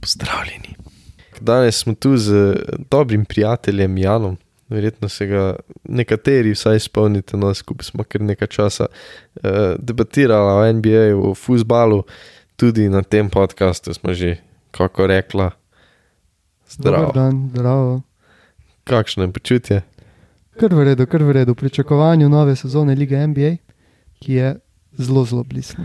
Pozdravljeni. 0.00 0.76
Danes 1.40 1.76
smo 1.76 1.94
tu 1.94 2.16
z 2.16 2.56
dobrim 2.90 3.24
prijateljem 3.24 3.98
Janom. 3.98 4.36
Verjetno 4.68 5.08
se 5.08 5.26
ga 5.26 5.56
nekateri 5.84 6.50
vsaj 6.50 6.80
spomnite, 6.80 7.36
no 7.36 7.54
skupaj 7.54 7.84
smo 7.84 8.04
kar 8.04 8.20
nekaj 8.20 8.48
časa 8.48 8.86
uh, 8.86 9.50
debatirali 9.78 10.50
o 10.50 10.72
NBA, 10.72 11.28
o 11.28 11.34
futbalu, 11.34 12.02
tudi 12.56 12.88
na 12.88 13.02
tem 13.02 13.30
podkastu 13.30 13.94
smo 13.94 14.14
že, 14.14 14.36
kako 14.70 15.06
rekla, 15.06 15.50
zdravo. 16.68 17.12
Dan, 17.14 17.48
zdravo. 17.54 18.02
Kakšno 18.84 19.22
je 19.22 19.32
počutje? 19.32 19.82
Kar 20.60 20.74
v 20.74 20.84
redu, 20.84 21.06
kar 21.06 21.22
v 21.22 21.32
redu. 21.32 21.52
V 21.52 21.54
pričakovanju 21.54 22.28
nove 22.28 22.56
sezone 22.56 22.94
lige 22.94 23.26
NBA, 23.26 23.56
ki 24.18 24.32
je 24.32 24.56
zelo, 24.98 25.24
zelo 25.24 25.44
blizu. 25.44 25.76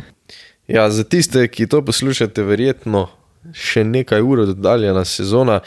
Ja, 0.67 0.89
za 0.89 1.03
tiste, 1.03 1.47
ki 1.47 1.67
to 1.67 1.85
poslušate, 1.85 2.43
verjetno 2.43 3.09
še 3.53 3.83
nekaj 3.83 4.21
ur 4.21 4.45
oddaljena 4.45 5.05
sezona. 5.05 5.59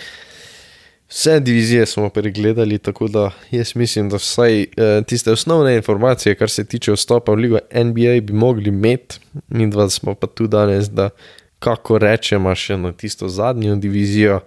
Vse 1.09 1.41
divizije 1.41 1.87
smo 1.87 2.09
pregledali, 2.09 2.79
tako 2.79 3.09
da 3.09 3.31
jaz 3.51 3.77
mislim, 3.77 4.09
da 4.11 4.17
vsaj 4.17 4.63
eh, 4.63 4.67
tiste 5.07 5.33
osnovne 5.33 5.77
informacije, 5.77 6.35
kar 6.35 6.51
se 6.51 6.65
tiče 6.65 6.93
vstopa 6.93 7.33
v 7.33 7.35
ligo 7.35 7.59
NBA, 7.75 8.21
bi 8.23 8.33
mogli 8.33 8.69
imeti, 8.69 9.21
mi 9.49 9.71
dva 9.71 9.89
smo 9.91 10.15
pa 10.15 10.27
tu 10.27 10.47
danes, 10.47 10.91
da 10.91 11.11
kako 11.59 11.99
rečemo 11.99 12.55
še 12.55 12.77
na 12.77 12.93
tisto 12.93 13.29
zadnjo 13.29 13.77
divizijo. 13.77 14.41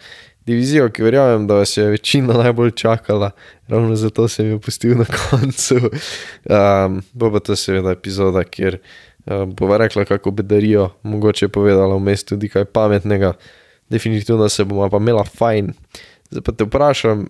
Divizijo, 0.47 0.89
ki 0.89 1.03
verjamem, 1.03 1.47
da 1.47 1.57
vas 1.59 1.77
je 1.77 1.89
večina 1.91 2.33
najbolj 2.33 2.71
čakala, 2.71 3.31
ravno 3.67 3.95
zato 3.95 4.27
sem 4.27 4.51
jo 4.51 4.59
pustil 4.59 4.97
na 4.97 5.05
koncu. 5.23 5.75
Um, 5.79 7.01
bo 7.13 7.31
pa 7.31 7.39
to 7.39 7.55
seveda 7.55 7.91
epizoda, 7.91 8.43
kjer 8.43 8.79
uh, 8.79 9.06
bova 9.45 9.77
rekla, 9.77 10.05
kako 10.05 10.31
bedarijo, 10.31 10.89
mogoče 11.03 11.47
povedala 11.47 11.95
vmes 11.95 12.23
tudi 12.23 12.49
kaj 12.49 12.65
pametnega, 12.65 13.33
definitivno 13.89 14.49
se 14.49 14.65
bomo 14.65 14.89
pa 14.89 14.97
imela 14.97 15.23
fajn. 15.23 15.73
Zdaj 16.29 16.43
pa 16.43 16.51
te 16.51 16.63
vprašam, 16.63 17.27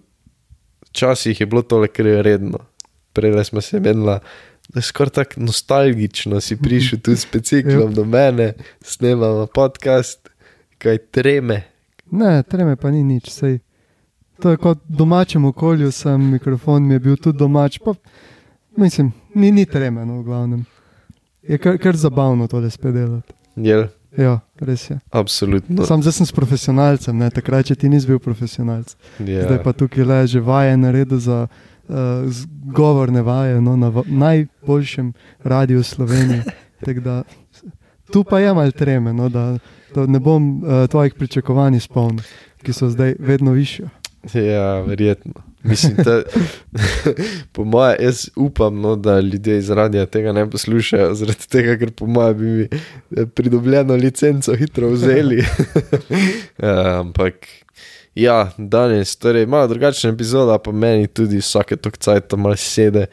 včasih 0.90 1.40
je 1.40 1.46
bilo 1.46 1.62
tole 1.62 1.88
kar 1.88 2.06
redno, 2.06 2.60
prej 3.14 3.44
smo 3.44 3.62
se 3.62 3.80
menila. 3.80 4.20
Da 4.70 4.80
je 4.80 4.84
skoraj 4.84 5.10
tako 5.10 5.42
nostalgično, 5.42 6.42
si 6.42 6.58
prišel 6.58 7.00
tu 7.00 7.16
s 7.16 7.22
speciklom 7.22 7.94
do 7.98 8.06
mene, 8.06 8.54
snemamo 8.82 9.46
podcast, 9.46 10.30
kaj 10.78 10.98
treme. 10.98 11.62
Ne, 12.12 12.44
treme 12.44 12.76
pa 12.76 12.92
ni 12.92 13.04
nič. 13.04 13.32
Sej. 13.32 13.60
To 14.42 14.50
je 14.50 14.58
kot 14.58 14.84
v 14.86 14.98
domačem 14.98 15.46
okolju, 15.46 15.92
sem 15.92 16.32
mikrofon 16.32 16.84
mi 16.84 16.94
je 16.94 17.00
bil 17.00 17.16
tudi 17.18 17.40
domač. 17.40 17.80
Pa, 17.80 17.94
mislim, 18.78 19.14
ni, 19.36 19.52
ni 19.52 19.66
treme, 19.66 20.06
no, 20.06 20.20
v 20.20 20.24
glavnem. 20.24 20.66
Je 21.48 21.58
kar, 21.58 21.78
kar 21.78 21.96
zabavno 21.96 22.48
to 22.48 22.60
le 22.60 22.70
spet 22.70 22.94
delati. 22.94 23.34
Jel, 23.56 23.88
Ja, 24.18 24.40
res 24.60 24.90
je. 24.90 25.00
absolutno. 25.12 25.86
Sam 25.86 26.02
zdaj 26.02 26.14
sem 26.14 26.26
s 26.26 26.32
profesionalcem, 26.32 27.18
ne? 27.18 27.30
takrat, 27.30 27.68
če 27.70 27.76
ti 27.76 27.90
nisi 27.90 28.08
bil 28.08 28.18
profesionalc. 28.20 28.96
Ja. 29.20 29.44
Zdaj 29.46 29.60
pa 29.64 29.74
tukaj 29.78 30.06
le 30.08 30.20
že 30.28 30.40
vaje 30.42 30.78
naredil 30.78 31.20
za 31.22 31.46
uh, 31.46 32.26
govorne 32.74 33.22
vaje 33.22 33.62
no, 33.62 33.76
na 33.78 33.92
najboljšem 34.08 35.14
radiju 35.44 35.84
Slovenije. 35.84 36.44
Tako 36.86 37.00
Da, 37.00 37.24
tu 38.14 38.24
pa 38.24 38.40
je 38.40 38.54
malo 38.54 38.72
treme, 38.72 39.14
no, 39.14 39.30
da, 39.30 39.58
da 39.96 40.06
ne 40.06 40.20
bom 40.20 40.64
uh, 40.64 40.88
tvojih 40.90 41.14
pričakovanj 41.14 41.76
izpolnil, 41.76 42.24
ki 42.64 42.74
so 42.74 42.90
zdaj 42.90 43.16
vedno 43.20 43.52
više. 43.52 43.90
Ja, 44.34 44.80
verjetno. 44.82 45.34
Mislim, 45.64 45.96
da, 45.96 46.22
po 47.52 47.64
mojem, 47.64 47.96
jaz 48.00 48.30
upam, 48.36 48.82
no, 48.82 48.96
da 48.96 49.20
ljudje 49.20 49.58
iz 49.58 49.70
radia 49.70 50.06
tega 50.06 50.32
ne 50.32 50.50
poslušajo, 50.50 51.14
zaradi 51.14 51.48
tega, 51.50 51.78
ker 51.78 51.92
po 51.92 52.06
mojem 52.06 52.38
bi 52.38 52.46
mi 52.46 52.64
eh, 52.64 53.26
pridobljeno 53.26 53.96
licenco 53.96 54.56
hitro 54.56 54.90
vzeli. 54.90 55.44
Ja, 56.62 57.00
Ampak, 57.00 57.34
ja, 58.16 58.52
danes, 58.58 59.16
torej, 59.16 59.46
malo 59.46 59.68
drugačna 59.68 60.10
epizoda, 60.10 60.58
pa 60.58 60.72
meni 60.72 61.08
tudi 61.08 61.38
vsake 61.38 61.76
tok 61.76 61.98
cajt 61.98 62.34
malo 62.38 62.56
sede, 62.56 63.06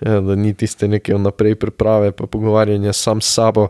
eh, 0.00 0.20
da 0.20 0.34
ni 0.34 0.54
tiste 0.54 0.88
neke 0.88 1.14
vnaprej 1.14 1.54
priprave, 1.54 2.12
pa 2.12 2.26
pogovarjanja 2.26 2.92
sam 2.92 3.20
s 3.20 3.34
sabo. 3.34 3.68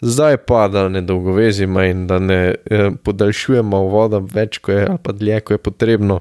Zdaj 0.00 0.36
pa, 0.48 0.68
da 0.68 0.88
ne 0.88 1.00
dolgovezimo 1.02 1.82
in 1.82 2.06
da 2.06 2.18
ne 2.18 2.54
eh, 2.54 2.90
podaljšujemo 3.04 3.78
voda 3.88 4.18
več, 4.18 4.58
ko 4.58 4.72
je, 4.72 4.86
ali 4.88 5.02
pa 5.02 5.12
dlje, 5.12 5.40
ko 5.40 5.54
je 5.54 5.58
potrebno. 5.58 6.20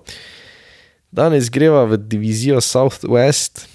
Danes 1.13 1.49
greva 1.53 1.83
v 1.85 1.97
divizijo 1.97 2.61
Southwest, 2.61 3.67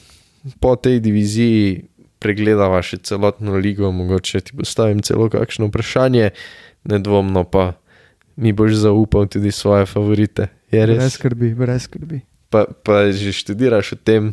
po 0.61 0.77
tej 0.77 1.01
diviziji 1.01 1.85
pregledava 2.19 2.81
še 2.83 2.99
celotno 3.07 3.59
ligo, 3.63 3.91
mogoče 3.95 4.41
ti 4.41 4.57
postavim 4.59 5.03
celo 5.07 5.29
kakšno 5.31 5.69
vprašanje, 5.69 6.33
nedvomno 6.89 7.45
pa 7.45 7.73
mi 8.39 8.53
boš 8.53 8.81
zaupal 8.83 9.27
tudi 9.27 9.53
svoje 9.53 9.87
favorite. 9.87 10.49
Brez 10.73 11.15
skrbi, 11.15 11.55
brez 11.59 11.87
skrbi. 11.87 12.21
Pa, 12.51 12.65
pa 12.83 13.11
že 13.13 13.33
študiraš 13.35 13.93
o 13.93 13.99
tem, 14.01 14.33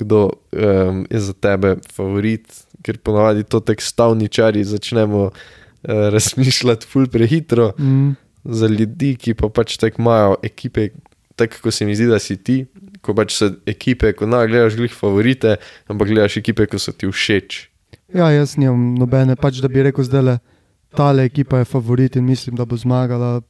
kdo 0.00 0.30
um, 0.30 1.04
je 1.10 1.20
za 1.20 1.32
tebe 1.32 1.76
favorit, 1.92 2.48
ker 2.82 2.98
ponavadi 2.98 3.44
to 3.44 3.60
tek 3.60 3.82
stavničari 3.82 4.64
začnemo 4.64 5.22
uh, 5.28 5.32
razmišljati 6.14 6.86
ful 6.86 7.06
prehitro 7.06 7.72
Mm. 7.78 8.16
za 8.44 8.66
ljudi, 8.66 9.16
ki 9.20 9.34
pa 9.34 9.48
pač 9.48 9.76
tako 9.76 10.02
imajo 10.02 10.36
ekipe, 10.42 10.88
tako 11.36 11.56
kot 11.62 11.74
se 11.74 11.84
mi 11.84 11.96
zdi, 11.96 12.06
da 12.08 12.18
si 12.18 12.36
ti, 12.36 12.64
ko 13.00 13.14
pač 13.14 13.34
so 13.36 13.50
ekipe, 13.68 14.12
ko 14.16 14.26
na 14.26 14.46
gledaš 14.46 14.76
glih 14.76 14.92
favorite, 14.92 15.56
ampak 15.88 16.08
gledaš 16.08 16.36
ekipe, 16.40 16.66
ko 16.66 16.78
so 16.80 16.92
ti 16.92 17.08
všeč. 17.08 17.68
Ja, 18.14 18.30
jaz 18.32 18.56
nimam 18.56 18.94
nobene, 18.98 19.36
pač 19.36 19.60
da 19.60 19.68
bi 19.68 19.84
rekel, 19.86 20.08
da 20.10 20.24
je 20.24 20.38
tale 20.96 21.24
ekipa 21.24 21.58
je 21.58 21.64
favorit 21.64 22.16
in 22.16 22.24
mislim, 22.24 22.56
da 22.56 22.64
bo 22.64 22.76
zmagala 22.76 23.40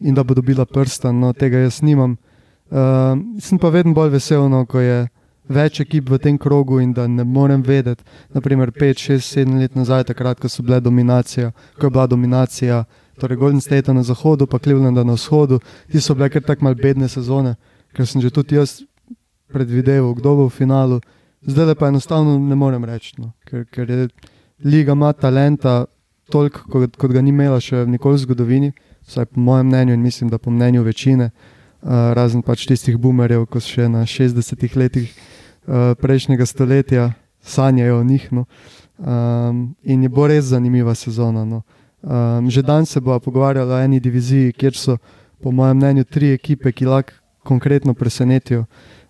in 0.00 0.14
da 0.14 0.24
bo 0.24 0.34
dobila 0.34 0.66
prstan. 0.66 1.20
No, 1.20 1.32
tega 1.32 1.58
jaz 1.58 1.80
nimam. 1.82 2.16
Uh, 2.70 3.16
sem 3.40 3.58
pa 3.58 3.70
vedno 3.70 3.94
bolj 3.94 4.10
vesel, 4.10 4.48
no, 4.50 4.66
ko 4.66 4.80
je 4.80 5.06
več 5.48 5.80
ekip 5.80 6.10
v 6.10 6.18
tem 6.18 6.38
krogu 6.38 6.80
in 6.82 6.92
da 6.92 7.06
ne 7.06 7.24
morem 7.24 7.62
vedeti. 7.62 8.04
Naprimer, 8.34 8.72
5, 8.72 9.02
6, 9.16 9.26
7 9.44 9.58
let 9.60 9.74
nazaj, 9.74 10.04
takrat, 10.04 10.40
ko 10.40 10.48
ko 10.48 11.86
je 11.86 11.90
bila 11.90 12.06
dominacija. 12.06 12.84
Torej, 13.18 13.36
Golden 13.36 13.60
State 13.60 13.92
na 13.92 14.02
zahodu, 14.02 14.46
pa 14.46 14.58
Cleveland 14.58 14.98
na 14.98 15.14
vzhodu, 15.14 15.60
ti 15.90 16.00
so 16.00 16.14
bile 16.14 16.28
kar 16.28 16.42
tako 16.42 16.64
malce 16.64 16.82
bedne 16.82 17.08
sezone, 17.08 17.56
ker 17.94 18.06
sem 18.06 18.20
že 18.20 18.30
tudi 18.30 18.56
jaz 18.56 18.82
predvideval, 19.48 20.14
kdo 20.14 20.36
bo 20.36 20.44
v 20.48 20.52
finalu. 20.52 21.00
Zdaj 21.46 21.74
pa 21.74 21.88
enostavno 21.88 22.38
ne 22.38 22.54
morem 22.54 22.84
reči, 22.84 23.14
no, 23.18 23.32
ker, 23.46 23.64
ker 23.72 23.90
je 23.90 24.08
liga 24.64 24.92
ima 24.92 25.12
talenta 25.12 25.86
toliko, 26.28 26.60
kot, 26.68 26.96
kot 26.96 27.10
ga 27.12 27.22
ni 27.22 27.30
imela 27.30 27.60
še 27.60 27.86
nikoli 27.86 28.18
v 28.18 28.24
zgodovini, 28.26 28.72
vsaj 29.06 29.30
po 29.32 29.40
mojem 29.40 29.66
mnenju 29.66 29.94
in 29.94 30.02
mislim, 30.02 30.28
da 30.28 30.38
po 30.38 30.50
mnenju 30.50 30.82
večine, 30.82 31.30
uh, 31.30 32.12
razen 32.12 32.42
pač 32.42 32.66
tistih 32.66 32.98
boomerjev, 32.98 33.46
ko 33.46 33.62
so 33.62 33.78
še 33.78 33.88
na 33.88 34.04
60-ih 34.04 34.76
letih 34.76 35.08
uh, 35.08 35.35
prejšnjega 36.00 36.46
stoletja 36.46 37.12
sanjajo 37.46 38.00
o 38.00 38.04
njih. 38.04 38.32
No. 38.32 38.44
Um, 38.98 39.74
in 39.82 40.02
je 40.02 40.08
bo 40.08 40.26
res 40.26 40.44
zanimiva 40.44 40.94
sezona. 40.94 41.44
No. 41.44 41.62
Um, 42.02 42.50
že 42.50 42.62
danes 42.62 42.90
se 42.90 43.00
bomo 43.00 43.20
pogovarjali 43.20 43.72
o 43.72 43.78
eni 43.78 44.00
diviziji, 44.00 44.52
kjer 44.52 44.74
so, 44.76 44.96
po 45.42 45.50
mojem 45.50 45.76
mnenju, 45.76 46.04
tri 46.04 46.32
ekipe, 46.32 46.72
ki 46.72 46.86
lahko 46.86 47.12
konkretno 47.44 47.94
presenetijo, 47.94 48.64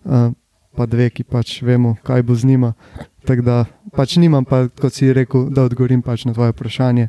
uh, 0.04 0.32
pa 0.76 0.86
dve, 0.86 1.10
ki 1.10 1.24
pač 1.24 1.62
vemo, 1.62 1.96
kaj 2.02 2.22
bo 2.22 2.34
z 2.34 2.44
njima. 2.44 2.72
Tako 3.26 3.42
da 3.42 3.64
pač 3.96 4.16
nimam, 4.16 4.44
pa, 4.44 4.66
kot 4.68 4.92
si 4.92 5.12
rekel, 5.12 5.48
da 5.50 5.64
odgovorim 5.64 6.02
pač 6.02 6.24
na 6.24 6.34
tvoje 6.34 6.52
vprašanje. 6.52 7.08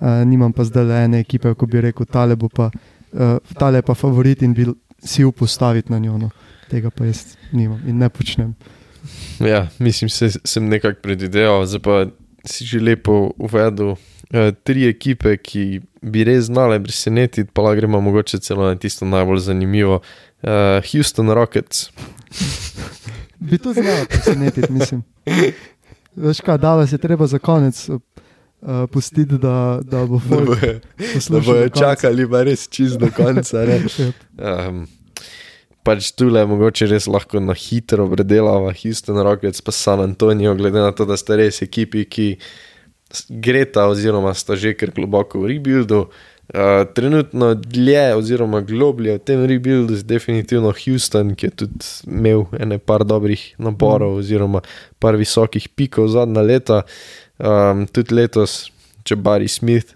Uh, 0.00 0.24
nimam 0.26 0.52
pa 0.52 0.64
zdaj 0.64 0.84
le 0.84 1.04
ene 1.04 1.20
ekipe, 1.20 1.54
ko 1.54 1.66
bi 1.66 1.80
rekel, 1.80 2.06
tale, 2.06 2.36
bo 2.36 2.48
pa, 2.48 2.70
uh, 3.12 3.38
tale 3.58 3.78
je 3.78 3.86
pa 3.86 3.94
favorit 3.94 4.42
in 4.42 4.54
bi 4.54 4.66
si 5.02 5.24
upal 5.24 5.48
staviti 5.48 5.92
na 5.92 5.98
njo. 5.98 6.18
No. 6.18 6.30
Tega 6.70 6.90
pa 6.90 7.06
jaz 7.06 7.36
nimam 7.52 7.80
in 7.86 7.98
ne 7.98 8.08
počnem. 8.08 8.54
Ja, 9.40 9.68
mislim, 9.78 10.08
se, 10.08 10.30
sem 10.44 10.68
nekako 10.68 11.00
predvideval, 11.02 11.66
zdaj 11.66 11.82
pa 11.82 12.06
si 12.44 12.64
že 12.64 12.80
lepo 12.80 13.32
uvedel. 13.38 13.96
Uh, 14.26 14.50
tri 14.66 14.88
ekipe, 14.90 15.36
ki 15.38 15.80
bi 16.02 16.24
res 16.26 16.48
znale 16.48 16.80
presenetiti, 16.82 17.46
pa 17.46 17.62
lahko 17.62 17.78
gremo 17.78 18.00
mogoče 18.02 18.40
celo 18.42 18.66
na 18.66 18.74
tisto 18.74 19.06
najbolj 19.06 19.38
zanimivo. 19.38 20.00
Uh, 20.42 20.82
Houston 20.90 21.30
Rockets, 21.30 21.92
Bi 23.38 23.58
to 23.58 23.72
znal 23.72 24.06
presenetiti, 24.08 24.72
mislim. 24.72 25.02
Veš 26.16 26.40
kaj, 26.40 26.58
dala 26.58 26.86
se 26.86 26.98
treba 26.98 27.26
za 27.26 27.38
konec 27.38 27.88
uh, 27.88 27.98
pustiti, 28.92 29.38
da, 29.38 29.80
da 29.82 30.06
bo 30.06 30.18
da 30.18 30.28
folk 30.28 30.46
bojo, 30.46 30.80
da 31.28 31.40
bojo 31.40 31.62
do 31.62 31.70
konca. 31.70 31.78
čakali 31.78 32.30
pa 32.30 32.42
res 32.42 32.68
čist 32.68 32.98
do 32.98 33.08
konca. 33.16 33.64
ne. 33.64 33.82
Um, 34.68 34.86
pač 35.86 36.10
tu 36.18 36.28
le 36.32 36.42
mogoče 36.50 36.88
res 36.90 37.06
lahko 37.06 37.40
na 37.42 37.54
hitro 37.54 38.08
predelava 38.10 38.72
Houston 38.74 39.20
Rockets 39.22 39.62
pa 39.62 39.74
San 39.74 40.02
Antonijo, 40.02 40.56
glede 40.58 40.82
na 40.82 40.92
to, 40.92 41.06
da 41.06 41.18
sta 41.18 41.38
res 41.38 41.62
ekipi, 41.62 42.04
ki 42.10 42.28
greta 43.30 43.86
oziroma 43.86 44.34
sta 44.34 44.56
že 44.58 44.74
kar 44.74 44.90
globoko 44.94 45.44
v 45.44 45.54
rebuildu. 45.54 46.08
Uh, 46.46 46.84
trenutno 46.94 47.54
dlje 47.58 48.14
oziroma 48.14 48.60
globlje 48.62 49.16
v 49.16 49.22
tem 49.26 49.40
rebuildu 49.50 49.96
je 49.98 50.06
definitivno 50.06 50.70
Houston, 50.70 51.34
ki 51.34 51.48
je 51.48 51.54
tudi 51.62 51.90
imel 52.06 52.46
ene 52.54 52.78
par 52.78 53.02
dobrih 53.02 53.42
naporov 53.58 54.14
mm. 54.14 54.22
oziroma 54.22 54.62
par 55.02 55.18
visokih 55.18 55.66
pikov 55.74 56.10
zadnja 56.14 56.46
leta. 56.46 56.82
Um, 57.38 57.82
tudi 57.90 58.14
letos, 58.14 58.70
če 59.02 59.18
Barry 59.18 59.50
Smith, 59.50 59.94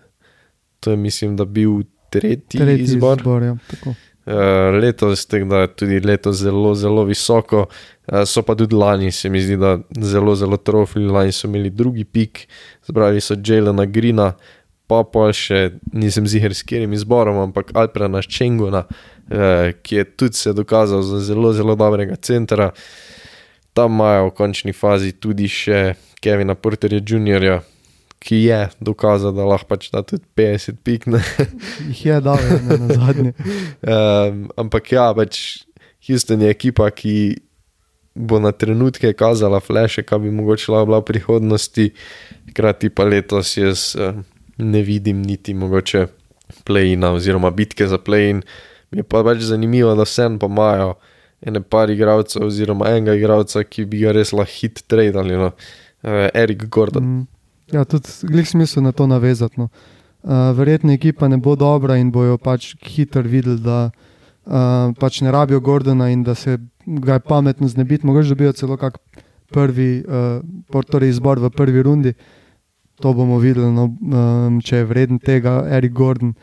to 0.83 0.91
je 0.91 0.99
mislim, 0.99 1.39
da 1.39 1.47
bil 1.47 1.85
tretji, 2.11 2.59
tretji 2.59 2.99
izbor. 2.99 3.23
izbor 3.23 3.47
ja, 3.47 3.55
tako. 3.71 3.95
Uh, 4.31 4.81
letos 4.81 5.27
je 5.33 5.45
da 5.45 5.67
tudi 5.67 6.01
letos 6.01 6.37
zelo, 6.37 6.75
zelo 6.75 7.05
visoko, 7.05 7.67
uh, 8.13 8.23
so 8.25 8.43
pa 8.43 8.55
tudi 8.55 8.75
lani, 8.75 9.11
se 9.13 9.29
mi 9.29 9.41
zdi, 9.43 9.57
da 9.57 9.79
zelo, 10.01 10.35
zelo 10.35 10.57
trofili. 10.57 11.09
Lani 11.11 11.33
so 11.33 11.49
imeli 11.49 11.71
drugi 11.71 12.05
pik, 12.05 12.47
zbrali 12.87 13.21
so 13.21 13.35
Jelena 13.35 13.87
Grina, 13.87 14.35
pa 14.87 15.03
pa 15.03 15.33
še 15.35 15.73
nisem 15.93 16.29
ziger 16.31 16.55
s 16.55 16.63
katerim 16.63 16.93
izborom, 16.95 17.41
ampak 17.43 17.73
Alprena 17.75 18.23
Ščenguna, 18.23 18.85
uh, 18.87 19.73
ki 19.83 19.99
je 19.99 20.05
tudi 20.15 20.39
se 20.39 20.55
dokazal 20.55 21.03
za 21.03 21.19
zelo, 21.27 21.51
zelo 21.53 21.75
dobrega 21.75 22.15
centra. 22.23 22.71
Tam 23.75 23.99
imajo 23.99 24.31
v 24.31 24.37
končni 24.39 24.77
fazi 24.77 25.11
tudi 25.19 25.49
še 25.51 25.97
Kevina 26.23 26.55
Porterja 26.55 27.03
Jr., 27.03 27.63
ki 28.21 28.43
je 28.45 28.61
dokazal, 28.85 29.33
da 29.33 29.47
lahko 29.49 29.71
pač 29.73 29.89
da 29.93 30.03
tudi 30.05 30.25
50 30.37 30.81
pik. 30.85 31.07
ne. 31.09 31.23
Jih 31.89 32.07
je 32.07 32.21
dal 32.25 32.41
ne, 32.45 32.79
na 32.83 32.89
zadnje. 32.95 33.33
Um, 33.81 34.43
ampak 34.61 34.93
ja, 34.93 35.09
pač 35.17 35.65
Houston 36.07 36.45
je 36.45 36.53
ekipa, 36.53 36.91
ki 36.93 37.41
bo 38.15 38.41
na 38.43 38.53
trenutke 38.53 39.13
kazala 39.17 39.61
fleše, 39.63 40.05
kaj 40.05 40.21
bi 40.27 40.33
mogoče 40.35 40.73
bila 40.85 41.01
v 41.01 41.07
prihodnosti, 41.09 41.87
hkrati 42.51 42.91
pa 42.93 43.07
letos 43.09 43.55
jaz 43.57 43.95
ne 44.61 44.83
vidim 44.83 45.23
niti 45.23 45.55
mogoče 45.55 46.07
play-ina 46.67 47.13
oziroma 47.17 47.51
bitke 47.51 47.87
za 47.87 47.99
play-in. 47.99 48.43
Mi 48.91 49.01
je 49.01 49.07
pa 49.07 49.23
pač 49.25 49.45
zanimivo, 49.47 49.95
da 49.95 50.05
vsem 50.05 50.39
pa 50.39 50.51
imajo 50.51 50.95
ene 51.47 51.63
par 51.63 51.91
igralcev 51.91 52.45
oziroma 52.45 52.91
enega 52.91 53.15
igralca, 53.17 53.65
ki 53.65 53.87
bi 53.89 54.03
ga 54.05 54.13
res 54.13 54.35
lahko 54.37 54.53
hit 54.61 54.83
tradili, 54.91 55.39
no. 55.41 55.53
Erik 56.03 56.67
Gordon. 56.69 57.05
Mm. 57.05 57.27
Ja, 57.73 57.85
tudi 57.85 58.11
glih 58.27 58.49
smisel 58.49 58.83
na 58.83 58.93
to 58.93 59.07
navezati. 59.07 59.61
No. 59.61 59.69
Uh, 60.23 60.51
verjetno 60.57 60.93
ekipa 60.93 61.29
ne 61.29 61.37
bo 61.37 61.57
dobra 61.57 61.97
in 61.97 62.11
bojo 62.13 62.37
pač 62.39 62.75
hitro 62.85 63.23
videli, 63.23 63.61
da 63.63 63.91
uh, 63.91 64.93
pač 65.01 65.21
ne 65.25 65.31
rabijo 65.33 65.61
Gordona 65.61 66.11
in 66.11 66.23
da 66.23 66.35
se 66.35 66.59
ga 66.87 67.19
je 67.19 67.21
pametno 67.21 67.69
znebiti. 67.69 68.07
Mogoče 68.07 68.29
dobijo 68.29 68.53
celo 68.53 68.77
kak 68.77 68.99
prvi, 69.51 70.05
uh, 70.05 70.85
torej 70.91 71.09
izbor 71.09 71.39
v 71.39 71.51
prvi 71.51 71.83
rundi. 71.83 72.15
To 73.01 73.15
bomo 73.15 73.39
videli, 73.39 73.73
no, 73.73 73.87
um, 73.89 74.61
če 74.61 74.83
je 74.83 74.85
vreden 74.85 75.19
tega, 75.19 75.63
Erik 75.73 75.95
Gordon, 75.97 76.35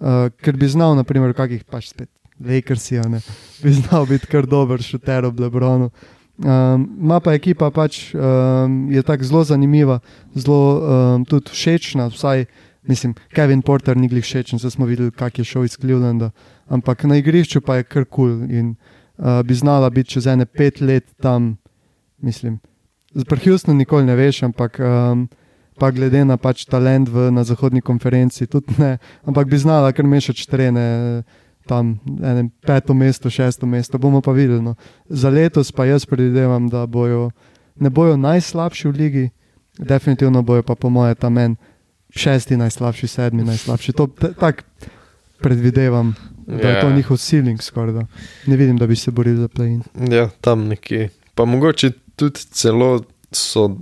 uh, 0.00 0.30
ker 0.40 0.56
bi 0.56 0.68
znal, 0.68 0.94
naprimer, 0.96 1.34
kakih 1.36 1.66
pač 1.68 1.90
spet 1.90 2.08
Lakersi, 2.40 2.96
ne, 3.08 3.20
bi 3.62 3.72
znal 3.72 4.06
biti 4.08 4.28
kar 4.32 4.48
dober 4.48 4.80
šuter 4.82 5.24
ob 5.28 5.40
Lebronu. 5.40 5.90
Um, 6.36 6.84
Ma 7.00 7.16
pa 7.20 7.32
ekipa 7.32 7.70
pač 7.72 8.12
um, 8.12 8.90
je 8.92 9.00
tako 9.00 9.24
zelo 9.24 9.44
zanimiva, 9.44 10.00
zelo 10.36 10.60
um, 10.60 11.24
tudi 11.24 11.48
všečna. 11.48 12.10
Vsaj, 12.12 12.44
mislim, 12.84 13.14
Kevin 13.32 13.62
Porter 13.62 13.96
ni 13.96 14.08
glih 14.08 14.24
všečen, 14.24 14.60
zdaj 14.60 14.76
smo 14.76 14.84
videli, 14.86 15.10
kak 15.10 15.38
je 15.40 15.48
šel 15.48 15.64
iz 15.64 15.78
Clevelanda. 15.80 16.30
Ampak 16.68 17.08
na 17.08 17.16
igrišču 17.16 17.64
pa 17.64 17.80
je 17.80 17.88
kar 17.88 18.04
kul 18.04 18.44
cool 18.44 18.52
in 18.52 18.74
uh, 19.16 19.40
bi 19.48 19.56
znala 19.56 19.90
biti 19.90 20.18
čez 20.18 20.26
ene 20.26 20.44
pet 20.44 20.80
let 20.80 21.08
tam. 21.22 21.56
Mislim, 22.20 22.60
pri 23.24 23.40
Houstonu 23.48 23.78
nikoli 23.78 24.04
ne 24.04 24.16
veš, 24.16 24.42
ampak 24.42 24.76
um, 24.80 25.28
pa 25.80 25.90
glede 25.90 26.24
na 26.24 26.36
pač 26.36 26.64
talent 26.68 27.08
v, 27.08 27.30
na 27.32 27.44
zahodni 27.44 27.80
konferenci, 27.80 28.46
tudi 28.46 28.76
ne. 28.76 28.98
Ampak 29.24 29.48
bi 29.48 29.56
znala 29.56 29.92
kar 29.92 30.04
mešati 30.04 30.44
trene. 30.48 31.24
Tam 31.66 31.98
enem 32.22 32.50
peto 32.60 32.94
mesto, 32.94 33.30
šesto 33.30 33.66
mesto, 33.66 33.98
bomo 33.98 34.20
pa 34.20 34.32
videli. 34.32 34.62
No. 34.62 34.74
Za 35.08 35.30
letos 35.30 35.72
pa 35.72 35.84
jaz 35.84 36.06
predvidevam, 36.06 36.68
da 36.68 36.86
bojo, 36.86 37.30
ne 37.76 37.90
bojo 37.90 38.16
najslabši 38.16 38.88
v 38.88 38.92
ligi, 38.92 39.30
definitivno 39.78 40.42
bojo 40.42 40.62
pa 40.62 40.74
po 40.74 40.88
mojem 40.88 41.14
tam 41.16 41.38
en 41.38 41.56
šesti 42.10 42.56
najslabši, 42.56 43.06
sedmi 43.08 43.44
najslabši. 43.44 43.92
To 43.92 44.06
tako 44.36 44.62
predvidevam, 45.38 46.14
da 46.38 46.68
je 46.68 46.80
to 46.80 46.88
Ja. 46.88 46.96
njihov 46.96 47.16
ceiling 47.16 47.62
skoraj. 47.62 47.92
da. 47.92 48.06
Ne 48.46 48.56
vidim, 48.56 48.76
da 48.76 48.86
bi 48.86 48.96
se 48.96 49.10
borili 49.10 49.36
za 49.36 49.48
play-in. 49.48 49.82
Ja, 50.10 50.28
tam 50.40 50.66
nekje. 50.66 51.08
Pa 51.34 51.44
mogoče 51.44 51.90
tudi 52.16 52.40
celo 52.40 53.00
so. 53.32 53.76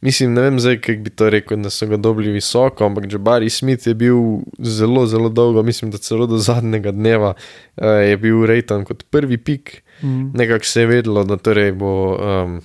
Mislim, 0.00 0.34
ne 0.34 0.44
vem 0.46 0.60
zdaj, 0.60 0.76
kako 0.80 1.02
bi 1.02 1.10
to 1.10 1.30
rekel, 1.30 1.58
da 1.58 1.70
so 1.74 1.86
ga 1.90 1.96
dobili 1.96 2.30
visoko, 2.30 2.86
ampak 2.86 3.12
Jabari 3.12 3.50
Smith 3.50 3.86
je 3.86 3.94
bil 3.98 4.16
zelo, 4.58 5.06
zelo 5.06 5.28
dolgo, 5.28 5.62
mislim, 5.62 5.90
da 5.90 5.98
celo 5.98 6.26
do 6.26 6.38
zadnjega 6.38 6.92
dneva 6.94 7.32
uh, 7.34 7.84
je 7.84 8.16
bil 8.16 8.46
rejtan 8.46 8.84
kot 8.84 9.02
prvi 9.10 9.38
pik. 9.38 9.82
Mm. 10.02 10.30
Nekako 10.38 10.64
se 10.64 10.80
je 10.80 10.86
vedelo, 10.86 11.24
da 11.24 11.36
torej 11.36 11.72
bo 11.72 12.14
um, 12.14 12.60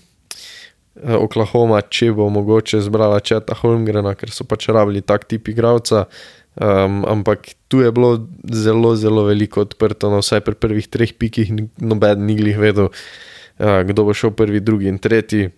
Oklahoma, 1.02 1.82
če 1.82 2.12
bo 2.14 2.30
mogoče 2.30 2.84
zbrala 2.86 3.18
Četa 3.20 3.58
Holmgrena, 3.58 4.14
ker 4.14 4.30
so 4.30 4.46
pač 4.46 4.70
rabili 4.70 5.02
tak 5.02 5.26
tip 5.26 5.50
igralca. 5.50 6.06
Um, 6.54 7.02
ampak 7.10 7.50
tu 7.68 7.82
je 7.82 7.90
bilo 7.92 8.28
zelo, 8.46 8.94
zelo 8.96 9.26
veliko 9.26 9.66
odprto, 9.66 10.14
no, 10.14 10.22
vsaj 10.22 10.46
pri 10.46 10.54
prvih 10.54 10.86
treh 10.86 11.18
pikih, 11.18 11.50
noben 11.82 12.28
ni 12.30 12.38
glih 12.38 12.62
vedel, 12.62 12.94
uh, 12.94 13.82
kdo 13.90 14.06
bo 14.06 14.14
šel 14.14 14.38
prvi, 14.38 14.62
drugi 14.62 14.94
in 14.94 15.02
tretji. 15.02 15.50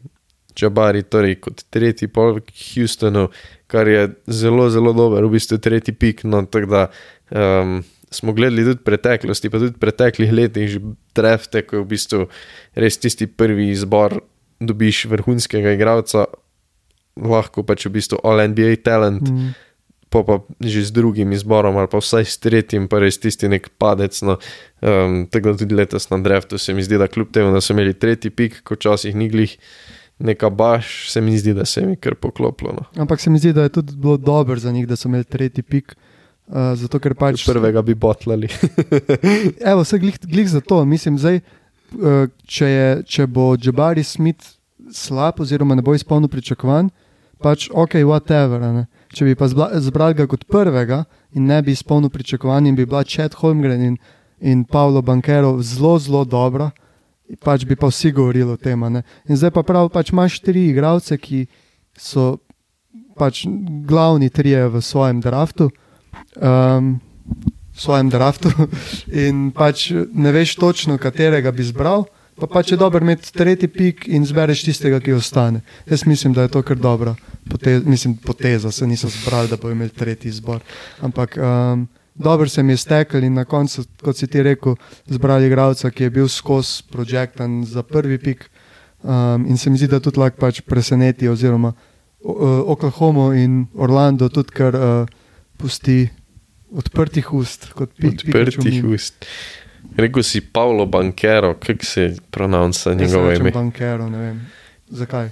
Čabari, 0.55 1.03
torej 1.03 1.39
kot 1.43 1.65
tretji 1.73 2.07
pol 2.07 2.39
v 2.39 2.45
Houstonu, 2.47 3.27
kar 3.67 3.87
je 3.91 4.07
zelo, 4.31 4.69
zelo 4.71 4.93
dober, 4.95 5.25
v 5.27 5.35
bistvu 5.35 5.59
tretji 5.59 5.93
pik. 5.93 6.23
No, 6.23 6.45
tako 6.47 6.71
da 6.71 6.83
um, 7.31 7.81
smo 8.11 8.33
gledali 8.33 8.63
tudi 8.63 8.83
preteklosti, 8.85 9.51
pa 9.51 9.59
tudi 9.59 9.75
preteklih 9.79 10.31
letih, 10.33 10.69
že 10.69 10.79
drefte, 11.15 11.65
ko 11.67 11.79
je 11.79 11.83
v 11.83 11.89
bistvu 11.91 12.21
res 12.79 12.97
tisti 13.01 13.27
prvi 13.27 13.69
izbor, 13.73 14.21
dobiš 14.63 15.05
vrhunskega 15.11 15.75
igralca, 15.75 16.25
lahko 17.19 17.63
pač 17.67 17.87
v 17.87 17.95
bistvu 17.99 18.19
all-NBA 18.23 18.79
talent, 18.83 19.27
Mm. 19.27 19.53
pa 20.09 20.23
pa 20.23 20.39
že 20.63 20.85
z 20.87 20.91
drugim 20.95 21.31
izborom 21.35 21.75
ali 21.75 21.91
pa 21.91 21.99
vsaj 21.99 22.23
s 22.23 22.39
tretjim, 22.39 22.87
pa 22.87 23.03
res 23.03 23.19
tisti 23.19 23.49
nek 23.51 23.67
padec. 23.75 24.15
No, 24.23 24.37
um, 24.79 25.27
tako 25.27 25.51
da 25.51 25.59
tudi 25.59 25.75
letos 25.75 26.07
na 26.09 26.19
dreftu 26.23 26.57
se 26.57 26.73
mi 26.73 26.83
zdi, 26.83 26.95
da 26.97 27.07
kljub 27.07 27.31
temu, 27.35 27.51
da 27.51 27.59
so 27.59 27.73
imeli 27.75 27.93
tretji 27.93 28.31
pik, 28.31 28.63
ko 28.63 28.79
včasih 28.79 29.15
ni 29.15 29.27
glih. 29.27 29.57
Neka 30.19 30.49
baš, 30.49 31.11
se 31.11 31.21
mi 31.21 31.37
zdi, 31.37 31.53
da 31.53 31.65
se 31.65 31.85
mi 31.85 31.95
kar 31.95 32.15
poklopilo. 32.15 32.71
No. 32.71 32.83
Ampak 33.01 33.19
se 33.21 33.29
mi 33.29 33.39
zdi, 33.39 33.53
da 33.53 33.63
je 33.67 33.69
tudi 33.69 33.95
bilo 33.95 34.17
dobro 34.17 34.55
za 34.55 34.71
njih, 34.71 34.87
da 34.87 34.95
so 34.95 35.09
imeli 35.09 35.23
tretji 35.23 35.63
pik. 35.63 35.95
Uh, 36.47 36.55
zato, 36.77 36.99
ker 37.01 37.15
pač 37.17 37.41
Prvega 37.45 37.81
bi 37.81 37.95
botlali. 37.97 38.47
Evo, 39.71 39.81
vse 39.81 39.97
glih, 39.99 40.19
glih 40.23 40.49
za 40.49 40.61
to. 40.61 40.83
Mislim, 40.85 41.17
zdaj, 41.17 41.39
eh, 41.41 42.27
če, 42.45 42.67
je, 42.69 42.89
če 43.09 43.25
bo 43.27 43.55
Jabari 43.57 44.03
Smith 44.05 44.53
slab, 44.93 45.41
oziroma 45.41 45.75
ne 45.75 45.81
bo 45.81 45.95
izpolnil 45.97 46.29
pričakovanj, 46.29 46.91
pač 47.41 47.67
ok, 47.73 47.97
whatever. 48.05 48.61
ne. 48.61 48.85
Če 49.15 49.25
bi 49.25 49.35
pa 49.35 49.47
zbrali 49.49 50.17
ga 50.17 50.27
kot 50.29 50.45
prvega 50.45 51.03
in 51.33 51.49
ne 51.49 51.61
bi 51.65 51.73
izpolnil 51.73 52.13
pričakovanj, 52.13 52.69
in 52.69 52.77
bi 52.77 52.85
bila 52.85 53.03
Chad 53.03 53.33
Holmgren 53.41 53.81
in, 53.81 53.97
in 54.39 54.63
Paolo 54.69 55.01
Bankero 55.01 55.57
zelo, 55.61 55.97
zelo 55.99 56.25
dobra, 56.25 56.71
pač 57.41 57.65
bi 57.65 57.75
pa 57.75 57.89
vsi 57.89 58.11
govorili 58.11 58.51
o 58.51 58.57
tem. 58.57 58.81
In 59.29 59.35
zdaj 59.35 59.51
pa 59.51 59.63
prav, 59.63 59.89
pač 59.89 60.11
imaš 60.13 60.39
tri 60.39 60.69
igralce, 60.69 61.17
ki 61.17 61.45
so 61.97 62.37
pač 63.15 63.45
glavni 63.87 64.29
trije 64.29 64.67
v 64.69 64.81
svojem 64.81 65.21
draftu. 65.23 65.69
Um, 66.35 66.99
v 67.75 67.79
svojem 67.79 68.09
draftu 68.09 68.51
in 69.27 69.51
pač 69.51 69.91
ne 69.91 70.31
veš 70.31 70.55
točno, 70.55 70.99
katerega 70.99 71.51
bi 71.51 71.63
izbral. 71.63 72.07
Pa 72.35 72.47
pač 72.51 72.73
je 72.73 72.77
dobro 72.77 72.99
imeti 72.99 73.31
tretji 73.31 73.67
pik 73.71 74.07
in 74.11 74.25
zbereš 74.27 74.65
tistega, 74.67 74.99
ki 74.99 75.15
ostane. 75.15 75.63
Jaz 75.87 76.03
mislim, 76.03 76.35
da 76.35 76.43
je 76.43 76.51
to 76.51 76.61
kar 76.67 76.75
dobra 76.75 77.15
poteza, 77.49 77.89
mislim, 77.89 78.17
poteza 78.17 78.71
se 78.71 78.87
niso 78.87 79.07
zbrali, 79.07 79.47
da 79.47 79.57
bo 79.57 79.71
imeli 79.71 79.89
tretji 79.89 80.29
izbor. 80.29 80.59
Ampak 81.01 81.37
um, 81.37 81.87
dobro 82.15 82.49
se 82.49 82.63
mi 82.63 82.73
je 82.73 82.77
stekel 82.77 83.23
in 83.23 83.33
na 83.33 83.45
koncu, 83.45 83.83
kot 84.01 84.17
si 84.17 84.27
ti 84.27 84.43
rekel, 84.43 84.75
zbrali 85.05 85.47
igralca, 85.47 85.91
ki 85.91 86.03
je 86.03 86.09
bil 86.09 86.27
skozi 86.27 86.83
projektan 86.91 87.63
za 87.65 87.83
prvi 87.83 88.17
pik. 88.17 88.49
Um, 89.03 89.45
in 89.47 89.57
se 89.57 89.69
mi 89.69 89.77
zdi, 89.77 89.87
da 89.87 89.99
tudi 89.99 90.19
lahko 90.19 90.39
pač 90.41 90.61
preseneti, 90.65 91.27
oziroma 91.29 91.73
uh, 91.73 92.63
Oklahoma 92.65 93.35
in 93.37 93.65
Orlando 93.75 94.29
tudi 94.29 94.55
kar 94.55 94.75
uh, 94.75 95.05
pusti 95.57 96.07
odprtih 96.75 97.33
ust, 97.33 97.69
kot 97.73 97.93
pi, 97.93 98.09
Pikachu 98.09 98.59
Odprtih 98.59 98.85
ust. 98.85 99.27
Rekl 99.95 100.23
si 100.25 100.41
Paolo 100.41 100.85
Bankero, 100.85 101.53
kako 101.53 101.85
se 101.85 102.01
Jaz 102.01 102.97
njegovo 102.97 103.31
ime. 103.31 103.51
Bankero, 103.51 104.09
ne 104.09 104.17
vem. 104.17 104.41
Zakaj? 104.89 105.29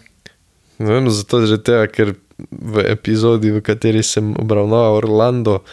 Ne 0.78 0.94
vem, 0.94 1.10
zato 1.10 1.46
že 1.46 1.58
tega, 1.58 1.88
ker 1.88 2.14
v 2.50 2.86
epizodi, 2.92 3.52
v 3.54 3.62
kateri 3.62 4.04
sem 4.04 4.34
obravnaval 4.40 5.02
Orlando, 5.02 5.64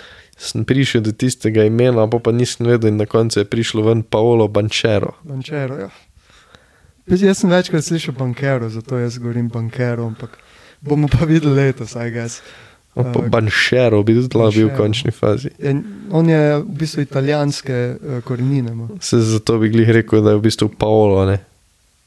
sem 0.41 0.65
prišel 0.65 1.05
do 1.05 1.13
tistega 1.13 1.67
imena, 1.69 2.07
pa 2.09 2.19
pa 2.19 2.33
nisem 2.33 2.67
vedel, 2.67 2.95
in 2.95 2.97
na 3.01 3.07
koncu 3.07 3.43
je 3.43 3.45
prišlo 3.45 3.85
ven 3.85 4.03
Paolo 4.03 4.49
Bančero. 4.49 5.13
Bančero, 5.23 5.77
ja. 5.85 5.91
Jaz, 7.11 7.43
sem 7.43 7.51
večkrat 7.51 7.85
slišal 7.85 8.15
bankero, 8.15 8.69
zato 8.71 8.99
jaz 8.99 9.19
govorim 9.19 9.49
bankero, 9.51 10.07
ampak 10.07 10.39
bomo 10.81 11.09
pa 11.11 11.27
videli 11.29 11.55
letos, 11.55 11.97
aj 11.97 12.11
gess. 12.11 12.41
Pa 12.41 12.67
Uh, 13.01 13.29
Bančero 13.31 14.03
bi 14.03 14.17
tudi 14.17 14.35
lahko 14.35 14.51
bil 14.57 14.69
v 14.69 14.75
končni 14.75 15.13
fazi. 15.15 15.53
Je, 15.63 15.77
on 16.11 16.27
je 16.27 16.57
v 16.59 16.75
bistvu 16.81 17.05
italijanske 17.05 17.77
uh, 17.95 18.17
korenine, 18.27 18.73
ima. 18.75 18.89
Se 19.01 19.21
zato 19.23 19.61
bi 19.63 19.71
glih 19.71 19.89
rekel, 19.95 20.25
da 20.27 20.35
je 20.35 20.41
v 20.41 20.43
bistvu 20.49 20.69
Paolo, 20.75 21.23
ne 21.29 21.39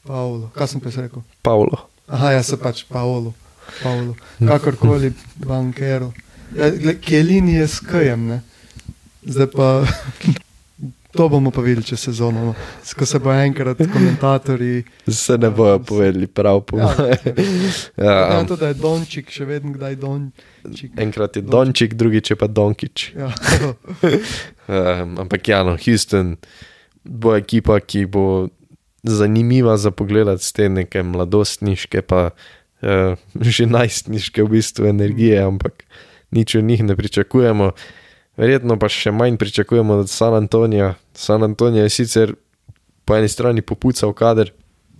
Paolo. 0.04 0.50
Kaj 0.52 0.74
sem 0.74 0.80
pa 0.84 0.92
rekel? 0.92 1.24
Paolo. 1.42 1.88
Aha, 2.12 2.34
jaz 2.36 2.52
sem 2.52 2.60
pač 2.60 2.84
Paolo. 2.84 3.32
Paolo. 3.80 4.12
Kakorkoli, 4.36 5.14
bankero. 5.40 6.12
Ja, 6.54 6.70
gle, 6.70 6.94
Kelini 6.96 7.54
je 7.54 7.68
s 7.68 7.80
kajem, 7.80 8.26
ne? 8.26 8.40
Zdaj 9.22 9.46
pa 9.48 9.68
to 11.14 11.28
bomo 11.28 11.50
pa 11.50 11.60
videli 11.60 11.84
čez 11.84 12.00
sezono. 12.00 12.44
no. 12.44 12.54
Ko 12.92 13.06
se 13.06 13.18
bo 13.18 13.32
enkrat 13.32 13.78
komentatorji. 13.78 14.82
Se 15.06 15.38
ne 15.38 15.50
bojo 15.50 15.78
povedali 15.78 16.26
prav 16.26 16.60
po 16.60 16.78
Ja. 16.78 16.90
moje. 16.90 17.18
Ja, 17.96 18.12
Ja, 18.32 18.44
to, 18.44 18.56
da 18.56 18.68
je 18.68 18.74
Dončik, 18.74 19.30
še 19.30 19.44
vedno 19.44 19.72
kdaj 19.72 19.96
Dončik. 19.96 20.92
enkrat 20.96 21.36
je 21.36 21.42
Dončik, 21.42 21.94
drugič 21.94 22.30
je 22.30 22.36
pa 22.36 22.46
Donkič. 22.46 23.12
Ja, 23.14 23.30
Um, 24.66 25.18
ampak 25.20 25.48
ja, 25.48 25.62
no, 25.62 25.76
Houston 25.76 26.36
bo 27.04 27.34
ekipa, 27.36 27.80
ki 27.80 28.06
bo 28.06 28.48
zanimiva 29.02 29.76
za 29.76 29.90
pogled 29.90 30.40
z 30.40 30.52
te 30.52 30.68
neke 30.68 31.02
mladostniške, 31.02 32.00
pa 32.00 32.30
uh, 32.80 33.12
že 33.36 33.66
najstniške 33.66 34.40
v 34.40 34.48
bistvu 34.50 34.88
energije, 34.88 35.36
ampak 35.38 35.84
nič 36.34 36.54
od 36.58 36.64
njih 36.64 36.82
ne 36.84 36.96
pričakujemo. 36.96 37.70
Verjetno 38.36 38.78
pa 38.78 38.90
še 38.90 39.12
manj 39.14 39.38
pričakujemo 39.38 40.00
od 40.02 40.10
San 40.10 40.34
Antonija. 40.34 40.94
San 41.14 41.42
Antonijo 41.46 41.86
je 41.86 41.94
sicer 41.94 42.34
po 43.04 43.16
eni 43.16 43.28
strani 43.28 43.62
popucal 43.62 44.12
kader, 44.16 44.50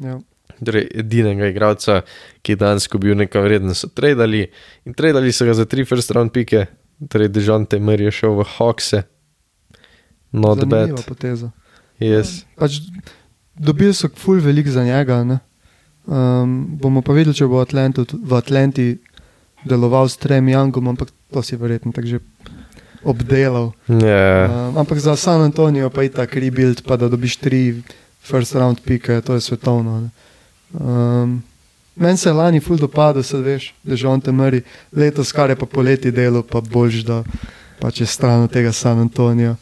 ja. 0.00 0.18
torej 0.64 0.86
edinega 1.00 1.48
igralca, 1.50 2.02
ki 2.42 2.54
je 2.54 2.60
dejansko 2.60 3.00
bil 3.00 3.16
nekaj 3.18 3.42
vreden, 3.42 3.74
so 3.74 3.88
tradili 3.88 4.44
in 4.84 4.94
tradili 4.94 5.32
so 5.32 5.48
ga 5.48 5.56
za 5.56 5.64
tri 5.64 5.84
first 5.88 6.12
round 6.14 6.32
pike, 6.32 6.66
torej 7.10 7.32
Dežante 7.32 7.80
Mr 7.80 8.06
je 8.06 8.12
šel 8.20 8.38
v 8.38 8.46
Hawkse. 8.56 9.02
Not 10.34 10.60
Zanimiva 10.60 10.98
bad. 10.98 11.06
poteza. 11.06 11.50
Yes. 12.02 12.42
Pač, 12.58 12.82
dobili 13.54 13.94
so 13.94 14.10
ful 14.14 14.40
velik 14.42 14.68
za 14.68 14.84
njega. 14.84 15.24
ne. 15.24 15.38
Um, 16.06 16.76
bomo 16.76 17.00
pa 17.02 17.14
videli, 17.16 17.34
če 17.34 17.46
bo 17.48 17.62
Atlantu, 17.64 18.04
v 18.12 18.36
Atlanti 18.36 18.88
deloval 19.64 20.10
s 20.10 20.20
Trem 20.20 20.44
Youngom, 20.52 20.92
ampak 20.92 21.08
to 21.34 21.42
si 21.42 21.58
verjetno 21.58 21.90
tako 21.90 22.06
že 22.06 22.18
obdelal. 23.04 23.74
Yeah. 23.90 24.70
Um, 24.70 24.78
ampak 24.78 24.98
za 25.02 25.16
San 25.16 25.42
Antonijo 25.42 25.90
pa 25.90 26.06
je 26.06 26.14
ta 26.14 26.24
rebuild, 26.24 26.86
pa 26.86 26.96
da 26.96 27.10
dobiš 27.10 27.36
tri 27.36 27.82
first 28.22 28.54
round 28.54 28.80
pike, 28.80 29.20
to 29.20 29.34
je 29.34 29.40
svetovno. 29.40 30.00
ne. 30.00 30.10
Um, 30.72 31.42
Meni 31.96 32.16
se 32.18 32.28
je 32.28 32.32
lani 32.32 32.60
ful 32.60 32.76
dopadlo, 32.76 33.22
se 33.22 33.38
veš, 33.38 33.74
da 33.82 33.96
že 33.96 34.08
on 34.08 34.20
te 34.20 34.32
meri, 34.32 34.62
letos 34.90 35.32
kar 35.32 35.50
je 35.50 35.56
pa 35.56 35.66
poleti 35.66 36.10
delo, 36.10 36.42
pa 36.42 36.60
boljš, 36.60 37.04
da 37.06 37.22
pač 37.78 38.00
je 38.00 38.06
stran 38.06 38.42
od 38.42 38.50
tega 38.50 38.72
San 38.72 38.98
Antonija. 38.98 39.54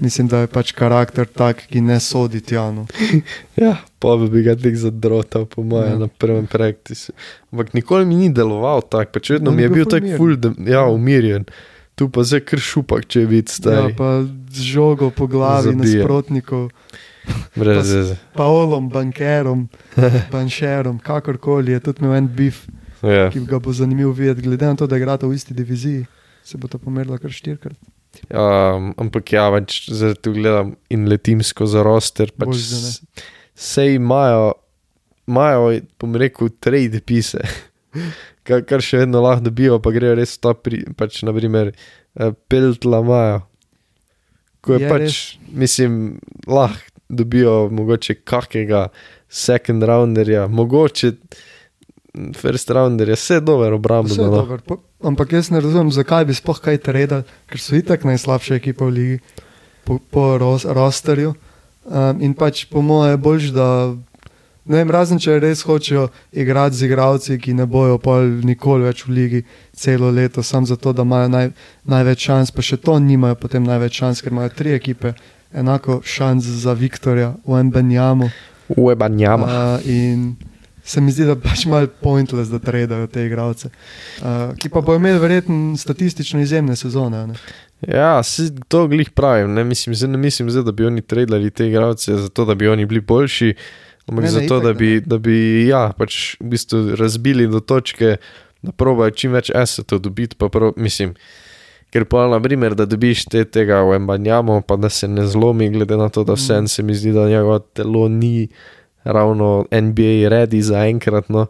Mislim, 0.00 0.28
da 0.28 0.38
je 0.38 0.46
pač 0.46 0.72
karakter 0.72 1.26
tak, 1.26 1.66
ki 1.66 1.80
ne 1.80 2.00
sodi 2.00 2.40
tja. 2.40 2.70
No. 2.70 2.86
Ja, 3.56 3.74
pa 3.98 4.16
bi 4.18 4.40
ga 4.42 4.54
tik 4.54 4.74
zadrotal, 4.74 5.44
po 5.44 5.62
mojem, 5.62 5.92
Ja. 5.92 5.98
na 5.98 6.08
prvem 6.08 6.46
praktisu. 6.46 7.12
Ampak 7.50 7.74
nikoli 7.74 8.06
mi 8.06 8.16
ni 8.16 8.30
deloval 8.30 8.80
tako, 8.82 9.12
pač 9.12 9.30
vedno 9.30 9.50
On 9.50 9.56
mi 9.56 9.62
je 9.62 9.68
bil 9.68 9.84
bil 9.84 9.90
tako 9.90 10.16
ful, 10.16 10.36
da, 10.36 10.52
ja, 10.66 10.86
umirjen. 10.86 11.44
Tu 11.94 12.08
pa 12.08 12.24
zdaj 12.24 12.40
kar 12.42 12.58
šupak, 12.58 13.04
če 13.04 13.26
vidiš, 13.26 13.60
Ja, 13.62 13.90
pa 13.92 14.24
z 14.48 14.64
žogo 14.64 15.10
po 15.10 15.26
glavi 15.26 15.68
Zabije. 15.68 16.00
nasprotnikov, 16.00 16.70
Brez 17.54 17.76
pa- 17.84 17.94
veze. 17.94 18.16
Paolom, 18.32 18.88
bankerom, 18.88 19.68
banšerom, 20.32 20.98
kakorkoli 20.98 21.72
je 21.72 21.80
tudi 21.82 22.00
imel 22.00 22.16
en 22.16 22.28
bif, 22.28 22.64
Ja. 23.02 23.28
ki 23.28 23.40
ga 23.42 23.58
bo 23.58 23.68
zanimivo 23.70 24.12
videti, 24.12 24.42
glede 24.42 24.64
na 24.64 24.74
to, 24.74 24.86
da 24.86 24.96
igrata 24.96 25.26
v 25.26 25.34
isti 25.34 25.52
diviziji. 25.52 26.06
Se 26.42 26.56
bo 26.56 26.68
to 26.68 26.78
pomerilo 26.78 27.18
kar 27.18 27.30
štirikrat. 27.30 27.76
Um, 28.30 28.90
ampak 28.98 29.32
ja, 29.34 29.46
pač 29.54 29.84
zdaj 29.90 30.16
tu 30.24 30.34
gledam 30.34 30.74
in 30.90 31.06
letim 31.10 31.44
skozi 31.46 31.82
roster. 31.86 32.32
Pač 32.34 32.58
Sej 33.60 33.98
imajo, 33.98 34.54
imajo, 35.28 35.66
bom 36.00 36.16
rekel, 36.16 36.48
trade 36.64 37.02
pise, 37.04 37.42
kar, 38.46 38.64
kar 38.64 38.82
še 38.84 39.02
vedno 39.02 39.20
lahko 39.24 39.44
dobijo, 39.50 39.76
pa 39.84 39.92
grejo 39.92 40.16
res 40.16 40.38
ta, 40.40 40.54
pri, 40.56 40.82
pač 40.96 41.20
naprimer, 41.28 41.74
peltla 42.48 43.02
imajo. 43.04 43.42
Ko 44.64 44.76
je, 44.76 44.80
Je 44.80 44.86
je 44.86 44.92
pač, 44.92 45.04
res. 45.04 45.52
mislim, 45.64 45.92
lahko 46.48 46.88
dobijo 47.10 47.68
mogoče 47.74 48.14
kakega 48.24 48.88
second 49.28 49.82
rounderja, 49.82 50.46
mogoče 50.48 51.12
first 52.34 52.70
rounderja, 52.70 53.14
vse 53.14 53.34
je 53.34 53.40
dobro 53.40 53.76
obrambno. 53.76 54.14
Vse 54.14 54.22
dobro, 54.22 54.58
po- 54.66 54.80
Ampak 55.02 55.32
jaz 55.32 55.50
ne 55.50 55.60
razumem, 55.60 55.92
zakaj 55.92 56.24
bi 56.24 56.34
sploh 56.34 56.60
kaj 56.60 56.78
tredali, 56.78 57.22
ker 57.46 57.60
so 57.60 57.76
itak 57.76 58.04
najslabša 58.04 58.54
ekipa 58.54 58.84
v 58.84 58.90
ligi 58.90 59.18
po, 59.84 59.98
po 60.10 60.38
ros, 60.38 60.64
rosterju. 60.64 61.34
Um, 61.84 62.20
in 62.20 62.34
pač 62.34 62.64
po 62.68 62.82
mojem 62.82 63.10
je 63.10 63.16
bolj, 63.16 63.50
da 63.56 63.96
ne 64.64 64.76
vem, 64.76 64.90
razen 64.90 65.18
če 65.18 65.38
res 65.40 65.62
hočejo 65.64 66.08
igrati 66.32 66.76
z 66.76 66.86
igralci, 66.86 67.38
ki 67.40 67.54
ne 67.54 67.66
bojo 67.66 67.96
pol 67.98 68.28
nikoli 68.44 68.84
več 68.84 69.06
v 69.06 69.16
ligi 69.16 69.40
celo 69.72 70.10
leto, 70.10 70.42
samo 70.42 70.66
zato, 70.66 70.92
da 70.92 71.02
imajo 71.02 71.32
naj, 71.32 71.50
največ 71.84 72.26
šans, 72.28 72.52
pa 72.52 72.62
še 72.62 72.76
to 72.76 72.98
nimajo 72.98 73.38
potem 73.40 73.64
največ 73.64 74.02
šans, 74.02 74.20
ker 74.20 74.34
imajo 74.34 74.52
tri 74.54 74.76
ekipe 74.76 75.14
enako 75.54 76.00
šans 76.04 76.44
za 76.44 76.76
Viktorja 76.76 77.34
v 77.46 77.64
Mbenjamu. 77.64 78.30
Uebanjama. 78.76 79.46
Uh, 79.46 79.88
in 79.88 80.36
se 80.90 81.00
mi 81.00 81.12
zdi, 81.14 81.24
da 81.28 81.36
pač 81.38 81.64
malo 81.70 81.86
pointless, 82.02 82.50
da 82.50 82.58
tredajo 82.58 83.06
te 83.06 83.22
igralce, 83.28 83.68
uh, 83.70 84.50
ki 84.58 84.68
pa 84.68 84.80
bodo 84.82 84.98
imeli 84.98 85.20
verjetno 85.22 85.76
statistično 85.78 86.40
izjemne 86.42 86.74
sezone. 86.76 87.26
ne. 87.30 87.34
Ja, 87.88 88.18
si 88.26 88.50
to 88.68 88.82
glih 88.90 89.10
pravim. 89.16 89.54
Ne 89.54 89.64
mislim, 89.64 89.94
zdaj, 89.94 90.10
ne 90.10 90.18
mislim 90.18 90.50
zdaj, 90.50 90.66
da 90.66 90.72
bi 90.72 90.84
oni 90.84 91.02
tradili 91.02 91.50
te 91.50 91.68
igralce, 91.68 92.16
zato 92.16 92.44
da 92.44 92.54
bi 92.54 92.68
oni 92.68 92.86
bili 92.86 93.00
boljši, 93.00 93.54
ampak 94.06 94.24
Ne, 94.24 94.30
ne, 94.30 94.32
zato, 94.34 94.56
itak, 94.58 94.64
da 94.64 94.72
bi, 94.72 94.90
da 95.00 95.18
bi 95.18 95.36
ja, 95.68 95.92
pač 95.96 96.34
v 96.40 96.50
bistvu 96.52 96.82
razbili 96.98 97.46
do 97.48 97.60
točke, 97.60 98.16
da 98.62 98.72
probajo 98.72 99.14
čim 99.16 99.32
več 99.32 99.48
esetov 99.54 100.02
dobiti. 100.04 100.36
Pa 100.36 100.50
prav, 100.52 100.74
mislim, 100.76 101.14
ker 101.94 102.04
pa 102.04 102.26
na 102.28 102.40
primer, 102.42 102.74
da 102.76 102.84
dobiš 102.84 103.24
te 103.32 103.44
tega 103.48 103.80
v 103.86 103.96
embanjamo, 103.96 104.60
pa 104.60 104.76
da 104.76 104.90
se 104.92 105.08
ne 105.08 105.24
zlomi, 105.26 105.70
glede 105.70 105.96
na 105.96 106.10
to, 106.12 106.24
da 106.24 106.36
Mm. 106.36 106.42
vse 106.42 106.60
se 106.68 106.82
mi 106.82 106.94
zdi, 106.94 107.14
da 107.16 107.28
njegovo 107.30 107.58
telo 107.58 108.08
ni 108.08 108.48
ravno 109.04 109.66
NBA 109.72 110.28
redi 110.28 110.62
za 110.62 110.86
enkrat. 110.86 111.28
No. 111.28 111.46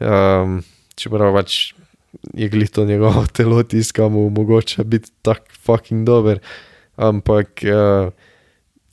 Um, 0.00 0.62
čeprav 0.94 1.34
pač 1.34 1.72
je 2.34 2.48
glih 2.48 2.70
to 2.70 2.84
njegovo 2.84 3.26
telo 3.36 3.62
tiskamo, 3.62 4.28
mogoče 4.28 4.84
biti 4.84 5.10
tako 5.22 5.46
fucking 5.64 6.06
dober. 6.06 6.38
Ampak 6.96 7.60
uh, 7.64 8.12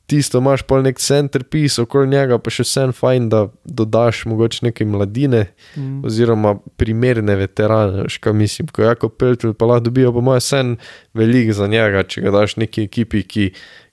tisto 0.06 0.38
imaš 0.38 0.62
pa 0.62 0.82
nek 0.82 0.98
centerpiece 0.98 1.82
okoli 1.82 2.08
njega, 2.08 2.38
pa 2.38 2.50
še 2.52 2.66
vsem 2.66 2.92
fajn, 2.92 3.28
da 3.32 3.46
dodaš 3.64 4.24
mogoče 4.28 4.66
neke 4.66 4.84
mladine 4.84 5.46
Mm. 5.76 6.04
oziroma 6.04 6.56
primerne 6.76 7.36
veterane, 7.36 8.02
veš, 8.02 8.18
kaj 8.20 8.32
mislim. 8.36 8.68
Ko 8.68 8.82
jako 8.82 9.08
Peltel 9.08 9.54
pa 9.54 9.64
lahko 9.66 9.86
dobijo, 9.88 10.12
po 10.12 10.20
mojem, 10.20 10.40
sen 10.40 10.76
velik 11.14 11.52
za 11.56 11.66
njega, 11.66 12.02
če 12.02 12.20
ga 12.20 12.30
daš 12.30 12.56
neki 12.60 12.84
ekipi, 12.84 13.22
ki, 13.22 13.46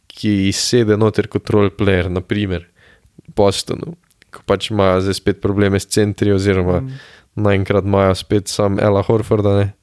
ki 0.07 0.51
sede 0.51 0.97
noter 0.97 1.29
kot 1.31 1.47
roleplayer, 1.49 2.09
naprimer 2.11 2.67
Bostonu. 3.35 3.95
Ko 4.31 4.41
pač 4.45 4.71
imajo 4.71 5.01
zdaj 5.01 5.13
spet 5.17 5.41
probleme 5.41 5.79
s 5.79 5.87
centri, 5.89 6.31
oziroma 6.31 6.81
Mm. 6.81 6.99
naenkrat 7.35 7.85
imajo 7.85 8.15
spet 8.15 8.47
sam 8.47 8.79
Ela 8.79 9.01
Horforda. 9.01 9.57
Ne? 9.57 9.73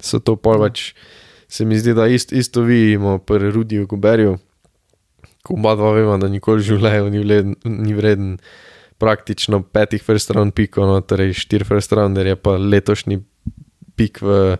So 0.00 0.18
to 0.18 0.36
pa 0.36 0.56
Ja. 0.56 0.58
pač, 0.58 0.94
se 1.48 1.64
mi 1.64 1.78
zdi, 1.78 1.94
da 1.94 2.06
ist, 2.06 2.32
isto 2.32 2.62
vidimo 2.62 3.18
pri 3.18 3.50
Rudiju 3.50 3.86
Guberju, 3.86 4.38
ko 5.42 5.54
oba 5.54 5.74
dva 5.74 5.92
vemo, 5.92 6.18
da 6.18 6.28
nikoli 6.28 6.62
v 6.62 6.66
življenju 6.76 7.10
ni, 7.10 7.54
ni 7.64 7.94
vreden 7.94 8.38
praktično 8.98 9.62
petih 9.62 10.02
first 10.02 10.30
round 10.30 10.54
pikov, 10.54 10.86
no, 10.86 11.00
torej 11.00 11.34
štiri 11.34 11.64
first 11.64 11.92
rounder 11.92 12.26
je 12.26 12.36
pa 12.36 12.56
letošnji 12.56 13.18
pik 13.96 14.22
v 14.22 14.56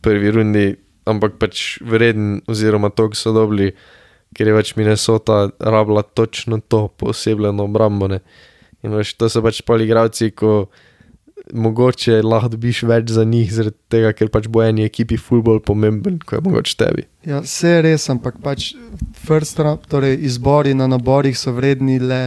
prvi 0.00 0.30
rundi, 0.30 0.76
ampak 1.06 1.38
pač 1.38 1.82
vreden, 1.82 2.40
oziroma 2.46 2.90
to, 2.94 3.08
ki 3.10 3.16
so 3.18 3.32
dobili, 3.34 3.74
ker 4.34 4.50
je 4.50 4.56
pač 4.56 4.74
Minnesota 4.76 5.48
rabila 5.60 6.02
točno 6.02 6.60
to 6.60 6.88
posebno 6.88 7.54
obrambo. 7.64 8.08
Ne. 8.10 8.20
In 8.84 8.92
veš, 8.92 9.14
to 9.16 9.30
so 9.32 9.42
pač 9.44 9.62
poli 9.64 9.86
igravci, 9.88 10.30
ko 10.36 10.66
mogoče 11.52 12.22
lahko 12.24 12.54
dobiš 12.54 12.82
več 12.88 13.10
za 13.12 13.24
njih, 13.28 13.50
zaradi 13.52 13.76
tega, 13.92 14.12
ker 14.16 14.30
pač 14.32 14.48
bo 14.48 14.62
eni 14.64 14.86
ekipi 14.86 15.18
futbol 15.20 15.60
pomemben, 15.64 16.18
kot 16.24 16.38
je 16.38 16.44
mogoče 16.46 16.76
tebi. 16.80 17.06
Ja, 17.28 17.42
vse 17.44 17.76
je 17.76 17.82
res, 17.84 18.08
ampak 18.12 18.40
pač 18.44 18.72
first 19.26 19.60
round, 19.60 19.84
torej 19.90 20.16
izbori 20.24 20.74
na 20.76 20.88
naborih 20.90 21.36
so 21.38 21.52
vredni 21.56 21.98
le 22.00 22.22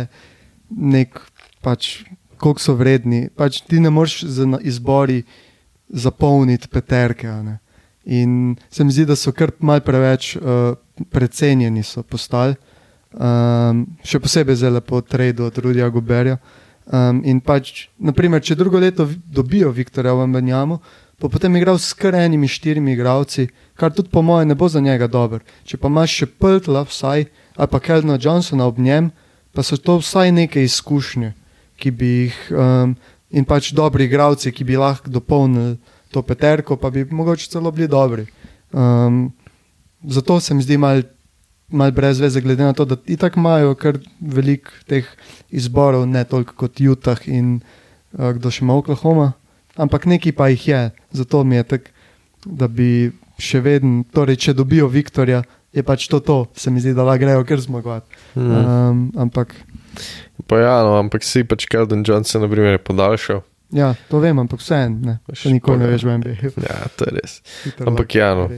nek, 0.69 1.21
pač, 1.65 2.05
koliko 2.37 2.61
so 2.61 2.77
vredni. 2.77 3.27
Pač 3.33 3.63
ti 3.65 3.81
ne 3.81 3.93
moreš 3.93 4.21
z 4.29 4.61
izbori 4.69 5.23
zapolniti 5.89 6.69
peterke. 6.69 7.31
ne. 7.43 7.59
In 8.07 8.55
se 8.71 8.83
mi 8.83 8.91
zdi, 8.95 9.05
da 9.05 9.15
so 9.19 9.33
kar 9.35 9.51
mal 9.59 9.81
preveč 9.83 10.37
uh, 10.37 10.77
precenjeni 11.11 11.83
postali. 12.07 12.55
Um, 13.11 13.83
še 14.03 14.19
posebej 14.23 14.61
zelo 14.61 14.81
po 14.83 15.01
tradu 15.01 15.47
od 15.47 15.57
Rudija 15.57 15.89
Goberja. 15.91 16.37
Um, 16.87 17.19
in 17.27 17.41
pač, 17.43 17.89
naprimer, 17.99 18.39
če 18.39 18.55
drugo 18.55 18.79
leto 18.79 19.07
dobijo 19.27 19.73
Viktorja 19.75 20.13
v 20.15 20.27
Benjamu, 20.31 20.79
bo 21.19 21.27
potem 21.27 21.55
igral 21.59 21.79
s 21.81 21.91
kar 21.97 22.15
enimi 22.15 22.47
štirimi 22.47 22.93
igralci, 22.93 23.49
kar 23.75 23.91
tudi 23.91 24.11
po 24.13 24.21
mojem 24.23 24.47
ne 24.47 24.55
bo 24.55 24.69
za 24.71 24.79
njega 24.79 25.09
dobro. 25.11 25.41
Če 25.67 25.79
pa 25.81 25.91
imaš 25.91 26.13
še 26.21 26.29
Peltla, 26.39 26.85
vsaj, 26.87 27.27
ali 27.57 27.71
pa 27.73 27.79
Kelna 27.83 28.15
Johnsona 28.21 28.69
ob 28.69 28.79
njem, 28.79 29.11
pa 29.51 29.65
so 29.67 29.75
to 29.75 29.97
vsaj 29.99 30.31
neke 30.31 30.63
izkušnje, 30.63 31.33
ki 31.75 31.91
bi 31.91 32.11
jih 32.21 32.39
um, 32.53 32.95
in 33.35 33.43
pač 33.43 33.73
dobri 33.75 34.07
igralci, 34.07 34.53
ki 34.55 34.63
bi 34.63 34.79
lahko 34.79 35.11
dopolnili 35.11 35.75
to 36.11 36.21
peterko, 36.21 36.77
pa 36.77 36.89
bi 36.89 37.05
mogoče 37.05 37.49
celo 37.51 37.71
bili 37.71 37.87
dobri. 37.87 38.25
Um, 38.71 39.31
zato 40.03 40.39
se 40.39 40.53
mi 40.53 40.63
zdi 40.63 40.77
mal, 40.77 41.01
mal 41.67 41.91
brez 41.91 42.19
veze, 42.19 42.41
glede 42.41 42.63
na 42.63 42.73
to, 42.73 42.85
da 42.85 42.97
itak 43.05 43.37
imajo 43.37 43.75
kar 43.75 43.99
veliko 44.19 44.71
teh 44.87 45.07
izborov, 45.49 46.07
ne 46.07 46.23
toliko 46.23 46.55
kot 46.55 46.81
Utah 46.81 47.27
in 47.27 47.59
uh, 47.59 48.31
kdo 48.37 48.51
še 48.51 48.65
ima 48.65 48.77
Oklahoma, 48.77 49.31
ampak 49.75 50.05
neki 50.05 50.31
pa 50.31 50.49
jih 50.53 50.67
je. 50.67 50.81
Zato 51.11 51.43
mi 51.43 51.59
je 51.59 51.63
tako, 51.63 51.95
da 52.45 52.67
bi 52.67 53.11
še 53.37 53.61
vedno, 53.61 54.03
torej, 54.13 54.39
če 54.47 54.57
dobijo 54.57 54.87
Viktorja, 54.89 55.43
je 55.75 55.83
pač 55.83 56.07
to 56.09 56.19
to, 56.23 56.37
se 56.57 56.71
mi 56.71 56.81
zdi, 56.81 56.95
da 56.95 57.05
lahko 57.05 57.25
grejo 57.25 57.43
kar 57.45 57.59
zmagovati. 57.61 58.21
Mm. 58.35 58.51
Um, 58.51 59.01
ampak 59.27 59.53
Pa 60.47 60.59
ja, 60.61 60.75
no, 60.85 60.95
ampak 61.01 61.25
si 61.25 61.43
pač 61.43 61.65
Keldon 61.65 62.05
Johnson, 62.05 62.45
na 62.45 62.49
primer, 62.49 62.77
podaljšal. 62.79 63.41
Ja, 63.71 63.95
to 64.09 64.19
vem, 64.19 64.39
ampak 64.39 64.59
vseeno, 64.59 64.99
ne. 65.01 65.19
Še 65.33 65.51
nikoli 65.51 65.77
ne 65.77 65.87
veš 65.87 66.03
v 66.03 66.17
NBA. 66.17 66.35
Ja, 66.63 66.87
to 66.89 67.05
je 67.05 67.11
res. 67.13 67.41
Hitro 67.63 67.87
Ampak 67.87 68.15
ja, 68.15 68.33
no. 68.33 68.49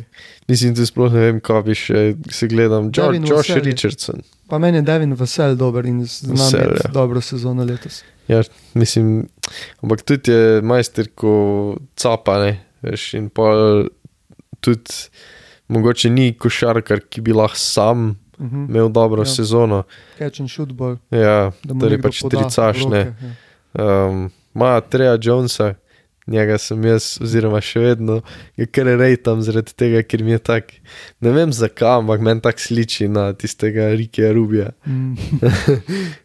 Mislim, 0.48 0.74
da 0.74 0.86
sploh 0.86 1.12
ne 1.12 1.20
vem, 1.22 1.40
kaj 1.40 1.64
bi 1.64 1.74
še 1.74 2.04
se 2.30 2.48
gledam. 2.48 2.88
Jo 2.88 3.08
Devin 3.08 3.26
Josh 3.26 3.50
je- 3.50 3.62
Richardson. 3.62 4.22
Pa 4.48 4.58
meni 4.58 4.78
je 4.78 4.82
Devin 4.84 5.14
vesel 5.14 5.56
dober 5.56 5.86
in 5.86 6.04
znam 6.04 6.36
imeti 6.38 6.82
ja. 6.82 6.92
dobro 6.92 7.22
sezono 7.22 7.64
letos. 7.64 8.04
Ja, 8.28 8.42
mislim, 8.74 9.28
ampak 9.82 10.02
tudi 10.02 10.32
je 10.32 10.62
majster, 10.62 11.10
ko 11.12 11.34
capa, 11.96 12.40
ne, 12.40 12.52
veš, 12.82 13.14
in 13.14 13.30
pa 13.30 13.50
tudi 14.60 15.10
mogoče 15.68 16.10
ni 16.10 16.34
košarkar, 16.34 17.00
ki 17.02 17.22
bi 17.22 17.34
lahko 17.34 17.58
sam 17.58 18.16
Uh 18.40 18.46
-huh. 18.46 18.70
imel 18.70 18.90
dobro 18.90 19.22
Ja. 19.22 19.26
sezono. 19.28 19.84
Catch 20.18 20.40
and 20.40 20.50
shoot 20.50 20.72
ball, 20.72 20.96
Ja, 21.12 21.52
torej 21.70 22.02
pač 22.02 22.22
tricaš, 22.22 22.86
ne. 22.86 23.14
ja. 23.74 24.06
Um, 24.06 24.30
Ma 24.54 24.80
Treja 24.82 25.18
Jonesa, 25.22 25.74
njega 26.30 26.58
sem 26.62 26.84
jaz, 26.86 27.18
oziroma 27.24 27.62
še 27.64 27.82
vedno, 27.84 28.20
ga 28.58 28.68
kar 28.70 28.90
rejtam 29.00 29.42
zaradi 29.46 29.74
tega, 29.78 30.04
ker 30.06 30.24
mi 30.26 30.36
je 30.36 30.42
tak, 30.52 30.74
ne 31.26 31.34
vem 31.36 31.54
zakaj, 31.56 32.00
ampak 32.04 32.24
meni 32.26 32.44
tako 32.46 32.66
sliči 32.66 33.10
na 33.12 33.30
tistega 33.34 33.90
Rikija 33.96 34.34
Rubija. 34.38 34.74
Mm. 34.86 35.16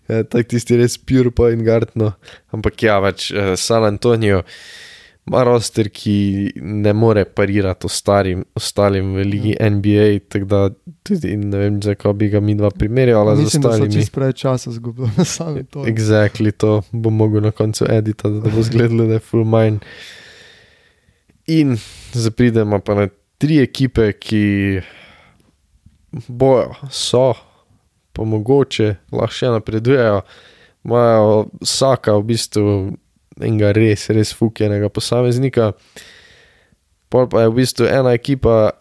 Ja, 0.04 0.18
tak 0.28 0.50
tisti 0.52 0.76
res 0.76 0.98
pure 1.00 1.30
point 1.32 1.62
guard, 1.64 1.94
no. 1.96 2.10
Ampak 2.52 2.82
ja, 2.84 2.98
več 3.00 3.30
uh, 3.32 3.54
San 3.56 3.86
Antonijo 3.88 4.42
ima 4.42 4.93
roster, 5.26 5.88
ki 5.88 6.52
ne 6.60 6.92
more 6.92 7.24
parirati 7.24 7.86
ostalim, 7.86 8.44
ostalim 8.54 9.14
v 9.14 9.24
ligi 9.24 9.54
ja. 9.60 9.70
NBA, 9.70 10.18
tako 10.28 10.44
da 10.44 10.70
tudi 11.02 11.36
ne 11.36 11.58
vem, 11.58 11.78
zakaj 11.82 12.12
bi 12.12 12.28
ga 12.28 12.40
mi 12.40 12.54
dva 12.54 12.70
primerjala 12.70 13.36
z 13.36 13.40
Mislim, 13.40 13.62
da 13.62 13.68
ostalimi. 13.68 13.94
čist 13.94 14.12
preveč 14.12 14.40
časa 14.40 14.70
izgubili 14.70 15.08
na 15.16 15.24
sami 15.24 15.64
to. 15.70 15.84
Exactly 15.88 16.52
to 16.52 16.82
bom 16.92 17.16
mogel 17.16 17.42
na 17.42 17.50
koncu 17.50 17.86
editati, 17.88 18.40
da 18.44 18.50
bo 18.50 18.62
zgledalo, 18.62 19.06
da 19.06 19.12
je 19.12 19.18
full 19.18 19.44
mine. 19.44 19.78
In 21.46 21.76
zapridemo 22.12 22.78
pa 22.80 22.94
na 22.94 23.08
tri 23.38 23.58
ekipe, 23.62 24.12
ki 24.12 24.80
bojo, 26.28 26.74
so, 26.90 27.32
pa 28.12 28.24
mogoče 28.24 28.94
lahko 29.12 29.34
še 29.34 29.50
napredujejo, 29.56 30.20
imajo 30.84 31.46
vsaka 31.60 32.12
v 32.16 32.22
bistvu 32.28 32.74
enega 33.40 33.72
res, 33.72 34.08
res 34.10 34.32
fukjenega 34.34 34.88
posameznika. 34.88 35.72
Pol 37.08 37.28
pa 37.30 37.44
je 37.44 37.48
v 37.52 37.54
bistvu 37.60 37.86
ena 37.86 38.12
ekipa, 38.14 38.72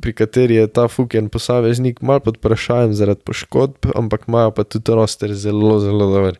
pri 0.00 0.12
kateri 0.16 0.56
je 0.56 0.66
ta 0.66 0.88
fuken 0.88 1.28
posameznik 1.28 2.00
mal 2.02 2.20
pod 2.24 2.38
vprašanjem 2.40 2.94
zaradi 2.96 3.20
poškodb, 3.26 3.90
ampak 3.94 4.24
imajo 4.28 4.50
pa 4.56 4.64
tudi 4.64 4.94
roster 4.96 5.34
zelo, 5.34 5.78
zelo 5.80 6.08
dober. 6.12 6.38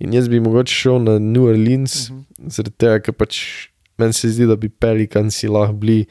In 0.00 0.14
jaz 0.14 0.28
bi 0.32 0.40
mogoče 0.40 0.72
šel 0.74 1.02
na 1.02 1.18
New 1.18 1.44
Orleans, 1.50 2.08
uh 2.10 2.14
Mhm. 2.14 2.20
-huh. 2.20 2.50
zaradi 2.50 2.76
tega, 2.78 3.00
ker 3.00 3.14
pač 3.14 3.40
meni 3.98 4.12
se 4.12 4.28
zdi, 4.28 4.46
da 4.46 4.56
bi 4.56 4.68
Pelikansi 4.68 5.48
lahko 5.48 5.72
bili, 5.72 6.06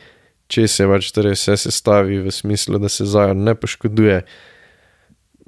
če 0.48 0.68
se 0.68 0.86
pač 0.86 1.12
torej 1.12 1.34
vse 1.34 1.58
sestavi 1.58 2.20
v 2.20 2.32
smislu, 2.32 2.77
da 2.77 2.89
se 2.89 3.06
Zion 3.06 3.44
ne 3.44 3.56
poškoduje. 3.56 4.22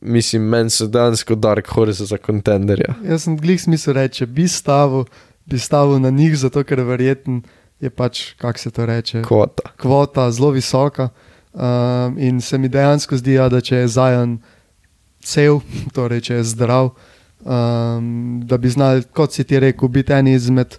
Mislim, 0.02 0.42
meni 0.50 0.70
so 0.70 0.88
dejansko 0.88 1.36
dark 1.36 1.68
horse 1.68 2.06
za 2.06 2.18
kontenderja. 2.18 2.96
Jaz 3.06 3.24
sem 3.24 3.38
glih 3.38 3.62
smisel 3.62 3.94
reči, 3.94 4.26
bi 4.26 4.48
stavil, 4.48 5.06
bi 5.46 5.60
stavil 5.60 6.00
na 6.02 6.10
njih, 6.10 6.38
zato 6.38 6.64
ker 6.64 6.82
verjetno 6.82 7.42
je 7.80 7.90
pač, 7.90 8.34
kako 8.38 8.60
se 8.60 8.72
to 8.72 8.86
reče, 8.86 9.22
Kvota. 9.22 9.72
kvota 9.78 10.32
zelo 10.32 10.50
visoka. 10.50 11.10
Um, 11.54 12.18
in 12.18 12.42
se 12.42 12.58
mi 12.58 12.70
dejansko 12.70 13.18
zdi, 13.18 13.34
ja, 13.34 13.50
da 13.50 13.62
če 13.62 13.76
je 13.76 13.88
Zajon 13.88 14.38
cel, 15.24 15.60
torej 15.96 16.22
če 16.22 16.36
je 16.40 16.44
zdrav, 16.44 16.94
um, 17.44 18.42
da 18.46 18.58
bi 18.58 18.70
znali, 18.70 19.04
kot 19.14 19.34
si 19.34 19.44
ti 19.44 19.60
rekel, 19.60 19.90
biti 19.90 20.14
eni 20.14 20.34
izmed 20.34 20.78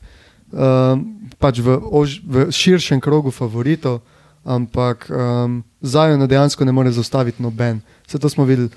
um, 0.50 1.04
pač 1.38 1.61
v, 1.61 1.76
ož, 1.76 2.20
v 2.24 2.48
širšem 2.50 3.02
krogu 3.04 3.30
favoritov, 3.30 4.00
ampak 4.44 5.06
um, 5.11 5.61
Zajona 5.82 6.26
dejansko 6.26 6.64
ne 6.64 6.72
more 6.72 6.90
zaustaviti 6.90 7.42
noben. 7.42 7.82
Vse 8.06 8.18
to 8.18 8.28
smo 8.28 8.48
videli 8.48 8.70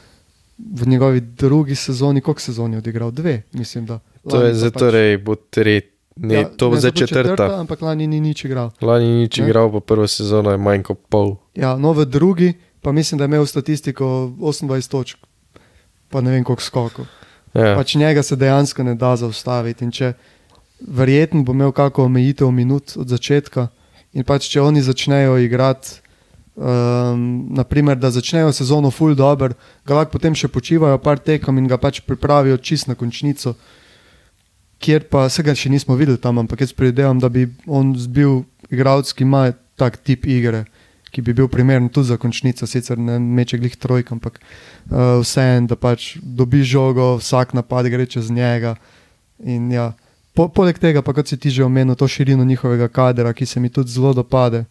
v 0.58 0.88
njegovi 0.88 1.20
drugi 1.22 1.76
sezoni, 1.76 2.22
koliko 2.22 2.42
sezon 2.42 2.72
je 2.72 2.78
odigral? 2.78 3.12
Dve, 3.12 3.42
mislim. 3.54 3.86
Da. 3.86 4.00
To 4.30 4.36
Lani 4.36 4.48
je 4.48 4.54
zdaj 4.56 4.72
pač- 4.72 4.80
torej, 4.80 5.18
bo 5.18 5.36
tretji, 5.36 5.90
ne, 6.16 6.36
Ja, 6.36 6.44
to 6.46 6.70
bo 6.70 6.76
to 6.76 6.82
bo 6.82 6.92
četrta. 6.92 7.60
Ampak 7.60 7.82
lani 7.82 8.08
ni 8.08 8.20
nič 8.20 8.46
igral. 8.46 8.72
Lani 8.82 9.06
ni 9.06 9.18
nič 9.20 9.38
Ne. 9.38 9.46
igral, 9.46 9.72
pa 9.72 9.80
prvo 9.80 10.08
sezono 10.08 10.52
je 10.52 10.58
manj 10.58 10.84
kot 10.84 10.98
pol. 11.10 11.36
Ja, 11.54 11.76
no, 11.78 11.94
v 11.94 12.06
drugi 12.06 12.54
pa 12.82 12.92
mislim, 12.92 13.18
da 13.18 13.24
je 13.24 13.28
imel 13.28 13.46
statistiko 13.46 14.06
28 14.40 14.88
točk, 14.88 15.18
pa 16.10 16.22
ne 16.22 16.32
vem 16.32 16.44
koliko 16.44 16.62
skokov. 16.62 17.06
Ja. 17.54 17.76
Pač 17.76 17.96
njega 17.96 18.24
se 18.24 18.36
dejansko 18.36 18.84
ne 18.84 18.96
da 18.96 19.16
zaustaviti. 19.16 19.84
In 19.84 19.92
če 19.92 20.14
verjetno 20.82 21.44
bo 21.44 21.52
imel 21.52 21.72
kakšno 21.72 22.04
omejitev 22.04 22.52
minut 22.52 22.94
od 22.96 23.08
začetka, 23.08 23.68
in 24.14 24.24
pač 24.24 24.48
če 24.48 24.62
oni 24.62 24.82
začnejo 24.82 25.38
igrati, 25.38 25.90
um, 26.56 27.48
naprimer, 27.50 27.98
da 27.98 28.12
začnejo 28.12 28.52
sezono 28.52 28.92
full 28.92 29.16
dobro, 29.16 29.54
ga 29.86 29.96
lahko 29.96 30.16
potem 30.16 30.36
še 30.36 30.48
počivajo 30.48 31.00
par 31.04 31.20
tekem 31.20 31.58
in 31.60 31.68
ga 31.68 31.78
pač 31.78 32.02
pripravijo 32.06 32.58
čist 32.58 32.88
na 32.88 32.96
končnico. 32.96 33.56
Kjer 34.80 35.08
pa 35.12 35.28
se 35.30 35.44
ga 35.44 35.56
še 35.56 35.72
nismo 35.72 35.96
videli 35.96 36.20
tam, 36.22 36.40
ampak 36.40 36.64
jaz 36.64 36.74
predvidevam, 36.76 37.20
da 37.20 37.30
bi 37.30 37.48
on 37.68 37.94
bil 38.12 38.44
igralec, 38.72 39.12
ki 39.12 39.24
ima 39.24 39.50
tak 39.80 39.98
tip 40.04 40.28
igre, 40.28 40.66
ki 41.12 41.24
bi 41.24 41.36
bil 41.36 41.48
primeren 41.52 41.88
tudi 41.90 42.12
za 42.12 42.20
končnico, 42.20 42.68
sicer 42.68 43.00
ne 43.00 43.18
meče 43.20 43.60
glih 43.60 43.76
trojk, 43.80 44.12
ampak 44.12 44.40
uh, 44.40 45.20
vseeno, 45.24 45.72
da 45.72 45.80
pač 45.80 46.16
dobi 46.20 46.64
žogo, 46.64 47.16
vsak 47.20 47.56
napad 47.56 47.88
gre 47.92 48.08
čez 48.08 48.32
njega. 48.32 48.76
Ja, 49.72 49.94
po, 50.36 50.48
poleg 50.52 50.80
tega, 50.80 51.04
pa 51.04 51.16
kot 51.16 51.32
si 51.32 51.40
ti 51.40 51.52
že 51.52 51.64
omenil, 51.64 51.96
to 51.96 52.08
širino 52.08 52.44
njihovega 52.48 52.88
kadra, 52.92 53.32
ki 53.36 53.48
se 53.48 53.64
mi 53.64 53.72
tudi 53.72 53.92
zelo 53.96 54.14
dopade. 54.16 54.66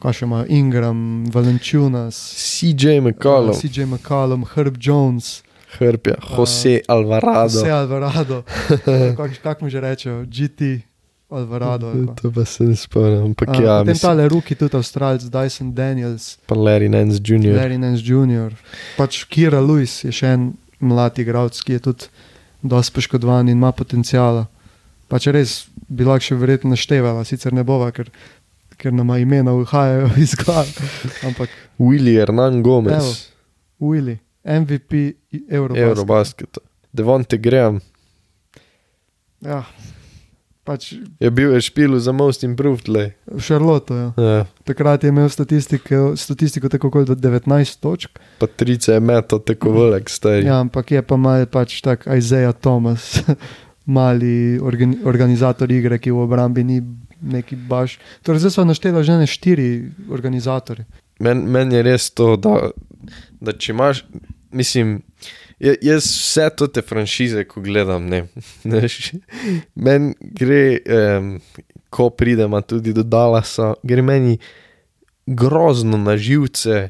Kaj 0.00 0.16
še 0.16 0.24
imajo 0.24 0.46
Ingram, 0.48 1.00
Valenčunas, 1.32 2.16
CJ 2.40 3.00
McCollum, 3.04 3.52
uh, 3.52 3.60
CJ 3.60 3.84
McCollum, 3.84 4.46
Herb 4.54 4.78
Jones, 4.80 5.42
Hrbja, 5.78 6.16
Jose 6.36 6.80
Alvarado. 6.88 7.48
vse 7.48 7.70
Alvarado, 7.70 8.42
kako 9.16 9.28
kak 9.42 9.60
mu 9.60 9.68
že 9.68 9.80
rečejo, 9.80 10.24
GT 10.26 10.80
Alvarado. 11.30 11.92
pa. 12.06 12.14
To 12.14 12.32
pa 12.32 12.44
se 12.44 12.64
ne 12.64 12.76
spomnim, 12.76 13.24
ampak 13.24 13.48
Uh, 13.48 13.54
ja, 13.54 13.78
potem 13.78 13.86
mislim, 13.86 14.10
tale 14.10 14.28
ruki, 14.28 14.54
tudi 14.54 14.76
Avstralc, 14.76 15.22
Dyson 15.22 15.72
Daniels, 15.72 16.38
pa 16.46 16.54
Larry 16.54 16.88
Nance 16.88 17.20
Jr. 17.22 17.54
Larry 17.54 17.78
Nance 17.78 18.02
Jr., 18.02 18.56
pač 18.96 19.24
Kira 19.24 19.60
Lewis 19.60 20.04
je 20.04 20.12
še 20.12 20.26
en 20.26 20.52
mlad 20.80 21.18
igralec, 21.18 21.60
ki 21.62 21.72
je 21.72 21.80
tudi 21.80 22.04
dosti 22.62 22.94
poškodovan 22.94 23.48
in 23.48 23.56
ima 23.56 23.72
potencijala. 23.72 24.48
Pač 25.08 25.26
res 25.26 25.66
bi 25.88 26.04
lahko 26.04 26.24
še 26.24 26.34
verjetno 26.38 26.70
naštevala, 26.70 27.24
sicer 27.24 27.52
ne 27.52 27.64
bova, 27.66 27.90
ker, 27.94 28.10
ker 28.80 28.92
nam 28.96 29.12
imena 29.20 29.52
uhajajo 29.54 30.10
iz 30.24 30.32
glav. 30.40 30.66
Ampak 31.28 31.52
Willy 31.78 32.16
Hernan 32.16 32.62
Gomez, 32.64 32.96
Evo. 32.96 33.92
Willy, 33.92 34.16
MVP 34.44 34.92
Eurobasket. 35.50 35.86
Eurobasket. 35.88 36.58
Devonte 36.92 37.38
Graham 37.38 37.78
Ja, 39.40 39.62
pač 40.68 40.90
je 41.20 41.30
bil 41.32 41.54
je 41.56 41.60
špil 41.64 41.96
za 41.96 42.12
Most 42.12 42.44
Improved. 42.44 42.88
lej. 42.88 43.14
v 43.24 43.40
Šarlotu. 43.40 43.94
Ja. 43.96 44.08
Ja, 44.18 44.44
Takrat 44.68 45.04
je 45.04 45.08
imel 45.08 45.28
statistiko, 45.32 46.12
statistiko 46.16 46.68
tako 46.68 46.90
kot 46.90 47.08
19 47.08 47.80
točk. 47.80 48.18
pa 48.38 48.46
trice 48.46 48.92
je 48.92 49.00
meto 49.00 49.38
tako 49.38 49.72
velik, 49.72 50.08
stari. 50.12 50.44
Ja, 50.44 50.60
ampak 50.60 50.90
je 50.92 51.02
pa 51.02 51.16
mal 51.16 51.46
pač 51.46 51.80
tak 51.80 52.04
Isaiah 52.06 52.52
Thomas, 52.52 53.22
mali 53.86 54.60
organi 54.60 55.00
organizator 55.04 55.70
igre, 55.72 55.98
ki 55.98 56.10
v 56.12 56.20
obrambi 56.20 56.64
ni 56.64 56.82
neki 57.22 57.56
baš. 57.56 57.98
Torej, 58.22 58.40
zdaj 58.44 58.50
so 58.50 58.64
naštela 58.64 59.02
že 59.02 59.18
ne 59.20 59.26
štiri 59.26 59.90
organizatorje. 60.10 60.86
Meni 61.20 61.44
men 61.46 61.72
je 61.72 61.82
res 61.82 62.10
to, 62.10 62.36
da, 62.36 62.70
da 63.40 63.52
če 63.52 63.72
imaš, 63.72 64.04
mislim, 64.52 65.02
ja- 65.60 65.76
jaz 65.82 66.04
vse 66.04 66.48
te 66.72 66.82
franšize, 66.82 67.44
ko 67.44 67.60
gledam, 67.60 68.08
ne. 68.08 68.26
Meni 69.74 70.14
gre, 70.20 70.80
um, 71.18 71.40
ko 71.90 72.10
pridemo 72.10 72.60
tudi 72.60 72.92
do 72.96 73.02
Dallasa, 73.02 73.74
gre 73.82 74.02
meni 74.02 74.38
grozno 75.26 75.98
na 75.98 76.16
živce, 76.16 76.88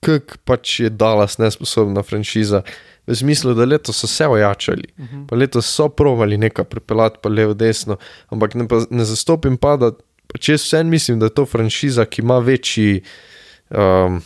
kako 0.00 0.38
pač 0.44 0.80
je 0.80 0.90
Dallas 0.90 1.38
nesposobna 1.38 2.02
franšiza. 2.02 2.62
V 3.06 3.14
smislu, 3.14 3.54
da 3.54 3.64
letos 3.64 4.00
so 4.00 4.06
se 4.06 4.26
ojačali, 4.26 4.88
Uh 4.98 5.04
-huh. 5.04 5.26
pa 5.28 5.36
letos 5.36 5.66
so 5.66 5.88
provali 5.88 6.36
nekaj 6.36 6.64
pripeljati, 6.64 7.18
pa 7.22 7.28
levo, 7.28 7.54
desno, 7.54 7.96
ampak 8.28 8.54
ne, 8.54 8.68
pa, 8.68 8.82
ne 8.90 9.04
zastopim 9.04 9.56
pa, 9.56 9.76
da 9.76 9.92
pač 10.26 10.48
jaz 10.48 10.62
vsem 10.62 10.88
mislim, 10.88 11.18
da 11.18 11.26
je 11.26 11.34
to 11.34 11.46
franšiza, 11.46 12.04
ki 12.04 12.22
ima 12.22 12.38
večji, 12.38 13.02
um, 13.70 14.22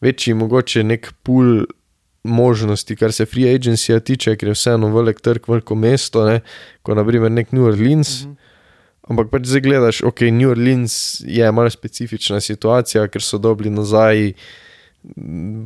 večji 0.00 0.34
mogoče 0.34 0.84
nek 0.84 1.12
pool 1.22 1.64
možnosti, 2.22 2.96
kar 2.96 3.12
se 3.12 3.26
free 3.26 3.54
agency 3.54 4.00
tiče, 4.00 4.36
ker 4.36 4.48
je 4.48 4.54
vseeno 4.54 4.94
velik 4.94 5.20
trg, 5.20 5.48
veliko 5.48 5.74
mesto, 5.74 6.24
ne, 6.26 6.40
kot 6.82 6.96
naprimer 6.96 7.32
nek 7.32 7.52
New 7.52 7.64
Orleans. 7.64 8.24
Mm 8.24 8.30
-hmm. 8.30 8.36
Ampak 9.08 9.30
pač 9.32 9.46
zdaj 9.48 9.60
gledaš, 9.60 10.02
ok, 10.04 10.20
New 10.20 10.50
Orleans 10.50 11.22
je 11.24 11.52
malo 11.52 11.70
specifična 11.70 12.40
situacija, 12.40 13.06
ker 13.08 13.22
so 13.22 13.38
dobili 13.38 13.70
nazaj 13.70 14.32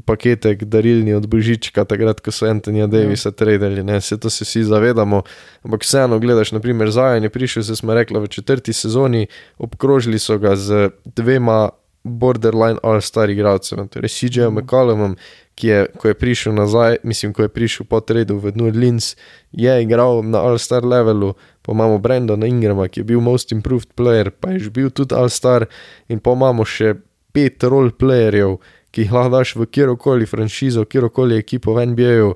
paketek 0.04 0.64
darilni 0.64 1.14
od 1.14 1.26
Božička, 1.26 1.84
takrat, 1.84 2.20
ko 2.20 2.30
so 2.30 2.46
Antonija 2.46 2.86
Davisa 2.86 3.32
ja. 3.32 3.36
tradili, 3.36 3.82
ne, 3.82 4.00
se 4.00 4.20
to 4.20 4.30
se 4.30 4.44
vsi 4.44 4.64
zavedamo. 4.64 5.22
Ampak 5.64 5.82
vseeno 5.82 6.18
gledaš, 6.18 6.52
naprimer, 6.52 6.90
Zajan 6.90 7.22
je 7.22 7.30
prišel, 7.30 7.62
se 7.62 7.76
smo 7.76 7.94
rekli, 7.94 8.20
v 8.20 8.28
četrti 8.28 8.72
sezoni, 8.72 9.26
obkrožili 9.58 10.18
so 10.18 10.38
ga 10.38 10.56
z 10.56 10.90
dvema 11.04 11.70
borderline 12.04 12.78
all-star 12.82 13.30
igralcem, 13.30 13.88
torej 13.88 14.10
CJ-om 14.10 14.54
mm. 14.54 14.58
McCollumom, 14.58 15.16
ki 15.54 15.68
je, 15.68 15.86
ko 15.98 16.08
je 16.08 16.14
prišel 16.18 16.54
nazaj, 16.54 16.96
mislim, 17.06 17.32
ko 17.32 17.46
je 17.46 17.52
prišel 17.52 17.86
po 17.86 18.00
tradu 18.00 18.38
v 18.42 18.52
New 18.56 18.66
Orleans, 18.66 19.14
je 19.52 19.82
igral 19.82 20.22
na 20.26 20.42
all-star 20.42 20.84
levelu, 20.84 21.34
pa 21.62 21.72
imamo 21.72 21.98
Brendona 21.98 22.46
Ingrama, 22.46 22.88
ki 22.88 23.00
je 23.00 23.04
bil 23.04 23.20
most 23.20 23.52
improved 23.52 23.94
player, 23.94 24.30
pa 24.30 24.50
je 24.50 24.66
že 24.66 24.70
bil 24.70 24.90
tudi 24.90 25.14
all-star, 25.14 25.68
in 26.08 26.18
pa 26.18 26.34
imamo 26.34 26.66
še 26.66 26.96
pet 27.32 27.62
role-playerjev, 27.62 28.58
ki 28.92 29.06
jih 29.06 29.14
lahko 29.14 29.32
daš 29.38 29.54
v 29.56 29.66
kjerkoli 29.72 30.28
franšizo, 30.28 30.84
kjerkoli 30.84 31.38
ekipo 31.40 31.74
v 31.76 31.86
NBA-ju, 31.92 32.34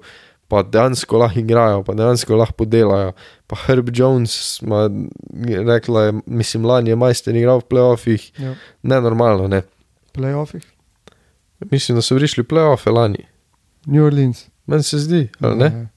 pa 0.48 0.62
dejansko 0.62 1.20
lahko 1.20 1.42
igrajo, 1.42 1.82
pa 1.84 1.94
dejansko 1.98 2.38
lahko 2.38 2.66
delajo. 2.70 3.12
Pa 3.46 3.58
Herb 3.66 3.90
Jones, 3.94 4.62
ma, 4.66 4.86
rekla 5.68 6.08
je, 6.08 6.16
mislim, 6.26 6.64
lani 6.64 6.94
je 6.94 6.96
majster 6.96 7.36
igral 7.36 7.60
v 7.60 7.68
playoffih, 7.74 8.30
ja. 8.40 8.54
ne 8.82 9.00
normalno, 9.04 9.48
ne. 9.52 9.62
Playoffih? 10.16 10.64
Mislim, 11.70 11.98
da 11.98 12.02
so 12.02 12.16
prišli 12.16 12.44
playoffe 12.44 12.90
lani. 12.90 13.26
New 13.86 14.04
Orleans. 14.04 14.46
Meni 14.66 14.82
se 14.82 14.98
zdi, 14.98 15.28
ali 15.40 15.58
ne? 15.58 15.70
ne? 15.70 15.88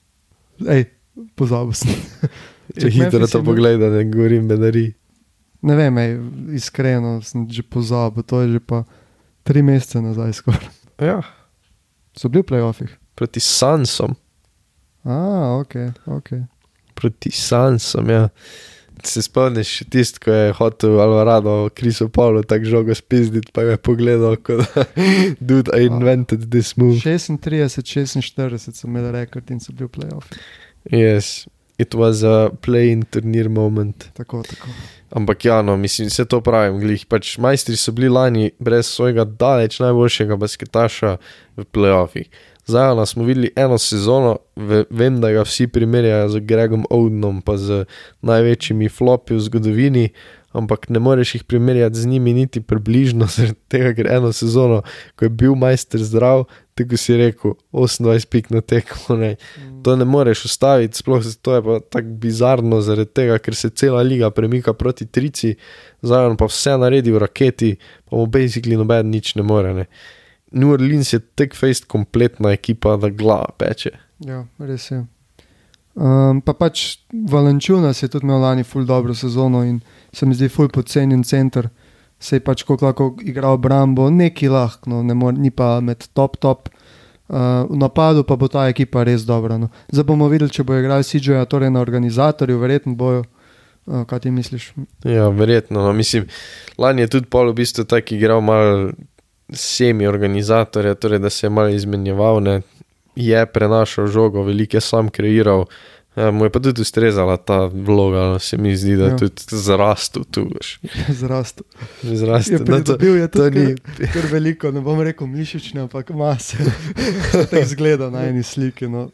Ej, 0.75 0.85
pozabil 1.35 1.73
sem. 1.73 1.95
Če 2.79 2.91
hitro 2.93 3.27
to 3.27 3.41
pogledaj, 3.43 3.89
ne 3.89 4.03
govorim, 4.11 4.45
bedari. 4.49 4.91
Ne 5.65 5.75
vem, 5.75 5.97
ej, 5.97 6.13
iskreno 6.55 7.17
sem 7.25 7.47
že 7.49 7.63
pozabil, 7.65 8.23
to 8.23 8.43
je 8.43 8.53
že 8.55 8.61
pa 8.61 8.83
tri 9.43 9.61
mesece 9.61 10.01
nazaj 10.01 10.33
skoraj. 10.33 10.69
Ja. 10.99 11.21
So 12.17 12.29
bili 12.29 12.43
v 12.43 12.49
playoffih. 12.51 12.95
Proti 13.15 13.39
Sansom. 13.39 14.15
A, 15.03 15.59
ok, 15.59 15.75
ok. 16.05 16.29
Proti 16.95 17.31
Sansom, 17.31 18.09
ja. 18.09 18.29
Se 19.03 19.21
spomniš, 19.23 19.77
tisti, 19.89 20.19
ki 20.19 20.31
je 20.31 20.53
hotel 20.57 20.97
Alvarado, 20.99 21.69
Kriso 21.75 22.09
Pavlo, 22.11 22.43
tako 22.43 22.65
žogo 22.65 22.95
spizditi, 22.95 23.51
pa 23.55 23.63
je 23.63 23.77
pogledal, 23.77 24.35
kot 24.43 24.65
da 24.75 24.83
dude, 25.47 25.71
I 25.71 25.87
invented 25.87 26.49
this 26.51 26.75
move. 26.77 26.99
36, 26.99 27.79
46 27.79 28.75
so 28.75 28.87
imeli 28.87 29.13
rekord 29.15 29.51
in 29.51 29.63
so 29.63 29.71
bili 29.71 29.87
v 29.87 29.93
playoffih. 30.01 30.43
Yes, 30.91 31.47
it 31.77 31.95
was 31.95 32.23
a 32.23 32.49
playing 32.61 33.07
turnir 33.07 33.49
moment. 33.49 34.09
Tako, 34.19 34.43
tako. 34.43 34.75
Ampak 35.09 35.45
ja, 35.45 35.61
no, 35.61 35.77
mislim, 35.77 36.07
vse 36.07 36.25
to 36.29 36.41
pravim, 36.41 36.77
glih. 36.79 37.05
Pač 37.09 37.37
majstri 37.41 37.77
so 37.77 37.91
bili 37.91 38.09
lani 38.09 38.51
brez 38.59 38.91
svojega 38.91 39.25
daleč 39.25 39.79
najboljšega 39.81 40.37
basketaša 40.37 41.17
v 41.57 41.65
playoffih. 41.73 42.29
Zdaj 42.69 43.05
smo 43.09 43.23
videli 43.25 43.49
eno 43.55 43.77
sezono, 43.77 44.37
vem, 44.89 45.21
da 45.21 45.31
ga 45.31 45.41
vsi 45.41 45.67
primerjajo 45.67 46.29
z 46.29 46.39
Gregom 46.45 46.85
Odenom, 46.89 47.41
pa 47.41 47.57
z 47.57 47.85
največjimi 48.21 48.89
flopi 48.89 49.33
v 49.33 49.41
zgodovini, 49.41 50.09
ampak 50.51 50.89
ne 50.89 50.99
moreš 50.99 51.35
jih 51.35 51.43
primerjati 51.43 51.99
z 51.99 52.07
njimi 52.07 52.33
niti 52.33 52.61
približno, 52.61 53.27
zaradi 53.35 53.59
tega, 53.67 53.93
ker 53.93 54.09
eno 54.11 54.31
sezono, 54.33 54.81
ko 55.15 55.25
je 55.25 55.29
bil 55.29 55.55
majster 55.55 56.03
zdrav, 56.03 56.45
tako 56.77 56.97
si 56.97 57.17
rekel, 57.17 57.53
28 57.71 58.25
pik 58.31 58.49
na 58.49 58.61
tekmo. 58.61 59.17
Ne. 59.17 59.35
Mm. 59.57 59.81
To 59.83 59.95
ne 59.95 60.05
moreš 60.05 60.45
ustaviti, 60.45 60.97
sploh 60.97 61.23
to 61.41 61.55
je 61.55 61.63
pa 61.63 61.79
tako 61.79 62.15
bizarno, 62.23 62.81
zaradi 62.81 63.11
tega, 63.21 63.37
ker 63.37 63.55
se 63.55 63.69
cela 63.69 64.01
liga 64.01 64.31
premika 64.31 64.73
proti 64.73 65.05
trici, 65.05 65.55
zdaj 66.01 66.35
pa 66.39 66.47
vse 66.49 66.77
naredi 66.77 67.11
v 67.11 67.21
raketi, 67.25 67.75
pa 68.09 68.17
mu 68.17 68.25
basically 68.25 68.79
noben 68.79 69.11
nič 69.11 69.35
ne 69.35 69.43
more. 69.43 69.73
Ne. 69.73 69.85
New 70.51 70.71
Orleans 70.73 71.13
je 71.13 71.19
tek 71.19 71.53
fejst 71.55 71.85
kompletna 71.85 72.55
ekipa, 72.55 72.97
da 72.97 73.09
glava 73.09 73.53
peče. 73.57 73.93
Ja, 74.25 74.43
res 74.59 74.89
je. 74.91 75.03
Um, 75.99 76.39
pa 76.39 76.53
pač 76.55 77.03
Valenčunas 77.11 77.99
je 77.99 78.07
tudi 78.07 78.23
imel 78.23 78.39
lani 78.39 78.63
ful 78.63 78.85
dobro 78.87 79.11
sezono 79.13 79.65
in 79.67 79.81
se 80.15 80.25
mi 80.25 80.35
zdi 80.35 80.47
ful 80.49 80.69
podcenjen 80.71 81.23
center. 81.23 81.67
Se 82.19 82.37
je 82.37 82.43
pač 82.43 82.63
kot 82.63 82.81
lahko 82.81 83.13
igral 83.23 83.57
Brambo, 83.57 84.09
neki 84.09 84.47
lahko, 84.47 84.89
no, 84.89 85.01
ne 85.03 85.13
mor, 85.13 85.33
ni 85.35 85.51
pa 85.51 85.79
med 85.83 86.07
top 86.13 86.37
top. 86.39 86.69
Uh, 87.29 87.67
v 87.69 87.77
napadu 87.77 88.23
pa 88.23 88.39
bo 88.39 88.47
ta 88.47 88.69
ekipa 88.71 89.03
res 89.03 89.27
dobra. 89.27 89.59
No. 89.59 89.67
Zdaj 89.91 90.07
bomo 90.07 90.29
videli, 90.31 90.49
če 90.49 90.63
bo 90.63 90.79
igral 90.79 91.03
CJ, 91.03 91.43
torej 91.51 91.69
na 91.69 91.83
organizatorju, 91.83 92.57
verjetno 92.57 92.95
bojo. 92.95 93.27
Uh, 93.85 94.05
kaj 94.07 94.23
ti 94.23 94.31
misliš? 94.31 94.71
Ja, 95.03 95.27
verjetno. 95.29 95.83
No. 95.83 95.93
Mislim, 95.93 96.25
lani 96.77 97.05
je 97.05 97.11
tudi 97.19 97.29
pol 97.29 97.51
v 97.51 97.59
bistvu 97.59 97.85
tak 97.85 98.11
igral 98.15 98.41
malo 98.41 98.95
semi-organizatorja, 99.53 100.95
torej 100.95 101.19
da 101.19 101.29
se 101.29 101.45
je 101.45 101.51
malo 101.53 101.69
izmenjeval, 101.69 102.39
ne, 102.43 102.61
je 103.19 103.45
prenašal 103.45 104.07
žogo, 104.07 104.43
veliko 104.47 104.77
je 104.77 104.81
sam 104.81 105.09
kreiral. 105.09 105.65
Ja, 106.15 106.31
mu 106.31 106.45
je 106.45 106.49
pa 106.49 106.59
tudi 106.59 106.81
ustrezala 106.81 107.37
ta 107.37 107.65
vloga, 107.65 108.39
se 108.39 108.57
mi 108.57 108.77
zdi, 108.77 108.95
da 108.95 109.03
je 109.03 109.11
ja. 109.11 109.17
tudi 109.17 109.41
zrastel 109.49 110.23
tu. 110.31 110.49
Zrastel. 111.21 111.63
Zrastel. 112.03 112.65
No, 112.67 112.81
to, 112.83 112.97
je 113.05 113.27
to 113.27 113.49
ni. 113.49 113.75
Kar 114.13 114.25
veliko, 114.31 114.71
ne 114.71 114.81
bom 114.81 114.99
rekel 115.01 115.27
mišične, 115.27 115.85
ampak 115.85 116.09
mase. 116.09 116.57
Tako 117.31 117.61
izgleda 117.61 118.09
na 118.09 118.25
eni 118.27 118.43
sliki. 118.43 118.89
No. 118.89 119.09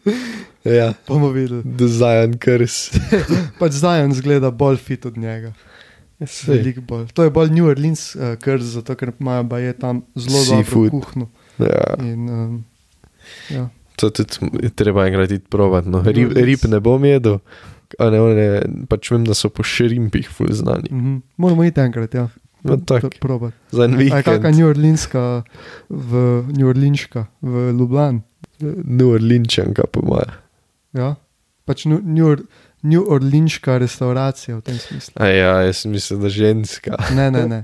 Ja, 0.64 0.94
bomo 1.08 1.30
videli. 1.30 1.64
Zajan 1.78 2.40
krs. 2.42 2.90
pač 3.62 3.78
zajan 3.84 4.14
zgleda 4.16 4.52
bolj 4.52 4.80
fit 4.82 5.06
od 5.06 5.18
njega. 5.18 5.54
Bolj. 6.88 7.08
To 7.14 7.24
je 7.24 7.30
bolj 7.30 7.52
New 7.52 7.68
Orleans, 7.68 8.16
uh, 8.16 8.34
ker, 8.42 8.64
zato, 8.64 8.96
ker 8.96 9.12
imajo 9.20 9.74
tam 9.80 10.06
zelo 10.16 10.46
dobro 10.48 10.90
kuhno. 10.90 11.30
Ja. 11.60 11.96
In, 12.00 12.30
um, 12.30 12.64
ja. 13.50 13.70
To 13.96 14.10
tudi 14.10 14.70
treba 14.76 15.08
enkrat 15.08 15.32
iti 15.32 15.46
provat. 15.50 15.86
No. 15.86 16.04
Rib, 16.06 16.34
rib 16.36 16.66
ne 16.68 16.80
bom 16.84 17.06
jedel, 17.06 17.40
a 18.00 18.10
ne, 18.12 18.20
ne 18.36 18.48
pač 18.92 19.12
vem, 19.12 19.24
da 19.28 19.38
so 19.38 19.50
po 19.50 19.64
šrimpih 19.64 20.30
ful 20.30 20.52
znani. 20.52 20.92
Mm 20.92 21.02
-hmm. 21.02 21.22
Moramo 21.38 21.64
iti 21.64 21.82
enkrat, 21.82 22.14
ja. 22.14 22.28
No, 22.64 22.78
tako. 22.78 23.52
Za 23.72 23.84
en 23.86 23.98
vikend. 23.98 24.24
Kakšna 24.24 24.52
New 24.52 24.68
Orleanska 24.68 25.44
v 25.90 26.44
New 26.58 26.68
Orleanska, 26.68 27.26
v 27.42 27.72
Ljubljani. 27.80 28.22
New 28.84 29.10
Orleančanka 29.10 29.84
po 29.92 30.02
moje. 30.02 30.26
Ja, 30.94 31.16
pač 31.66 31.86
New, 31.86 32.00
New 32.04 32.26
Orleans. 32.26 32.50
New 32.86 33.02
Orleanska 33.08 33.78
restauracija 33.78 34.58
v 34.58 34.62
tem 34.62 34.78
smislu. 34.78 35.14
A 35.16 35.28
ja, 35.28 35.62
jaz 35.66 35.86
mislim, 35.86 36.22
da 36.22 36.30
ženska. 36.30 36.98
Ne, 37.16 37.32
ne, 37.32 37.48
ne. 37.48 37.64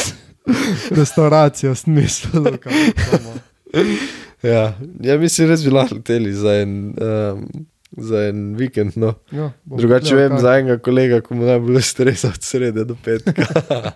Restauracija 1.00 1.72
v 1.72 1.76
smislu, 1.76 2.40
da. 2.40 2.50
Ja, 4.42 4.74
ja 5.00 5.18
mislim, 5.18 5.48
res 5.52 5.64
bi 5.64 5.70
lahko 5.74 6.00
leteli 6.00 6.32
za 6.32 6.56
en. 6.62 6.80
Um, 6.98 7.68
Za 7.92 8.22
en 8.30 8.54
vikend, 8.56 8.94
no. 8.96 9.10
Ja, 9.36 9.50
Drugače, 9.68 10.14
vem 10.16 10.38
za 10.40 10.54
enega 10.56 10.78
kolega, 10.80 11.18
ki 11.20 11.34
mu 11.36 11.44
najbolj 11.44 11.82
stresa 11.84 12.30
od 12.32 12.40
srede 12.40 12.86
do 12.88 12.96
petka. 12.96 13.44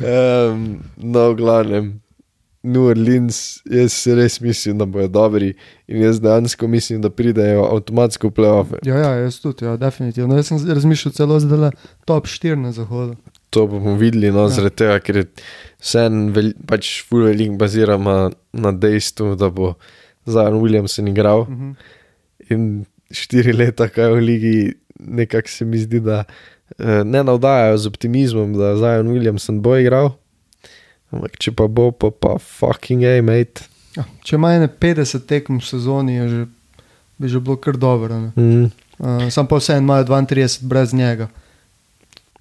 um, 0.00 0.78
no, 0.96 1.34
glavnem. 1.36 2.00
New 2.62 2.88
Orleans, 2.92 3.62
jaz 3.64 3.94
res 4.16 4.40
mislim, 4.40 4.78
da 4.78 4.84
bodo 4.84 5.08
dobri 5.08 5.54
in 5.88 6.02
jaz 6.02 6.20
dejansko 6.20 6.68
mislim, 6.68 7.00
da 7.00 7.10
pridejo 7.10 7.64
avtomatsko 7.64 8.28
v 8.28 8.34
playoff. 8.36 8.74
Ja, 8.84 8.98
ja, 9.00 9.12
jaz 9.22 9.40
tudi, 9.40 9.64
ja, 9.64 9.76
definitivno. 9.80 10.36
Jaz 10.36 10.50
sem 10.52 10.60
razmišljal 10.68 11.12
celo 11.16 11.40
zdaj 11.40 11.58
le 11.58 11.70
top 12.04 12.28
4 12.28 12.60
na 12.60 12.72
zahodu. 12.76 13.16
To 13.50 13.66
bomo 13.66 13.96
videli, 13.98 14.30
no, 14.30 14.46
ja. 14.46 14.54
zaradi 14.54 14.76
tega, 14.84 14.98
ker 15.02 15.16
je 15.20 15.24
vse 15.82 16.04
en 16.06 16.28
vel, 16.34 16.52
pač 16.70 17.00
full 17.08 17.26
velik 17.26 17.56
baziran 17.58 18.04
na, 18.06 18.18
na 18.52 18.70
dejstvu, 18.70 19.34
da 19.40 19.50
bo 19.50 19.74
Zajan 20.30 20.60
Williamson 20.60 21.08
igral. 21.08 21.40
Uh 21.40 21.48
mhm. 21.48 21.70
-huh. 21.70 21.98
In 22.50 22.84
štiri 23.10 23.52
leta, 23.52 23.88
kaj 23.88 24.10
v 24.10 24.20
ligi, 24.20 24.74
nekako 24.98 25.48
se 25.48 25.64
mi 25.64 25.78
zdi, 25.78 26.00
da 26.00 26.24
eh, 26.78 27.04
ne 27.04 27.24
navdajajo 27.24 27.78
z 27.78 27.86
optimizmom, 27.86 28.54
da 28.58 28.76
Zajan 28.76 29.08
Williamson 29.08 29.60
bo 29.60 29.76
igral. 29.76 30.10
Ampak 31.10 31.38
če 31.38 31.52
pa 31.52 31.66
bo, 31.66 31.90
pa, 31.90 32.10
pa 32.10 32.38
fucking 32.38 33.04
a 33.04 33.18
mate. 33.22 33.66
Ja, 33.96 34.04
če 34.22 34.38
ima 34.38 34.54
ene 34.54 34.68
50 34.68 35.26
tekem 35.26 35.58
v 35.58 35.66
sezoni, 35.66 36.14
je 36.14 36.28
že, 36.28 36.44
bi 37.18 37.28
že 37.28 37.40
bilo 37.42 37.56
kar 37.56 37.76
dobro. 37.76 38.30
Mm. 38.36 38.70
Uh, 38.98 39.26
sam 39.30 39.48
pa 39.50 39.58
vse 39.58 39.74
en 39.74 39.82
imajo 39.82 40.04
32 40.04 40.66
brez 40.70 40.94
njega. 40.94 41.28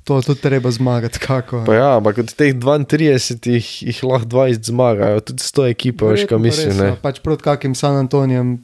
To 0.09 0.17
tudi 0.25 0.41
treba 0.41 0.71
zmagati. 0.73 1.21
Kako, 1.21 1.61
ja, 1.69 1.95
ampak 1.99 2.23
od 2.23 2.33
teh 2.33 2.55
32 2.57 3.53
jih, 3.53 3.67
jih 3.85 4.03
lahko 4.09 4.25
20 4.33 4.71
zmagajo, 4.71 5.21
tudi 5.29 5.45
100 5.45 5.67
ekip, 5.75 6.01
veš, 6.01 6.25
kaj 6.29 6.41
mislim. 6.41 6.73
Res, 6.73 6.95
ja, 6.95 6.95
pač 6.97 7.21
proti 7.21 7.45
kakim 7.45 7.77
San 7.77 7.99
Antonijem, 8.01 8.57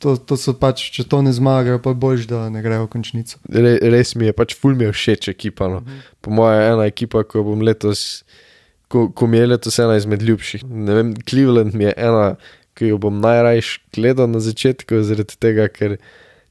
to, 0.00 0.16
to 0.16 0.40
so 0.40 0.56
pač, 0.56 0.88
če 0.96 1.04
to 1.04 1.20
ne 1.20 1.36
zmagajo, 1.36 1.82
pa 1.84 1.92
bož, 1.92 2.24
da 2.30 2.46
ne 2.48 2.64
grejo 2.64 2.88
v 2.88 2.92
končnico. 2.96 3.36
Re, 3.52 3.76
res 3.92 4.16
mi 4.16 4.30
je, 4.30 4.36
pač 4.40 4.56
ful 4.56 4.72
mi 4.72 4.88
je 4.88 4.96
všeč 4.96 5.28
ekipa. 5.36 5.68
No. 5.68 5.84
Mm 5.84 5.92
-hmm. 5.92 6.10
Po 6.24 6.30
mojem, 6.40 6.64
ena 6.72 6.88
ekipa, 6.88 7.24
ko 7.28 7.44
bom 7.44 7.60
letos 7.60 8.24
ko, 8.88 9.08
ko 9.12 9.26
mi 9.26 9.38
je 9.38 9.46
letos 9.46 9.78
ena 9.78 9.96
izmed 9.96 10.22
ljubših. 10.22 10.64
Ne 10.64 10.94
vem, 10.94 11.14
Cleveland 11.28 11.74
mi 11.74 11.84
je 11.84 11.94
ena, 11.96 12.36
ki 12.76 12.92
jo 12.92 12.98
bom 13.02 13.20
najrajš 13.20 13.80
gledal 13.96 14.28
na 14.30 14.40
začetku, 14.40 15.02
zaradi 15.02 15.38
tega, 15.40 15.68
ker 15.72 15.96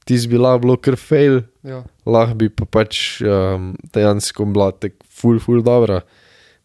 ti 0.06 0.14
si 0.18 0.28
bila 0.30 0.54
bilo 0.58 0.76
kar 0.78 0.94
fail, 0.96 1.42
Ja. 1.66 1.82
lahko 2.06 2.34
bi 2.38 2.46
pa 2.48 2.64
pač 2.64 3.18
um, 3.26 3.72
dejansko 3.90 4.46
bila 4.46 4.70
tek 4.70 4.94
full, 5.10 5.40
full 5.42 5.62
dobra. 5.66 6.04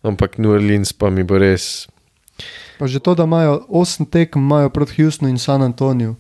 Ampak 0.06 0.38
New 0.38 0.54
Orleans 0.54 0.94
pa 0.94 1.10
mi 1.10 1.26
bo 1.26 1.38
res. 1.42 1.88
Pa 2.78 2.86
že 2.90 3.02
to, 3.02 3.14
da 3.18 3.26
imajo 3.26 3.66
8 3.70 4.06
tekem, 4.10 4.42
imajo 4.42 4.70
proti 4.74 5.02
Houstonu 5.02 5.30
in 5.30 5.38
San 5.38 5.62
Antoniju. 5.62 6.16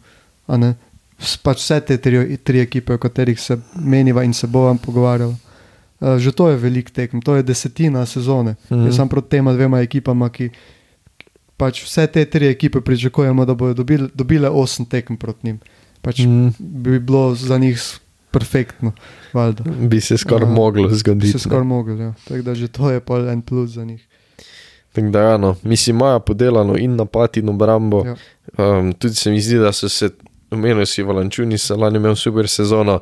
Pač 1.45 1.61
vse 1.61 1.77
te 1.85 1.97
tri, 2.01 2.37
tri 2.41 2.61
ekipe, 2.61 2.93
o 2.93 3.01
katerih 3.01 3.37
se 3.41 3.57
meniva 3.77 4.23
in 4.25 4.33
se 4.33 4.47
bovam 4.47 4.77
pogovarjali. 4.77 5.33
Uh, 6.01 6.17
že 6.17 6.33
to 6.33 6.49
je 6.49 6.57
velik 6.57 6.89
tekem, 6.89 7.21
to 7.21 7.37
je 7.37 7.45
desetina 7.45 8.05
sezone. 8.05 8.55
Mm. 8.69 8.85
Jaz 8.89 8.97
sem 8.97 9.09
proti 9.09 9.29
tema 9.37 9.53
dvema 9.53 9.81
ekipama, 9.85 10.29
ki 10.33 10.49
pač 11.61 11.83
vse 11.85 12.07
te 12.09 12.25
tri 12.25 12.49
ekipe 12.49 12.81
pričakujemo, 12.81 13.45
da 13.45 13.53
bodo 13.53 13.73
dobile, 13.85 14.09
dobile 14.13 14.49
8 14.49 14.89
tekem 14.89 15.17
proti 15.17 15.45
njim. 15.47 15.59
Pač 16.01 16.19
mm. 16.19 16.49
Bi 16.59 16.99
bilo 16.99 17.35
za 17.35 17.57
njih 17.57 17.99
perfektno, 18.31 18.91
valjda. 19.33 19.63
bi 19.63 20.01
se 20.01 20.17
skoraj 20.17 20.49
Ja, 20.49 20.53
moglo 20.53 20.87
Bi 20.87 20.95
zgoditi. 20.95 21.27
se 21.27 21.37
ne. 21.37 21.39
skoraj 21.39 21.63
mogli, 21.63 21.99
ja. 21.99 22.13
tako 22.27 22.41
da 22.41 22.55
že 22.55 22.67
to 22.67 22.91
je 22.91 22.99
pol 22.99 23.29
en 23.29 23.41
plus 23.41 23.69
za 23.69 23.85
njih. 23.85 24.07
Tako 24.91 25.07
da, 25.07 25.19
ja, 25.21 25.37
no, 25.37 25.55
mislim, 25.63 25.95
imajo 25.95 26.19
podelano 26.19 26.77
in 26.77 26.95
napad 26.95 27.37
in 27.37 27.49
obrambo. 27.49 28.03
Ja. 28.05 28.15
Um, 28.57 28.93
tudi 28.93 29.15
se 29.15 29.31
mi 29.31 29.41
zdi, 29.41 29.57
da 29.57 29.71
so 29.71 29.89
se, 29.89 30.09
omenil 30.51 30.85
si 30.85 31.03
Valančuni, 31.03 31.57
se 31.57 31.75
lani 31.75 31.97
imel 31.97 32.15
super 32.15 32.47
sezono. 32.47 32.99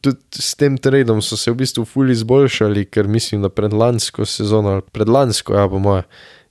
Tudi 0.00 0.16
s 0.32 0.54
tem 0.54 0.78
tradom 0.78 1.22
so 1.22 1.36
se 1.36 1.50
v 1.50 1.54
bistvu 1.54 1.84
fully 1.84 2.12
izboljšali, 2.12 2.84
ker 2.84 3.08
mislim, 3.08 3.42
da 3.42 3.48
predlansko 3.48 4.24
sezono, 4.24 4.68
ali 4.70 4.82
predlansko, 4.92 5.54
ja, 5.54 5.68
po 5.68 5.78
moje, 5.78 6.02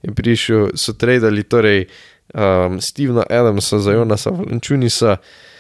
je 0.04 0.14
prišel, 0.14 0.70
so 0.76 0.94
tradali 0.94 1.44
torej 1.44 1.86
um, 2.34 2.82
Stevena 2.82 3.24
Adamsa 3.30 3.80
za 3.80 3.92
Jonasa 3.92 4.30
Valančunisa. 4.30 5.12
Uh, 5.12 5.55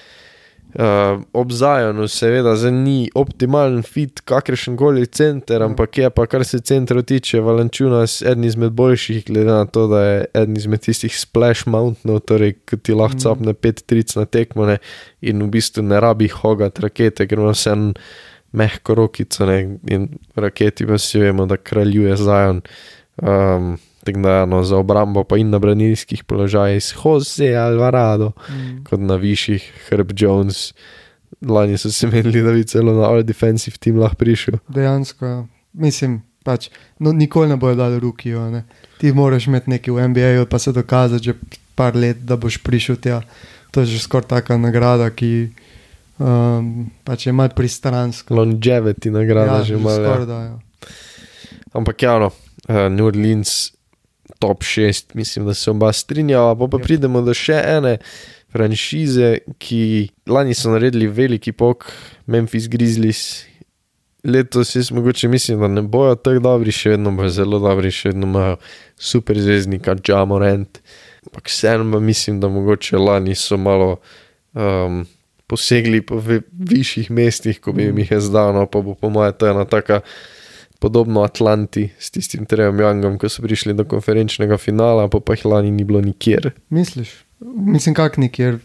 ob 1.34 1.52
Zajonu, 1.52 2.08
seveda, 2.12 2.56
zdaj 2.60 2.72
ni 2.72 3.10
optimalen 3.16 3.84
fit, 3.84 4.20
kakršen 4.28 4.76
koli 4.78 5.06
center, 5.08 5.62
Ja. 5.62 5.66
ampak 5.70 5.98
je 5.98 6.10
pa, 6.10 6.26
kar 6.28 6.44
se 6.46 6.60
centra 6.60 7.02
tiče, 7.02 7.40
Valančuna 7.40 8.04
eden 8.26 8.44
izmed 8.44 8.72
boljših, 8.72 9.26
glede 9.26 9.46
na 9.52 9.66
to, 9.66 9.88
da 9.88 10.02
je 10.04 10.26
eden 10.34 10.58
izmed 10.58 10.82
tistih 10.84 11.16
splash 11.20 11.68
mountainov, 11.68 12.20
torej, 12.28 12.56
ki 12.66 12.78
ti 12.78 12.94
lahko 12.94 13.16
Mhm. 13.16 13.24
capne 13.24 13.54
5-30 13.54 14.16
na 14.20 14.26
tekmo 14.26 14.66
ne, 14.66 14.78
in 15.22 15.44
v 15.44 15.48
bistvu 15.50 15.84
ne 15.84 16.00
rabi 16.00 16.28
hogat 16.28 16.80
rakete, 16.80 17.28
ker 17.28 17.40
ima 17.40 17.52
vse 17.56 17.72
en 17.72 17.94
mehko 18.54 18.96
rokico 18.96 19.46
ne, 19.46 19.78
in 19.88 20.10
raketi 20.36 20.86
pa 20.88 20.98
si 20.98 21.20
vemo, 21.20 21.46
da 21.46 21.58
kraljuje 21.58 22.16
Zajon. 22.18 22.62
Um, 23.22 23.78
Tako 24.06 24.22
da, 24.22 24.46
no, 24.46 24.60
za 24.64 24.78
obrambo 24.78 25.24
pa 25.26 25.38
in 25.38 25.50
na 25.50 25.58
branilskih 25.60 26.24
položajih, 26.24 26.94
Jose 26.96 27.56
Alvarado 27.58 28.32
Mm. 28.50 28.84
kot 28.86 29.00
na 29.02 29.16
višjih, 29.18 29.66
Herb 29.90 30.12
Jones. 30.14 30.74
Lani 31.42 31.78
so 31.78 31.90
se 31.92 32.08
menili, 32.08 32.42
da 32.42 32.52
bi 32.54 32.64
celo 32.64 32.94
na 32.94 33.10
all 33.10 33.24
defensive 33.24 33.78
team 33.78 33.98
lahko 34.00 34.16
prišel. 34.16 34.54
Dejansko, 34.68 35.26
ja. 35.26 35.40
mislim, 35.74 36.22
pač, 36.44 36.70
no, 37.00 37.12
nikoli 37.12 37.50
ne 37.50 37.58
bojo 37.58 37.76
dali 37.76 38.00
rukijo. 38.00 38.46
Ne. 38.50 38.64
Ti 38.98 39.12
moraš 39.12 39.48
imeti 39.48 39.70
nekaj 39.70 39.94
v 39.94 40.08
NBA-ju, 40.08 40.46
pa 40.46 40.60
se 40.60 40.72
dokazati 40.72 41.24
že 41.24 41.34
par 41.76 41.96
let, 41.96 42.18
da 42.24 42.38
boš 42.38 42.58
prišel 42.64 42.96
tja. 42.96 43.22
To 43.72 43.82
je 43.82 43.86
že 43.86 44.00
skoraj 44.00 44.28
taka 44.30 44.58
nagrada, 44.58 45.10
ki 45.10 45.50
um, 46.20 46.88
pač 47.04 47.26
je 47.28 47.34
malo 47.34 47.50
pristranska. 47.58 48.30
Longevity 48.34 49.10
nagrada 49.12 49.58
ja, 49.58 49.64
že 49.64 49.78
malo. 49.78 49.98
Skoraj 49.98 50.20
Ja. 50.22 50.26
da, 50.26 50.40
ja. 50.44 50.56
Ampak 51.74 52.02
javno, 52.02 52.32
uh, 52.70 52.88
New 52.90 53.06
Orleans 53.06 53.75
top 54.46 54.62
6, 54.64 55.14
mislim, 55.14 55.46
da 55.46 55.54
se 55.54 55.72
oba 55.72 55.90
strinjava. 55.92 56.54
Pa, 56.56 56.68
pa 56.68 56.78
Yep. 56.78 56.84
pridemo 56.84 57.22
do 57.22 57.34
še 57.34 57.58
ene 57.58 57.98
franšize, 58.50 59.34
ki 59.58 59.82
lani 60.28 60.54
so 60.54 60.70
naredili 60.72 61.08
veliki 61.08 61.52
pok, 61.52 61.90
Memphis 62.26 62.68
Grizzlies. 62.68 63.44
Letos 64.24 64.72
jaz 64.76 64.92
mogoče 64.92 65.28
mislim, 65.28 65.60
da 65.60 65.68
ne 65.68 65.82
bojo 65.84 66.16
tako 66.16 66.40
dobri, 66.42 66.72
še 66.72 66.96
vedno 66.96 67.12
bojo 67.14 67.30
zelo 67.30 67.60
dobri, 67.60 67.92
še 67.92 68.10
vedno 68.10 68.26
imajo 68.26 68.56
super 68.98 69.38
zvezdnika, 69.38 69.98
Jamorant. 70.02 70.80
Ampak 71.28 71.50
vseeno 71.50 71.86
pa 71.92 72.00
mislim, 72.00 72.40
da 72.40 72.50
mogoče 72.50 72.98
lani 72.98 73.36
so 73.36 73.58
malo 73.58 73.98
um, 74.54 75.04
posegli 75.48 76.02
po 76.02 76.18
vi- 76.18 76.42
višjih 76.52 77.12
mestih, 77.12 77.60
ko 77.62 77.74
bi 77.74 77.86
jim 77.86 77.98
jih 78.02 78.16
jaz 78.16 78.32
dal, 78.34 78.54
no 78.54 78.66
pa 78.66 78.82
bo 78.82 78.96
po 78.96 79.10
mojem 79.10 79.34
to 79.38 79.46
ena 79.48 79.66
taka 79.66 80.02
podobno 80.86 81.24
Atlanti 81.26 81.90
s 81.98 82.12
tistim 82.14 82.46
Trejem 82.46 82.78
Youngom, 82.78 83.18
ko 83.18 83.26
so 83.30 83.42
prišli 83.42 83.74
do 83.74 83.88
konferenčnega 83.90 84.60
finala, 84.62 85.08
pa 85.10 85.18
pa 85.18 85.34
jih 85.34 85.48
lani 85.50 85.72
ni 85.74 85.82
bilo 85.84 85.98
nikjer. 86.06 86.52
Misliš? 86.70 87.10
Mislim, 87.42 87.96
kak 87.98 88.20
nikjer. 88.22 88.60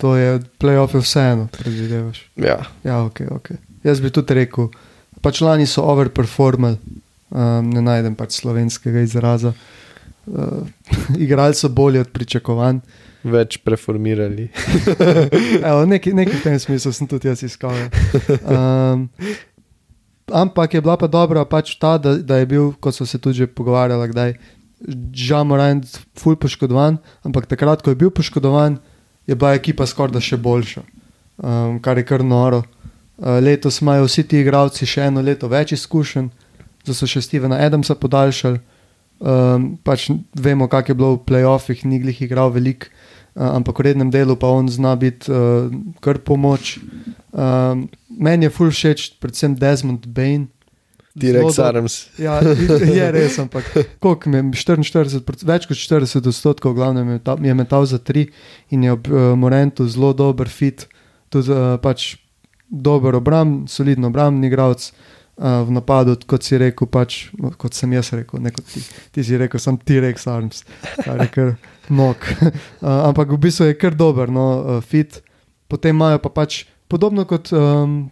To 0.00 0.16
je 0.16 0.40
playoff, 0.58 0.96
vseeno, 0.96 1.48
predvidevaš. 1.52 2.24
Ja, 2.40 2.62
Ja, 2.84 3.02
ok, 3.04 3.20
ok. 3.30 3.52
Jaz 3.84 4.00
bi 4.00 4.08
tudi 4.10 4.34
rekel, 4.40 4.72
pač 5.20 5.42
lani 5.44 5.68
so 5.68 5.84
overperformali, 5.84 6.80
um, 7.28 7.70
ne 7.76 7.84
najdem 7.84 8.16
pač 8.16 8.40
slovenskega 8.40 9.04
izraza. 9.04 9.52
Uh, 10.24 10.64
igrali 11.26 11.54
so 11.54 11.68
bolje 11.68 12.00
od 12.00 12.08
pričakovanj. 12.08 12.80
več 13.24 13.58
preformirali. 13.64 14.48
Evo, 15.70 15.84
nekaj, 15.88 16.12
nekaj 16.12 16.38
v 16.40 16.42
tem 16.44 16.58
smislu 16.60 16.92
sem 16.92 17.08
tudi 17.08 17.28
jaz 17.28 17.44
iskal. 17.44 17.76
Um, 18.40 19.10
ampak 20.32 20.74
je 20.74 20.80
bila 20.80 20.96
pa 20.96 21.06
dobra 21.06 21.44
pač 21.44 21.76
ta, 21.78 21.98
da, 21.98 22.16
da 22.16 22.40
je 22.40 22.46
bil, 22.46 22.72
kot 22.80 22.94
so 22.94 23.06
se 23.06 23.18
tudi 23.18 23.44
že 23.44 23.46
pogovarjali, 23.46 24.08
kdaj 24.08 24.34
Žamorant 25.16 25.86
ful 26.18 26.36
poškodovan, 26.36 26.98
ampak 27.24 27.48
takrat, 27.48 27.80
ko 27.80 27.94
je 27.94 27.96
bil 27.96 28.10
poškodovan, 28.12 28.76
je 29.24 29.34
bila 29.34 29.54
ekipa 29.56 29.86
skoraj 29.88 30.12
da 30.12 30.20
še 30.20 30.36
boljša, 30.36 30.82
um, 31.40 31.78
kar 31.80 31.96
je 31.96 32.04
kar 32.04 32.24
noro. 32.24 32.64
Uh, 33.16 33.38
letos 33.40 33.80
imajo 33.80 34.04
vsi 34.04 34.26
ti 34.28 34.42
igravci 34.42 34.84
še 34.86 35.08
eno 35.08 35.22
leto 35.24 35.48
več 35.48 35.72
izkušenj, 35.72 36.28
zdaj 36.84 36.98
so 36.98 37.08
še 37.08 37.22
Stevena 37.24 37.62
Adamsa 37.64 37.96
podaljšali. 37.96 38.60
Um, 39.24 39.78
pač 39.86 40.10
vemo, 40.36 40.68
kak 40.68 40.90
je 40.90 40.98
bilo 40.98 41.14
v 41.14 41.24
playoffih, 41.30 41.84
ni 41.88 42.02
glih 42.02 42.18
igral 42.26 42.52
veliko, 42.52 42.90
ampak 43.34 43.78
v 43.78 43.90
rednem 43.90 44.10
delu 44.14 44.36
pa 44.38 44.46
on 44.46 44.68
zna 44.70 44.94
biti 44.96 45.30
uh, 45.30 45.70
kar 46.00 46.18
pomoč. 46.22 46.78
Um, 47.34 47.88
meni 48.08 48.46
je 48.46 48.54
full 48.54 48.70
všeč, 48.70 49.18
predvsem 49.18 49.58
Desmond 49.58 50.06
Bain. 50.06 50.48
Direkt 51.14 51.58
Arms. 51.62 52.10
Ja, 52.18 52.40
je 52.98 53.06
res, 53.14 53.38
ampak 53.38 53.66
koliko 54.02 54.30
mi 54.30 54.38
je 54.38 54.42
44, 54.66 55.22
proc- 55.22 55.44
več 55.46 55.68
kot 55.70 55.78
40 55.78 56.26
odstotkov, 56.26 56.74
glavno 56.74 57.04
je 57.04 57.06
metal, 57.06 57.38
je 57.38 57.54
metal 57.54 57.86
za 57.86 58.00
tri 58.02 58.26
in 58.74 58.82
je 58.82 58.94
ob 58.94 59.10
uh, 59.10 59.30
Morentu 59.38 59.86
zelo 59.86 60.10
dober 60.14 60.50
fit, 60.50 60.88
tudi 61.30 61.54
uh, 61.54 61.76
pač 61.78 62.16
dober 62.66 63.14
obram, 63.14 63.62
solidno 63.70 64.10
obrambni 64.10 64.50
igralec. 64.50 64.90
Uh, 65.34 65.66
v 65.66 65.74
napadu, 65.74 66.14
kot 66.30 66.46
si 66.46 66.54
rekel, 66.58 66.86
pač, 66.86 67.24
kot 67.58 67.74
sem 67.74 67.90
jaz 67.90 68.12
rekel, 68.14 68.38
ne 68.38 68.52
kot 68.54 68.66
ti. 68.70 68.78
Ti 69.10 69.22
si 69.26 69.38
rekel, 69.38 69.58
sem 69.58 69.74
T-Rex 69.82 70.28
Arms, 70.30 70.62
kar 71.02 71.18
je 71.18 71.26
kar 71.34 71.48
nog. 71.88 72.16
Uh, 72.80 72.88
ampak 73.08 73.28
v 73.32 73.38
bistvu 73.38 73.70
je 73.70 73.78
kar 73.78 73.94
dober, 73.94 74.30
no, 74.30 74.46
uh, 74.78 74.82
fit. 74.84 75.22
Potem 75.68 75.96
imajo 75.96 76.18
pa 76.22 76.30
pač 76.30 76.64
podobno 76.88 77.24
kot, 77.24 77.50
um, 77.52 78.10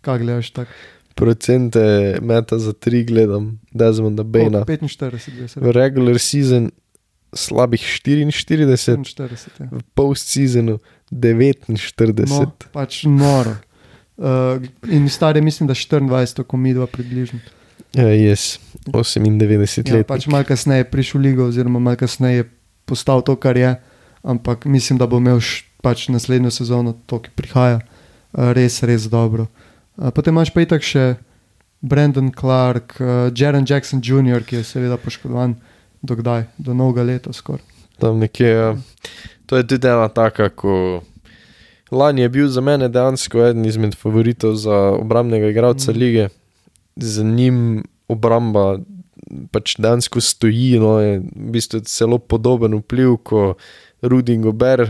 kaj 0.00 0.22
gledaš 0.22 0.50
tako. 0.54 0.72
Procente 1.14 1.82
meta 2.24 2.56
za 2.58 2.72
tri 2.72 3.04
gledam, 3.04 3.58
Desmonda 3.74 4.24
Baina. 4.24 4.64
45, 4.64 5.30
bi 5.34 5.44
jaz 5.44 5.56
V 5.56 5.60
rekel. 5.60 5.72
regular 5.76 6.16
season 6.18 6.70
slabih 7.32 7.80
44, 7.80 8.32
47, 8.68 9.04
ja. 9.60 9.68
v 9.72 9.80
post-seasonu 9.96 10.78
49. 11.12 12.28
No, 12.28 12.52
pač 12.72 13.04
noro. 13.04 13.56
Uh, 14.16 14.60
in 14.88 15.08
star 15.08 15.36
je, 15.36 15.42
mislim, 15.42 15.66
da 15.68 15.74
24, 15.74 16.44
ko 16.44 16.56
mi 16.56 16.72
dva 16.76 16.86
približno. 16.86 17.40
Ja, 17.92 18.08
jaz, 18.08 18.56
98 18.88 19.88
Ja, 19.88 20.00
let. 20.00 20.06
pač 20.08 20.26
malo 20.32 20.44
kasneje 20.48 20.84
je 20.84 20.90
prišel 20.90 21.20
v 21.20 21.24
ligo, 21.28 21.44
oziroma 21.48 21.80
malo 21.80 21.96
kasneje 22.00 22.36
je 22.36 22.48
postal 22.92 23.24
to, 23.24 23.36
kar 23.40 23.56
je. 23.56 23.74
Ampak 24.22 24.68
mislim, 24.68 25.00
da 25.00 25.08
bo 25.08 25.18
imel 25.18 25.40
š, 25.40 25.64
pač 25.82 26.06
naslednjo 26.12 26.52
sezono, 26.54 26.94
to, 27.10 27.18
ki 27.24 27.32
prihaja, 27.34 27.80
uh, 27.80 28.52
res, 28.54 28.82
res 28.86 29.08
dobro. 29.10 29.48
Uh, 29.96 30.12
potem 30.14 30.36
imaš 30.36 30.52
pa 30.54 30.62
itak 30.62 30.84
še 30.86 31.14
Brandon 31.82 32.30
Clark, 32.30 33.00
uh, 33.00 33.32
Jaren 33.34 33.66
Jackson 33.66 34.04
Jr., 34.04 34.44
ki 34.46 34.60
je 34.60 34.68
seveda 34.68 35.00
poškodovan 35.00 35.56
do 36.02 36.18
kdaj, 36.18 36.46
do 36.58 36.76
novega 36.76 37.02
leta 37.06 37.34
skoraj. 37.34 37.64
Tam 37.98 38.22
nekje. 38.22 38.50
Ja. 38.50 38.70
To 39.46 39.58
je 39.58 39.66
tudi 39.66 39.88
ena 39.90 40.08
taka, 40.08 40.48
ko 40.48 41.02
lani 41.90 42.22
je 42.22 42.28
bil 42.28 42.48
za 42.48 42.60
mene 42.60 42.88
dejansko 42.88 43.42
eden 43.46 43.66
izmed 43.66 43.94
favoritov 43.98 44.54
za 44.56 44.76
obrambnega 44.96 45.50
igralca 45.50 45.92
mm. 45.92 45.98
lige. 45.98 46.28
Z 46.96 47.24
njim 47.24 47.82
obramba 48.08 48.78
pač 49.52 49.76
dejansko 49.80 50.20
stoji, 50.20 50.78
no, 50.82 50.96
je 51.02 51.20
v 51.20 51.52
bistvu 51.54 51.82
celo 51.88 52.18
podoben 52.18 52.76
vpliv 52.80 53.16
kot 53.26 53.62
Rudy 54.02 54.36
Gober, 54.42 54.86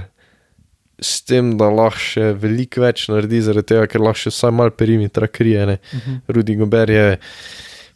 s 1.03 1.23
tem, 1.27 1.57
da 1.59 1.67
lahko 1.73 1.99
še 1.99 2.31
veliko 2.39 2.85
več 2.85 3.09
naredi, 3.11 3.43
zaradi 3.43 3.75
tega, 3.75 3.89
ker 3.91 4.05
lahko 4.05 4.25
še 4.25 4.33
vsaj 4.35 4.53
malo 4.55 4.75
perimetra 4.77 5.27
krije. 5.27 5.67
Ne. 5.67 5.79
Uh 5.83 6.01
-huh. 6.01 6.21
Rudy 6.37 6.55
Gober 6.57 6.91
je 6.91 7.19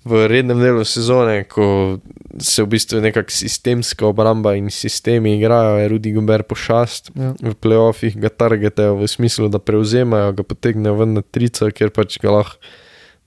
v 0.07 0.27
rednem 0.31 0.61
delu 0.63 0.85
sezone, 0.87 1.45
ko 1.51 1.99
se 2.39 2.63
v 2.63 2.71
bistvu 2.77 3.01
nekakšna 3.03 3.43
sistemska 3.43 4.07
obramba 4.07 4.55
in 4.55 4.71
sistemi 4.71 5.35
igrajo, 5.35 5.81
je 5.83 5.89
Rudi 5.91 6.13
Gumber 6.15 6.43
pošast. 6.47 7.11
Ja. 7.15 7.35
V 7.43 7.55
playoffih 7.59 8.15
ga 8.15 8.31
targetajo 8.31 9.01
v 9.01 9.11
smislu, 9.11 9.51
da 9.51 9.59
prevzemajo, 9.59 10.33
ga 10.39 10.47
potegnejo 10.47 10.95
ven 11.03 11.19
na 11.19 11.23
trica, 11.23 11.73
ker 11.75 11.91
pač 11.91 12.21
ga 12.23 12.39
lahko 12.39 12.61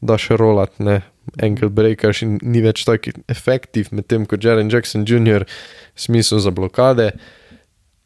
daš 0.02 0.30
rolat, 0.40 0.80
ne. 0.80 1.02
Ankle 1.44 1.70
breakers 1.70 2.24
in 2.26 2.40
ni 2.42 2.64
več 2.66 2.82
tako 2.88 3.14
efektiv, 3.30 3.92
medtem 3.94 4.26
ko 4.26 4.40
Jaren 4.42 4.72
Jackson 4.72 5.06
Jr. 5.06 5.46
v 5.46 6.02
smislu 6.02 6.40
za 6.42 6.50
blokade, 6.52 7.12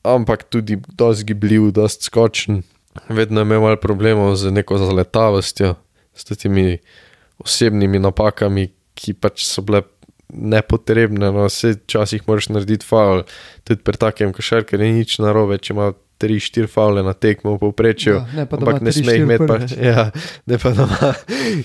ampak 0.04 0.44
tudi 0.52 0.82
dosti 1.00 1.32
gibljiv, 1.32 1.72
dosti 1.72 2.10
skočen. 2.10 2.64
Vedno 3.10 3.42
je 3.42 3.48
imel 3.48 3.64
malo 3.64 3.80
problemov 3.80 4.36
z 4.36 4.52
neko 4.52 4.78
zaletavostjo, 4.78 5.76
s 6.14 6.38
temi 6.38 6.78
osebnimi 7.42 8.00
napakami, 8.00 8.68
ki 8.94 9.16
pač 9.18 9.48
so 9.48 9.64
bile 9.66 9.86
nepotrebne. 10.30 11.32
No, 11.32 11.48
vse 11.48 11.78
časih 11.90 12.28
moraš 12.28 12.52
narediti 12.54 12.86
faul, 12.86 13.24
tudi 13.64 13.82
pri 13.86 14.00
takem 14.02 14.34
košarkarju 14.36 14.84
ni 14.84 15.00
nič 15.02 15.18
narobe, 15.24 15.58
če 15.58 15.74
ima 15.74 15.94
3-4 16.24 16.70
faule 16.72 17.04
na 17.04 17.14
tekmo 17.14 17.58
v 17.58 17.60
povprečju. 17.66 18.14
Ja, 18.16 18.24
ne 18.38 18.46
pa, 18.48 18.58
da 18.58 18.64
Ampak 18.64 18.82
ne 18.82 18.94
tri, 18.94 19.04
sme 19.04 19.16
jih 19.18 19.24
štiri 19.24 19.28
imeti, 19.28 19.48
pa, 19.50 19.56
ja, 19.92 20.06
ne 20.48 20.60
pa 20.64 20.72
da 20.78 20.88
ima 20.88 21.12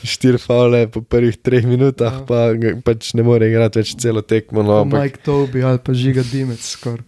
4 0.03 0.43
faule 0.43 0.81
po 0.91 1.03
prvih 1.07 1.39
3 1.39 1.67
minutah, 1.71 2.19
Ja. 2.19 2.25
pa 2.27 2.41
pač 2.85 3.13
ne 3.15 3.23
more 3.23 3.47
igrati 3.47 3.79
več 3.79 3.95
celo 4.01 4.25
tekmo. 4.27 4.67
No, 4.67 4.83
ampak, 4.83 4.99
Mike 4.99 5.23
Toby 5.23 5.63
ali 5.63 5.79
pa 5.79 5.95
žiga 5.95 6.25
Dimec 6.27 6.65
skoraj. 6.65 7.07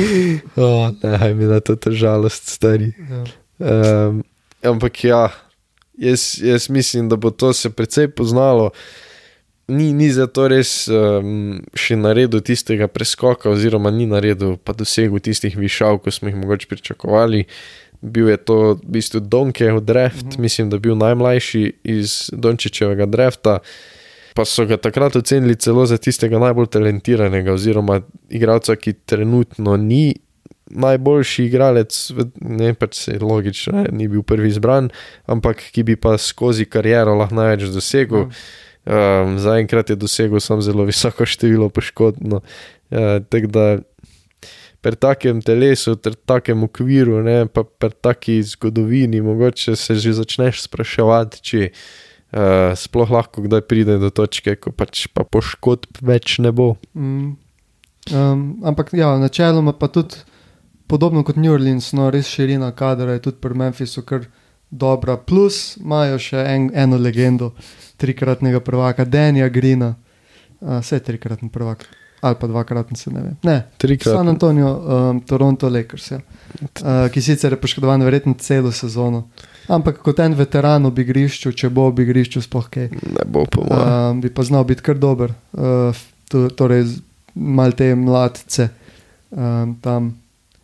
oh, 0.64 0.90
ne, 1.02 1.34
mi 1.34 1.46
to 1.62 1.76
to 1.76 1.92
žalost, 1.94 2.50
stari. 2.50 2.90
Ja. 2.96 3.22
Um, 3.60 4.24
ampak 4.64 5.04
ja, 5.04 5.28
jaz, 6.00 6.40
jaz 6.42 6.68
mislim, 6.68 7.08
da 7.08 7.16
bo 7.16 7.30
to 7.30 7.52
se 7.52 7.70
precej 7.70 8.08
poznalo. 8.08 8.70
Ni, 9.70 9.92
ni 9.94 10.08
zato 10.10 10.48
res 10.50 10.72
um, 10.90 11.60
še 11.78 11.96
naredil 11.96 12.42
tistega 12.42 12.88
preskoka, 12.90 13.50
oziroma 13.52 13.92
ni 13.94 14.08
naredil 14.10 14.56
pa 14.58 14.74
dosegel 14.74 15.22
tistih 15.22 15.54
višav, 15.58 16.00
kot 16.02 16.16
smo 16.16 16.30
jih 16.30 16.38
mogoče 16.40 16.68
pričakovali. 16.70 17.44
Bil 18.00 18.30
je 18.32 18.38
to 18.48 18.58
v 18.74 18.94
bistvu 18.96 19.20
Donkev 19.20 19.80
draft, 19.84 20.24
Mhm. 20.24 20.34
mhm. 20.34 20.42
mislim, 20.42 20.70
da 20.70 20.76
je 20.76 20.80
bil 20.80 20.96
najmlajši 20.96 21.64
iz 21.84 22.30
Dončičevega 22.32 23.06
drafta. 23.06 23.58
Pa 24.34 24.44
so 24.46 24.64
ga 24.66 24.76
takrat 24.78 25.16
ocenili 25.16 25.56
celo 25.58 25.86
za 25.86 25.98
tistega 25.98 26.38
najbolj 26.38 26.66
talentiranega, 26.70 27.52
oziroma 27.52 28.00
igralca, 28.30 28.76
ki 28.76 28.92
trenutno 29.06 29.76
ni 29.76 30.14
najboljši 30.70 31.44
igralec, 31.44 31.96
ne 32.40 32.74
pač 32.78 32.94
se 32.94 33.18
logično, 33.18 33.72
ne, 33.74 33.88
ni 33.92 34.08
bil 34.08 34.22
prvi 34.22 34.48
izbran, 34.48 34.90
ampak 35.26 35.64
ki 35.74 35.82
bi 35.82 35.96
pa 35.98 36.14
skozi 36.18 36.64
kariero 36.64 37.14
lahko 37.18 37.34
največ 37.34 37.72
dosegel. 37.74 38.28
Um, 38.86 39.36
Zaenkrat 39.38 39.90
je 39.90 39.96
dosegel 39.96 40.40
samo 40.40 40.64
zelo 40.64 40.86
visoko 40.88 41.26
število 41.28 41.68
poškodb. 41.68 42.22
No. 42.24 42.40
Uh, 42.90 43.20
Tako 43.28 43.46
da 43.46 43.66
pri 44.80 44.96
takem 44.96 45.42
telesu, 45.44 45.96
pri 46.00 46.16
takem 46.24 46.64
okviru, 46.64 47.20
ne, 47.22 47.44
pa 47.46 47.64
pri 47.64 47.92
taki 48.00 48.40
zgodovini, 48.42 49.20
mogoče 49.20 49.76
se 49.76 49.94
že 49.94 50.14
začneš 50.16 50.64
spraševati, 50.64 51.42
če 51.44 51.60
uh, 51.68 52.72
sploh 52.76 53.12
lahko 53.12 53.44
kdaj 53.44 53.66
pride 53.68 53.98
do 54.00 54.08
točke, 54.10 54.56
ko 54.56 54.72
pač 54.72 55.06
pa 55.12 55.24
poškodb 55.28 56.00
več 56.00 56.38
ne 56.40 56.52
bo. 56.52 56.74
Mm. 56.96 57.36
Um, 58.16 58.44
ampak 58.64 58.94
ja, 58.96 59.12
načeloma 59.20 59.76
pa 59.76 59.90
tudi 59.92 60.24
podobno 60.88 61.22
kot 61.22 61.36
New 61.36 61.52
Orleans, 61.52 61.92
no 61.92 62.08
res 62.10 62.32
širina 62.32 62.72
kadra 62.72 63.18
je 63.18 63.28
tudi 63.28 63.38
pri 63.44 63.54
Memphisu 63.54 64.02
kar 64.08 64.24
dobra. 64.70 65.16
Plus 65.16 65.76
imajo 65.76 66.18
še 66.18 66.44
en, 66.46 66.70
eno 66.74 66.96
legendo, 66.96 67.52
trikratnega 67.96 68.60
prvaka, 68.60 69.04
Denija 69.04 69.48
Grina, 69.48 69.94
uh, 70.60 70.78
vse 70.78 71.00
trikratni 71.00 71.50
prvak. 71.50 71.86
Ali 72.20 72.36
pa 72.36 72.46
dvakratni, 72.46 72.96
se 72.96 73.10
ne 73.10 73.20
vem. 73.22 73.36
Ne, 73.42 73.54
Trikrat. 73.78 74.12
San 74.12 74.28
Antonijo, 74.28 74.68
um, 74.68 75.20
Toronto 75.20 75.68
Lakers, 75.68 76.10
ja. 76.10 76.18
uh, 76.20 77.06
ki 77.08 77.22
sicer 77.22 77.52
je 77.52 77.58
poškodovan 77.58 78.02
verjetno 78.04 78.34
celo 78.36 78.68
sezono. 78.72 79.22
Ampak 79.68 80.02
kot 80.04 80.18
en 80.20 80.34
veteran 80.34 80.84
ob 80.84 80.98
igrišču, 80.98 81.52
če 81.52 81.70
bo 81.70 81.86
ob 81.88 81.98
igrišču 81.98 82.42
sploh 82.44 82.68
kaj, 82.68 82.90
Ne 82.92 83.24
bo 83.26 83.46
po 83.46 83.64
mojem. 83.64 83.88
um, 84.10 84.20
bi 84.20 84.28
pa 84.28 84.44
znal 84.44 84.64
biti 84.64 84.82
kar 84.82 84.98
dober. 85.00 85.32
Uh, 85.52 85.96
to, 86.28 86.50
torej, 86.50 86.84
z- 86.84 87.00
mal 87.34 87.72
te 87.72 87.94
mladce 87.94 88.68
um, 89.30 89.72
tam 89.80 90.12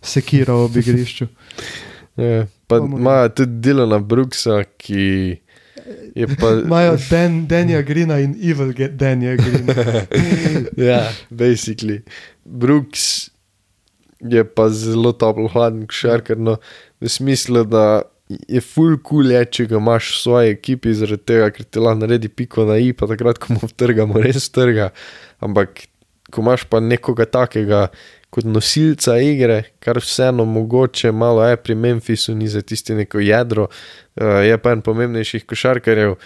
sekira 0.02 0.54
ob 0.56 0.76
igrišču. 0.76 1.28
Ja, 2.16 2.46
pa 2.66 2.80
bomo 2.80 2.98
ima 2.98 3.28
tudi 3.28 3.60
Dilana 3.60 3.98
Brooksa, 3.98 4.62
ki 4.78 5.36
je 6.14 6.26
pa. 6.40 6.52
Imajo 6.64 6.96
Dan, 7.10 7.46
Danja 7.46 7.82
Grina 7.82 8.18
in 8.18 8.34
Evil 8.42 8.72
Danja 8.72 9.36
Grina. 9.36 9.74
ja, 10.90 11.12
basically. 11.30 12.02
Brooks 12.44 13.30
je 14.20 14.44
pa 14.44 14.68
zelo 14.72 15.12
toplo 15.12 15.48
hladen 15.52 15.86
košarkar, 15.86 16.38
no, 16.38 16.56
v 17.00 17.08
smislu, 17.08 17.64
da 17.68 18.02
je 18.28 18.60
full 18.60 18.96
cool, 19.06 19.30
je, 19.30 19.42
če 19.58 19.66
ga 19.70 19.78
imaš 19.78 20.10
v 20.10 20.20
svoji 20.22 20.54
ekipi, 20.56 20.94
zaradi 20.98 21.28
tega, 21.30 21.50
ker 21.54 21.66
ti 21.68 21.82
lahko 21.82 22.02
naredi 22.02 22.30
piko 22.32 22.66
na 22.66 22.78
i, 22.82 22.90
pa 22.96 23.08
takrat, 23.10 23.38
ko 23.42 23.54
mu 23.54 23.68
vtrgamo, 23.72 24.22
res 24.24 24.48
trga. 24.50 24.90
Ampak, 25.44 25.86
ko 26.32 26.42
imaš 26.42 26.66
pa 26.70 26.82
nekoga 26.82 27.28
takega 27.30 27.86
kot 28.36 28.44
nosilca 28.44 29.16
igre, 29.24 29.62
kar 29.80 29.96
vseeno 30.02 30.44
mogoče 30.44 31.12
malo 31.12 31.44
je 31.48 31.56
pri 31.56 31.74
Memphisu, 31.74 32.34
ni 32.36 32.48
za 32.52 32.60
tisti 32.60 32.94
neko 32.94 33.22
jedro, 33.24 33.70
uh, 33.70 34.26
je 34.44 34.58
pa 34.60 34.74
en 34.76 34.82
pomembnejših 34.84 35.46
košarkarjev, 35.48 36.18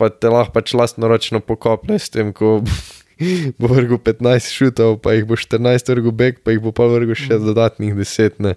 pa 0.00 0.08
te 0.08 0.30
lahko 0.32 0.54
pač 0.56 0.72
lastnoročno 0.72 1.42
pokoplje 1.44 1.98
s 2.00 2.14
tem, 2.14 2.32
ko 2.32 2.62
bo 3.60 3.68
vrgel 3.74 4.00
15 4.00 4.48
šutov, 4.54 4.96
pa 5.04 5.12
jih 5.18 5.28
bo 5.28 5.36
14 5.36 5.92
vrgel 5.92 6.16
bek, 6.16 6.40
pa 6.40 6.56
jih 6.56 6.62
bo 6.64 6.72
pa 6.72 6.88
vrgel 6.88 7.18
še 7.18 7.36
dodatnih 7.42 7.92
10. 7.98 8.40
Ne. 8.40 8.54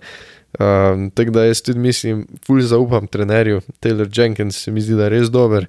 Um, 0.62 1.10
tako 1.12 1.36
da 1.36 1.50
jaz 1.50 1.60
tudi 1.66 1.84
mislim, 1.84 2.24
ful 2.48 2.64
zaupam 2.64 3.10
trenerju, 3.12 3.60
Taylor 3.84 4.08
Jenkins 4.08 4.64
se 4.64 4.72
mi 4.72 4.86
zdi, 4.86 4.96
da 4.96 5.10
je 5.10 5.16
res 5.18 5.34
dober. 5.34 5.68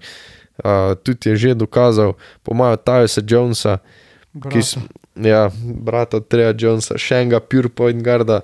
Uh, 0.62 0.94
tudi 1.02 1.32
je 1.32 1.36
že 1.48 1.58
dokazal, 1.58 2.14
pomaga 2.46 2.78
Tyvesa 2.78 3.24
Jonesa, 3.26 3.80
ki 3.80 4.03
Brata. 4.34 4.82
ja, 5.14 5.50
brata 5.62 6.18
Treja 6.20 6.54
Jonesa, 6.58 6.98
še 6.98 7.22
enega 7.22 7.38
Pure 7.40 7.70
Point 7.70 8.02
Guarda, 8.02 8.40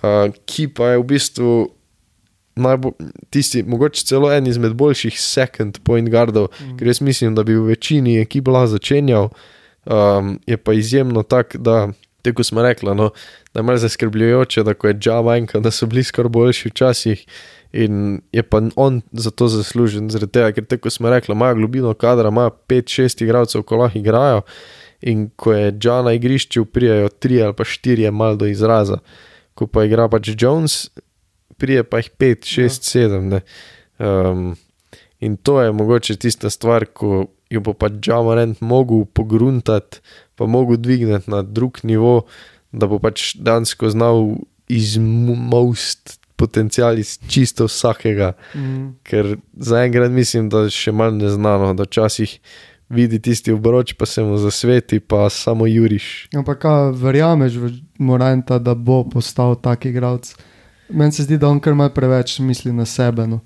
uh, 0.00 0.32
ki 0.48 0.70
pa 0.72 0.94
je 0.94 1.02
v 1.02 1.08
bistvu 1.12 1.56
najbolj, 2.56 2.92
tisti, 3.30 3.62
mogoče 3.62 4.04
celo 4.08 4.30
en 4.32 4.46
izmed 4.46 4.72
boljših 4.74 5.20
second 5.20 5.78
point 5.84 6.08
guardov, 6.10 6.48
mm. 6.60 6.78
ker 6.78 6.88
jaz 6.88 7.02
mislim, 7.04 7.34
da 7.36 7.44
bi 7.44 7.56
v 7.56 7.68
večini 7.72 8.18
ekip 8.22 8.48
lahko 8.48 8.76
začenjal. 8.76 9.28
Um, 9.86 10.38
je 10.46 10.56
pa 10.56 10.72
izjemno 10.74 11.22
tak, 11.22 11.56
da, 11.62 11.88
tako 12.22 12.44
smo 12.44 12.62
rekli, 12.62 12.94
no, 12.94 13.10
da 13.54 13.60
je 13.60 13.64
malo 13.64 13.78
zaskrbljujoče, 13.78 14.64
da 14.66 14.74
ko 14.74 14.88
je 14.88 14.94
Dža 14.94 15.20
manjka, 15.22 15.60
da 15.60 15.70
so 15.70 15.86
bili 15.86 16.02
skoraj 16.04 16.32
boljši 16.32 16.72
včasih. 16.72 17.26
In 17.76 18.20
je 18.32 18.42
pa 18.42 18.62
on 18.76 19.02
za 19.12 19.30
to 19.30 19.48
zaslužen, 19.52 20.08
zaradi 20.10 20.32
tega, 20.32 20.52
ker 20.56 20.64
tako 20.64 20.90
smo 20.90 21.10
rekli, 21.10 21.34
imajo 21.34 21.54
globino 21.54 21.92
kadra, 21.94 22.32
imajo 22.32 22.50
5-6 22.68 23.22
igralcev, 23.24 23.62
ko 23.62 23.76
lahko 23.76 23.98
igrajo. 23.98 24.42
In 25.06 25.28
ko 25.38 25.54
je 25.54 25.72
Dža 25.72 26.00
na 26.02 26.16
igrišču, 26.16 26.64
prijajo 26.64 27.08
3 27.22 27.44
ali 27.44 27.54
pa 27.54 27.64
4 27.64 28.10
malo 28.10 28.36
do 28.36 28.46
izraza. 28.50 28.98
Ko 29.54 29.66
pa 29.66 29.84
igra 29.86 30.08
pač 30.10 30.32
Jones, 30.34 30.88
prije 31.56 31.84
pa 31.84 32.02
jih 32.02 32.10
5, 32.18 32.48
6, 32.60 32.90
7. 32.98 33.40
Um, 33.98 34.56
in 35.20 35.36
to 35.36 35.60
je 35.62 35.72
mogoče 35.72 36.16
tista 36.16 36.50
stvar, 36.50 36.84
ko 36.86 37.26
jo 37.50 37.62
bo 37.62 37.72
pač 37.72 38.00
Džamarent 38.02 38.60
mogel 38.60 39.04
pogruntati, 39.06 40.02
pa 40.34 40.46
mogel 40.46 40.76
dvigniti 40.76 41.30
na 41.30 41.42
drug 41.42 41.80
nivo, 41.82 42.26
da 42.72 42.86
bo 42.90 42.98
pač 42.98 43.34
dansko 43.38 43.90
znal 43.90 44.34
izmost 44.68 46.18
potencial 46.36 46.98
iz 46.98 47.16
čisto 47.28 47.64
vsakega. 47.70 48.32
Mm. 48.54 48.88
Ker 49.02 49.36
zaenkrat 49.56 50.10
mislim, 50.12 50.50
da 50.52 50.66
je 50.66 50.74
še 50.74 50.92
malo 50.92 51.16
neznano, 51.16 51.72
da 51.74 51.86
včasih 51.86 52.36
vidi 52.88 53.18
tisti 53.18 53.52
obroč, 53.52 53.92
pa 53.92 54.06
se 54.06 54.22
mu 54.22 54.36
zasveti, 54.38 55.00
pa 55.00 55.30
samo 55.30 55.66
juriš. 55.66 56.28
Ampak 56.34 56.58
kaj 56.58 56.90
verjameš 56.94 57.56
v 57.56 57.70
Moranta, 57.98 58.58
da 58.58 58.74
bo 58.74 59.04
postal 59.04 59.56
tak 59.60 59.84
igralec? 59.84 60.34
Meni 60.88 61.12
se 61.12 61.22
zdi, 61.22 61.38
da 61.38 61.48
on 61.48 61.60
kar 61.60 61.74
malo 61.74 61.90
preveč 61.90 62.38
misli 62.38 62.72
na 62.72 62.84
sebe, 62.86 63.26
no. 63.26 63.40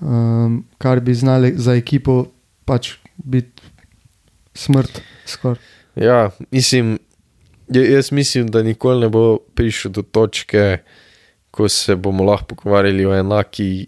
um, 0.00 0.64
kar 0.78 1.00
bi 1.00 1.14
znali 1.14 1.52
za 1.56 1.74
ekipo 1.74 2.26
pač 2.64 2.92
biti 3.16 3.62
smrt. 4.54 5.02
Skoraj. 5.26 5.58
Ja, 5.96 6.30
mislim, 6.50 6.98
ja- 7.68 7.90
jaz 7.90 8.12
mislim, 8.12 8.46
da 8.46 8.62
nikoli 8.62 9.00
ne 9.00 9.08
bo 9.08 9.38
prišel 9.54 9.92
do 9.92 10.02
točke, 10.02 10.78
ko 11.50 11.68
se 11.68 11.96
bomo 11.96 12.24
lahko 12.24 12.54
pogovarjali 12.54 13.06
o 13.06 13.14
enaki, 13.14 13.86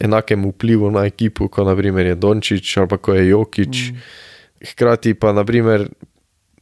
enakem 0.00 0.48
vplivu 0.48 0.90
na 0.90 1.04
ekipo, 1.04 1.48
kot 1.48 1.66
naprimer 1.66 2.06
je 2.06 2.14
Dončić 2.14 2.76
ali 2.76 2.88
pa 2.88 2.96
ko 2.96 3.14
je 3.14 3.28
Jokič. 3.28 3.90
Mm. 3.90 3.96
Hkrati 4.60 5.14
pa 5.14 5.32
naprimer, 5.32 5.88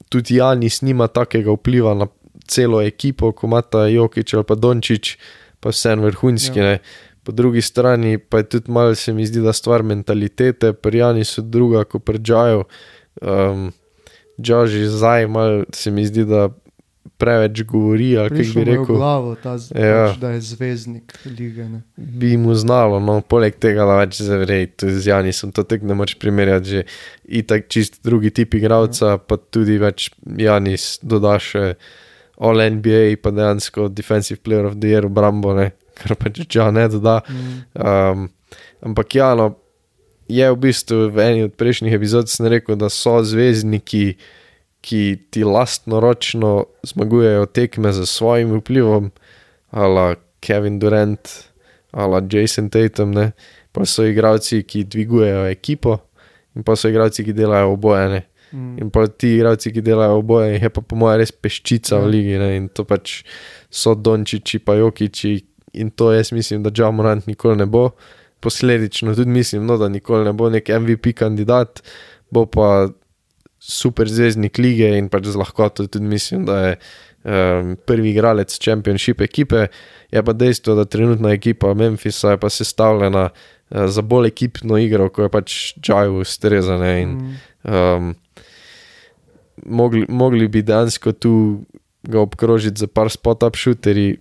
tudi 0.09 0.39
Janis 0.39 0.83
nima 0.83 1.09
takega 1.09 1.53
vpliva 1.53 1.95
na 1.95 2.07
celo 2.49 2.83
ekipo, 2.83 3.33
kot 3.33 3.49
ima 3.49 3.63
ta 3.63 3.87
Jokič 3.89 4.35
ali 4.35 4.45
pa 4.45 4.55
Dončić, 4.55 5.17
pa 5.61 5.73
vse 5.75 5.93
en 5.97 6.05
vrhunski. 6.07 6.59
Ja. 6.59 6.79
Po 7.27 7.33
drugi 7.33 7.61
strani 7.63 8.19
pa 8.19 8.41
je 8.41 8.49
tudi 8.49 8.71
malo, 8.73 8.95
se 8.95 9.13
mi 9.13 9.27
zdi, 9.27 9.43
da 9.45 9.53
stvar 9.53 9.83
mentalitete, 9.83 10.73
pri 10.73 10.99
Janisu 10.99 11.43
druga, 11.43 11.85
kot 11.85 12.05
pri 12.05 12.19
Džaju. 12.19 12.65
Um, 13.21 13.73
Joži 14.39 14.87
zdaj 14.87 15.27
mal, 15.27 15.65
se 15.75 15.91
mi 15.91 16.07
zdi, 16.07 16.25
da 16.25 16.49
preveč 17.19 17.63
govori, 17.63 18.13
bi 18.55 18.65
rekel. 18.71 18.87
glavo, 18.89 19.35
ta, 19.35 19.57
z- 19.59 19.75
Ja. 19.75 20.07
pač, 20.07 20.19
da 20.19 20.31
je 20.31 20.41
zvezdnik 20.43 21.13
lige. 21.29 21.65
Ne. 21.65 21.83
bi 21.97 22.37
mu 22.37 22.55
znalo, 22.55 23.01
no, 23.01 23.21
poleg 23.21 23.57
tega, 23.57 23.85
da 23.85 23.97
več 23.99 24.21
zavrej, 24.21 24.69
z 24.81 25.03
Janisom, 25.05 25.53
to 25.53 25.63
tek 25.63 25.83
ne 25.83 25.95
moreš 25.95 26.15
primerjati, 26.15 26.69
že 26.69 26.81
itak 27.25 27.67
čist 27.69 28.01
drugi 28.03 28.31
tip 28.31 28.55
igralca, 28.55 29.19
pa 29.19 29.37
tudi 29.37 29.79
več 29.79 30.11
Janis 30.25 30.99
doda 31.03 31.39
še 31.39 31.75
All 32.39 32.55
NBA, 32.55 33.17
pa 33.17 33.31
dejansko 33.31 33.89
Defensive 33.91 34.39
Player 34.39 34.65
of 34.65 34.77
the 34.77 34.89
Year 34.89 35.05
obrambo, 35.05 35.55
ne, 35.55 35.73
kar 35.95 36.15
pač 36.15 36.39
Dža 36.47 36.71
ne 36.71 36.87
doda. 36.89 37.21
Mm. 37.27 37.57
Um, 37.75 38.29
ampak 38.81 39.15
ja, 39.15 39.35
no, 39.35 39.57
je 40.29 40.47
v 40.47 40.57
bistvu 40.57 41.11
v 41.11 41.19
eni 41.19 41.43
od 41.43 41.57
prejšnjih 41.57 41.91
epizod 41.93 42.31
sem 42.31 42.47
rekel, 42.47 42.77
da 42.77 42.87
so 42.89 43.19
zvezdniki, 43.25 44.15
ki 44.89 45.19
ti 45.31 45.45
lastnoročno 45.45 46.65
zmagujejo 46.89 47.47
tekme 47.53 47.93
z 47.93 48.07
svojim 48.09 48.55
vplivom, 48.57 49.11
ala 49.71 50.15
Kevin 50.41 50.79
Durant, 50.81 51.29
ala 51.93 52.23
Jason 52.31 52.71
Tatum, 52.73 53.13
ne? 53.13 53.33
pa 53.73 53.85
so 53.85 54.07
igralci, 54.09 54.63
ki 54.65 54.87
dvigujejo 54.89 55.45
ekipo, 55.53 55.99
in 56.57 56.65
pa 56.65 56.77
so 56.77 56.89
igralci, 56.89 57.25
ki 57.25 57.37
delajo 57.37 57.75
oboje. 57.77 58.09
Ne? 58.09 58.23
Mm. 58.53 58.79
In 58.81 58.91
pa 58.91 59.05
ti 59.07 59.35
igralci, 59.37 59.73
ki 59.75 59.85
delajo 59.85 60.23
oboje, 60.23 60.57
je 60.57 60.71
pa 60.73 60.81
po 60.81 60.97
mojem 60.97 61.21
res 61.21 61.33
peščica 61.37 61.99
Ja. 61.99 62.01
v 62.01 62.09
ligi 62.15 62.39
ne? 62.41 62.55
in 62.57 62.69
to 62.73 62.85
pač 62.89 63.21
so 63.71 63.93
Dončiči, 63.95 64.63
pa 64.65 64.79
Jokiči 64.81 65.35
in 65.77 65.91
to 65.91 66.13
jaz 66.17 66.33
mislim, 66.33 66.65
da 66.65 66.73
Džamorant 66.73 67.29
nikoli 67.29 67.61
ne 67.61 67.67
bo. 67.67 67.91
Posledično 68.41 69.15
tudi 69.19 69.31
mislim, 69.31 69.67
no, 69.67 69.77
da 69.77 69.89
nikoli 69.89 70.25
ne 70.25 70.33
bo 70.33 70.49
nek 70.51 70.69
MVP 70.69 71.13
kandidat, 71.19 71.83
bo 72.31 72.47
pa 72.47 72.89
super 73.69 74.09
zvezdnik 74.09 74.59
lige 74.59 74.89
in 74.99 75.11
pač 75.13 75.29
z 75.29 75.37
lahkoto 75.37 75.87
tudi 75.87 76.09
mislim, 76.09 76.47
da 76.49 76.59
je 76.65 76.73
um, 77.25 77.77
prvi 77.87 78.11
igralec 78.11 78.59
Championship 78.59 79.21
ekipe. 79.21 79.67
Je 80.11 80.23
pa 80.25 80.33
dejstvo, 80.33 80.75
da 80.75 80.85
trenutna 80.85 81.35
ekipa 81.37 81.75
Memphisa 81.75 82.35
je 82.35 82.41
pa 82.41 82.49
sestavljena 82.51 83.29
uh, 83.29 83.87
za 83.87 84.03
bolj 84.03 84.33
ekipno 84.33 84.79
igro, 84.81 85.11
ko 85.13 85.29
je 85.29 85.35
pač 85.35 85.59
Džaju 85.81 86.23
ustrezane 86.25 86.95
in. 87.03 87.19
Um, 87.65 88.15
mogli, 89.67 90.07
mogli 90.09 90.49
bi 90.49 90.63
dejansko 90.63 91.13
tu 91.13 91.35
ga 92.03 92.21
obkrožiti 92.21 92.81
za 92.81 92.87
par 92.87 93.11
spot-up 93.13 93.57
šuterji, 93.57 94.17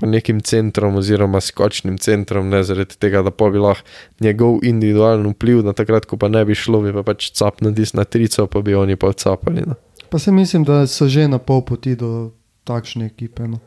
pa 0.00 0.06
nekim 0.06 0.40
centrom 0.40 0.96
oziroma 0.96 1.40
skočnim 1.40 1.98
centrom, 1.98 2.48
ne 2.48 2.62
zaradi 2.64 2.98
tega, 3.00 3.22
da 3.22 3.30
pa 3.30 3.50
bi 3.50 3.58
lahko 3.58 3.86
njegov 4.20 4.60
individualen 4.62 5.26
vpliv, 5.32 5.62
da 5.66 5.72
takrat, 5.76 6.06
ko 6.06 6.16
pa 6.16 6.28
ne 6.28 6.44
bi 6.44 6.54
šlo, 6.54 6.82
bi 6.84 6.92
pa 6.92 7.04
pač 7.06 7.30
capnil 7.36 7.74
dis 7.76 7.94
na 7.94 8.04
trico, 8.04 8.46
pa 8.46 8.62
bi 8.62 8.74
oni 8.74 8.96
pa 8.96 9.12
capali. 9.12 9.64
No. 9.66 9.76
Pa 10.10 10.18
se 10.18 10.32
mislim, 10.32 10.64
da 10.64 10.86
so 10.86 11.08
že 11.08 11.28
na 11.28 11.38
pol 11.38 11.62
poti 11.64 11.96
do 11.96 12.32
takšne 12.64 13.06
ekipe. 13.06 13.48
No. 13.48 13.60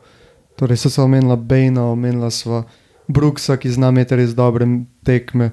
Torej, 0.56 0.76
so 0.76 0.90
se 0.90 1.02
omenila 1.02 1.36
Bejna, 1.36 1.84
omenila 1.90 2.30
sva 2.30 2.64
Brooksa, 3.08 3.56
ki 3.56 3.70
zna 3.70 3.90
imeti 3.92 4.16
res 4.16 4.34
dobre 4.36 4.66
tekme, 5.04 5.50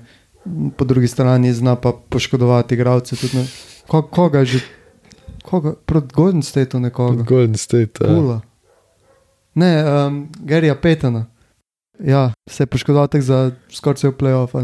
po 0.78 0.86
drugi 0.86 1.08
strani 1.08 1.54
zna 1.54 1.76
pa 1.76 1.94
poškodovati 2.10 2.76
igralce. 2.76 3.16
Ko, 3.88 4.02
koga 4.02 4.46
že? 4.46 4.62
Koga? 5.44 5.74
Proti 5.86 6.14
Golden 6.16 6.42
Stateu 6.42 6.80
nekoga. 6.80 7.24
Golden 7.24 7.56
State. 7.56 8.02
ja. 8.02 8.08
Pula. 8.08 8.42
Ne, 9.54 9.84
um, 9.84 10.30
Gerija 10.40 10.76
Petana. 10.76 11.26
Ja, 12.00 12.32
se 12.50 12.64
je 12.64 12.68
poškodoval 12.68 13.08
tek 13.08 13.22
za 13.22 13.52
skoraj 13.70 13.96
cel 13.96 14.12
playoff. 14.12 14.56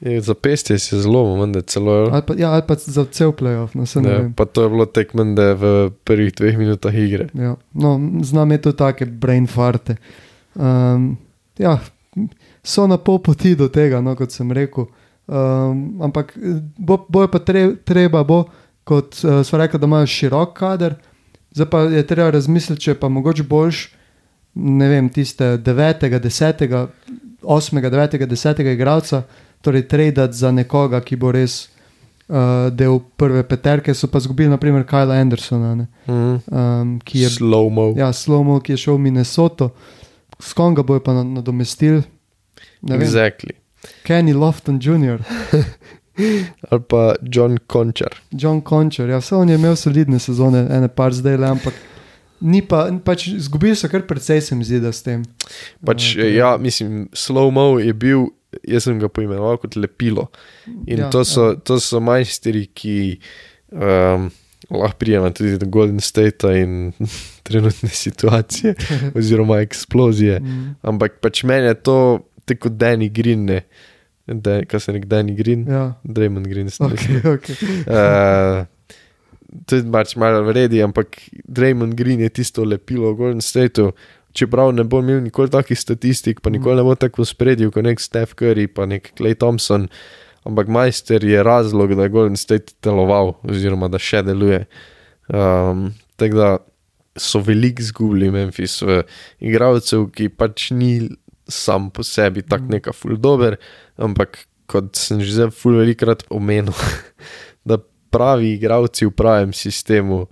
Je, 0.00 0.20
za 0.20 0.34
pestje 0.34 0.78
si 0.78 0.98
zelo, 0.98 1.36
vendar 1.40 1.62
celo. 1.62 2.08
Ali 2.12 2.22
pa, 2.26 2.34
ja, 2.38 2.50
ali 2.52 2.62
pa 2.66 2.74
za 2.74 3.04
cel 3.10 3.32
playoff. 3.32 3.74
No, 3.74 3.86
saj 3.86 4.02
ne 4.02 4.08
Ne, 4.08 4.18
vem. 4.18 4.32
pa 4.32 4.44
to 4.44 4.62
je 4.62 4.68
bilo 4.68 4.86
tekmende 4.86 5.54
v 5.54 5.90
prvih 6.04 6.32
dveh 6.34 6.58
minutah 6.58 6.94
igre. 6.94 7.28
Ja. 7.34 7.56
No, 7.74 8.00
znam 8.22 8.50
je 8.50 8.60
to 8.62 8.72
take 8.72 9.06
brain 9.06 9.46
farte. 9.46 9.96
Um, 10.54 11.16
ja, 11.58 11.78
so 12.64 12.86
na 12.86 12.96
pol 12.98 13.18
poti 13.18 13.54
do 13.54 13.68
tega, 13.68 14.00
no, 14.00 14.16
kot 14.16 14.30
sem 14.32 14.52
rekel. 14.52 14.86
Um, 15.26 16.02
ampak 16.02 16.34
bo, 16.78 16.98
bo 17.08 17.22
je 17.22 17.30
pa 17.30 17.38
tre, 17.38 17.76
treba, 17.84 18.24
bo, 18.24 18.44
kot 18.84 19.20
uh, 19.24 19.42
smo 19.46 19.58
rekli, 19.58 19.78
da 19.78 19.86
imajo 19.86 20.06
širok 20.06 20.58
kader, 20.58 20.94
zdaj 21.54 21.68
pa 21.70 21.80
je 21.86 22.06
treba 22.06 22.30
razmisliti, 22.30 22.80
če 22.82 22.90
je 22.90 22.98
pa 23.00 23.08
mogoče 23.08 23.42
boljš, 23.46 23.84
ne 24.54 24.88
vem, 24.88 25.08
tiste 25.08 25.56
9., 25.58 26.18
10., 26.20 26.88
8., 27.42 27.80
9., 27.90 28.26
10. 28.26 28.60
igralca, 28.72 29.22
torej 29.60 29.88
tradati 29.88 30.36
za 30.36 30.50
nekoga, 30.52 31.00
ki 31.00 31.16
bo 31.16 31.32
res 31.32 31.68
uh, 32.28 32.68
del 32.70 33.00
prve 33.16 33.42
peterke, 33.48 33.94
so 33.94 34.08
pa 34.10 34.20
zgubili, 34.20 34.50
naprimer, 34.50 34.84
Kyla 34.84 35.20
Andersona. 35.20 35.74
Ne? 35.74 35.86
Mm. 36.06 36.38
um, 36.50 36.98
ki 37.04 37.24
je 37.24 37.30
Slow-mo. 37.30 37.92
ja, 37.96 38.12
Slomo, 38.12 38.60
ki 38.60 38.72
je 38.72 38.76
šel 38.86 38.98
v 38.98 39.06
Minnesoto, 39.08 39.70
s 40.42 40.52
kom 40.52 40.74
ga 40.74 40.82
bojo 40.82 41.00
pa 41.00 41.14
na- 41.14 41.24
nadomestili. 41.24 42.02
Exactly. 42.90 43.54
Kenny 44.04 44.32
Lofton 44.34 44.78
Jr., 44.82 45.22
Ali 46.70 46.82
pa 46.88 47.14
John 47.22 47.56
Conchar. 47.66 48.12
John 48.30 48.60
Concher, 48.60 49.08
ja, 49.08 49.16
vse 49.18 49.34
on 49.36 49.48
je 49.48 49.54
imel 49.56 49.76
solidne 49.76 50.18
sezone, 50.20 50.66
ene 50.70 50.88
par 50.92 51.14
zdaj 51.16 51.38
le, 51.40 51.48
ampak 51.48 51.74
ni 52.42 52.60
pa, 52.66 52.84
pač 53.04 53.28
izgubili 53.32 53.76
so 53.78 53.88
kar 53.88 54.04
precej, 54.08 54.42
se 54.44 54.56
mi 54.58 54.66
zdi, 54.66 54.80
da 54.82 54.92
s 54.92 55.02
tem. 55.06 55.22
Pač, 55.86 56.16
Eh, 56.18 56.34
ja, 56.36 56.56
mislim, 56.60 57.08
slow-mo 57.16 57.78
je 57.80 57.94
bil, 57.94 58.26
jaz 58.68 58.84
sem 58.88 58.98
ga 59.00 59.08
poimenoval 59.08 59.56
kot 59.62 59.76
lepilo. 59.78 60.28
In 60.86 60.98
Ja, 60.98 61.06
ja, 61.06 61.10
to, 61.10 61.24
so, 61.24 61.54
to 61.56 61.78
so 61.80 62.00
majstri, 62.02 62.66
ki 62.74 62.96
um, 63.72 64.28
lahko 64.70 64.98
prijema 64.98 65.30
tudi 65.34 65.58
do 65.58 65.66
Golden 65.66 66.00
State 66.00 66.50
in 66.60 66.92
trenutne 67.46 67.88
situacije, 67.88 68.74
oziroma 69.18 69.60
eksplozije. 69.64 70.40
Mm, 70.40 70.74
Ampak 70.82 71.20
pač 71.24 71.44
meni 71.48 71.66
je 71.72 71.74
to 71.74 71.96
tako 72.44 72.68
Danny 72.68 73.08
Green, 73.12 73.44
ne. 73.48 73.62
Da, 74.26 74.60
kaj 74.64 74.80
se 74.80 74.92
nek 74.94 75.06
Danny 75.10 75.34
Green? 75.34 75.66
ja, 75.68 75.94
Draymond 76.04 76.46
Green. 76.46 76.70
sem 76.70 76.86
ok, 76.86 77.08
ok. 77.26 77.48
Uh, 77.86 78.62
tudi 79.66 79.90
pač 79.92 80.16
malo 80.20 80.42
vredi, 80.46 80.82
ampak 80.84 81.18
Draymond 81.44 81.94
Green 81.98 82.20
je 82.24 82.32
tisto 82.32 82.64
lepilo 82.64 83.12
v 83.12 83.18
Golden 83.20 83.44
Stateu. 83.44 83.92
Čeprav 84.32 84.72
ne 84.72 84.84
bo 84.88 85.02
imel 85.04 85.20
nikoli 85.20 85.52
takih 85.52 85.76
statistik, 85.76 86.40
pa 86.40 86.48
nikoli 86.50 86.80
ne 86.80 86.86
bo 86.86 86.96
tako 86.96 87.26
spredil 87.28 87.68
kot 87.72 87.84
nek 87.84 88.00
Steph 88.00 88.32
Curry, 88.38 88.64
pa 88.64 88.88
nek 88.88 89.12
Clay 89.18 89.36
Thompson, 89.36 89.90
ampak 90.48 90.72
majster 90.72 91.24
je 91.24 91.42
razlog, 91.44 91.92
da 91.94 92.08
je 92.08 92.14
Golden 92.16 92.40
State 92.40 92.72
deloval, 92.82 93.36
oziroma 93.44 93.92
da 93.92 94.00
še 94.00 94.24
deluje. 94.24 94.64
Um, 95.28 95.92
tako 96.16 96.38
da 96.40 96.50
so 97.16 97.42
veliko 97.44 97.82
izgubili 97.84 98.30
Memphis 98.32 98.80
v 98.82 99.02
igralcev, 99.44 100.08
ki 100.16 100.30
pač 100.32 100.70
ni 100.72 101.10
sam 101.48 101.90
po 101.90 102.02
sebi 102.02 102.42
tako 102.42 102.64
Mm. 102.64 102.70
neka 102.70 102.92
ful 102.92 103.16
dober, 103.16 103.58
ampak 103.98 104.46
kot 104.66 104.96
sem 104.96 105.20
že 105.20 105.34
zdaj 105.34 105.50
ful 105.50 105.76
velikrat 105.76 106.24
omenil, 106.30 106.72
da 107.68 107.78
pravi 108.12 108.52
igravci 108.52 109.06
v 109.06 109.10
pravem 109.12 109.52
sistemu 109.52 110.26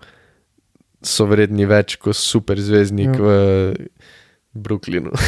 so 1.00 1.24
vredni 1.24 1.64
več 1.64 1.96
kot 1.96 2.16
superzvezdnik 2.16 3.08
Ja. 3.08 3.18
v 3.18 3.28
Brooklynu. 4.52 5.10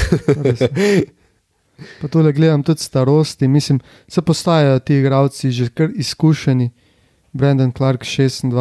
Pa 2.01 2.09
tole 2.09 2.33
gledam 2.33 2.63
tudi 2.63 2.81
starosti, 2.81 3.49
mislim, 3.49 3.81
se 4.09 4.23
postajajo 4.23 4.79
ti 4.79 4.95
igravci 4.95 5.51
že 5.51 5.69
kar 5.69 5.89
izkušeni. 5.95 6.71
Brandon 7.33 7.73
Clark 7.73 8.05
26, 8.05 8.53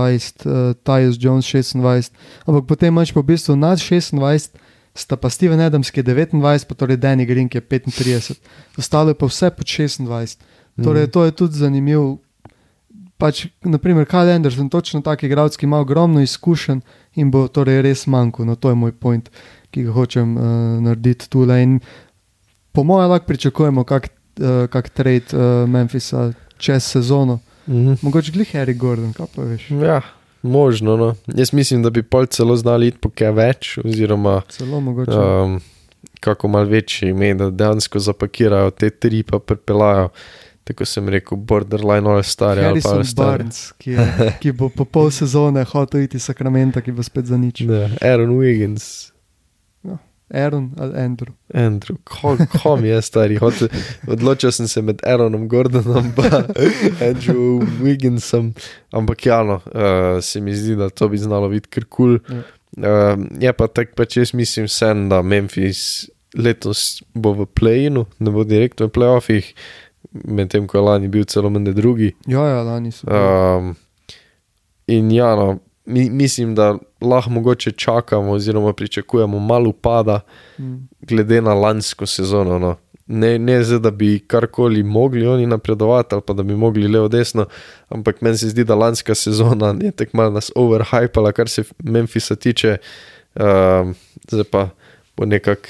uh, 0.47 0.71
Tyus 0.79 1.17
Jones 1.19 1.43
26, 1.45 2.11
ampak 2.47 2.63
potem 2.65 2.87
imaš 2.87 3.11
pa 3.11 3.19
v 3.19 3.27
bistvu 3.27 3.55
nad 3.55 3.75
26, 3.75 4.55
sta 4.95 5.19
pa 5.19 5.27
Steven 5.27 5.59
Adams, 5.59 5.91
ki 5.91 5.99
je 5.99 6.07
29, 6.31 6.39
pa 6.65 6.73
torej 6.75 6.95
Danny 6.97 7.27
Green, 7.27 7.51
ki 7.51 7.59
je 7.59 7.67
35, 7.67 8.39
ostalo 8.79 9.11
je 9.11 9.19
pa 9.19 9.27
vse 9.27 9.51
pod 9.51 9.67
26. 9.67 10.39
Torej, 10.79 11.11
to 11.11 11.27
je 11.27 11.31
tudi 11.31 11.59
zanimivo. 11.59 12.23
Pač, 13.21 13.43
naprimer, 13.61 14.07
Kyle 14.09 14.33
Anderson, 14.33 14.69
točno 14.73 15.03
tak 15.05 15.21
igralec, 15.23 15.53
ki 15.57 15.67
ima 15.67 15.77
ogromno 15.79 16.23
izkušenj 16.25 16.79
in 17.21 17.29
bo 17.31 17.43
torej 17.47 17.83
res 17.85 18.07
manjko. 18.09 18.45
No, 18.49 18.55
to 18.57 18.71
je 18.73 18.77
moj 18.79 18.95
point, 18.97 19.29
ki 19.69 19.83
ga 19.85 19.93
hočem 19.93 20.31
uh, 20.37 20.45
narediti 20.81 21.29
tule. 21.29 21.59
In 21.61 21.75
po 22.73 22.83
mojem, 22.83 23.11
lahko 23.11 23.29
pričakujemo 23.29 23.83
kak, 23.85 24.09
uh, 24.41 24.65
kak 24.73 24.89
trade 24.89 25.37
uh, 25.37 25.69
Memphisa 25.69 26.31
čez 26.57 26.83
sezono. 26.83 27.39
Mhm. 27.67 28.01
Mogoče 28.01 28.33
glih 28.33 28.55
Harry 28.57 28.73
Gordon, 28.77 29.13
kaj 29.13 29.29
pa 29.35 29.45
veš. 29.45 29.69
Ja, 29.69 30.01
možno. 30.41 30.97
No. 30.97 31.13
Jaz 31.27 31.53
mislim, 31.53 31.83
da 31.83 31.89
bi 31.93 32.01
pol 32.03 32.25
celo 32.25 32.55
znali 32.57 32.87
iti 32.89 32.97
po 32.97 33.09
kaj 33.13 33.31
več, 33.37 33.77
oziroma 33.85 34.41
Celo 34.49 34.79
mogoče. 34.81 35.11
um, 35.13 35.59
kako 36.19 36.47
mal 36.47 36.65
večji 36.65 37.09
ime, 37.13 37.33
da 37.33 37.49
dejansko 37.49 37.99
zapakirajo 37.99 38.71
te 38.71 38.89
tri, 38.89 39.23
pa 39.23 39.39
prepelajo. 39.39 40.09
Tako 40.63 40.85
sem 40.85 41.07
rekel, 41.09 41.37
borderline 41.37 42.05
all 42.05 42.21
pa 42.21 42.51
Harrison 42.55 42.99
all 42.99 43.05
stari. 43.05 43.43
Barnes, 43.43 43.61
ki, 43.81 43.95
je, 43.97 44.27
ki 44.43 44.51
bo 44.53 44.69
po 44.69 44.85
pol 44.85 45.09
sezone 45.11 45.63
hotel 45.73 46.05
iti 46.05 46.21
Sakramenta, 46.21 46.83
ki 46.85 46.93
bo 46.93 47.05
spet 47.05 47.31
za 47.31 47.39
nič. 47.39 47.63
Ne, 47.65 47.87
Aaron 48.01 48.37
Wiggins. 48.37 49.11
Aaron 50.33 50.71
ali 50.77 50.93
Andrew. 50.95 51.33
Andrew, 51.53 51.97
ko 52.61 52.77
mi 52.77 52.87
je 52.87 53.01
stari. 53.01 53.37
Hotel, 53.37 53.67
odločil 54.07 54.51
sem 54.51 54.67
se 54.67 54.81
med 54.81 55.03
Aaronom 55.03 55.47
Gordonom 55.47 56.05
in 56.05 56.95
Andrew 57.09 57.59
Wigginsom, 57.81 58.53
ampak 58.91 59.25
ja, 59.25 59.43
no, 59.43 59.59
uh, 59.65 60.21
se 60.23 60.41
mi 60.41 60.55
zdi, 60.55 60.75
da 60.75 60.89
to 60.89 61.09
bi 61.09 61.17
znalo 61.17 61.49
biti 61.49 61.69
kar 61.69 61.85
kul. 61.89 62.19
Cool. 62.19 62.37
Ja. 62.37 62.43
Uh, 62.77 63.25
je 63.41 63.53
pa 63.53 63.67
tako, 63.67 63.95
pač 63.95 64.17
jaz 64.17 64.33
mislim, 64.33 64.67
sen, 64.71 65.09
da 65.09 65.21
Memphis 65.21 66.09
letos 66.37 67.01
bo 67.13 67.33
v 67.35 67.47
play-inu, 67.51 68.05
ne 68.19 68.31
bo 68.31 68.45
direktno 68.47 68.87
v 68.87 68.95
playoffih, 68.95 69.51
medtem 70.11 70.67
ko 70.67 70.77
je 70.77 70.81
lani 70.81 71.07
bil 71.07 71.23
celo 71.23 71.49
mende 71.49 71.73
drugi. 71.73 72.13
Ja, 72.27 72.47
ja, 72.47 72.63
lani 72.63 72.91
so. 72.91 73.07
Um, 73.07 73.75
in 74.87 75.11
ja, 75.11 75.35
no, 75.35 75.57
mi, 75.85 76.09
mislim, 76.09 76.55
da 76.55 76.77
lahko 77.01 77.29
mogoče 77.29 77.71
čakamo, 77.71 78.31
oziroma 78.31 78.73
pričakujemo 78.73 79.39
malo 79.39 79.69
upada, 79.69 80.19
Mm. 80.59 80.87
glede 81.01 81.41
na 81.41 81.53
lansko 81.53 82.05
sezono. 82.05 82.59
No. 82.59 82.75
Ne, 83.07 83.39
ne 83.39 83.63
zdaj, 83.63 83.79
da 83.79 83.91
bi 83.91 84.19
karkoli 84.27 84.83
mogli 84.83 85.27
oni 85.27 85.45
napredovati, 85.45 86.15
ali 86.15 86.21
pa 86.27 86.33
da 86.33 86.43
bi 86.43 86.55
mogli 86.55 86.87
levo 86.87 87.07
desno, 87.07 87.45
ampak 87.89 88.21
meni 88.21 88.37
se 88.37 88.49
zdi, 88.49 88.63
da 88.63 88.75
lanska 88.75 89.15
sezona 89.15 89.75
je 89.81 89.91
tako 89.91 90.17
malo 90.17 90.29
nas 90.31 90.51
overhypala, 90.55 91.31
kar 91.31 91.49
se 91.49 91.63
Memphisa 91.83 92.35
tiče, 92.35 92.77
um, 93.35 93.95
zdaj 94.29 94.43
pa 94.51 94.69
bo 95.17 95.25
nekako 95.25 95.67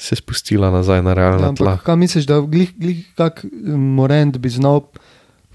se 0.00 0.16
spustila 0.16 0.70
nazaj 0.70 1.02
na 1.02 1.12
realna 1.12 1.46
Ja, 1.46 1.52
tla. 1.52 1.72
ampak 1.72 1.84
kaj 1.84 1.96
misliš, 1.98 2.24
da 2.24 2.40
glih, 2.40 2.72
glih 2.74 3.04
kak 3.12 3.44
Morant 3.68 4.38
bi 4.38 4.48
znal 4.48 4.80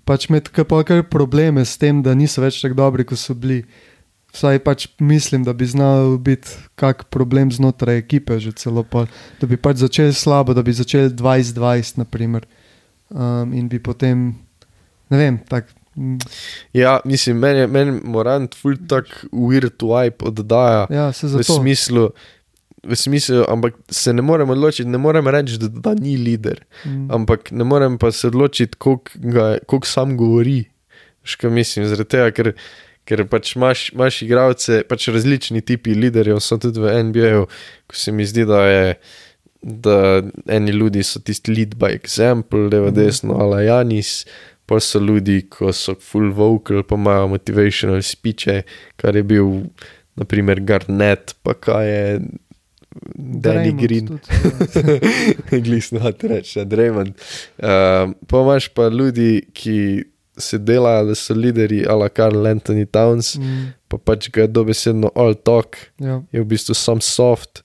pač 0.04 0.28
imeti 0.28 0.54
kar, 0.54 1.02
probleme 1.04 1.64
s 1.64 1.78
tem, 1.78 2.00
da 2.00 2.14
niso 2.14 2.40
več 2.40 2.62
tako 2.62 2.78
dobri, 2.78 3.04
kot 3.04 3.18
so 3.18 3.34
bili. 3.34 3.64
Vsaj 4.32 4.60
pač 4.60 4.86
mislim, 5.00 5.42
da 5.42 5.52
bi 5.52 5.66
znal 5.66 6.18
biti 6.20 6.46
kak 6.76 7.06
problem 7.06 7.50
znotraj 7.50 7.98
ekipe, 7.98 8.36
že 8.38 8.52
celo 8.54 8.84
pol, 8.84 9.08
da 9.40 9.48
bi 9.48 9.58
pač 9.58 9.78
začeli 9.78 10.12
slabo, 10.14 10.52
da 10.52 10.62
bi 10.62 10.74
začeli 10.74 11.10
20-20, 11.10 11.98
naprimer. 11.98 12.44
Um, 13.08 13.54
in 13.54 13.66
bi 13.66 13.80
potem, 13.80 14.36
ne 15.10 15.18
vem, 15.18 15.40
tako. 15.40 15.72
mm, 15.96 16.18
Ja, 16.74 17.00
mislim, 17.04 17.38
meni, 17.38 17.60
je- 17.60 17.68
meni 17.70 18.02
Morant 18.04 18.54
ful 18.54 18.76
tak 18.86 19.06
weird 19.32 19.80
vibe 19.80 20.20
oddaja. 20.22 20.86
Ja, 20.92 21.12
se 21.12 21.28
v 21.28 21.30
zato. 21.32 21.56
smislu, 21.56 22.10
v 22.86 22.96
smislu, 22.96 23.44
ampak 23.50 23.74
se 23.90 24.14
ne 24.14 24.22
morem 24.22 24.50
odločiti, 24.50 24.90
ne 24.90 24.98
morem 24.98 25.28
reči, 25.28 25.58
da, 25.58 25.68
da 25.68 25.94
ni 25.94 26.18
lider, 26.18 26.62
Mm. 26.86 27.12
ampak 27.12 27.52
ne 27.52 27.64
morem 27.64 27.98
pa 27.98 28.12
se 28.12 28.28
odločiti, 28.28 28.78
koliko 28.78 29.88
sam 29.88 30.18
govori. 30.18 30.66
Kaj 31.38 31.50
mislim, 31.50 31.86
zaradi 31.86 32.10
tega, 32.10 32.32
ker, 32.32 32.52
ker 33.06 33.26
pač 33.28 33.56
imaš, 33.56 33.90
imaš 33.94 34.22
igralce, 34.22 34.84
pač 34.84 35.08
različni 35.08 35.62
tipi 35.62 35.96
liderjev 35.96 36.38
so 36.40 36.58
tudi 36.58 36.80
v 36.80 36.94
NBA-ju, 37.04 37.48
ko 37.88 37.96
se 37.96 38.12
mi 38.12 38.26
zdi, 38.26 38.46
da 38.46 38.62
je. 38.66 38.96
Da 39.66 40.22
eni 40.48 40.72
ljudje 40.72 41.02
so 41.04 41.20
tisti 41.20 41.50
lead 41.52 41.74
by 41.76 41.96
example, 41.96 42.68
levo, 42.70 42.88
Mhm. 42.88 42.96
desno, 42.96 43.34
ali 43.34 43.66
Janis, 43.66 44.26
pa 44.66 44.80
so 44.80 45.00
ljudje, 45.00 45.50
ko 45.50 45.74
so 45.74 45.96
full 45.96 46.30
vocal, 46.32 46.84
pa 46.84 46.96
imajo 46.96 47.28
motivational 47.28 48.02
speeche, 48.02 48.62
kar 48.96 49.16
je 49.16 49.24
bil, 49.24 49.64
naprimer, 50.16 50.60
Garnet, 50.62 51.34
pa 51.44 51.54
kaj 51.54 51.88
je 51.88 52.22
Danny 53.16 53.72
Draymond 53.72 53.82
Green. 53.82 54.20
Glisno, 55.64 56.00
da 56.00 56.28
reče, 56.28 56.66
Draymond. 56.66 57.08
Uh, 57.58 57.66
pa 58.28 58.42
imaš 58.42 58.68
pa 58.68 58.88
ljudi, 58.88 59.46
ki 59.54 60.04
se 60.38 60.58
delajo, 60.58 61.06
da 61.06 61.16
so 61.16 61.34
lideri, 61.34 61.86
ala 61.90 62.10
Karl 62.10 62.48
Anthony 62.48 62.86
Towns, 62.86 63.36
Mm, 63.36 63.74
pa 63.88 63.98
pač 63.98 64.30
ga 64.30 64.48
dobesedno 64.48 65.12
all 65.16 65.36
talk, 65.36 65.78
ja. 66.00 66.22
je 66.32 66.42
v 66.42 66.46
bistvu 66.46 66.76
sam 66.76 67.02
soft, 67.02 67.64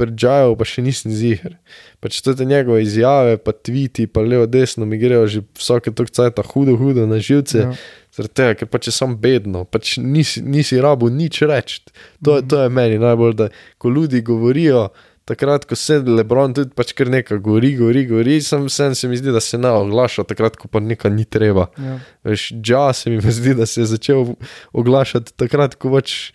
pridžajo 0.00 0.56
pa 0.56 0.64
še 0.64 0.80
nisem 0.82 1.12
ziger. 1.12 1.58
Pač 2.00 2.22
te 2.22 2.32
njegove 2.40 2.80
izjave, 2.82 3.36
pa 3.36 3.52
tviti, 3.52 4.06
pa 4.08 4.24
levo, 4.24 4.48
desno 4.48 4.88
mi 4.88 4.96
grejo 4.96 5.26
že 5.28 5.44
vsake 5.54 5.92
tok 5.92 6.08
cajta 6.10 6.42
hudo, 6.46 6.74
hudo 6.74 7.04
na 7.06 7.20
živce. 7.20 7.58
Ja. 7.60 7.74
Zaradi 8.10 8.34
tega, 8.34 8.54
ker 8.56 8.66
pač 8.66 8.88
je 8.88 8.92
sam 8.92 9.12
bedno, 9.16 9.62
pač 9.64 9.94
nisi, 9.98 10.40
nisi 10.42 10.80
rabo 10.80 11.06
nič 11.08 11.42
reči. 11.42 11.84
To, 12.18 12.36
je- 12.36 12.42
to 12.42 12.62
je 12.62 12.68
meni 12.68 12.96
najbolj, 12.98 13.34
da 13.34 13.46
ko 13.78 13.88
ljudi 13.88 14.18
govorijo, 14.20 14.88
takrat, 15.30 15.64
ko 15.70 15.78
se 15.78 16.00
Lebron 16.02 16.54
tudi 16.56 16.74
pač 16.76 16.92
kar 16.98 17.08
nekaj 17.12 17.38
govori, 17.38 17.72
govori, 17.78 18.04
govori, 18.10 18.36
sem 18.44 18.66
vsem 18.66 18.94
se 18.98 19.08
mi 19.08 19.16
zdi, 19.20 19.30
da 19.32 19.40
se 19.40 19.58
ne 19.58 19.70
oglaša, 19.70 20.26
takrat, 20.28 20.58
ko 20.58 20.68
pa 20.68 20.82
nekaj 20.82 21.12
ni 21.14 21.24
treba. 21.24 21.68
Ja. 21.78 21.96
Veš, 22.26 22.50
ja, 22.66 22.84
se 22.92 23.10
mi 23.14 23.20
zdi, 23.22 23.54
da 23.54 23.66
se 23.66 23.84
je 23.84 23.90
začel 23.94 24.34
oglašati 24.76 25.36
takrat, 25.38 25.78
ko 25.80 25.94
pač 25.94 26.32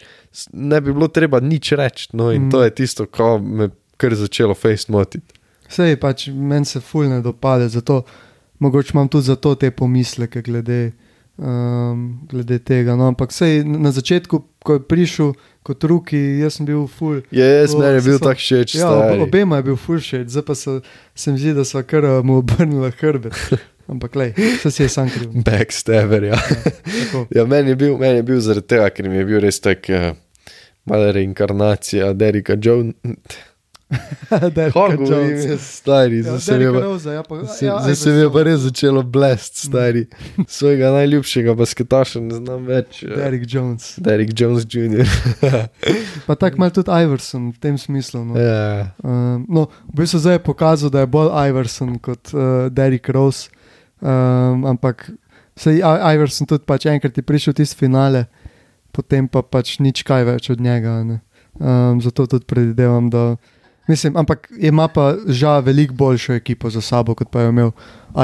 ne 0.51 0.81
bi 0.81 0.91
bilo 0.95 1.07
treba 1.07 1.39
nič 1.39 1.71
reči. 1.79 2.09
No, 2.13 2.31
in 2.31 2.47
Mm. 2.47 2.51
to 2.51 2.63
je 2.63 2.71
tisto, 2.75 3.05
ko 3.07 3.37
me 3.39 3.69
kar 3.97 4.15
začelo 4.15 4.53
face 4.55 4.91
motiti. 4.91 5.31
Sej 5.71 5.95
pač 5.99 6.27
meni 6.27 6.65
se 6.65 6.79
ful 6.79 7.07
ne 7.09 7.21
dopade, 7.21 7.69
zato 7.69 8.03
mogoče 8.59 8.91
imam 8.93 9.07
tudi 9.09 9.25
zato 9.31 9.55
te 9.55 9.71
pomisleke 9.71 10.41
glede, 10.41 10.91
um, 11.37 12.19
glede 12.29 12.59
tega. 12.59 12.95
No, 12.95 13.07
ampak 13.07 13.31
sej 13.31 13.63
na 13.63 13.91
začetku, 13.91 14.43
ko 14.63 14.73
je 14.73 14.83
prišel 14.83 15.33
kot 15.65 15.83
ruki, 15.89 16.19
jaz 16.43 16.59
sem 16.59 16.67
bil 16.67 16.83
ful. 16.91 17.21
Je, 17.33 17.45
jaz 17.45 17.73
O, 17.73 17.79
meni 17.81 17.97
je 17.97 18.03
bil 18.05 18.19
so- 18.19 18.25
tak 18.27 18.37
všeč. 18.41 18.75
Ja, 18.77 18.89
ob, 18.93 19.23
obema 19.27 19.57
je 19.61 19.67
bil 19.71 19.79
ful 19.81 20.01
še, 20.03 20.23
zdaj 20.29 20.45
pa 20.45 20.55
so, 20.57 20.75
se 21.17 21.33
mi 21.33 21.41
zdi, 21.41 21.55
da 21.57 21.65
so 21.67 21.81
kar 21.83 22.05
uh, 22.05 22.19
mu 22.25 22.39
obrnili 22.43 22.91
hrbet. 22.99 23.33
Ampak 23.91 24.15
lej, 24.17 24.31
se 24.63 24.71
si 24.73 24.81
je 24.81 24.89
sam 24.89 25.09
kriv. 25.13 25.33
Backstabber, 25.45 26.23
ja. 26.31 26.37
Tako. 26.41 27.25
Ja, 27.35 27.43
meni 27.45 27.73
je 27.75 27.79
bil, 27.83 27.97
meni 28.01 28.21
je 28.21 28.25
bil 28.25 28.39
zaradi 28.41 28.65
tega, 28.73 28.87
ker 28.89 29.09
mi 29.09 29.19
je 29.21 29.25
bil 29.29 29.41
res 29.43 29.59
tak. 29.61 29.89
Uh, 29.89 30.13
Mala 30.85 31.09
reinkarnacija 31.17 32.11
Derika 32.13 32.53
Jones. 32.61 32.93
Kako 34.73 35.05
stari, 35.59 36.17
Ja, 36.17 36.23
zdaj 36.23 36.39
se 36.39 36.57
mi 36.57 36.63
je 36.63 36.73
pa- 36.73 36.79
Rosea, 36.81 37.13
ja, 37.13 37.23
pa- 37.23 37.35
ja, 37.61 37.79
zdaj 37.79 37.95
se 37.95 38.09
mi 38.09 38.15
je 38.15 38.23
pa 38.23 38.31
Iverson. 38.31 38.43
res 38.43 38.59
začelo 38.61 39.03
blest, 39.03 39.55
stari. 39.57 40.05
Svojega 40.49 40.91
najljubšega 40.91 41.53
basketaša 41.53 42.19
ne 42.21 42.35
znam 42.35 42.65
več. 42.65 43.03
eh, 43.03 43.15
Derrick 43.15 43.45
Jones. 43.47 43.99
Derek 43.99 44.29
Jones 44.33 44.65
Jr. 44.65 45.07
Pa 46.25 46.35
tako 46.35 46.57
malo 46.57 46.71
tudi 46.71 46.91
Iverson 46.93 47.49
v 47.49 47.57
tem 47.57 47.77
smislu. 47.77 48.25
No. 48.25 48.33
ja. 48.35 48.91
Um, 48.99 49.45
no, 49.47 49.61
v 49.87 49.97
bistvu 49.97 50.19
zdaj 50.19 50.33
je 50.33 50.39
pokazal, 50.41 50.89
da 50.89 50.99
je 50.99 51.07
bolj 51.07 51.29
Iverson 51.45 51.97
kot 51.97 52.31
uh, 52.31 52.41
Derrick 52.69 53.09
Rose. 53.09 53.49
Um, 53.97 54.65
ampak 54.65 55.11
se 55.55 55.71
je 55.71 55.81
Iverson 56.13 56.45
tudi 56.45 56.63
pač 56.63 56.85
enkrat 56.85 57.15
je 57.15 57.23
prišel 57.23 57.53
tisti 57.53 57.77
finale, 57.77 58.25
potem 58.91 59.25
pa 59.25 59.41
pač 59.41 59.79
nič 59.79 60.03
kaj 60.03 60.23
več 60.25 60.49
od 60.49 60.59
njega. 60.59 61.03
ne. 61.03 61.19
Um, 61.55 62.01
zato 62.01 62.27
tudi 62.27 62.43
predvidevam, 62.45 63.09
da. 63.09 63.35
Mislim, 63.87 64.17
ampak 64.17 64.49
ima 64.57 64.87
pa 64.87 65.13
žal 65.27 65.61
veliko 65.61 65.93
boljšo 65.93 66.33
ekipo 66.33 66.69
za 66.69 66.81
sabo, 66.81 67.15
kot 67.15 67.29
pa 67.29 67.41
je 67.41 67.49
imel 67.49 67.71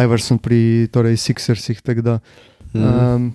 Iverson 0.04 0.40
pri 0.42 0.88
torej, 0.92 1.18
Sixersih. 1.22 1.82
Da, 2.02 2.20
um, 2.74 3.34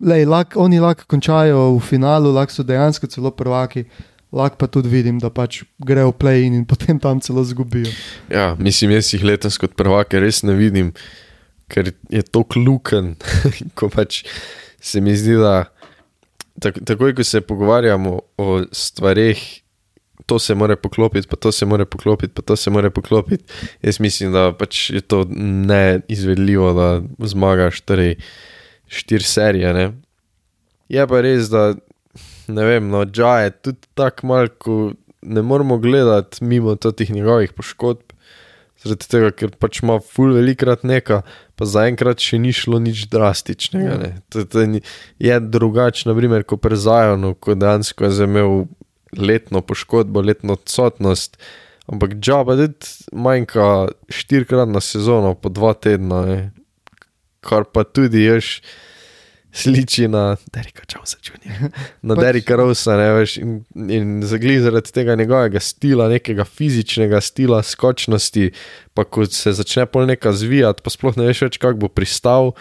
lej, 0.00 0.24
lak, 0.26 0.56
oni 0.56 0.80
lahko 0.80 1.06
končajo 1.06 1.76
v 1.76 1.80
finalu, 1.86 2.32
lahko 2.34 2.52
so 2.52 2.66
dejansko 2.66 3.06
celo 3.06 3.30
prvaki, 3.30 3.84
lahko 4.32 4.58
pa 4.58 4.66
tudi 4.66 4.90
vidim, 4.90 5.20
da 5.22 5.30
pač 5.30 5.62
grejo 5.78 6.10
v 6.10 6.18
play-in 6.18 6.58
in 6.62 6.64
potem 6.72 6.98
tam 6.98 7.20
celo 7.20 7.44
zgubijo. 7.44 7.92
ja, 8.28 8.56
mislim, 8.58 8.96
jaz 8.98 9.12
jih 9.14 9.24
letos 9.24 9.58
kot 9.58 9.76
prvake 9.78 10.20
res 10.20 10.42
ne 10.42 10.56
vidim, 10.58 10.92
ker 11.70 11.92
je 12.10 12.22
to 12.22 12.42
kluken, 12.42 13.14
ko 13.78 13.88
pač 13.92 14.24
se 14.82 15.00
mi 15.00 15.14
zdi, 15.16 15.38
da 15.38 15.70
tak, 16.58 16.82
takoj, 16.84 17.14
ko 17.14 17.24
se 17.24 17.40
pogovarjamo 17.40 18.18
o 18.38 18.62
stvareh. 18.72 19.61
To 20.26 20.38
se 20.38 20.54
mora 20.54 20.76
poklopiti, 20.76 21.28
pa 21.28 21.36
to 21.36 21.52
se 21.52 21.66
mora 21.66 21.84
poklopiti, 21.84 22.32
pa 22.34 22.42
to 22.42 22.56
se 22.56 22.70
mora 22.70 22.90
poklopiti. 22.90 23.44
Jaz 23.82 24.00
mislim, 24.00 24.32
da 24.32 24.52
pač 24.52 24.90
je 24.90 25.00
to 25.00 25.24
neizvedljivo, 25.34 26.72
da 26.72 27.26
zmagaš 27.26 27.80
torej 27.80 28.16
štiri 28.86 29.24
serije. 29.24 29.72
Ne? 29.74 29.92
Je 30.88 31.06
pa 31.08 31.20
res, 31.24 31.48
da 31.50 31.72
ne 32.52 32.64
vem, 32.64 32.88
no, 32.92 33.04
Dža 33.04 33.38
je 33.46 33.50
tudi 33.50 33.88
tako 33.94 34.26
malo, 34.26 34.48
ko 34.58 34.92
ne 35.22 35.42
moramo 35.42 35.78
gledati 35.78 36.44
mimo 36.44 36.74
teh 36.76 37.10
njegovih 37.10 37.52
poškodb, 37.52 38.12
zaradi 38.82 39.08
tega, 39.08 39.30
ker 39.30 39.52
pač 39.58 39.80
ima 39.82 39.98
ful 40.02 40.34
velikrat 40.34 40.82
neka, 40.86 41.22
pa 41.56 41.68
zaenkrat 41.68 42.22
še 42.22 42.40
ni 42.42 42.52
šlo 42.56 42.80
nič 42.82 43.06
drastičnega. 43.12 43.98
ne. 44.02 44.12
To, 44.34 44.44
to 44.44 44.66
je 45.22 45.40
drugače, 45.40 46.08
naprimer, 46.10 46.44
ko 46.44 46.58
prezajano, 46.58 47.34
ko 47.34 47.54
dejansko 47.54 48.10
je 48.10 48.26
imel 48.26 48.64
letno 49.16 49.60
poškodbo, 49.60 50.20
letno 50.20 50.52
odsotnost. 50.52 51.38
Ampak 51.86 52.14
Dža 52.14 52.44
pa 52.46 52.56
tudi 52.56 52.92
manjka 53.12 53.88
štirikrat 54.08 54.68
na 54.68 54.80
sezono, 54.80 55.34
po 55.34 55.48
dva 55.48 55.74
tedna, 55.74 56.24
ne. 56.26 56.40
kar 57.40 57.64
pa 57.64 57.84
tudi 57.84 58.24
ješ. 58.24 58.60
Sliči 59.52 60.06
na 60.08 60.36
Derika 60.48 60.80
Jonesa 60.88 61.18
Jr., 61.20 61.68
na 62.02 62.14
Pač- 62.14 62.22
Derika 62.24 62.56
Rosa, 62.56 62.94
ne 62.96 63.08
veš, 63.18 63.34
in, 63.36 63.50
in 63.92 64.22
zagli 64.24 64.54
zaradi 64.64 64.94
tega 64.96 65.12
njegovega 65.12 65.60
stila, 65.60 66.06
nekega 66.08 66.46
fizičnega 66.48 67.20
stila, 67.20 67.58
skočnosti, 67.62 68.46
pa 68.96 69.04
ko 69.04 69.26
se 69.28 69.52
začne 69.52 69.84
pol 69.92 70.08
nekaj 70.08 70.32
zvijati, 70.40 70.80
pa 70.80 70.88
sploh 70.94 71.20
ne 71.20 71.28
veš 71.28 71.44
več, 71.44 71.58
kako 71.60 71.84
bo 71.84 71.92
pristal, 71.92 72.54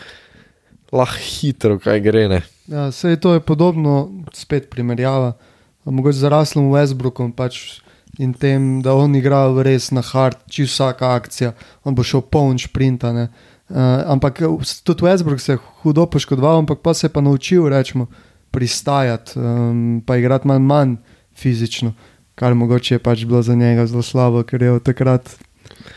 lahko 0.91 1.23
hitro 1.23 1.79
kaj 1.79 2.03
gre. 2.03 2.25
Ne. 2.27 2.41
Ja, 2.67 2.89
sej 2.91 3.21
to 3.23 3.37
je 3.39 3.45
podobno, 3.45 4.25
spet 4.35 4.67
primerjava. 4.67 5.37
Mogoče 5.85 6.17
z 6.17 6.29
Raslom 6.29 6.69
Westbrookom 6.71 7.31
pač 7.33 7.81
in 8.19 8.33
tem, 8.33 8.81
da 8.83 8.93
on 8.93 9.15
igra 9.15 9.47
res 9.63 9.89
na 9.91 10.03
hard, 10.05 10.37
či 10.51 10.67
vsaka 10.67 11.15
akcija, 11.15 11.53
on 11.83 11.95
bo 11.95 12.03
šel 12.03 12.21
poln 12.21 12.59
šprinta. 12.59 13.13
ne. 13.13 13.29
Uh, 13.71 14.03
ampak 14.11 14.43
tudi 14.83 15.05
Westbrook 15.07 15.39
se 15.39 15.53
je 15.53 15.59
hudo 15.81 16.05
poškodoval, 16.05 16.59
ampak 16.59 16.83
pa 16.83 16.93
se 16.93 17.07
je 17.07 17.13
pa 17.13 17.21
naučil, 17.21 17.69
rečemo, 17.69 18.07
pristajati, 18.51 19.39
um, 19.39 20.01
pa 20.05 20.17
igrati 20.17 20.47
manj, 20.47 20.61
manj 20.61 20.95
fizično, 21.33 21.93
kar 22.35 22.53
mogoče 22.53 22.95
je 22.95 22.99
pač 22.99 23.23
bilo 23.25 23.41
za 23.41 23.55
njega 23.55 23.87
zelo 23.87 24.03
slabo, 24.03 24.43
ker 24.43 24.61
je 24.61 24.71
od 24.71 24.83
takrat 24.83 25.31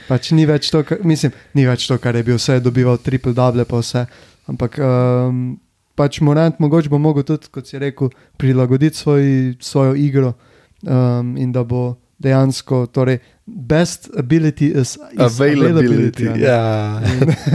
pač 0.09 0.31
ni 0.37 0.47
več 0.47 0.71
to, 0.73 0.85
kar, 0.87 1.03
mislim, 1.07 1.35
ni 1.55 1.67
več 1.67 1.89
to, 1.89 1.99
kar 1.99 2.17
je 2.17 2.25
bil, 2.27 2.39
vse 2.39 2.59
je 2.59 2.65
dobival 2.65 2.99
triple 3.03 3.35
double, 3.37 3.67
pa 3.69 3.81
vse. 3.83 4.07
Ampak 4.51 4.79
um, 4.79 5.57
pač 5.95 6.21
Morant 6.21 6.59
mogoče 6.59 6.91
bo 6.93 6.99
mogel 6.99 7.23
tudi, 7.27 7.51
kot 7.51 7.67
si 7.67 7.79
rekel, 7.79 8.11
prilagoditi 8.37 8.97
svoj, 8.97 9.55
svojo 9.61 9.95
igro 9.95 10.33
um, 10.83 11.37
in 11.37 11.53
da 11.53 11.65
bo 11.65 11.97
dejansko, 12.19 12.87
torej, 12.95 13.19
best 13.45 14.09
ability 14.19 14.71
is, 14.71 14.97
is 15.13 15.21
Availability. 15.21 16.29
a 16.29 16.35
ne. 16.35 16.41
Ja. 16.41 17.01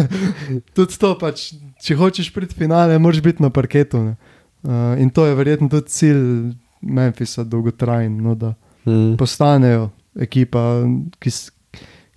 Tudi 0.76 0.98
to, 1.00 1.14
pač, 1.18 1.54
če 1.82 1.96
hočeš 1.98 2.30
priti 2.36 2.56
finale, 2.60 3.00
moraš 3.00 3.22
biti 3.26 3.44
na 3.44 3.50
parketu. 3.50 4.04
ne. 4.04 4.16
Uh, 4.64 5.00
in 5.00 5.10
to 5.10 5.26
je 5.26 5.36
verjetno 5.36 5.70
tudi 5.72 5.88
cilj 5.88 6.24
Memphisa, 6.82 7.44
dolgotrajen, 7.44 8.18
no, 8.24 8.36
da 8.36 8.54
Mm. 8.86 9.18
postanejo 9.18 9.90
ekipa, 10.16 10.62
ki, 11.20 11.30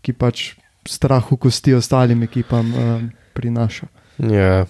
ki 0.02 0.12
pač 0.12 0.54
strah 0.88 1.24
v 1.26 1.36
kosti 1.36 1.74
ostalim 1.74 2.22
ekipam 2.22 2.70
um, 2.74 3.10
prinaša. 3.34 3.86
Ja. 4.30 4.66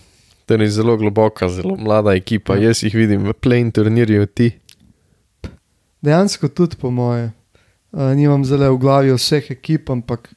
Torej 0.53 0.69
zelo 0.69 0.97
globoka, 1.01 1.49
zelo 1.49 1.77
mlada 1.81 2.13
ekipa. 2.13 2.59
Ja. 2.61 2.69
Jaz 2.69 2.83
jih 2.85 2.93
vidim 2.93 3.25
v 3.25 3.33
play 3.33 3.65
turnirju, 3.73 4.27
ti. 4.29 4.51
Dejansko 6.05 6.51
tudi 6.53 6.77
po 6.77 6.91
moje. 6.93 7.31
Uh, 7.93 8.13
nimam 8.13 8.45
zelo 8.45 8.69
v 8.75 8.81
glavi 8.83 9.15
vseh 9.17 9.49
ekip, 9.55 9.89
ampak 9.89 10.29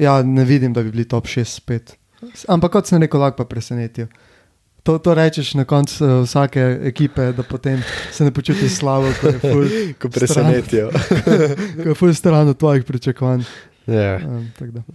ja, 0.00 0.22
ne 0.24 0.44
vidim, 0.48 0.72
da 0.72 0.80
bi 0.80 0.88
bili 0.94 1.04
top 1.04 1.28
6 1.28 1.44
spet. 1.52 1.98
Ampak 2.48 2.72
kot 2.72 2.88
sem 2.88 3.02
rekel, 3.02 3.20
lahko 3.20 3.42
pa 3.44 3.48
presenetijo. 3.52 4.08
To, 4.88 4.96
to 4.96 5.12
rečeš 5.12 5.52
na 5.60 5.68
koncu 5.68 6.00
uh, 6.00 6.16
vsake 6.24 6.64
ekipe, 6.88 7.32
da 7.36 7.44
potem 7.44 7.84
se 8.12 8.24
ne 8.24 8.32
počutiš 8.32 8.80
slabo, 8.80 9.12
ko 9.20 9.34
je 9.34 9.38
ful, 9.44 9.64
Ko 10.00 10.08
presenetijo. 10.08 10.88
ko 11.82 11.88
je 11.92 11.98
ful 11.98 12.16
stran 12.16 12.48
od 12.48 12.56
tvojih 12.56 12.88
pričakovanj. 12.88 13.44
Ja. 13.90 14.16
Um. 14.26 14.46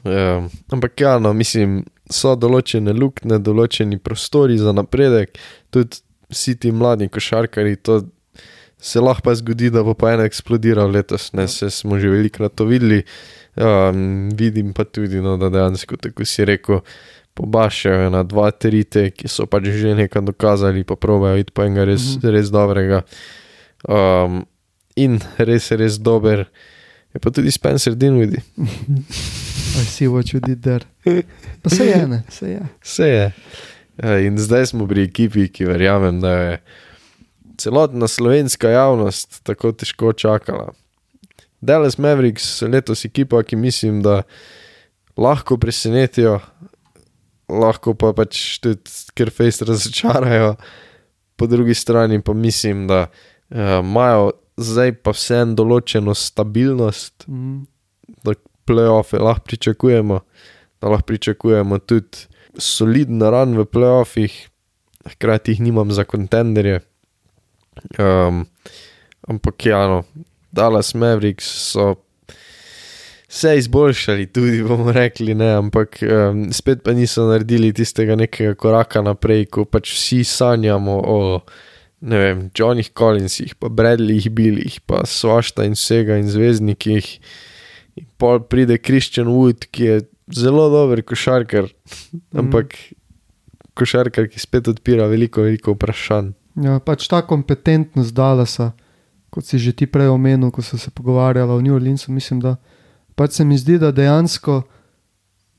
Ja, 0.04 0.50
ampak 0.72 1.02
ja, 1.02 1.18
no, 1.20 1.34
mislim, 1.34 1.84
so 2.12 2.36
določene 2.40 2.94
luknje, 2.96 3.40
določeni 3.44 4.00
prostori 4.02 4.58
za 4.62 4.74
napredek, 4.76 5.38
tudi 5.74 6.02
vsi 6.32 6.56
ti 6.60 6.72
mladi 6.72 7.10
košarkari. 7.12 7.76
To 7.88 8.02
se 8.80 9.02
lahko 9.02 9.30
pa 9.30 9.36
zgodi, 9.36 9.72
da 9.74 9.84
bo 9.84 9.96
pa 9.98 10.14
ena 10.14 10.26
eksplodiral 10.30 10.92
letos. 10.92 11.32
Ne, 11.34 11.46
Ja. 11.46 11.48
se 11.48 11.70
smo 11.70 12.00
že 12.00 12.10
velikokrat 12.10 12.56
to 12.56 12.66
videli. 12.66 13.04
Um, 13.56 14.30
vidim 14.36 14.74
pa 14.74 14.84
tudi, 14.84 15.22
no, 15.22 15.38
da 15.38 15.50
dejansko, 15.50 15.96
tako 15.98 16.26
si 16.26 16.46
rekel, 16.46 16.82
pobašajo 17.36 18.10
na 18.10 18.24
dva, 18.24 18.52
tri 18.52 18.84
te, 18.84 19.10
ki 19.12 19.28
so 19.28 19.46
pač 19.48 19.68
že 19.76 19.96
nekaj 19.96 20.24
dokazali, 20.28 20.84
pa 20.84 20.96
pravijo 20.96 21.40
iti 21.40 21.52
po 21.52 21.64
enega 21.64 21.86
res, 21.86 22.02
mm 22.02 22.20
-hmm. 22.20 22.32
res 22.32 22.52
dobrega. 22.52 23.02
Um, 23.88 24.46
in 24.96 25.20
res, 25.38 25.72
res 25.72 26.00
dober. 26.00 26.46
Je 27.16 27.20
pa 27.24 27.32
tudi 27.32 27.52
Spencer 27.52 27.96
Dinwiddie. 27.96 28.44
I 29.76 29.86
see 29.88 30.08
what 30.08 30.34
you 30.34 30.40
did 30.44 30.64
there. 30.64 30.86
Pa 31.62 31.70
se 31.70 31.86
je, 31.86 32.08
ne, 32.08 32.24
se 32.30 32.50
je. 32.50 32.62
Vse 32.84 33.08
je. 33.08 33.32
Ja, 34.04 34.20
In 34.20 34.38
zdaj 34.38 34.66
smo 34.66 34.88
pri 34.88 35.08
ekipi, 35.08 35.48
ki 35.48 35.66
verjamem, 35.66 36.20
da 36.22 36.32
je 36.32 36.58
celotna 37.58 38.08
slovenska 38.08 38.70
javnost 38.70 39.40
tako 39.48 39.72
težko 39.72 40.12
čakala. 40.14 40.74
Dallas 41.62 41.98
Mavericks 41.98 42.44
so 42.60 42.68
letos 42.68 43.06
ekipa, 43.08 43.44
ki 43.44 43.56
mislim, 43.56 44.02
da 44.04 44.22
lahko 45.18 45.58
presenetijo, 45.58 46.40
lahko 47.48 47.96
pa 47.96 48.12
pač 48.14 48.60
tudi 48.60 48.92
ker 49.16 49.32
fejs 49.32 49.62
razočarajo, 49.64 50.56
po 51.36 51.48
drugi 51.48 51.74
strani 51.74 52.20
pa 52.22 52.34
mislim, 52.34 52.88
da 52.92 53.08
uh, 53.08 53.80
imajo 53.80 54.34
zdaj 54.58 54.94
pa 55.04 55.14
vseeno 55.16 55.56
določeno 55.56 56.16
stabilnost, 56.16 57.28
Mm. 57.28 57.66
da 58.24 58.34
playoffe 58.66 59.20
lahko 59.20 59.46
pričakujemo, 59.46 60.20
da 60.82 60.90
lahko 60.90 61.06
pričakujemo 61.06 61.80
tudi 61.80 62.28
soliden 62.58 63.22
ran 63.22 63.58
v 63.58 63.66
playoffih, 63.66 64.32
hkrati 65.06 65.52
jih 65.52 65.62
nimam 65.62 65.92
za 65.92 66.04
kontenderje. 66.04 66.82
Um, 68.00 68.46
ampak 69.28 69.66
ja, 69.66 69.88
no, 69.88 70.04
Dallas 70.52 70.94
Mavericks 70.94 71.46
so 71.46 71.96
se 73.30 73.58
izboljšali, 73.58 74.28
tudi 74.32 74.64
bomo 74.64 74.92
rekli, 74.92 75.34
ne, 75.36 75.50
ampak 75.60 76.00
um, 76.02 76.54
spet 76.54 76.84
pa 76.84 76.94
niso 76.94 77.28
naredili 77.28 77.74
tistega 77.74 78.16
nekega 78.16 78.56
koraka 78.56 79.02
naprej, 79.02 79.46
ko 79.52 79.66
pač 79.66 79.92
vsi 79.92 80.24
sanjamo 80.24 81.02
o. 81.04 81.40
Ne 82.06 82.20
vem, 82.22 82.42
Johnih 82.54 82.92
Collinsih, 82.94 83.56
pa 83.58 83.70
Bradleyjih, 83.74 84.30
Billih, 84.30 84.78
pa 84.86 85.02
Svašta 85.10 85.66
in 85.66 85.74
vsega 85.74 86.20
in 86.22 86.30
zvezdnikih. 86.30 87.08
In 87.98 88.06
pol 88.22 88.44
pride 88.46 88.78
Christian 88.78 89.32
Wood, 89.34 89.66
ki 89.74 89.88
je 89.90 89.96
zelo 90.36 90.68
dober 90.70 91.02
košarkar, 91.02 91.72
ampak 92.38 92.76
košarkar, 93.74 94.30
ki 94.30 94.42
spet 94.42 94.70
odpira 94.70 95.08
veliko, 95.10 95.48
veliko 95.48 95.74
vprašanj. 95.74 96.34
Ja, 96.62 96.78
pač 96.80 97.08
ta 97.12 97.24
kompetentnost 97.26 98.14
Dallasa, 98.16 98.72
kot 99.34 99.50
si 99.50 99.58
že 99.60 99.74
ti 99.74 99.90
prej 99.90 100.14
omenil, 100.14 100.54
ko 100.54 100.62
so 100.62 100.78
se 100.78 100.94
pogovarjali 100.94 101.52
o 101.52 101.62
New 101.62 101.76
Orleansu, 101.76 102.14
mislim, 102.14 102.40
da 102.40 102.56
pač 103.18 103.40
se 103.40 103.46
mi 103.48 103.58
zdi, 103.58 103.80
da 103.82 103.90
dejansko 103.92 104.62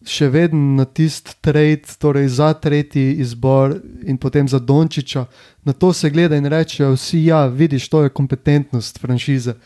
še 0.07 0.29
vedno 0.31 0.77
na 0.79 0.85
tisti 0.87 1.35
trade, 1.43 1.97
torej 1.99 2.29
za 2.39 2.53
tretji 2.55 3.17
izbor 3.21 3.75
in 4.07 4.19
potem 4.19 4.49
za 4.49 4.59
Dončiča, 4.59 5.27
na 5.67 5.73
to 5.73 5.93
se 5.93 6.11
gleda 6.11 6.39
in 6.39 6.47
rečejo 6.47 6.95
vsi, 6.95 7.25
ja, 7.27 7.47
vidiš, 7.47 7.89
to 7.91 8.05
je 8.07 8.15
kompetentnost 8.15 9.03
franšize. 9.03 9.57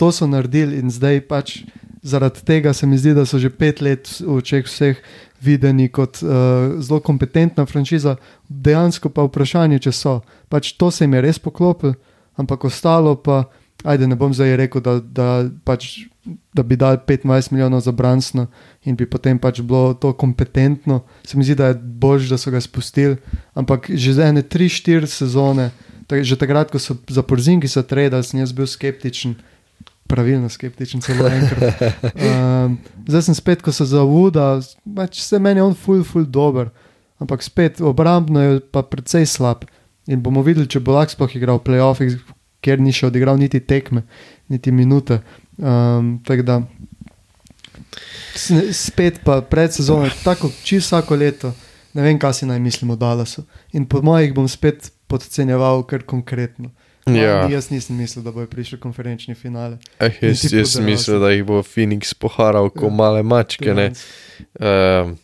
To 0.00 0.08
so 0.12 0.26
naredili 0.26 0.80
in 0.80 0.90
zdaj 0.90 1.20
pač 1.28 1.58
zaradi 2.02 2.44
tega 2.44 2.72
se 2.72 2.86
mi 2.86 2.98
zdi, 2.98 3.14
da 3.14 3.26
so 3.26 3.38
že 3.38 3.50
pet 3.50 3.80
let 3.80 4.08
v 4.20 4.40
očeh 4.40 4.64
vseh 4.64 4.96
videni 5.42 5.88
kot 5.88 6.22
uh, 6.22 6.80
zelo 6.80 7.00
kompetentna 7.00 7.66
franšiza, 7.66 8.16
dejansko 8.48 9.08
pa 9.08 9.24
vprašanje, 9.28 9.78
če 9.78 9.92
so. 9.92 10.20
Pač 10.48 10.72
to 10.76 10.90
se 10.90 11.04
jim 11.04 11.16
je 11.16 11.24
res 11.24 11.38
poklopilo, 11.38 11.94
ampak 12.36 12.64
ostalo 12.64 13.16
pa, 13.16 13.44
ajde, 13.84 14.08
ne 14.08 14.16
bom 14.16 14.34
zdaj 14.36 14.56
rekel, 14.60 14.84
da, 14.84 14.98
da, 15.00 15.28
pač, 15.64 16.08
da 16.54 16.62
bi 16.62 16.76
dal 16.76 16.96
25 17.06 17.52
milijonov 17.52 17.80
za 17.80 17.92
Bransna 17.92 18.46
in 18.84 18.96
bi 18.96 19.06
potem 19.06 19.38
pač 19.38 19.60
bilo 19.60 19.94
to 19.94 20.12
kompetentno. 20.12 21.02
Se 21.26 21.38
mi 21.38 21.44
zdi, 21.44 21.54
da 21.54 21.70
je 21.70 21.74
bolj, 21.74 22.28
da 22.30 22.38
so 22.38 22.50
ga 22.50 22.60
spustili, 22.60 23.16
ampak 23.54 23.90
že 23.90 24.14
za 24.14 24.28
ene 24.28 24.42
3-4 24.42 25.06
sezone, 25.06 25.70
tak, 26.06 26.24
že 26.24 26.36
takrat, 26.36 26.70
ko 26.70 26.78
so 26.78 26.96
za 27.08 27.22
Porzingi 27.22 27.68
se 27.68 27.82
tredali, 27.82 28.24
sem 28.26 28.40
jaz 28.40 28.52
bil 28.52 28.66
skeptičen. 28.66 29.34
Pravilno 30.10 30.48
skeptičen, 30.50 31.00
celo 31.06 31.28
enkrat. 31.30 31.82
Um, 32.18 32.78
zdaj 33.10 33.28
sem 33.30 33.36
spet, 33.38 33.62
ko 33.62 33.70
se 33.72 33.86
zavuda, 33.86 34.58
pač 34.82 35.22
se 35.22 35.38
meni 35.38 35.62
je 35.62 35.68
on 35.70 35.76
ful, 35.78 36.02
ful 36.02 36.26
dober, 36.26 36.72
ampak 37.22 37.46
spet 37.46 37.78
obrambno 37.78 38.42
je 38.42 38.58
pa 38.74 38.82
precej 38.82 39.28
slab. 39.30 39.62
In 40.10 40.18
bomo 40.18 40.42
videli, 40.42 40.66
če 40.66 40.82
bo 40.82 40.96
lahko 40.96 41.14
sploh 41.14 41.36
igral 41.38 41.60
v 41.60 41.68
playoffih, 41.68 42.18
ker 42.64 42.80
ni 42.80 42.90
še 42.90 43.08
odigral 43.08 43.38
niti 43.38 43.60
tekme, 43.62 44.02
niti 44.50 44.72
minute. 44.74 45.20
Um, 45.60 46.20
tako 46.24 46.42
da 46.42 46.62
spet 48.72 49.20
pa 49.24 49.40
pred 49.42 49.72
sezono, 49.74 50.08
tako 50.24 50.50
čisto 50.64 50.96
vsako 50.96 51.16
leto, 51.16 51.52
ne 51.92 52.02
vem, 52.02 52.18
kaj 52.18 52.32
si 52.34 52.46
naj 52.46 52.58
mislimo 52.58 52.92
o 52.92 52.96
Dallasu. 52.96 53.42
In 53.72 53.86
po 53.86 54.02
mojih 54.02 54.32
bom 54.34 54.48
spet 54.48 54.92
podcenjeval, 55.06 55.82
ker 55.82 56.02
konkretno. 56.02 56.70
Ja. 57.06 57.46
Ni- 57.46 57.54
Jaz 57.54 57.70
nisem 57.70 57.96
mislil, 57.96 58.22
da 58.22 58.32
bojo 58.32 58.46
prišli 58.46 58.78
v 58.78 58.80
konferenčni 58.80 59.34
finale. 59.34 59.78
Eh, 59.98 60.12
jaz 60.22 60.44
jaz 60.44 60.50
podajalci. 60.52 60.82
mislim, 60.82 61.20
da 61.20 61.30
jih 61.30 61.44
bo 61.44 61.62
Phoenix 61.62 62.14
poharal 62.14 62.70
kot 62.70 62.90
Ja. 62.90 62.96
male 62.96 63.22
mačke. 63.22 63.72
Um, 64.60 65.16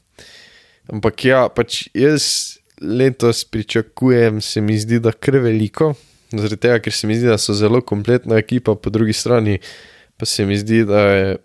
ampak 0.89 1.25
ja, 1.25 1.49
pač 1.49 1.89
jaz 1.95 2.57
letos 2.81 3.45
pričakujem, 3.45 4.41
se 4.41 4.61
mi 4.61 4.79
zdi, 4.79 4.99
da 5.01 5.13
kar 5.13 5.37
veliko, 5.37 5.95
zaradi 6.33 6.57
tega, 6.57 6.79
ker 6.79 6.93
se 6.93 7.07
mi 7.07 7.17
zdi, 7.17 7.27
da 7.27 7.39
so 7.39 7.55
zelo 7.55 7.81
kompletna 7.81 8.37
ekipa, 8.37 8.75
po 8.75 8.91
drugi 8.91 9.13
strani 9.13 9.59
pa 10.17 10.27
se 10.27 10.47
mi 10.47 10.59
zdi, 10.59 10.85
da 10.85 11.01
je 11.01 11.37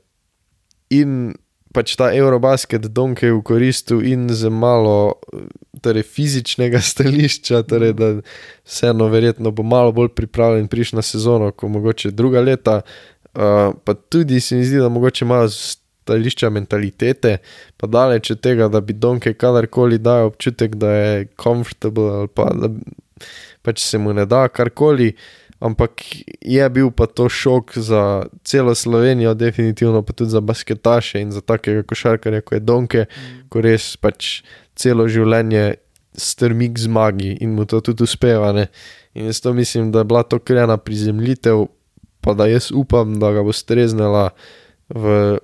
in 0.89 1.33
pač 1.71 1.95
ta 1.95 2.11
Eurobasket 2.11 2.89
Donkey 2.91 3.31
v 3.31 3.41
koristu 3.47 4.01
in 4.03 4.27
z 4.29 4.51
malo 4.51 5.21
torej, 5.81 6.03
fizičnega 6.03 6.81
stališča, 6.91 7.63
torej, 7.67 7.95
da 7.95 8.11
vseeno 8.67 9.07
verjetno 9.11 9.51
bo 9.55 9.63
malo 9.63 9.91
bolj 9.95 10.11
pripravljen 10.15 10.67
prišti 10.67 10.99
na 10.99 11.05
sezono, 11.05 11.51
kot 11.51 11.71
mogoče 11.71 12.11
druga 12.11 12.43
leta. 12.43 12.81
Uh, 13.31 13.71
pa 13.83 13.93
tudi 13.95 14.41
se 14.43 14.55
mi 14.59 14.65
zdi, 14.67 14.81
da 14.83 14.89
mogoče 14.91 15.25
malo 15.25 15.47
stališča 15.49 16.49
mentalitete, 16.49 17.37
pa 17.77 17.87
daleč 17.87 18.33
od 18.35 18.41
tega, 18.43 18.67
da 18.67 18.81
bi 18.81 18.93
Donkey 18.93 19.33
kadarkoli 19.33 20.01
dal 20.03 20.27
občutek, 20.27 20.75
da 20.75 20.91
je 20.91 21.27
comfortable 21.39 22.09
ali 22.11 22.27
pa 22.27 22.49
da 22.51 22.67
pač 23.61 23.83
se 23.85 23.97
mu 23.97 24.13
ne 24.13 24.25
da 24.25 24.47
karkoli. 24.49 25.13
Ampak 25.61 26.01
je 26.41 26.69
bil 26.73 26.89
pa 26.91 27.05
to 27.05 27.29
šok 27.29 27.77
za 27.77 28.25
celo 28.43 28.75
Slovenijo, 28.75 29.33
definitivno 29.33 30.01
pa 30.01 30.13
tudi 30.13 30.33
za 30.33 30.41
basketaše 30.41 31.21
in 31.21 31.31
za 31.31 31.41
takega 31.41 31.83
košarkarja, 31.83 32.41
kot 32.41 32.57
je 32.57 32.59
Donke, 32.65 33.05
ko 33.49 33.61
res 33.61 33.93
pač 34.01 34.41
celo 34.75 35.05
življenje 35.07 35.77
strmi 36.17 36.71
k 36.73 36.81
zmagi 36.81 37.37
in 37.45 37.53
mu 37.55 37.65
to 37.69 37.79
tudi 37.85 38.03
uspeva. 38.03 38.51
Ne? 38.57 38.67
In 39.13 39.29
jaz 39.29 39.41
to 39.41 39.53
mislim, 39.53 39.91
da 39.91 40.01
je 40.01 40.09
bila 40.09 40.23
to 40.23 40.39
krena 40.39 40.77
prizemljitev, 40.77 41.67
pa 42.21 42.33
da 42.33 42.49
jaz 42.49 42.71
upam, 42.73 43.19
da 43.19 43.31
ga 43.31 43.45
bo 43.45 43.53
streznila. 43.53 44.31
V, 44.89 45.37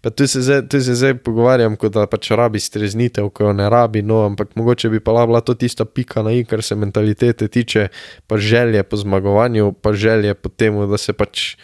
pa 0.00 0.10
tu 0.10 0.26
se, 0.26 0.42
zdaj, 0.42 0.62
tu 0.68 0.80
se 0.80 0.94
zdaj 0.94 1.14
pogovarjam, 1.24 1.76
kot 1.76 1.92
da 1.96 2.06
pač 2.10 2.30
rabi 2.36 2.60
streznitev, 2.60 3.30
ko 3.34 3.48
jo 3.48 3.52
ne 3.56 3.68
rabi, 3.70 4.02
no, 4.02 4.22
ampak 4.26 4.54
mogoče 4.58 4.90
bi 4.92 5.00
pa 5.00 5.26
bila 5.26 5.40
to 5.40 5.54
tista 5.54 5.84
pika 5.84 6.22
na 6.22 6.32
i, 6.32 6.44
kar 6.44 6.62
se 6.62 6.74
mentalitete 6.74 7.48
tiče, 7.48 7.88
pa 8.26 8.38
želje 8.38 8.82
po 8.82 8.96
zmagovanju, 8.96 9.72
pa 9.72 9.92
želje 9.92 10.34
po 10.34 10.48
tem, 10.48 10.80
da 10.90 10.98
se 10.98 11.12
pač. 11.12 11.54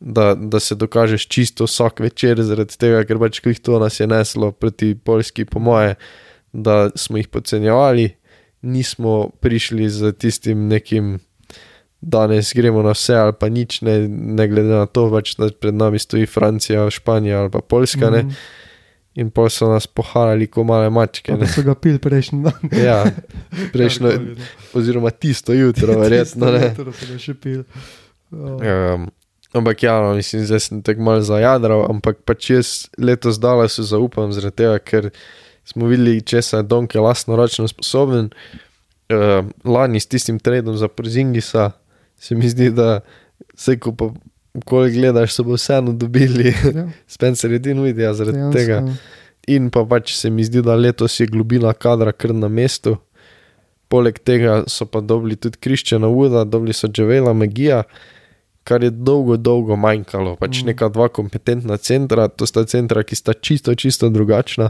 Da, 0.00 0.36
da 0.38 0.60
se 0.62 0.76
dokažeš 0.78 1.24
čisto 1.26 1.66
vsak 1.66 1.98
večer, 2.00 2.38
zaradi 2.46 2.76
tega, 2.78 3.00
ker 3.02 3.18
pač 3.18 3.40
klih 3.42 3.58
to 3.58 3.80
nas 3.82 3.96
je 3.98 4.06
neslo 4.06 4.52
proti 4.54 4.92
Poljski, 4.94 5.42
po 5.44 5.58
moje, 5.58 5.96
da 6.52 6.90
smo 6.94 7.18
jih 7.18 7.26
podcenjevali, 7.26 8.04
nismo 8.62 9.30
prišli 9.42 9.88
z 9.90 10.12
tistim 10.14 10.68
nekim 10.70 11.18
danes 12.00 12.52
gremo 12.54 12.82
na 12.82 12.94
vse 12.94 13.14
ali 13.14 13.32
pa 13.40 13.48
nič, 13.48 13.80
ne, 13.82 14.08
ne 14.08 14.48
glede 14.48 14.68
na 14.68 14.86
to, 14.86 15.10
da 15.38 15.50
pred 15.60 15.74
nami 15.74 15.98
stoji 15.98 16.26
Francija, 16.26 16.90
Španija 16.90 17.40
ali 17.40 17.50
pa 17.50 17.60
Poljska. 17.60 18.10
Mm 18.10 18.14
-hmm. 18.14 18.34
In 19.14 19.30
pa 19.30 19.48
so 19.50 19.66
nas 19.66 19.86
poharali, 19.86 20.46
ko 20.46 20.62
male 20.64 20.90
mačke. 20.90 21.32
Ne 21.32 21.46
so 21.46 21.62
ga 21.62 21.74
pil 21.74 21.98
prejšnji 21.98 22.42
dan. 22.42 22.70
ja, 22.88 23.04
prejšnjo, 23.72 24.12
oziroma 24.74 25.10
tisto 25.10 25.52
jutro, 25.52 25.98
verjetno. 26.02 26.46
Tisto 26.46 26.68
jutro 26.68 26.92
so 26.92 27.06
ga 27.12 27.18
še 27.18 27.34
pil. 27.34 27.64
Oh. 28.30 28.60
Um, 28.62 29.08
ampak 29.52 29.82
ja, 29.82 29.96
no, 30.04 30.14
mislim, 30.14 30.44
zdaj 30.46 30.60
sem 30.60 30.82
tako 30.86 31.02
mal 31.02 31.20
zajadral, 31.20 31.82
ampak 31.90 32.22
pač 32.22 32.50
jaz 32.50 32.86
letos 32.98 33.40
dala 33.42 33.66
se 33.68 33.82
zaupam, 33.82 34.30
zaradi 34.32 34.56
tega, 34.56 34.78
ker 34.78 35.10
smo 35.66 35.90
videli, 35.90 36.22
če 36.22 36.42
se 36.42 36.56
je 36.56 36.62
Donke 36.62 37.00
lastno 37.02 37.36
ročno 37.36 37.66
sposoben. 37.68 38.30
Uh, 39.08 39.50
lani 39.64 39.98
s 39.98 40.06
tistim 40.06 40.38
trendom 40.38 40.76
za 40.76 40.86
Przingisa, 40.88 41.72
se 42.18 42.34
mi 42.34 42.48
zdi, 42.48 42.70
da 42.70 43.00
se 43.54 43.78
ko 43.78 43.92
pa 43.94 44.10
koli 44.64 44.92
gledaš, 44.92 45.32
so 45.34 45.44
bo 45.46 45.56
vseeno 45.58 45.92
dobili, 45.92 46.52
ja. 46.74 46.88
Spencer 47.14 47.52
je 47.52 47.58
din 47.58 47.82
videl 47.82 48.14
zaradi 48.14 48.38
Dejansko. 48.38 48.58
tega. 48.58 48.82
In 49.48 49.70
pa 49.70 49.84
pač 49.88 50.12
se 50.16 50.30
mi 50.30 50.44
zdi, 50.44 50.62
da 50.62 50.74
letos 50.76 51.20
je 51.20 51.26
globina 51.26 51.72
kadra 51.72 52.12
kar 52.12 52.34
na 52.34 52.48
mestu. 52.48 52.96
Poleg 53.88 54.18
tega 54.20 54.62
so 54.68 54.84
pa 54.84 55.00
dobili 55.00 55.36
tudi 55.36 55.56
Kriščana 55.56 56.08
Uda, 56.08 56.44
dobili 56.44 56.74
so 56.76 56.88
Džavela 56.88 57.32
Magija, 57.32 57.82
kar 58.68 58.84
je 58.84 58.90
dolgo, 58.90 59.38
dolgo 59.40 59.76
manjkalo. 59.80 60.36
Pač 60.36 60.60
mm. 60.60 60.72
neka 60.72 60.90
dva 60.92 61.08
kompetentna 61.08 61.78
centra, 61.80 62.28
to 62.28 62.46
sta 62.46 62.66
centra, 62.68 63.02
ki 63.02 63.16
sta 63.16 63.32
čisto, 63.32 63.72
čisto 63.74 64.10
drugačna. 64.12 64.68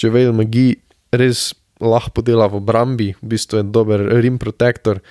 Džavel 0.00 0.32
Magi 0.32 0.78
res 1.12 1.50
lahko 1.80 2.24
dela 2.24 2.46
v 2.48 2.60
obrambi, 2.60 3.10
v 3.20 3.34
bistvu 3.34 3.60
je 3.60 3.68
dober 3.68 4.06
rim 4.22 4.38
protektor 4.40 5.02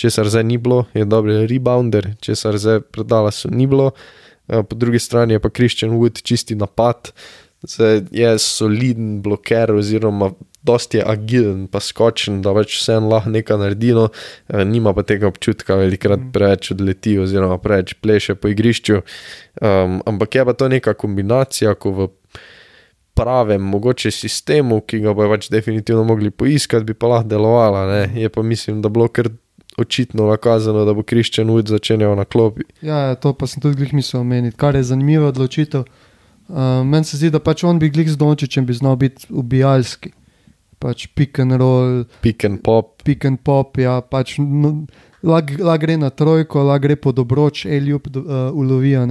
česar 0.00 0.28
zdaj 0.32 0.44
ni 0.48 0.56
bilo, 0.58 0.84
je 0.96 1.04
dober 1.04 1.44
rebounder, 1.50 2.14
česar 2.24 2.56
zdaj 2.58 2.80
predala 2.88 3.32
so 3.34 3.50
ni 3.52 3.68
bilo. 3.68 3.92
Eh, 4.48 4.62
po 4.62 4.76
drugi 4.76 4.98
strani 4.98 5.36
je 5.36 5.40
pa 5.44 5.50
Christian 5.52 5.92
Wood 6.00 6.22
čisti 6.22 6.54
napad, 6.54 7.12
zdaj 7.62 8.02
je 8.10 8.38
soliden 8.38 9.20
bloker, 9.22 9.72
oziroma 9.72 10.30
dosti 10.62 10.98
je 10.98 11.04
agilen, 11.06 11.66
pa 11.72 11.80
skočen, 11.80 12.40
da 12.44 12.52
več 12.52 12.76
vse 12.80 12.98
en 13.00 13.08
lahko 13.08 13.32
nekaj 13.32 13.60
naredi, 13.60 13.92
no, 13.96 14.08
eh, 14.48 14.64
nima 14.64 14.92
pa 14.96 15.04
tega 15.06 15.28
občutka, 15.28 15.76
velikrat 15.80 16.20
mm. 16.20 16.32
preveč 16.32 16.72
odleti, 16.74 17.18
oziroma 17.20 17.58
preveč 17.62 17.94
pleše 18.00 18.36
po 18.36 18.50
igrišču. 18.52 19.00
Um, 19.60 20.00
ampak 20.08 20.34
je 20.34 20.44
pa 20.48 20.56
to 20.56 20.68
neka 20.72 20.94
kombinacija, 20.98 21.74
ko 21.80 21.92
v 21.96 22.08
pravem, 23.16 23.62
mogoče 23.72 24.10
sistemu, 24.14 24.80
ki 24.80 25.02
ga 25.04 25.14
bo 25.16 25.28
pač 25.28 25.50
definitivno 25.52 26.04
mogli 26.08 26.30
poiskati, 26.30 26.86
bi 26.88 26.96
pa 26.96 27.14
lahko 27.14 27.28
delovala. 27.28 27.84
Ne? 27.90 28.02
Je 28.22 28.32
pa 28.32 28.42
mislim, 28.42 28.80
da 28.84 28.88
bilo 28.92 29.08
kar 29.08 29.28
očitno 29.78 30.26
nakazano, 30.26 30.84
da 30.84 30.94
bo 30.94 31.02
Kriščan 31.02 31.48
Wood 31.48 31.70
začenjal 31.70 32.16
na 32.16 32.24
klopi. 32.24 32.66
Ja, 32.82 32.98
ja, 33.10 33.14
to 33.14 33.32
pa 33.32 33.46
sem 33.46 33.62
tudi 33.62 33.78
glih 33.80 33.94
mislil 33.94 34.20
omeniti, 34.20 34.56
kar 34.56 34.76
je 34.76 34.82
zanimivo 34.82 35.28
odločitev. 35.28 35.84
Uh, 36.50 36.82
Meni 36.86 37.06
se 37.06 37.16
zdi, 37.16 37.30
da 37.30 37.38
pač 37.38 37.62
on 37.64 37.78
bi 37.78 37.90
glih 37.90 38.10
z 38.10 38.18
Dončićem 38.18 38.66
bi 38.66 38.74
znal 38.74 38.96
biti 38.96 39.28
ubijalski. 39.30 40.10
Pač 40.80 41.06
pick 41.14 41.38
and 41.38 41.52
roll, 41.60 42.04
pick 42.24 42.44
and 42.44 42.62
pop. 42.64 43.02
Pick 43.04 43.24
and 43.24 43.38
pop, 43.44 43.78
ja, 43.78 44.00
pač 44.00 44.38
no, 44.40 44.86
lahko 45.22 45.60
la 45.64 45.76
gre 45.78 45.98
na 46.00 46.10
trojko, 46.10 46.64
lahko 46.64 46.88
gre 46.88 46.96
po 46.96 47.12
dobroč, 47.12 47.66
eljub 47.66 48.08
uh, 48.16 48.48
ulovijo. 48.52 49.04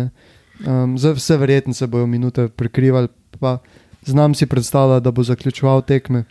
Um, 0.66 0.97
vse 0.97 1.38
verjetno 1.38 1.74
se 1.74 1.88
bojo 1.88 2.07
minute 2.07 2.47
prekrivali, 2.49 3.07
pa 3.39 3.60
znam 4.05 4.36
si 4.36 4.45
predstavljati, 4.45 5.03
da 5.03 5.12
bo 5.12 5.24
zaključoval 5.24 5.82
tekme. 5.82 6.26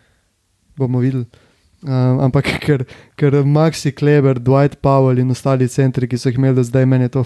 Bomo 0.77 0.99
videli. 0.99 1.25
Um, 1.87 2.19
ampak 2.27 2.49
ker, 2.65 2.83
ker 3.15 3.39
Maxi 3.47 3.93
Kleber, 3.95 4.41
Dwight 4.43 4.81
Powell 4.83 5.19
in 5.23 5.31
ostali 5.31 5.69
centri, 5.71 6.09
ki 6.11 6.19
so 6.19 6.33
jih 6.33 6.41
imeli 6.41 6.65
zdaj, 6.67 6.87
meni 6.91 7.07
je 7.07 7.15
to 7.19 7.25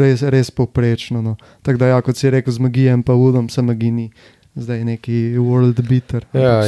res, 0.00 0.24
res 0.26 0.50
poprečno. 0.50 1.22
No. 1.22 1.36
Tako 1.62 1.84
da, 1.84 1.92
ja, 1.94 2.02
kot 2.02 2.18
si 2.18 2.30
rekel, 2.32 2.52
z 2.54 2.64
magijem, 2.64 3.04
pa 3.06 3.14
udom, 3.14 3.48
se 3.52 3.62
magini, 3.62 4.08
zdaj 4.58 4.82
neki 4.88 5.20
world 5.38 5.78
beater. 5.86 6.26
Ja, 6.34 6.60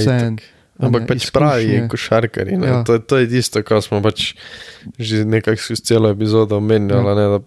ampak 0.81 1.09
pač 1.11 1.27
pravi, 1.35 1.83
košarkari. 1.91 2.57
Ja. 2.57 2.83
To, 2.87 3.01
to 3.03 3.19
je 3.21 3.29
tisto, 3.35 3.65
kar 3.67 3.83
smo 3.85 4.01
pač 4.05 4.33
že 4.97 5.27
nekaj 5.29 5.59
skozi 5.61 5.85
celo 5.91 6.13
epizodo 6.15 6.57
omenjali. 6.63 7.27
Ja. 7.27 7.41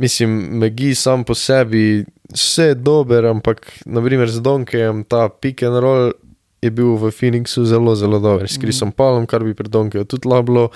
Mislim, 0.00 0.58
magi 0.62 0.94
sam 0.94 1.22
po 1.26 1.34
sebi, 1.34 2.06
vse 2.32 2.72
je 2.72 2.80
dober, 2.80 3.28
ampak 3.28 3.66
naprimer 3.84 4.30
z 4.30 4.42
Donkejem 4.42 5.04
ta 5.04 5.28
pick 5.28 5.62
and 5.66 5.78
roll 5.82 6.10
je 6.62 6.70
bil 6.70 6.96
v 6.96 7.10
Phoenixu 7.10 7.64
zelo, 7.64 7.94
zelo 7.96 8.20
dober, 8.20 8.48
s 8.48 8.58
Krisom 8.60 8.88
mm. 8.88 8.96
Palom, 8.96 9.26
kar 9.26 9.44
bi 9.44 9.54
pred 9.56 9.70
Donkijo 9.72 10.04
tudi 10.04 10.28
lablo, 10.28 10.68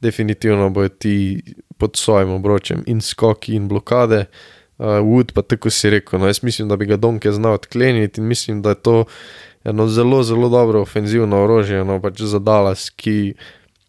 definitivno 0.00 0.70
bojo 0.70 0.88
ti 0.88 1.42
pod 1.78 1.96
svojim 1.96 2.30
obročem 2.30 2.82
in 2.86 3.00
skoki 3.00 3.56
in 3.56 3.68
blokade. 3.68 4.26
Uh, 4.78 5.00
Wood 5.00 5.32
pa 5.32 5.42
tako 5.42 5.70
si 5.70 5.90
rekel, 5.90 6.20
no 6.20 6.26
jaz 6.28 6.42
mislim, 6.42 6.68
da 6.68 6.76
bi 6.76 6.86
ga 6.86 6.96
Donke 6.96 7.32
znal 7.32 7.56
odkleniti 7.56 8.20
in 8.20 8.26
mislim, 8.26 8.62
da 8.62 8.68
je 8.68 8.74
to 8.74 9.04
eno 9.64 9.88
zelo, 9.88 10.22
zelo 10.22 10.48
dobro 10.48 10.82
ofenzivno 10.82 11.44
orožje, 11.44 11.84
no 11.84 12.00
pač 12.00 12.20
za 12.20 12.38
Dallas, 12.38 12.90
ki 12.90 13.34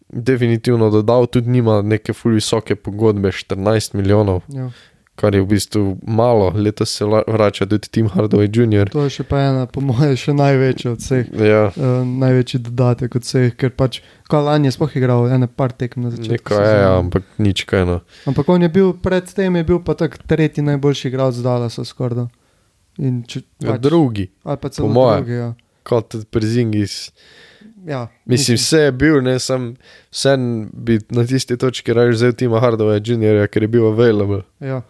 definitivno 0.08 0.90
dodal 0.90 1.28
tudi 1.28 1.50
nima 1.50 1.82
neke 1.82 2.14
fully 2.14 2.40
visoke 2.40 2.76
pogodbe, 2.76 3.32
14 3.32 3.96
milijonov. 3.96 4.42
Ja 4.48 4.72
kar 5.18 5.36
je 5.36 5.42
v 5.42 5.48
bistvu 5.50 5.98
malo, 6.06 6.52
letos 6.56 6.94
se 6.94 7.06
vrača 7.06 7.66
tudi 7.66 7.90
Tim 7.90 8.10
Hardaway 8.10 8.46
Jr. 8.54 8.90
To 8.94 9.08
je 9.08 9.16
še 9.18 9.24
pa 9.26 9.40
ena, 9.50 9.66
po 9.66 9.82
mojem, 9.82 10.14
še 10.14 10.36
največja 10.38 10.92
od 10.94 11.02
vseh. 11.02 11.32
Ja. 11.42 11.64
Uh, 11.74 12.04
največji 12.06 12.62
dodatek 12.68 13.18
od 13.18 13.26
vseh, 13.26 13.56
ker 13.58 13.74
pač 13.74 14.04
Kalan 14.30 14.68
je 14.68 14.76
sploh 14.76 14.94
igral 15.00 15.26
ene 15.34 15.50
par 15.50 15.74
tekem 15.74 16.06
na 16.06 16.12
začetku. 16.14 16.36
Nekaj 16.38 16.68
je, 16.68 16.76
ja, 16.84 16.92
ampak 17.00 17.26
nič 17.42 17.64
kaj 17.66 17.88
no. 17.90 17.98
Ampak 18.30 18.52
on 18.54 18.62
je 18.62 18.70
bil 18.70 18.94
predtem, 18.94 19.58
je 19.58 19.66
bil 19.72 19.82
pa 19.82 19.98
tak 19.98 20.20
tretji 20.22 20.62
najboljši 20.68 21.10
igralec 21.10 21.40
z 21.40 21.48
Dallasa 21.48 21.88
skorda. 21.88 22.28
Če, 23.02 23.42
ja, 23.64 23.74
pač, 23.74 23.82
drugi. 23.82 24.28
Ali 24.46 24.62
pa 24.62 24.70
celo 24.70 24.92
drugi, 24.94 25.34
ja. 25.34 25.50
Kot 25.88 26.20
Przingis. 26.30 27.08
Ja, 27.88 28.08
mislim, 28.26 28.58
vse 28.60 28.80
je 28.90 28.92
bil, 28.92 29.22
ne 29.24 29.38
sem, 29.40 29.70
vsem 30.12 30.68
bi 30.74 31.00
na 31.16 31.24
tisti 31.26 31.56
točki 31.58 31.96
raje 31.96 32.12
vzel 32.12 32.34
Tima 32.36 32.60
Hardaway 32.60 33.00
Jr., 33.00 33.48
ker 33.48 33.64
je 33.64 33.72
bil 33.72 33.88
available. 33.88 34.44
Ja. 34.60 34.82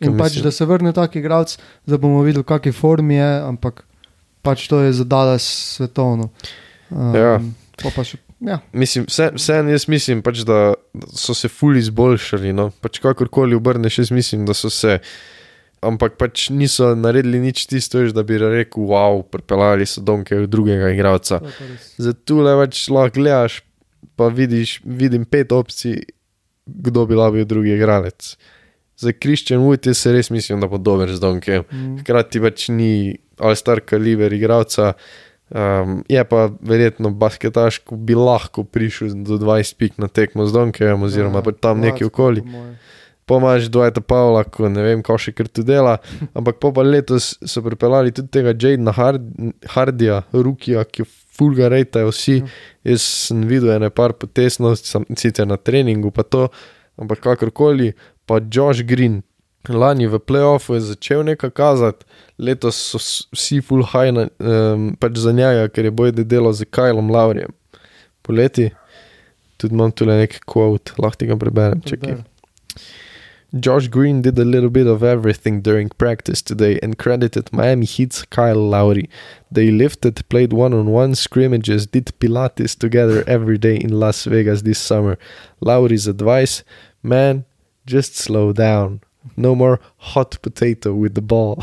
In 0.00 0.16
pač, 0.18 0.38
da 0.40 0.50
se 0.54 0.64
vrne 0.64 0.94
taki 0.96 1.20
igralec, 1.20 1.58
da 1.86 1.98
bomo 2.00 2.22
videli, 2.24 2.44
kakšni 2.46 2.72
formi 2.72 3.18
je, 3.18 3.30
ampak 3.44 3.84
pač 4.44 4.66
to 4.68 4.80
je 4.80 4.94
zadala 4.96 5.36
svetovno. 5.40 6.30
Um, 6.88 7.12
ja. 7.16 7.34
Še, 7.80 8.18
ja. 8.44 8.58
Mislim, 8.72 9.04
vse, 9.10 9.28
vse 9.36 9.58
en 9.60 9.68
jaz 9.74 9.86
mislim, 9.90 10.22
pač, 10.24 10.42
da 10.48 10.74
so 11.12 11.36
se 11.36 11.50
fuli 11.52 11.82
izboljšali. 11.84 12.54
No? 12.56 12.70
Pač 12.84 13.00
kakorkoli 13.04 13.56
obrneš, 13.58 14.00
jaz 14.04 14.14
mislim, 14.14 14.48
da 14.48 14.56
so 14.56 14.72
se. 14.72 14.98
Ampak 15.84 16.14
pač 16.16 16.46
niso 16.48 16.94
naredili 16.96 17.42
nič 17.42 17.66
tisto, 17.68 18.00
da 18.16 18.22
bi 18.24 18.38
rekel, 18.40 18.86
wow, 18.88 19.20
pripeljali 19.20 19.84
so 19.84 20.00
domke 20.00 20.38
od 20.40 20.48
drugega 20.48 20.88
igralca. 20.94 21.42
Zato 22.00 22.38
le 22.40 22.54
več 22.62 22.86
lahko 22.88 23.18
gledaš, 23.18 23.58
pa 24.16 24.30
vidiš, 24.32 24.78
vidim 24.88 25.26
pet 25.28 25.52
opcij, 25.52 25.98
kdo 26.64 27.04
bi 27.04 27.18
lahko 27.20 27.36
bil 27.36 27.50
drugi 27.50 27.74
igralec 27.76 28.32
za 28.96 29.12
Kristjan 29.12 29.60
Wood, 29.60 29.86
jaz 29.86 30.06
res 30.06 30.30
mislim, 30.30 30.60
da 30.60 30.68
bo 30.70 30.78
dober 30.78 31.10
z 31.12 31.20
Donkem. 31.20 31.64
Mm. 31.70 32.00
Hkrati 32.02 32.42
pač 32.42 32.68
ni 32.72 32.92
all-star 33.38 33.82
kaliber 33.84 34.32
igralca. 34.32 34.94
Um, 35.54 36.00
je 36.08 36.22
pa 36.24 36.48
verjetno 36.64 37.10
basketaš, 37.10 37.82
ko 37.84 37.98
bi 38.00 38.16
lahko 38.16 38.64
prišel 38.64 39.12
do 39.26 39.36
20 39.38 39.76
pik 39.78 39.98
na 40.02 40.08
tekmo 40.08 40.46
z 40.48 40.56
Donkem, 40.56 41.02
oziroma 41.02 41.42
ja, 41.44 41.56
tam 41.60 41.82
nekje 41.84 42.08
okoli. 42.08 42.44
Pomaž 43.24 43.70
Dwayne 43.72 44.02
Pavla, 44.04 44.42
ko 44.44 44.68
ne 44.68 44.82
vem, 44.84 45.02
kako 45.04 45.20
še 45.26 45.32
kar 45.32 45.48
tu 45.48 45.64
dela. 45.64 45.96
Ampak 46.38 46.60
po 46.60 46.72
pa 46.76 46.84
letos 46.84 47.34
so 47.40 47.62
pripeljali 47.64 48.12
tudi 48.12 48.32
tega 48.36 48.52
Jadena 48.52 48.92
Hard 48.92 49.28
Hardija, 49.76 50.22
Rukija, 50.32 50.84
ki 50.84 51.06
fulga 51.34 51.70
rejtajo 51.72 52.12
vsi. 52.12 52.40
Ja. 52.40 52.54
Jaz 52.92 53.06
sem 53.28 53.44
videl 53.48 53.74
ene 53.76 53.90
par 53.90 54.16
potesnosti, 54.20 54.92
sicer 55.16 55.48
na 55.48 55.56
treningu, 55.56 56.12
pa 56.14 56.24
to 56.24 56.48
ampak 57.00 57.22
kakorkoli, 57.24 57.92
pa 58.26 58.40
Josh 58.50 58.82
Green. 58.82 59.22
Lani 59.68 60.06
v 60.06 60.18
playoffu 60.20 60.74
je 60.74 60.80
začel 60.80 61.22
nekaj 61.24 61.50
kazati, 61.56 62.04
letos 62.38 62.76
so 62.76 62.98
vsi 63.32 63.62
full 63.64 63.84
high 63.94 64.12
na, 64.12 64.26
um, 64.36 64.90
pač 65.00 65.16
za 65.24 65.32
njega, 65.32 65.70
ker 65.72 65.88
je 65.88 65.90
bojde 65.90 66.24
delo 66.28 66.52
z 66.52 66.68
Kajlom 66.68 67.08
Laurijem. 67.10 67.54
Poleti, 68.22 68.70
tudi 69.56 69.72
imam 69.74 69.92
tu 69.92 70.04
nekaj 70.04 70.44
quote, 70.44 70.92
lahko 71.00 71.16
ti 71.16 71.30
ga 71.32 71.40
preberem. 71.40 71.80
Čekaj. 71.80 72.20
Josh 73.54 73.88
Green 73.88 74.20
did 74.20 74.36
a 74.38 74.44
little 74.44 74.68
bit 74.68 74.88
of 74.88 75.04
everything 75.04 75.62
during 75.62 75.88
practice 75.96 76.42
today 76.42 76.78
and 76.82 76.98
credited 76.98 77.52
Miami 77.52 77.86
Heat's 77.86 78.24
Kyle 78.24 78.58
Lowry. 78.58 79.08
They 79.50 79.70
lifted, 79.70 80.28
played 80.28 80.52
one 80.52 80.74
on 80.74 80.90
one 80.90 81.14
scrimmages, 81.14 81.86
did 81.86 82.12
Pilates 82.18 82.76
together 82.76 83.22
every 83.28 83.56
day 83.56 83.76
in 83.76 84.00
Las 84.00 84.24
Vegas 84.24 84.62
this 84.62 84.80
summer. 84.80 85.18
Lowry's 85.60 86.08
advice 86.08 86.64
man, 87.04 87.44
just 87.86 88.16
slow 88.16 88.52
down. 88.52 89.00
No 89.36 89.54
more 89.54 89.80
hot 89.96 90.36
potato 90.42 90.92
with 90.92 91.14
the 91.14 91.22
ball. 91.22 91.56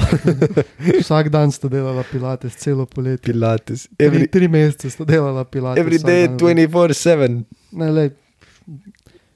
Vsak 1.01 1.29
dan 1.29 1.51
sta 1.51 1.69
delala 1.69 2.03
pilates, 2.03 2.55
celo 2.57 2.85
poletje. 2.89 3.21
Pilates. 3.33 3.83
Tri, 3.97 4.07
Every, 4.07 4.27
tri 4.27 4.47
mesece 4.47 4.89
sta 4.89 5.05
delala 5.05 5.45
pilates. 5.45 5.77
every 5.77 5.99
day, 6.01 6.25
dan. 6.27 6.37
24 6.37 6.93
7. 6.93 7.45
Ne, 7.71 7.89
lej, 7.91 8.09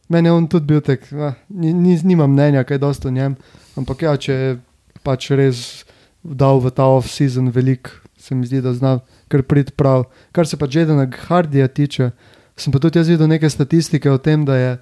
meni 0.10 0.28
je 0.28 0.32
on 0.34 0.48
tudi 0.48 0.66
bil 0.66 0.82
tak, 0.82 1.06
ah, 1.14 1.36
ni, 1.50 1.74
ni, 1.74 2.00
nimam 2.04 2.34
mnenja, 2.34 2.64
kaj 2.66 2.82
dosto 2.82 3.08
o 3.08 3.14
njem. 3.14 3.38
Ampak 3.78 4.02
ja, 4.02 4.16
če 4.18 4.34
je 4.34 4.58
pač 5.06 5.30
res 5.38 5.86
dal 6.26 6.58
v 6.66 6.74
ta 6.74 6.90
off-season 6.90 7.54
velik, 7.54 7.94
se 8.18 8.34
mi 8.34 8.50
zdi, 8.50 8.58
da 8.66 8.74
zna 8.74 8.96
kar 9.30 9.46
prid 9.46 9.76
prav. 9.78 10.08
Kar 10.34 10.50
se 10.50 10.58
pa 10.58 10.66
Jadena 10.66 11.06
Hardija 11.30 11.70
tiče, 11.70 12.10
sem 12.58 12.74
pa 12.74 12.82
tudi 12.82 12.98
jaz 12.98 13.14
videl 13.14 13.30
neke 13.30 13.46
statistike 13.54 14.10
o 14.10 14.18
tem, 14.18 14.50
da 14.50 14.58
je. 14.58 14.74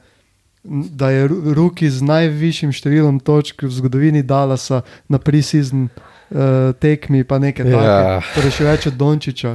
Da 0.64 1.10
je 1.10 1.28
Ru- 1.28 1.54
Ruki 1.54 1.90
z 1.92 2.00
najvišjim 2.08 2.72
številom 2.72 3.18
točk 3.20 3.66
v 3.66 3.72
zgodovini 3.72 4.22
Dallasa 4.24 4.80
na 5.12 5.20
pre-season 5.20 5.90
uh, 5.90 6.72
tekmi, 6.80 7.24
pa 7.28 7.36
nekaj 7.38 7.68
Ja. 7.68 7.76
takega. 7.76 8.22
Torej, 8.36 8.52
še 8.52 8.64
več 8.64 8.88
od 8.88 8.96
Dončiča. 8.96 9.52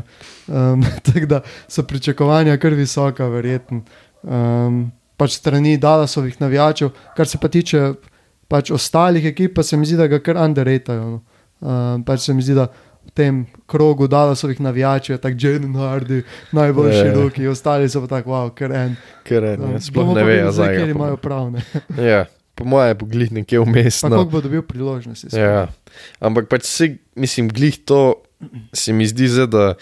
Um, 0.46 0.84
tako 1.06 1.26
da 1.26 1.38
so 1.64 1.82
pričakovanja 1.82 2.58
kar 2.60 2.76
visoka, 2.76 3.24
verjetno. 3.24 3.80
Um, 4.20 4.92
pač 5.16 5.38
strani 5.40 5.78
Dallasovih 5.80 6.36
navijačev, 6.40 6.92
kar 7.16 7.26
se 7.26 7.40
pa 7.40 7.48
tiče 7.48 7.94
pač 8.48 8.68
ostalih 8.70 9.24
ekip, 9.24 9.56
pa 9.56 9.62
se 9.62 9.76
mi 9.76 9.88
zdi, 9.88 9.96
da 9.96 10.06
ga 10.06 10.20
kar 10.20 10.36
underratajo. 10.36 11.08
No. 11.08 11.22
Um, 11.58 12.04
pač 12.04 12.28
se 12.28 12.34
mi 12.34 12.44
zdi, 12.44 12.54
da 12.54 12.68
tem 13.14 13.46
krogu 13.66 14.06
Dallasovih 14.06 14.60
navijačev 14.60 15.14
je 15.14 15.20
tako 15.20 15.36
Jaden 15.40 15.74
Hardy, 15.74 16.22
najboljši 16.52 16.98
Ja. 16.98 17.14
ruki, 17.14 17.46
ostali 17.46 17.88
so 17.88 18.00
pa 18.00 18.06
tako, 18.06 18.30
wow, 18.30 18.50
ker 18.50 18.72
en. 18.72 18.96
Ker 19.24 19.42
ne, 19.42 19.56
Um, 19.56 19.80
sploh 19.80 20.04
bomo 20.06 20.14
ne 20.14 20.24
vejo, 20.24 20.52
zdaj. 20.52 20.76
kjer 20.76 20.88
imajo 20.88 21.16
prav. 21.16 21.50
Ne. 21.50 21.62
Ja, 22.10 22.24
po 22.54 22.64
mojem 22.64 22.88
je 22.88 22.98
poglih 22.98 23.32
nekje 23.32 23.60
vmes. 23.60 24.00
Pa 24.00 24.08
no. 24.08 24.24
bo 24.24 24.40
dobil 24.40 24.62
priložnosti. 24.62 25.30
sploh. 25.30 25.40
Ja, 25.40 25.68
ampak 26.20 26.48
pač 26.48 26.64
se, 26.64 26.96
mislim, 27.14 27.48
glih 27.48 27.78
to 27.78 28.14
se 28.72 28.92
mi 28.92 29.06
zdi, 29.06 29.28
zdaj, 29.28 29.46
da, 29.46 29.74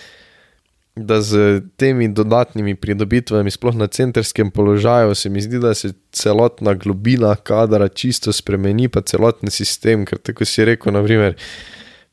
da 0.97 1.21
z 1.21 1.61
temi 1.77 2.09
dodatnimi 2.09 2.75
pridobitvami, 2.75 3.51
sploh 3.51 3.75
na 3.75 3.87
centrskem 3.87 4.51
položaju, 4.51 5.15
se 5.15 5.29
mi 5.29 5.41
zdi, 5.41 5.59
da 5.59 5.75
se 5.75 5.93
celotna 6.13 6.75
globina 6.75 7.37
kadra 7.37 7.89
čisto 7.89 8.33
spremeni, 8.33 8.89
pa 8.89 9.01
celoten 9.01 9.51
sistem, 9.51 10.05
ker 10.05 10.19
tako 10.19 10.45
si 10.45 10.65
rekel, 10.65 10.93
naprimer. 10.93 11.37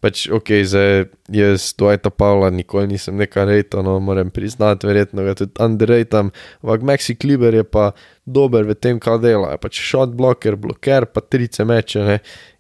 Pač, 0.04 0.26
ok, 0.28 0.50
zdaj 0.68 1.06
jaz 1.32 1.70
Dwighta 1.80 2.12
Pavla 2.12 2.50
nikoli 2.52 2.90
nisem 2.92 3.16
nekaj 3.16 3.46
rejtal, 3.48 3.86
no 3.88 3.94
moram 4.04 4.28
priznati, 4.36 4.84
verjetno 4.84 5.24
ga 5.24 5.32
tudi 5.40 5.56
underratam, 5.64 6.34
ampak 6.60 6.84
Maxi 6.84 7.16
Kliber 7.16 7.56
je 7.56 7.64
pa 7.64 7.94
dober 8.28 8.68
v 8.68 8.76
tem, 8.76 9.00
kaj 9.00 9.22
dela. 9.24 9.54
Je 9.56 9.62
pač 9.64 9.80
shot 9.80 10.12
blocker, 10.20 10.60
bloker, 10.60 11.08
pa 11.08 11.24
trice 11.24 11.64
meče. 11.64 12.04
Ne? 12.04 12.18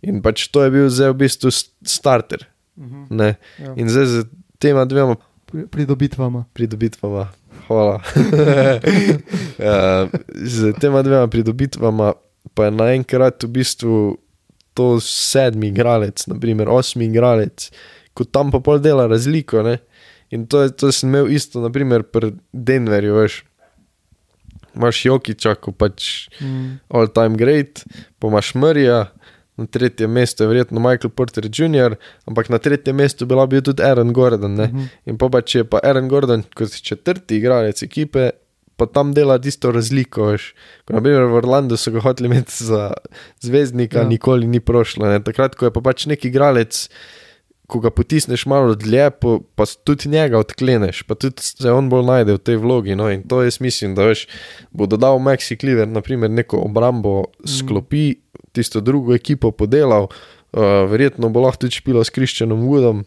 In 0.07 0.23
pač 0.23 0.47
to 0.55 0.63
je 0.63 0.71
bil 0.71 0.87
zdaj 0.87 1.11
v 1.11 1.19
bistvu 1.25 1.51
starter. 1.83 2.47
Mhm. 2.79 3.11
Ne? 3.11 3.35
Ja. 3.59 3.75
In 3.75 3.91
zdaj 3.91 4.07
z 4.07 4.15
tema 4.63 4.87
dvema 4.87 5.19
Pri- 5.51 5.67
Pridobitvama. 5.67 6.45
pridobitvama, 6.55 7.27
hvala. 7.67 7.99
Ja, 9.59 10.07
z 10.31 10.73
tema 10.79 11.03
dvema 11.03 11.27
pridobitvama 11.27 12.13
pa 12.53 12.65
je 12.65 12.71
naenkrat 12.71 13.43
v 13.43 13.47
bistvu 13.47 14.17
to 14.73 14.99
sedmi 14.99 15.67
igralec, 15.71 16.27
naprimer 16.27 16.69
osmi 16.69 17.05
igralec, 17.05 17.69
ko 18.13 18.25
tam 18.25 18.51
pa 18.51 18.59
pol 18.59 18.79
dela 18.81 19.07
razliko. 19.07 19.63
Ne? 19.65 19.77
In 20.33 20.47
to, 20.49 20.63
je, 20.65 20.71
to 20.73 20.91
sem 20.91 21.09
imel 21.09 21.29
isto, 21.31 21.61
naprimer 21.61 22.03
pri 22.03 22.33
Denverju, 22.53 23.17
veš. 23.21 23.43
Imaš 24.73 25.03
Jokiča, 25.05 25.53
ko 25.61 25.71
pač 25.71 26.29
Mm. 26.41 26.79
all 26.89 27.07
time 27.07 27.37
great, 27.37 27.83
pa 28.19 28.27
imaš 28.27 28.55
Murija, 28.57 29.11
na 29.57 29.65
tretjem 29.69 30.09
mestu 30.11 30.43
je 30.43 30.47
verjetno 30.47 30.79
Michael 30.81 31.11
Porter 31.13 31.45
Jr., 31.45 31.95
ampak 32.25 32.49
na 32.49 32.57
tretjem 32.57 32.95
mestu 32.95 33.25
bi 33.25 33.35
lahko 33.37 33.51
bil 33.53 33.61
tudi 33.61 33.83
Aaron 33.83 34.13
Gordon. 34.13 34.55
Ne? 34.55 34.67
Mhm. 34.67 34.85
In 35.05 35.17
pa, 35.17 35.29
pa 35.29 35.41
če 35.41 35.59
je 35.59 35.63
pa 35.69 35.77
Aaron 35.83 36.07
Gordon 36.09 36.43
kot 36.57 36.73
četrti 36.81 37.37
igralec 37.37 37.83
ekipe, 37.83 38.31
pa 38.77 38.85
tam 38.85 39.13
dela 39.13 39.37
tisto 39.41 39.71
razliko. 39.71 40.31
Veš. 40.33 40.53
Ko, 40.85 40.97
naprimer, 40.97 41.27
v 41.29 41.39
Orlandu 41.41 41.77
so 41.77 41.91
ga 41.93 42.03
hoteli 42.03 42.31
imeti 42.31 42.63
za 42.63 42.93
zvezdnika, 43.41 44.03
Ja. 44.03 44.07
nikoli 44.07 44.47
ni 44.47 44.59
prošlo. 44.59 45.09
Ne? 45.09 45.19
Takrat, 45.23 45.55
ko 45.55 45.65
je 45.69 45.73
pa 45.73 45.81
pač 45.81 46.05
neki 46.05 46.27
igralec. 46.27 46.89
Ko 47.67 47.79
ga 47.79 47.89
potisneš 47.95 48.43
malo 48.45 48.75
dlje, 48.75 49.05
pa, 49.23 49.37
pa 49.55 49.63
tudi 49.65 50.09
njega 50.11 50.37
odkleneš, 50.37 51.03
pa 51.07 51.15
tudi 51.15 51.41
se 51.41 51.71
on 51.71 51.87
bolj 51.89 52.03
najde 52.05 52.35
v 52.35 52.41
tej 52.43 52.57
vlogi. 52.59 52.95
No? 52.99 53.07
In 53.09 53.23
to 53.23 53.39
jaz 53.41 53.61
mislim, 53.63 53.95
da 53.95 54.03
veš, 54.09 54.27
bo 54.75 54.85
dodal 54.85 55.17
Maxi 55.23 55.55
Cleaver, 55.55 55.87
naprimer, 55.87 56.29
neko 56.29 56.59
obrambo, 56.59 57.31
sklopi, 57.47 58.19
tisto 58.51 58.81
drugo 58.83 59.15
ekipo 59.15 59.51
podelal, 59.55 60.11
uh, 60.11 60.83
verjetno 60.91 61.31
bo 61.31 61.39
lahko 61.47 61.63
tudi 61.65 61.79
špilo 61.79 62.03
s 62.03 62.11
Kristjanom 62.13 62.67
Woodom, 62.67 63.05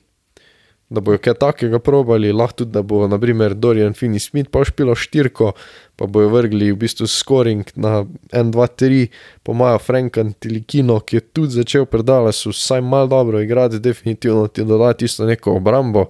da 0.88 1.00
bojo 1.00 1.18
kaj 1.18 1.34
takega 1.34 1.78
probali, 1.82 2.32
lahko 2.32 2.62
tudi, 2.62 2.70
da 2.72 2.82
bo 2.82 3.06
naprimer 3.10 3.54
Dorian 3.54 3.94
Finney 3.94 4.22
Smith 4.22 4.50
pa 4.50 4.62
špilo 4.64 4.94
štirko, 4.94 5.52
pa 5.96 6.06
bojo 6.06 6.30
vrgli 6.30 6.70
v 6.72 6.78
bistvu 6.78 7.08
scoring 7.10 7.66
na 7.74 8.04
1, 8.30 8.52
2, 8.54 8.66
3, 8.82 9.06
po 9.42 9.54
mojem 9.54 9.82
Frankan 9.82 10.32
Tilikino, 10.38 11.00
ki 11.00 11.18
je 11.18 11.24
tudi 11.34 11.58
začel 11.58 11.88
predala, 11.90 12.32
so 12.32 12.54
vsaj 12.54 12.84
malo 12.86 13.10
dobro 13.10 13.40
igrati, 13.42 13.82
definitivno 13.82 14.46
ti 14.46 14.64
doda 14.64 14.92
tisto 14.94 15.26
neko 15.26 15.56
obrambo. 15.58 16.06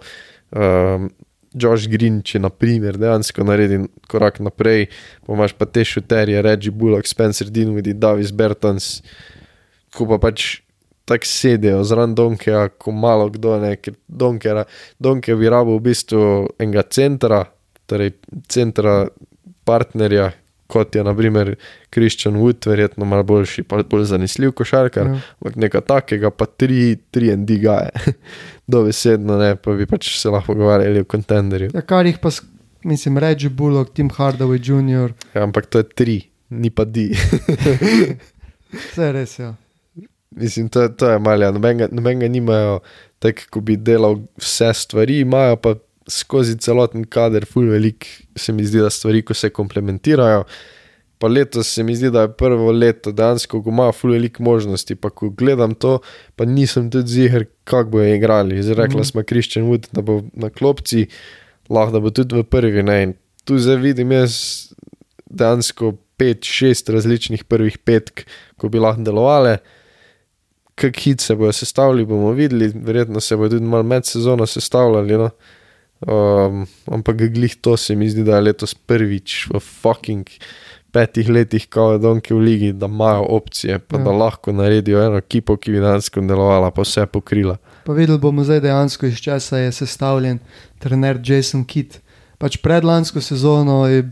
Um, 0.50 1.08
Josh 1.56 1.88
Green, 1.88 2.20
če 2.20 2.42
naprimer 2.44 2.98
dejansko 3.00 3.44
naredi 3.48 3.78
korak 4.12 4.42
naprej, 4.44 4.90
pa 5.24 5.32
imaš 5.32 5.56
pa 5.56 5.64
te 5.64 5.86
šuterje, 5.88 6.42
Reggie 6.44 6.74
Bullock, 6.74 7.08
Spencer 7.08 7.48
Dinwiddie, 7.48 7.96
Davis 7.96 8.28
Bertans, 8.28 9.00
ko 9.96 10.04
pa 10.10 10.20
pač 10.20 10.58
tako 11.06 11.28
sedijo 11.30 11.84
zraven 11.86 12.14
Donkeja, 12.14 12.68
ko 12.68 12.90
malo 12.92 13.28
kdo 13.30 13.56
ne, 13.62 13.76
ker 13.78 13.94
Donkera, 14.08 14.64
Donke 14.98 15.36
bi 15.38 15.48
rabo 15.48 15.76
v 15.78 15.84
bistvu 15.86 16.22
enega 16.58 16.82
centra, 16.82 17.44
torej 17.86 18.16
centra 18.50 19.04
partnerja, 19.64 20.32
kot 20.66 20.96
je 20.98 21.04
naprimer 21.06 21.52
Christian 21.94 22.34
Wood, 22.36 22.66
verjetno 22.66 23.06
malo 23.06 23.22
boljši, 23.22 23.62
pa 23.62 23.78
bolj 23.86 24.08
zanesljiv 24.10 24.50
košarkar, 24.58 25.06
Ja. 25.06 25.20
ampak 25.38 25.56
nekaj 25.56 25.80
takega, 25.86 26.30
pa 26.34 26.46
tri, 26.46 26.96
tri 27.10 27.30
ND 27.36 27.50
gaje, 27.62 27.90
dovesedno 28.66 29.38
ne, 29.38 29.52
pa 29.56 29.72
bi 29.72 29.86
pač 29.86 30.10
se 30.18 30.28
lahko 30.28 30.52
pogovarjali 30.52 31.00
o 31.00 31.06
kontenderju. 31.06 31.70
Ja, 31.74 31.82
kar 31.86 32.06
jih 32.06 32.18
pa, 32.18 32.34
mislim, 32.82 33.18
Reggie 33.18 33.50
Bullock, 33.50 33.94
Tim 33.94 34.10
Hardaway 34.10 34.58
Jr., 34.58 35.14
Ja, 35.34 35.44
ampak 35.46 35.66
to 35.70 35.78
je 35.78 35.88
tri, 35.94 36.18
ni 36.50 36.70
pa 36.70 36.82
di. 36.84 37.12
vse 38.72 39.02
je 39.02 39.12
res. 39.12 39.38
Ja. 39.38 39.54
Mislim, 40.36 40.68
to, 40.68 40.88
to 40.88 41.10
je 41.10 41.18
malja, 41.18 41.50
nobenega, 41.50 41.88
nobenega 41.92 42.28
nimajo, 42.28 42.80
tako 43.18 43.40
ko 43.50 43.60
bi 43.64 43.76
delal 43.76 44.18
vse 44.36 44.72
stvari, 44.74 45.20
imajo 45.24 45.56
pa 45.56 45.74
skozi 46.08 46.58
celoten 46.62 47.04
kader, 47.10 47.46
ful 47.48 47.70
velik, 47.72 48.04
se 48.36 48.52
mi 48.52 48.64
zdi, 48.64 48.78
da 48.84 48.90
stvari, 48.92 49.22
ko 49.26 49.34
se 49.34 49.48
komplementirajo. 49.50 50.44
Pa 51.18 51.30
letos 51.32 51.70
se 51.72 51.82
mi 51.82 51.94
zdi, 51.96 52.10
da 52.12 52.26
je 52.26 52.32
prvo 52.36 52.68
leto 52.76 53.12
dejansko, 53.16 53.62
ko 53.64 53.72
imajo 53.72 53.92
ful 53.96 54.12
velik 54.12 54.36
možnosti. 54.38 54.94
Pa 54.94 55.08
ko 55.10 55.30
gledam 55.32 55.72
to, 55.74 55.98
pa 56.36 56.44
nisem 56.44 56.90
tudi 56.92 57.08
ziger, 57.08 57.46
kako 57.64 57.90
bojo 57.96 58.14
igrali. 58.14 58.60
Zdaj 58.62 58.74
rekla 58.82 59.00
Mhm. 59.00 59.08
smo 59.08 59.22
Christian 59.22 59.64
Wood, 59.66 59.88
da 59.92 60.02
bo 60.02 60.20
na 60.34 60.50
klopci, 60.50 61.06
lahko 61.70 61.92
da 61.92 62.00
bo 62.00 62.10
tudi 62.10 62.36
v 62.36 62.44
prvi. 62.44 62.82
Ne? 62.82 63.02
In 63.02 63.14
tu 63.44 63.56
zdaj 63.58 63.76
vidim 63.76 64.12
jaz 64.12 64.36
dejansko 65.30 65.94
pet, 66.16 66.44
šest 66.44 66.88
različnih 66.88 67.44
prvih 67.44 67.78
petk, 67.78 68.26
ko 68.56 68.68
bi 68.68 68.78
lahko 68.78 69.02
delovale. 69.02 69.58
Kak 70.76 70.98
hit 71.00 71.20
se 71.24 71.34
bojo 71.34 71.52
sestavljali, 71.56 72.04
bomo 72.04 72.34
videli, 72.36 72.68
verjetno 72.74 73.20
se 73.20 73.36
bojo 73.36 73.54
tudi 73.56 73.64
malo 73.64 73.82
med 73.82 74.04
sezono 74.04 74.46
sestavljali. 74.46 75.16
No? 75.18 75.30
Um, 76.06 76.66
ampak 76.92 77.16
glih 77.32 77.54
to 77.64 77.76
se 77.76 77.96
mi 77.96 78.10
zdi, 78.10 78.24
da 78.24 78.36
je 78.36 78.40
letos 78.50 78.74
prvič 78.74 79.46
v 79.48 79.60
fucking 79.60 80.28
petih 80.92 81.28
letih, 81.28 81.66
ko 81.68 81.90
je 81.92 81.98
Donke 82.00 82.34
v 82.34 82.40
ligi, 82.40 82.72
da 82.72 82.86
imajo 82.86 83.24
opcije, 83.36 83.78
pa 83.78 83.98
Ja. 83.98 84.04
da 84.04 84.12
lahko 84.12 84.52
naredijo 84.52 85.02
eno 85.02 85.16
ekipo, 85.16 85.56
ki 85.56 85.72
bi 85.72 85.80
dejansko 85.80 86.20
delovala, 86.20 86.70
pa 86.70 86.84
vse 86.84 87.06
pokrila. 87.06 87.56
Pa 87.84 87.92
videli 87.92 88.18
bomo 88.18 88.44
zdaj 88.44 88.60
dejansko, 88.60 89.06
iz 89.06 89.20
česa 89.20 89.58
je 89.58 89.72
sestavljen 89.72 90.38
trener 90.78 91.20
Jason 91.24 91.64
Kidd. 91.64 91.98
Pač 92.38 92.56
pred 92.60 92.84
lansko 92.84 93.20
sezono, 93.20 93.86
je, 93.88 94.04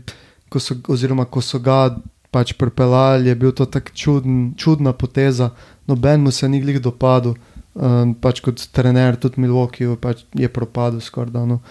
ko 0.49 0.59
so, 0.59 0.75
oziroma 0.87 1.25
ko 1.25 1.41
so 1.41 1.59
ga 1.59 1.95
pač 2.35 2.51
pripeljali, 2.59 3.29
je 3.31 3.35
bil 3.39 3.53
to 3.55 3.65
tako 3.71 3.95
čuden, 3.95 4.39
čudna 4.59 4.91
poteza, 4.93 5.53
noben 5.87 6.25
mu 6.25 6.31
se 6.35 6.49
ni 6.51 6.59
glih 6.59 6.81
dopadel, 6.83 7.37
um, 7.73 8.11
pač 8.19 8.41
kot 8.43 8.59
trener, 8.75 9.15
tudi 9.15 9.39
Milwaukee 9.39 9.95
pač 10.01 10.25
je 10.35 10.49
propadel 10.51 10.99
skoraj. 10.99 11.31
No. 11.47 11.61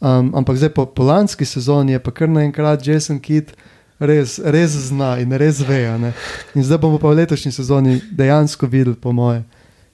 Um, 0.00 0.32
ampak 0.36 0.56
zdaj 0.56 0.72
po, 0.72 0.86
po 0.88 1.04
lanski 1.04 1.44
sezoni 1.44 1.92
je 1.92 2.00
pa 2.00 2.12
kar 2.12 2.32
naenkrat 2.32 2.86
Jason 2.86 3.20
Kidd 3.20 3.52
res, 4.00 4.38
res 4.40 4.72
zna 4.88 5.18
in 5.20 5.36
res 5.36 5.60
ve. 5.64 5.84
ne. 6.00 6.14
In 6.56 6.64
zdaj 6.64 6.80
bomo 6.80 6.98
pa 6.98 7.12
v 7.12 7.20
letošnji 7.20 7.52
sezoni 7.52 8.00
dejansko 8.12 8.68
videli, 8.68 8.96
po 8.96 9.12
moje, 9.12 9.44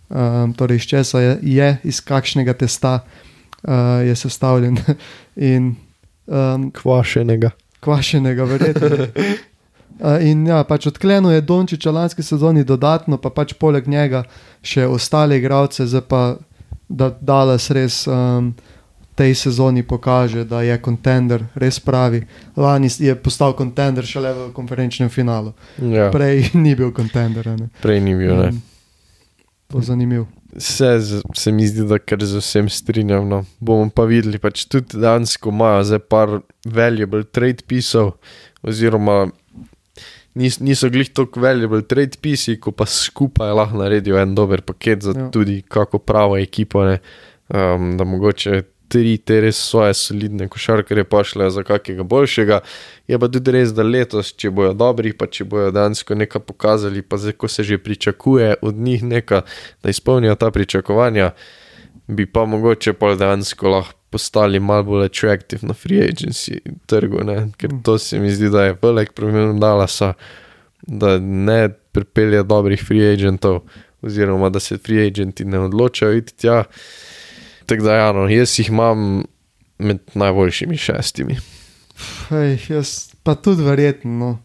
um, 0.08 0.54
torej 0.54 0.82
iz 0.82 0.86
česa 0.86 1.20
je, 1.20 1.38
je, 1.42 1.70
iz 1.84 2.00
kakšnega 2.00 2.54
testa 2.54 3.00
uh, 3.02 4.06
je 4.06 4.14
sestavljen. 4.14 4.78
in 5.54 5.74
um, 6.26 6.70
Kvašenega. 6.70 7.50
kvašenega, 7.80 8.44
verjetno. 8.44 8.88
In 10.01 10.46
ja, 10.48 10.62
pač 10.64 10.86
odklenil 10.88 11.34
je 11.34 11.40
Dončiča 11.44 11.90
lanske 11.92 12.22
sezoni 12.22 12.64
dodatno, 12.64 13.18
pa 13.20 13.30
pač 13.30 13.53
poleg 13.53 13.88
njega 13.88 14.24
še 14.62 14.86
ostale 14.88 15.36
igralce, 15.36 15.86
zdaj 15.86 16.05
pa 16.09 16.22
da 16.88 17.11
Dallas 17.20 17.68
res 17.70 18.07
um, 18.09 18.55
tej 19.14 19.34
sezoni 19.36 19.82
pokaže, 19.82 20.46
da 20.48 20.62
je 20.64 20.78
kontender, 20.82 21.44
res 21.55 21.78
pravi. 21.80 22.24
Lani 22.57 22.88
je 22.88 23.14
postal 23.14 23.53
kontender 23.53 24.07
šele 24.07 24.32
v 24.32 24.48
konferenčnem 24.57 25.12
finalu. 25.12 25.53
Ja, 25.78 26.09
Prej 26.11 26.51
ni 26.64 26.74
bil 26.74 26.92
kontender. 26.96 27.46
ne. 27.46 27.68
prej 27.82 28.01
ni 28.01 28.16
bil. 28.16 28.34
Ne. 28.36 28.48
Um, 28.48 28.62
To 29.70 29.78
je 29.78 29.84
zanimivo. 29.84 30.26
Se, 30.59 30.98
se 31.34 31.53
mi 31.53 31.66
zdi, 31.66 31.84
da 31.86 31.98
kar 31.98 32.18
z 32.24 32.40
vsem 32.42 32.68
strinjam. 32.68 33.28
No. 33.28 33.44
Bomo 33.61 33.86
pa 33.94 34.03
videli, 34.03 34.38
pač 34.42 34.64
tudi 34.66 34.98
dansko 34.98 35.53
imajo 35.55 35.84
zdaj 35.84 36.03
par 36.11 36.40
valuable 36.66 37.22
trade 37.22 37.62
pisov, 37.66 38.16
oziroma 38.66 39.28
nis, 40.34 40.60
niso 40.60 40.90
glih 40.90 41.10
tako 41.12 41.40
valuable 41.40 41.82
trade 41.82 42.20
pisi, 42.20 42.56
ko 42.60 42.72
pa 42.72 42.86
skupaj 42.86 43.52
lahko 43.56 43.80
naredijo 43.82 44.18
en 44.20 44.34
dober 44.34 44.62
paket 44.62 45.02
za 45.02 45.14
Ja. 45.16 45.30
tudi 45.30 45.62
kako 45.68 45.98
pravo 45.98 46.38
ekipo. 46.38 46.84
Ne. 46.84 46.98
Um, 47.48 47.96
da 47.98 48.04
mogoče 48.04 48.62
tri 48.90 49.18
te 49.18 49.40
res 49.40 49.58
svoje 49.58 49.94
solidne 49.94 50.48
košarkarje 50.48 51.04
pošljajo 51.04 51.50
za 51.50 51.62
kakega 51.62 52.02
boljšega. 52.02 52.60
Je 53.08 53.18
pa 53.18 53.28
tudi 53.28 53.54
res, 53.54 53.74
da 53.74 53.86
letos, 53.86 54.32
če 54.34 54.50
bojo 54.50 54.72
dobri, 54.74 55.12
pa 55.12 55.26
če 55.30 55.46
bojo 55.50 55.70
dejansko 55.74 56.18
nekaj 56.18 56.42
pokazali, 56.46 57.02
pa 57.02 57.18
zdaj, 57.18 57.36
ko 57.38 57.48
se 57.48 57.62
že 57.62 57.78
pričakuje 57.78 58.56
od 58.62 58.74
njih 58.74 59.04
nekaj, 59.06 59.46
da 59.82 59.94
izpolnijo 59.94 60.34
ta 60.34 60.50
pričakovanja, 60.50 61.30
bi 62.06 62.26
pa 62.26 62.44
mogoče 62.44 62.92
pa 62.98 63.14
dejansko 63.14 63.68
lahko 63.68 63.99
postali 64.11 64.61
malo 64.61 64.82
bolj 64.82 65.04
atraktivni 65.04 65.68
na 65.68 65.74
free 65.74 66.02
agency 66.02 66.58
trgu, 66.86 67.24
ne? 67.24 67.48
ker 67.56 67.70
to 67.84 67.98
se 67.98 68.18
mi 68.18 68.30
zdi, 68.30 68.50
da 68.50 68.64
je 68.64 68.76
velik 68.82 69.12
problem 69.12 69.61
Dallasa, 69.61 70.12
da 70.82 71.18
ne 71.18 71.68
pripelje 71.92 72.42
dobrih 72.42 72.82
free 72.86 73.12
agentov, 73.12 73.61
oziroma 74.02 74.50
da 74.50 74.61
se 74.61 74.78
free 74.78 75.06
agenti 75.06 75.44
ne 75.44 75.58
odločajo 75.58 76.16
iti 76.18 76.34
tja. 76.34 76.64
Tako 77.66 77.82
da, 77.82 77.94
ja, 77.94 78.12
no, 78.12 78.28
jaz 78.28 78.58
jih 78.58 78.68
imam 78.68 79.24
med 79.78 79.98
najboljšimi 80.14 80.76
šestimi. 80.76 81.36
Ej, 82.30 82.58
jaz 82.68 83.11
pa 83.22 83.34
tudi 83.34 83.62
verjetno. 83.62 84.11
No. 84.11 84.38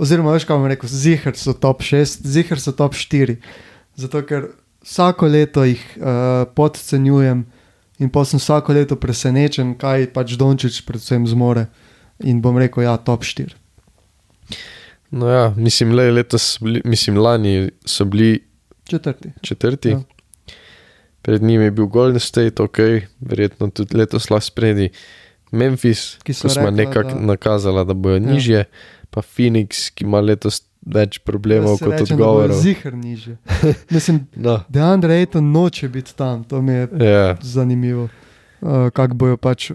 Oziroma, 0.00 0.32
veš, 0.32 0.46
kaj 0.48 0.56
bom 0.56 0.70
rekel, 0.70 0.88
zihar 0.88 1.36
so 1.36 1.52
top 1.52 1.82
6, 1.84 2.22
zihar 2.24 2.60
so 2.60 2.72
top 2.72 2.94
4. 2.96 3.36
Zato, 4.00 4.22
ker 4.24 4.46
vsako 4.80 5.28
leto 5.28 5.64
jih 5.68 5.82
uh, 5.98 6.46
podcenjujem 6.56 7.44
in 8.00 8.08
pa 8.08 8.24
sem 8.24 8.38
vsako 8.38 8.72
leto 8.72 8.96
presenečen, 8.96 9.74
kaj 9.74 10.08
pač 10.08 10.32
Dončić 10.32 10.82
predvsem 10.82 11.26
zmore. 11.26 11.66
In 12.20 12.40
bom 12.40 12.56
rekel, 12.56 12.82
ja, 12.82 12.96
top 12.96 13.22
4. 13.22 13.52
No, 15.10 15.26
ja, 15.26 15.50
mislim, 15.50 15.92
le 15.92 16.10
letos, 16.10 16.58
bili, 16.60 16.82
mislim, 16.84 17.16
lani 17.16 17.70
so 17.84 18.04
bili 18.04 18.44
Četrti. 18.84 19.30
četrti, 19.40 19.88
Ja. 19.88 20.00
pred 21.22 21.42
njimi 21.42 21.64
je 21.64 21.70
bil 21.70 21.86
Golden 21.86 22.20
State, 22.20 22.62
ok, 22.62 22.78
verjetno 23.20 23.70
tudi 23.70 23.96
letos 23.96 24.30
lahko 24.30 24.40
spredi 24.42 24.88
Memphis, 25.52 26.18
Ki 26.18 26.32
smo 26.32 26.50
rekla, 26.50 26.70
nekako 26.72 27.02
da- 27.04 27.20
nakazali, 27.20 27.86
da 27.86 27.94
bojo 27.94 28.14
Ja. 28.14 28.22
ja. 28.22 28.26
nižje, 28.26 28.64
pa 29.10 29.20
Phoenix, 29.22 29.90
ki 29.90 30.04
ima 30.04 30.20
letos 30.20 30.62
več 30.92 31.18
problemov 31.18 31.78
kot 31.78 31.88
bojo 31.88 32.02
odgovorov. 32.04 32.56
Zihar 32.56 32.94
niže. 32.94 33.36
Mislim, 33.90 34.26
No, 34.36 34.60
da 34.68 34.84
Andrej 34.86 35.20
Ayton 35.20 35.52
noče 35.52 35.88
biti 35.88 36.14
tam, 36.14 36.44
to 36.44 36.62
mi 36.62 36.72
je 36.72 36.88
ja. 37.00 37.36
zanimivo, 37.40 38.08
uh, 38.60 38.88
kako 38.90 39.14
bojo 39.14 39.36
pač 39.36 39.70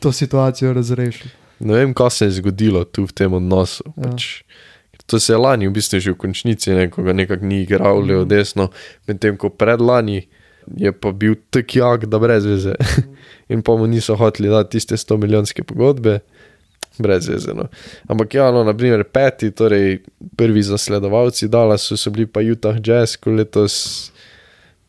to 0.00 0.12
situacijo 0.12 0.72
razrešili. 0.72 1.30
Ne 1.60 1.74
vem, 1.74 1.94
kaj 1.94 2.10
se 2.10 2.24
je 2.24 2.30
zgodilo 2.32 2.84
tu 2.84 3.04
v 3.04 3.12
tem 3.12 3.32
odnosu. 3.32 3.84
Ja. 3.96 4.02
Pač, 4.04 4.42
to 5.06 5.20
se 5.20 5.32
je 5.32 5.38
lani, 5.38 5.68
v 5.68 5.72
bistvu 5.72 6.00
že 6.00 6.12
v 6.12 6.18
končnici, 6.18 6.70
nekoga 6.72 7.12
nekako 7.12 7.44
ni 7.44 7.62
igral 7.62 8.00
levo 8.00 8.20
Mhm. 8.20 8.28
desno, 8.28 8.68
medtem 9.06 9.36
ko 9.36 9.48
predlani 9.48 10.26
je 10.66 10.90
pa 10.92 11.12
bil 11.12 11.34
tako 11.50 11.78
jak, 11.78 12.06
da 12.06 12.18
brez 12.18 12.44
veze. 12.44 12.74
In 13.48 13.62
pa 13.62 13.72
mu 13.72 13.86
niso 13.86 14.16
hoteli 14.16 14.48
dati 14.48 14.70
tiste 14.72 14.96
100 14.96 15.16
milijonske 15.16 15.62
pogodbe, 15.62 16.18
brez 16.98 17.28
veze. 17.28 17.54
No. 17.54 17.68
Ampak 18.08 18.34
ja, 18.34 18.50
no, 18.52 18.64
naprimer 18.64 19.04
peti, 19.04 19.50
torej 19.50 20.00
prvi 20.36 20.62
zasledovalci 20.62 21.48
Dallasu 21.48 21.96
so 21.96 22.10
bili 22.10 22.26
pa 22.26 22.40
Utah 22.40 22.76
Jazz, 22.82 23.16
ko 23.16 23.30
letos 23.30 24.10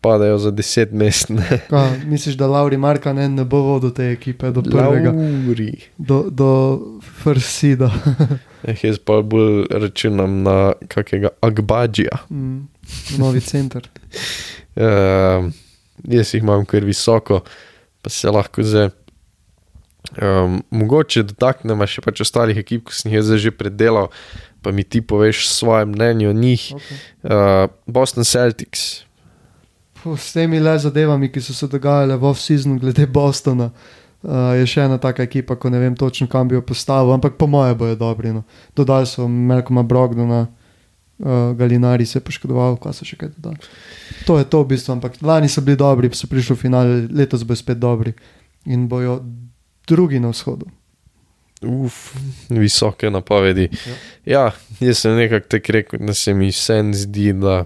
padajo 0.01 0.37
za 0.37 0.51
10 0.51 0.91
mest. 0.91 1.29
Ne. 1.29 1.59
Ka, 1.69 1.89
misliš, 2.05 2.35
da 2.35 2.47
Lauri 2.47 2.77
Marka 2.77 3.13
ne, 3.13 3.29
ne 3.29 3.43
bo 3.43 3.59
vodil 3.65 3.91
te 3.93 4.11
ekipe 4.11 4.51
do 4.51 4.61
prvega, 4.61 5.11
Lauri. 5.11 5.71
do, 5.97 6.25
do 6.29 6.51
Frsida? 7.23 7.91
Eh, 8.67 8.73
jaz 8.83 8.97
pa 8.97 9.19
bolj 9.21 9.67
računam 9.69 10.41
na 10.43 10.73
kakega 10.89 11.29
Agbadžija. 11.45 12.17
mm, 12.29 12.67
novi 13.19 13.39
center. 13.39 13.85
Uh, 14.75 15.45
jaz 16.17 16.33
jih 16.33 16.41
imam 16.41 16.65
kar 16.65 16.83
visoko, 16.83 17.43
pa 18.01 18.09
se 18.09 18.31
lahko 18.33 18.63
zdaj. 18.65 18.89
Um, 20.15 20.61
mogoče 20.71 21.25
dotaknemo 21.27 21.83
še 21.83 22.01
pač 22.05 22.21
ostalih 22.23 22.57
ekip, 22.57 22.85
ki 22.87 22.95
sem 22.95 23.11
jih 23.11 23.25
zdaj 23.27 23.41
že 23.43 23.51
predelal, 23.51 24.07
pa 24.63 24.71
mi 24.71 24.87
ti 24.87 25.01
poveš 25.03 25.49
svoje 25.51 25.83
mnenje 25.89 26.29
o 26.29 26.33
njih. 26.33 26.63
Okay. 26.77 26.97
Uh, 27.27 27.67
Boston 27.85 28.23
Celtics. 28.23 29.03
Puh, 29.99 30.15
S 30.15 30.31
temi 30.37 30.61
le 30.63 30.77
zadevami, 30.79 31.27
ki 31.27 31.43
so 31.43 31.53
se 31.53 31.67
dogajale 31.67 32.15
v 32.15 32.29
off-seasonu, 32.31 32.79
glede 32.79 33.03
Bostona, 33.11 33.67
uh, 33.67 34.55
je 34.55 34.69
še 34.69 34.85
ena 34.87 34.95
taka 35.01 35.27
ekipa, 35.27 35.57
ko 35.59 35.73
ne 35.73 35.81
vem 35.83 35.97
točno, 35.97 36.29
kam 36.31 36.47
bi 36.47 36.55
jo 36.55 36.63
postavil, 36.63 37.11
ampak 37.17 37.35
po 37.35 37.49
moje 37.51 37.75
bojo 37.75 37.99
dobri. 37.99 38.31
No. 38.31 38.45
Dodali 38.77 39.09
so 39.11 39.27
Melkoma 39.27 39.83
Brogdona, 39.83 40.45
uh, 40.47 41.51
Galinari 41.59 42.07
se 42.07 42.21
je 42.21 42.23
poškodoval, 42.23 42.79
kaj 42.79 42.95
so 42.95 43.09
še 43.09 43.19
kaj 43.19 43.35
dodali. 43.35 43.59
To 44.23 44.39
je 44.39 44.47
to 44.47 44.63
v 44.63 44.71
bistvu, 44.71 44.95
ampak 44.95 45.19
lani 45.19 45.51
so 45.51 45.59
bili 45.59 45.75
dobri, 45.75 46.15
so 46.15 46.31
prišli 46.31 46.55
v 46.55 46.63
finale, 46.63 47.03
letos 47.11 47.43
bojo 47.43 47.59
spet 47.59 47.83
dobri 47.83 48.15
in 48.67 48.87
bojo 48.87 49.19
drugi 49.87 50.19
na 50.19 50.29
vzhodu. 50.33 50.67
Uf, 51.61 52.13
visoke 52.49 53.09
napovedi. 53.09 53.69
Ja. 53.71 53.95
Ja, 54.25 54.51
jaz 54.79 55.01
sem 55.01 55.15
nekako 55.17 55.47
tako 55.47 55.73
rekel, 55.73 56.05
da 56.05 56.13
se 56.13 56.33
mi 56.33 56.51
vse 56.51 56.83
zdi, 56.93 57.33
da 57.33 57.65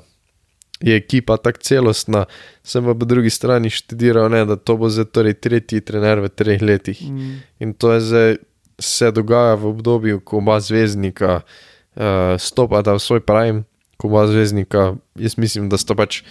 je 0.81 0.95
ekipa 0.95 1.37
tako 1.37 1.59
celostna, 1.61 2.25
sem 2.63 2.85
pa 2.85 2.93
po 2.93 3.05
drugi 3.05 3.29
strani 3.29 3.69
študiral, 3.69 4.29
ne, 4.31 4.45
da 4.45 4.55
to 4.55 4.77
bo 4.77 4.89
zdaj 4.89 5.11
torej 5.13 5.33
tretji 5.33 5.81
trener 5.81 6.23
v 6.23 6.29
treh 6.29 6.61
letih. 6.61 7.03
Mm. 7.09 7.35
In 7.59 7.73
to 7.73 7.91
je 7.93 8.01
zdaj 8.01 8.35
se 8.81 9.11
dogaja 9.11 9.55
v 9.55 9.65
obdobju, 9.65 10.19
ko 10.25 10.37
oba 10.37 10.59
zvezdnika 10.59 11.41
uh, 11.41 12.01
stopata 12.39 12.93
v 12.93 12.99
svoj 12.99 13.21
prime, 13.21 13.63
ko 13.97 14.09
oba 14.09 14.25
zvezdnika, 14.27 14.95
jaz 15.15 15.37
mislim, 15.37 15.69
da 15.69 15.77
sta 15.77 15.95
pač 15.95 16.23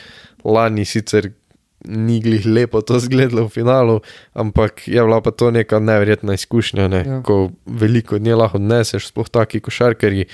lani 0.45 0.84
sicer 0.84 1.30
ni 1.85 2.20
glih 2.20 2.47
lepo 2.47 2.81
to 2.81 2.99
zgledalo 3.01 3.47
v 3.47 3.49
finalu, 3.49 4.01
ampak 4.33 4.89
je 4.89 5.01
bila 5.03 5.20
pa 5.20 5.31
to 5.31 5.51
neka 5.51 5.78
neverjetna 5.78 6.35
izkušnja, 6.35 6.89
ne? 6.89 7.05
Ja. 7.07 7.22
ko 7.22 7.51
veliko 7.66 8.16
od 8.16 8.22
nje 8.22 8.35
lahko 8.35 8.57
odneseš, 8.57 9.09
sploh 9.09 9.28
taki 9.28 9.61
košarkari. 9.61 10.24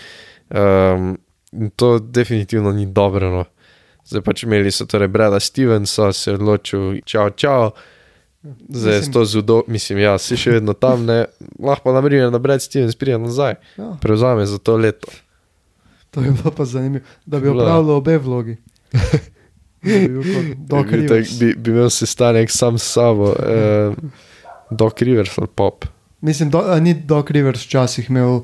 Um, 0.50 1.18
in 1.52 1.70
to 1.70 1.98
definitivno 1.98 2.72
ni 2.72 2.86
dobro. 2.86 3.30
No. 3.30 3.44
Zdaj 4.06 4.22
pač 4.22 4.42
imeli 4.42 4.70
so 4.70 4.86
torej 4.86 5.08
Breda 5.08 5.40
Stevensa, 5.40 6.12
se 6.12 6.30
je 6.30 6.34
odločil, 6.34 7.00
čau, 7.04 7.30
čau. 7.30 7.70
Zdaj 8.68 8.94
je 8.94 9.12
to 9.12 9.24
zudo, 9.24 9.62
mislim, 9.66 9.98
ja, 9.98 10.18
si 10.18 10.36
še 10.38 10.50
vedno 10.58 10.72
tam, 10.78 11.02
ne, 11.06 11.24
lahko 11.58 11.88
pa 11.90 11.96
naprimer, 11.96 12.30
da 12.30 12.38
Brad 12.38 12.62
Stevens 12.62 12.94
pride 12.94 13.18
nazaj, 13.18 13.56
Ja, 13.76 13.96
prevzame 14.00 14.46
za 14.46 14.58
to 14.58 14.76
leto. 14.76 15.10
to 16.10 16.22
je 16.22 16.30
bilo 16.30 16.50
pa 16.54 16.64
zanimivo, 16.64 17.04
da 17.26 17.40
bi 17.40 17.48
opravljal 17.48 17.90
obe 17.90 18.18
vlogi. 18.18 18.56
Bi 19.82 20.08
bil 20.08 21.08
tak, 21.08 21.26
bi, 21.40 21.52
bi 21.54 21.70
imel 21.70 21.90
sestanek 21.90 22.50
sam 22.50 22.78
s 22.78 22.92
sabo, 22.96 23.34
eh, 23.34 23.92
Doc 24.70 25.02
Rivers 25.02 25.38
ali 25.38 25.48
Pop. 25.54 25.84
Mislim, 26.20 26.50
da 26.50 26.80
ni 26.80 26.94
Doc 26.94 27.30
Rivers 27.30 27.66
včasih 27.66 28.10
imel 28.10 28.40
v 28.40 28.42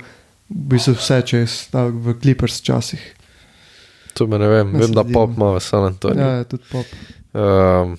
bistvu 0.48 0.94
vse 0.94 1.22
čez, 1.26 1.56
da 1.72 1.86
v 1.86 2.14
Clippers 2.22 2.60
včasih. 2.60 3.02
To 4.14 4.26
me 4.26 4.38
ne 4.38 4.48
vem, 4.48 4.72
Ne 4.72 4.78
vem, 4.78 4.92
da. 4.92 5.04
Pop 5.04 5.30
ima 5.36 5.54
v 5.56 5.60
San 5.60 5.84
Antoniju. 5.84 6.22
Ja, 6.22 6.32
je 6.42 6.44
tudi 6.44 6.64
pop. 6.70 6.86
Um, 7.32 7.96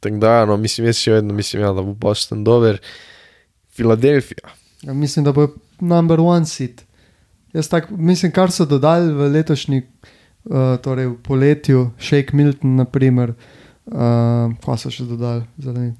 tako 0.00 0.16
da, 0.16 0.30
ja, 0.38 0.46
no, 0.48 0.56
mislim, 0.56 0.88
jaz 0.88 0.96
še 0.96 1.18
vedno 1.18 1.34
mislim, 1.34 1.62
ja, 1.62 1.72
da 1.76 1.84
bo 1.84 1.92
Boston 1.94 2.44
dober. 2.44 2.80
Filadelfija. 3.72 4.48
Ja, 4.82 4.92
mislim, 4.92 5.24
da 5.24 5.32
bo 5.32 5.48
number 5.80 6.20
one 6.20 6.46
seat. 6.46 6.82
Jaz 7.52 7.68
tak, 7.68 7.90
mislim, 7.90 8.32
kar 8.32 8.50
so 8.50 8.64
dodali 8.64 9.12
v 9.12 9.28
letošnji, 9.32 9.82
uh, 10.44 10.76
torej 10.82 11.06
v 11.06 11.16
poletju, 11.22 11.90
Shake 11.98 12.36
Milton, 12.36 12.76
naprimer, 12.76 13.34
uh, 13.90 14.52
pa 14.64 14.76
so 14.76 14.90
še 14.90 15.06
dodali. 15.06 15.46
Zadnji. 15.58 15.94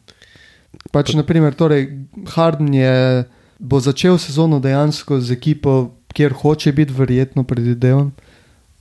Pač, 0.92 1.14
naprimer, 1.14 1.54
torej, 1.54 1.88
Harden 2.34 2.72
je, 2.74 3.24
bo 3.62 3.80
začel 3.80 4.18
sezono 4.18 4.58
dejansko 4.60 5.20
z 5.20 5.36
ekipo, 5.36 5.94
kjer 6.12 6.34
hoče 6.36 6.72
biti, 6.72 6.92
verjetno 6.92 7.44
predvidevam. 7.44 8.12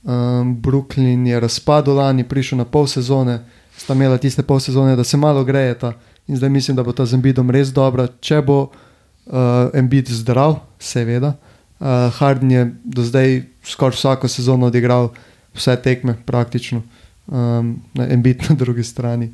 Um, 0.02 0.56
Brooklyn 0.58 1.26
je 1.28 1.40
razpadel 1.40 1.94
lani, 1.94 2.26
prišel 2.26 2.58
na 2.58 2.66
pol 2.66 2.88
sezone, 2.90 3.44
sta 3.78 3.94
imela 3.94 4.18
tiste 4.18 4.42
pol 4.42 4.58
sezone, 4.60 4.96
da 4.98 5.04
se 5.04 5.16
malo 5.16 5.44
grejeta. 5.44 5.94
In 6.26 6.36
zdaj 6.36 6.50
mislim, 6.50 6.76
da 6.76 6.82
bo 6.82 6.92
ta 6.92 7.06
z 7.06 7.14
Embidom 7.14 7.50
res 7.50 7.70
dobra, 7.74 8.08
če 8.20 8.42
bo 8.42 8.58
uh, 8.66 9.70
Embid 9.74 10.10
zdrav, 10.10 10.58
seveda. 10.82 11.36
Uh, 11.82 12.10
Harden 12.18 12.50
je 12.50 12.66
do 12.84 13.02
zdaj 13.02 13.42
skoraj 13.62 13.96
vsako 13.96 14.28
sezono 14.28 14.66
odigral 14.66 15.12
vse 15.54 15.76
tekme, 15.76 16.16
praktično, 16.22 16.82
um, 17.26 17.74
na 17.92 18.08
Embid 18.08 18.42
na 18.44 18.54
drugi 18.54 18.82
strani. 18.82 19.30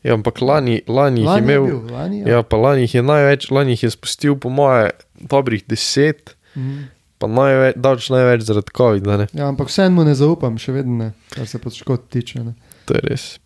Ja, 0.00 0.14
ampak 0.14 0.40
lani, 0.40 0.80
lani, 0.88 1.20
lani 1.20 1.38
je 1.38 1.44
imel. 1.44 1.62
je 1.62 1.72
bil, 1.72 1.80
lani, 1.90 2.18
ja. 2.18 2.28
Ja, 2.28 2.42
pa 2.42 2.56
lani 2.56 2.86
je 2.86 3.02
največ, 3.02 3.50
lani 3.50 3.76
je 3.76 3.90
spustil, 3.90 4.34
po 4.34 4.48
moje, 4.48 4.90
dobrih 5.20 5.64
deset, 5.66 6.36
Mhm. 6.50 6.88
pa 7.18 7.26
največ, 7.26 7.76
davč 7.76 8.08
največ 8.08 8.40
zaradi 8.42 8.72
COVID-a. 8.72 9.26
ja, 9.30 9.44
ampak 9.46 9.68
vseeno 9.68 10.02
ne 10.02 10.14
zaupam, 10.14 10.56
še 10.56 10.72
vedno 10.72 10.96
ne, 10.96 11.08
kar 11.28 11.46
se 11.46 11.58
poškodb 11.58 12.08
tiče. 12.08 12.40
Ne. 12.40 12.54
To 12.86 12.94
je 12.94 13.00
res. 13.02 13.38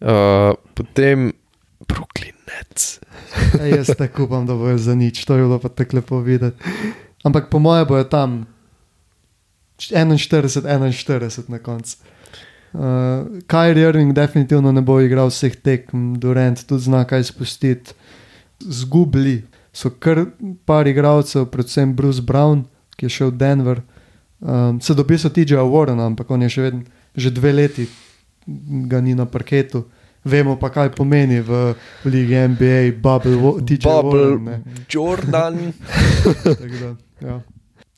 Uh, 0.00 0.56
potem 0.74 1.32
Brooklyn 1.82 2.34
Nets. 2.46 3.00
Ej, 3.60 3.76
jaz 3.76 3.92
tako 3.92 4.24
upam, 4.24 4.46
da 4.46 4.54
bojo 4.54 4.78
za 4.78 4.94
nič, 4.94 5.24
to 5.24 5.34
je 5.34 5.42
bilo 5.42 5.58
pa 5.58 5.68
tako 5.68 5.96
lepo 5.96 6.20
videti. 6.20 6.56
Ampak 7.22 7.48
po 7.48 7.58
mojem 7.58 7.84
bojo 7.86 8.04
tam 8.04 8.46
41-41 9.78 11.50
na 11.52 11.58
koncu. 11.58 11.96
Uh, 12.76 12.80
Kyrie 13.48 13.88
Irving 13.88 14.12
definitivno 14.12 14.72
ne 14.72 14.82
bo 14.84 15.00
igral 15.00 15.30
vseh 15.32 15.56
tekem, 15.56 16.18
Durant 16.20 16.66
tudi 16.66 16.88
zna 16.88 17.04
kaj 17.08 17.24
spustiti. 17.24 17.94
Zgubili 18.60 19.42
so 19.72 19.90
kar 19.90 20.24
par 20.64 20.88
igralcev, 20.88 21.46
predvsem 21.52 21.94
Bruce 21.96 22.22
Brown, 22.22 22.64
ki 22.96 23.06
je 23.06 23.10
šel 23.10 23.30
v 23.30 23.36
Denver. 23.36 23.82
Um, 24.40 24.80
se 24.80 24.94
dobi 24.94 25.18
so 25.18 25.28
TJ 25.28 25.60
Warren, 25.68 26.00
ampak 26.00 26.30
on 26.30 26.42
je 26.44 26.48
še 26.52 26.62
vedno, 26.62 26.82
že 27.16 27.32
dve 27.32 27.52
leti 27.52 27.86
ga 28.88 29.00
ni 29.00 29.14
na 29.14 29.26
parketu. 29.26 29.84
Vemo 30.26 30.56
pa, 30.58 30.72
kaj 30.74 30.90
pomeni 30.96 31.38
v, 31.40 31.74
Ligi 32.04 32.34
NBA, 32.34 32.98
Bubble, 32.98 33.62
TJ 33.62 33.84
Bubble, 33.84 34.36
Warren. 34.36 34.44
ne. 34.44 34.56
Jordan. 34.90 35.54
Da, 37.20 37.28
ja. 37.28 37.40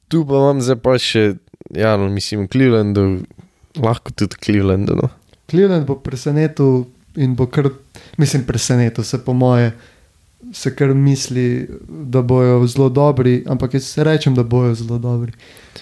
tu 0.08 0.22
pa 0.26 0.38
imam 0.38 0.60
zdaj 0.62 0.76
pa 0.78 0.94
še, 1.00 1.38
ja, 1.74 1.96
no, 1.96 2.08
mislim, 2.08 2.48
Clevelandu, 2.48 3.20
lahko 3.76 4.10
tudi 4.10 4.36
Clevelandu. 4.44 4.94
No. 5.02 5.08
Cleveland 5.50 5.86
bo 5.86 5.98
presenetil 6.00 6.84
in 7.16 7.34
bo 7.34 7.46
kar, 7.46 7.70
mislim, 8.16 8.44
presenetil 8.44 9.04
se 9.04 9.24
po 9.24 9.32
moje, 9.32 9.72
se 10.52 10.74
kar 10.76 10.94
misli, 10.94 11.68
da 11.88 12.22
bojo 12.22 12.66
zelo 12.66 12.88
dobri, 12.88 13.44
ampak 13.46 13.74
jaz 13.74 13.98
rečem, 13.98 14.34
da 14.34 14.42
bojo 14.42 14.74
zelo 14.74 14.98
dobri 14.98 15.32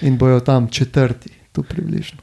in 0.01 0.19
bojo 0.19 0.41
tam 0.41 0.69
četrti, 0.69 1.31
tu 1.53 1.63
približno. 1.63 2.19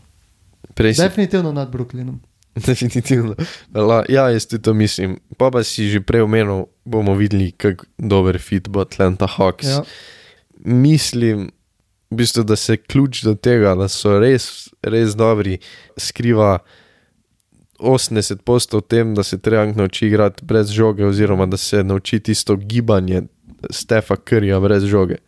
Prej 0.74 0.94
si 0.94 1.02
Definitivno 1.02 1.52
nad 1.52 1.72
Brooklynom. 1.72 2.20
Definitivno. 2.68 3.36
La, 3.74 4.04
ja, 4.10 4.30
jaz 4.30 4.46
tudi 4.46 4.64
to 4.64 4.74
mislim. 4.74 5.20
Pa 5.38 5.52
pa 5.52 5.64
si 5.64 5.90
že 5.90 6.02
prej 6.02 6.22
omenil, 6.22 6.66
bomo 6.86 7.16
videli, 7.16 7.52
kako 7.52 7.86
dober 7.98 8.40
fit 8.42 8.70
bo 8.70 8.82
Atlanta 8.82 9.28
Hawks. 9.28 9.68
Ja. 9.68 9.84
Mislim, 10.66 11.50
v 12.14 12.22
bistvu, 12.22 12.46
da 12.48 12.56
se 12.56 12.78
ključ 12.78 13.24
do 13.26 13.34
tega, 13.36 13.74
da 13.76 13.90
so 13.92 14.16
res, 14.22 14.70
res 14.86 15.18
dobri, 15.18 15.60
skriva 15.98 16.60
80 17.84 18.46
postov 18.48 18.86
v 18.86 18.88
tem, 18.88 19.14
da 19.18 19.24
se 19.26 19.42
treba 19.42 19.66
nauči 19.66 20.08
igrati 20.08 20.46
brez 20.46 20.72
žoge, 20.72 21.06
oziroma 21.06 21.46
da 21.50 21.58
se 21.58 21.84
nauči 21.84 22.20
tisto 22.20 22.56
gibanje 22.56 23.26
Stefa 23.70 24.16
Krija 24.16 24.60
brez 24.60 24.86
žoge. 24.88 25.20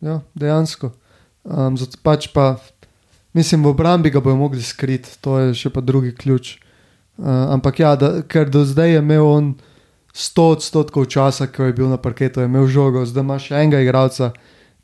Ja, 0.00 0.20
dejansko. 0.34 0.92
Um, 1.42 1.76
zato 1.78 1.98
pač 2.02 2.28
pa, 2.34 2.56
mislim, 3.34 3.64
v 3.64 3.74
obrambi 3.74 4.10
ga 4.10 4.20
bojo 4.20 4.36
mogli 4.36 4.62
skriti, 4.62 5.18
to 5.20 5.38
je 5.38 5.54
še 5.58 5.70
pa 5.74 5.80
drugi 5.80 6.14
ključ. 6.14 6.58
Uh, 7.18 7.50
ampak 7.54 7.82
ja, 7.82 7.96
da, 7.96 8.22
ker 8.22 8.50
do 8.50 8.64
zdaj 8.66 8.94
je 8.94 9.02
imel 9.02 9.26
on 9.26 9.52
100 10.14 10.48
odstotkov 10.58 11.06
časa, 11.10 11.48
ko 11.50 11.66
je 11.66 11.76
bil 11.76 11.88
na 11.88 11.96
parketu, 11.96 12.40
je 12.40 12.50
imel 12.50 12.66
žogo, 12.70 13.04
zdaj 13.06 13.24
imaš 13.24 13.48
še 13.48 13.62
enega 13.62 13.82
igralca, 13.82 14.32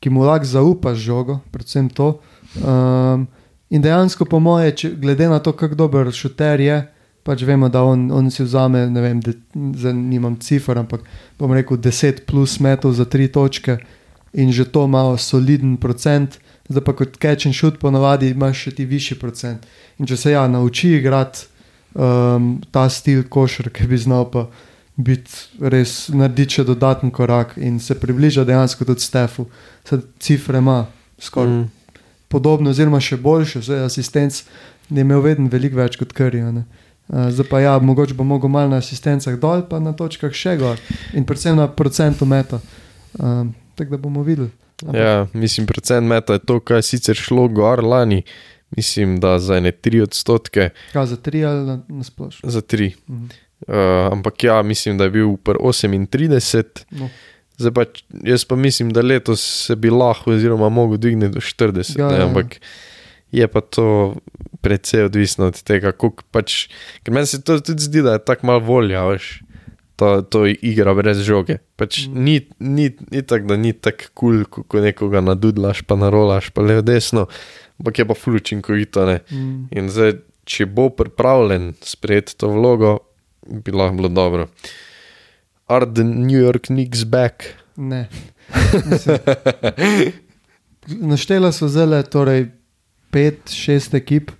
ki 0.01 0.11
mu 0.11 0.24
lahko 0.26 0.46
zaupaš 0.46 0.99
žogo, 0.99 1.40
predvsem 1.53 1.88
to. 1.90 2.18
Um, 2.62 3.26
in 3.70 3.82
dejansko, 3.82 4.24
po 4.24 4.40
moje, 4.40 4.72
če, 4.72 4.92
glede 5.01 5.28
na 5.28 5.40
to, 5.42 5.53
kako 5.53 5.74
dober 5.74 6.12
šuter 6.14 6.61
je, 6.61 6.78
pač 7.26 7.44
vemo, 7.44 7.68
da 7.68 7.82
on, 7.84 8.09
on 8.14 8.30
si 8.32 8.44
vzame, 8.46 8.86
ne 8.88 9.05
vem, 9.05 9.20
de, 9.20 9.34
zdaj 9.53 9.92
nimam 9.92 10.38
cifr, 10.40 10.78
ampak 10.80 11.05
bom 11.40 11.53
rekel 11.53 11.76
10 11.76 12.24
plus 12.28 12.57
metov 12.64 12.94
za 12.96 13.05
tri 13.05 13.28
točke 13.28 13.76
in 14.32 14.53
že 14.53 14.68
to 14.72 14.84
ima 14.84 15.03
soliden 15.16 15.76
procent, 15.76 16.38
zdaj 16.68 16.84
pa 16.84 16.92
kot 16.92 17.16
catch 17.20 17.49
and 17.49 17.57
shoot 17.57 17.78
ponavadi 17.80 18.32
imaš 18.32 18.68
še 18.68 18.74
ti 18.76 18.84
višji 18.88 19.18
procent. 19.20 19.66
In 19.99 20.07
če 20.07 20.16
se 20.16 20.32
ja 20.32 20.46
nauči 20.49 20.94
igrati 20.99 21.49
um, 21.94 22.59
ta 22.70 22.88
stil 22.88 23.24
košarke, 23.28 23.88
bi 23.88 23.99
znal 23.99 24.28
pa 24.32 24.46
biti 24.99 25.30
res 25.62 26.09
narediti 26.11 26.59
še 26.59 26.64
dodaten 26.66 27.11
korak 27.11 27.55
in 27.57 27.78
se 27.78 27.94
približa 27.94 28.42
dejansko 28.44 28.84
tudi 28.84 29.01
Stefu. 29.01 29.46
Sad 29.86 30.03
cifre 30.18 30.59
ima 30.59 30.86
skoraj 31.18 31.53
mm. 31.55 31.66
Podobno, 32.28 32.70
oziroma 32.70 32.99
še 33.01 33.16
boljše, 33.16 33.62
zdaj 33.64 33.86
asistenc 33.86 34.42
je 34.90 35.01
imel 35.01 35.22
vedno 35.24 35.49
veliko 35.49 35.78
več 35.78 35.94
kot 35.96 36.11
Krija. 36.12 36.51
Uh, 36.51 36.64
zdaj 37.32 37.46
pa 37.49 37.61
ja, 37.61 37.78
mogoče 37.80 38.12
bo 38.12 38.24
mogel 38.24 38.51
malo 38.51 38.68
na 38.68 38.76
asistencah 38.76 39.38
dol, 39.40 39.62
pa 39.64 39.78
na 39.80 39.94
točkah 39.96 40.28
še 40.30 40.59
gor 40.59 40.76
in 41.14 41.24
predvsem 41.24 41.57
na 41.57 41.64
procentu 41.66 42.26
meta. 42.26 42.61
Um, 43.16 43.55
tako 43.74 43.90
da 43.90 43.96
bomo 43.99 44.20
videli. 44.22 44.51
Ampak- 44.82 45.01
Ja, 45.01 45.26
mislim, 45.32 45.66
procent 45.66 46.05
meta 46.07 46.32
je 46.32 46.44
to, 46.44 46.61
kar 46.61 46.76
je 46.76 46.82
sicer 46.82 47.16
šlo 47.16 47.49
gor 47.49 47.80
lani, 47.80 48.22
mislim, 48.70 49.16
da 49.20 49.38
za 49.38 49.57
ne 49.61 49.72
3 49.72 50.03
odstotke, 50.03 50.68
Kaj 50.92 51.07
za 51.07 51.16
tri 51.16 51.44
ali 51.44 51.64
na, 51.66 51.80
na 51.88 52.05
splošno? 52.05 52.44
za 52.44 52.61
3. 52.61 52.92
Mhm. 53.09 53.26
Uh, 53.61 53.74
ampak 54.09 54.44
ja, 54.44 54.62
mislim, 54.62 54.98
da 54.98 55.04
je 55.04 55.11
bil 55.11 55.36
pri 55.36 55.54
38, 55.54 56.62
No. 56.90 57.09
zdaj 57.56 57.72
pa 57.72 57.84
jaz 58.24 58.44
pa 58.44 58.56
mislim, 58.56 58.90
da 58.90 59.02
letos 59.02 59.42
se 59.66 59.76
bi 59.76 59.90
lahko, 59.90 60.30
oziroma 60.30 60.68
mogel 60.68 60.96
dvigniti 60.96 61.34
do 61.34 61.40
40. 61.40 61.98
Ja, 61.98 62.04
Ja, 62.04 62.09
ne, 62.09 62.14
ja, 62.14 62.20
ja. 62.20 62.26
ampak 62.26 62.61
je 63.30 63.48
pa 63.48 63.61
to 63.61 64.14
precej 64.61 65.04
odvisno 65.04 65.46
od 65.46 65.62
tega, 65.62 65.92
koliko 65.92 66.22
pač. 66.30 66.68
Ker 67.02 67.12
meni 67.12 67.26
se 67.26 67.42
to 67.42 67.59
tudi 67.61 67.82
zdi, 67.82 68.02
da 68.02 68.12
je 68.12 68.24
tako 68.24 68.47
malo 68.47 68.60
volja, 68.60 69.02
veš. 69.05 69.43
To, 69.97 70.22
to 70.22 70.47
igra 70.47 70.94
brez 70.94 71.18
žoge. 71.18 71.59
Pač 71.76 72.06
Mm. 72.06 72.14
ni, 72.14 72.36
ni, 72.60 72.86
ni 73.10 73.22
tako, 73.22 73.47
da 73.47 73.56
ni 73.56 73.72
tako 73.72 74.05
kul, 74.14 74.44
cool, 74.44 74.64
ko 74.64 74.80
nekoga 74.80 75.20
nadudlaš, 75.20 75.82
pa 75.82 75.97
narolaš, 75.97 76.51
pa 76.51 76.62
levo 76.62 76.80
desno, 76.80 77.26
ampak 77.80 77.98
je 77.98 78.06
pa 78.06 78.14
fulučinkovito. 78.14 79.02
Mm. 79.32 79.66
In 79.72 79.90
zdaj, 79.90 80.12
če 80.44 80.66
bo 80.66 80.89
pripravljen 80.89 81.74
sprejeti 81.82 82.36
to 82.36 82.48
vlogo, 82.48 82.98
bi 83.49 83.73
lahko 83.73 83.97
bilo 83.97 84.09
dobro. 84.09 84.49
Are 85.66 85.87
the 85.95 86.05
New 86.05 86.41
York 86.41 86.62
Knicks 86.66 87.05
back? 87.05 87.45
Ne. 87.77 88.09
Naštela 90.87 91.53
so 91.53 91.69
zelo, 91.69 92.03
torej 92.03 92.49
pet, 93.11 93.51
šest 93.53 93.95
ekip, 93.95 94.31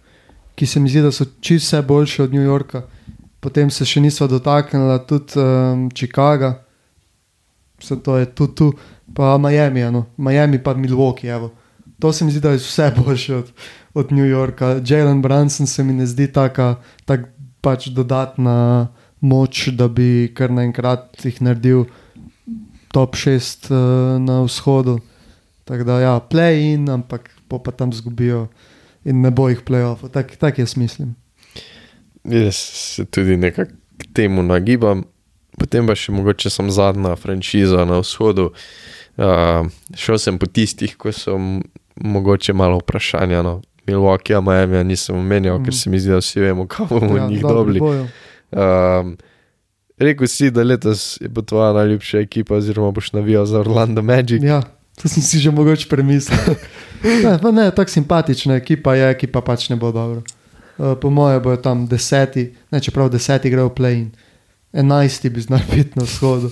ki 0.55 0.67
se 0.67 0.81
mi 0.81 0.89
zdi, 0.89 1.03
da 1.05 1.13
so 1.13 1.25
čisto 1.41 1.77
vse 1.77 1.83
boljše 1.87 2.23
od 2.23 2.35
New 2.35 2.43
Yorka. 2.43 2.83
Potem 3.41 3.71
se 3.71 3.85
še 3.87 4.01
niso 4.01 4.27
dotaknila 4.27 4.99
tudi 5.07 5.39
um, 5.39 5.87
Chicaga, 5.95 6.55
vse 7.79 8.01
to 8.03 8.17
je 8.19 8.27
tudi 8.27 8.55
tu, 8.55 8.73
pa 9.15 9.37
Miami, 9.39 9.85
no. 9.93 10.07
Miami 10.17 10.59
pa 10.63 10.75
Milwaukee. 10.75 11.31
Evo. 11.31 11.53
To 12.01 12.13
se 12.13 12.25
mi 12.25 12.33
zdi, 12.33 12.41
da 12.41 12.57
je 12.57 12.63
vse 12.65 12.91
boljše 13.05 13.37
od, 13.37 13.53
od 13.95 14.13
New 14.13 14.27
Yorka. 14.27 14.81
Jalen 14.85 15.23
Brunson 15.23 15.67
se 15.67 15.85
mi 15.85 15.93
ne 15.93 16.07
zdi 16.07 16.33
taka, 16.33 16.77
tak 17.05 17.29
pač 17.61 17.89
dodatna 17.95 18.89
moč, 19.21 19.69
da 19.75 19.89
bi 19.89 20.31
kar 20.35 20.53
naenkrat 20.55 21.19
jih 21.25 21.41
naredil 21.43 21.87
top 22.95 23.17
6 23.19 23.71
uh, 23.71 24.19
na 24.23 24.43
vzhodu. 24.47 24.99
Tako 25.69 25.85
da, 25.85 26.01
ja, 26.01 26.15
play 26.21 26.73
in, 26.75 26.89
ampak 26.89 27.29
po 27.49 27.59
pa 27.63 27.73
tam 27.73 27.93
zgubijo 27.93 28.47
in 29.05 29.21
ne 29.21 29.31
bo 29.31 29.49
jih 29.49 29.61
playoff. 29.67 30.09
Tako 30.13 30.39
tak 30.41 30.59
jaz 30.59 30.77
mislim. 30.77 31.15
Jaz 32.25 32.57
se 32.57 33.05
tudi 33.05 33.37
nekako 33.37 33.73
temu 34.13 34.43
nagibam. 34.43 35.05
Potem 35.59 35.87
pa 35.87 35.97
še 35.99 36.15
mogoče 36.15 36.51
sem 36.51 36.71
zadnja 36.71 37.17
franšiza 37.19 37.85
na 37.89 37.99
vzhodu. 38.01 38.53
Uh, 39.19 39.67
šel 39.99 40.21
sem 40.23 40.39
po 40.39 40.47
tistih, 40.47 40.95
ko 40.97 41.13
so 41.13 41.35
mogoče 41.99 42.55
malo 42.55 42.79
vprašanja. 42.79 43.43
No. 43.43 43.59
Milwaukee, 43.89 44.37
a 44.37 44.41
Miami 44.41 44.85
nisem 44.85 45.17
omenjal, 45.17 45.59
mm. 45.59 45.65
ker 45.65 45.75
se 45.75 45.91
mi 45.91 46.01
zdi, 46.01 46.13
da 46.13 46.23
vsi 46.23 46.41
vemo, 46.41 46.67
kam 46.67 46.87
bomo 46.91 47.17
ja, 47.17 47.27
njih 47.29 47.43
dobili. 47.43 47.81
Um, 47.81 49.17
rekel 49.99 50.27
si, 50.27 50.51
da 50.51 50.63
letos 50.63 51.19
je 51.21 51.29
bo 51.29 51.43
tvoja 51.43 51.73
najljubša 51.73 52.19
ekipa, 52.19 52.55
oziroma 52.55 52.91
boš 52.91 53.13
navijal 53.13 53.47
za 53.47 53.61
Orlando 53.61 54.03
Magic. 54.03 54.43
Ja, 54.43 54.63
To 55.03 55.09
sem 55.09 55.23
si 55.23 55.39
že 55.39 55.51
mogoče 55.51 55.89
premislil. 55.89 56.39
Ne, 56.99 57.39
pa 57.39 57.51
ne, 57.55 57.71
tako 57.71 57.91
simpatična 57.91 58.59
ekipa 58.59 58.95
je, 58.95 59.11
ekipa 59.11 59.39
pač 59.41 59.69
ne 59.71 59.77
bo 59.79 59.93
dobro. 59.95 60.23
Uh, 60.79 60.99
po 60.99 61.11
mojem 61.11 61.43
bojo 61.43 61.57
tam 61.63 61.87
deseti, 61.87 62.57
ne 62.71 62.81
čeprav 62.83 63.07
deseti 63.07 63.51
grejo 63.51 63.71
v 63.71 63.75
play-in, 63.79 64.09
enajsti 64.75 65.31
bi 65.31 65.41
znal 65.41 65.63
biti 65.75 65.95
na 65.95 66.03
vzhodu. 66.03 66.51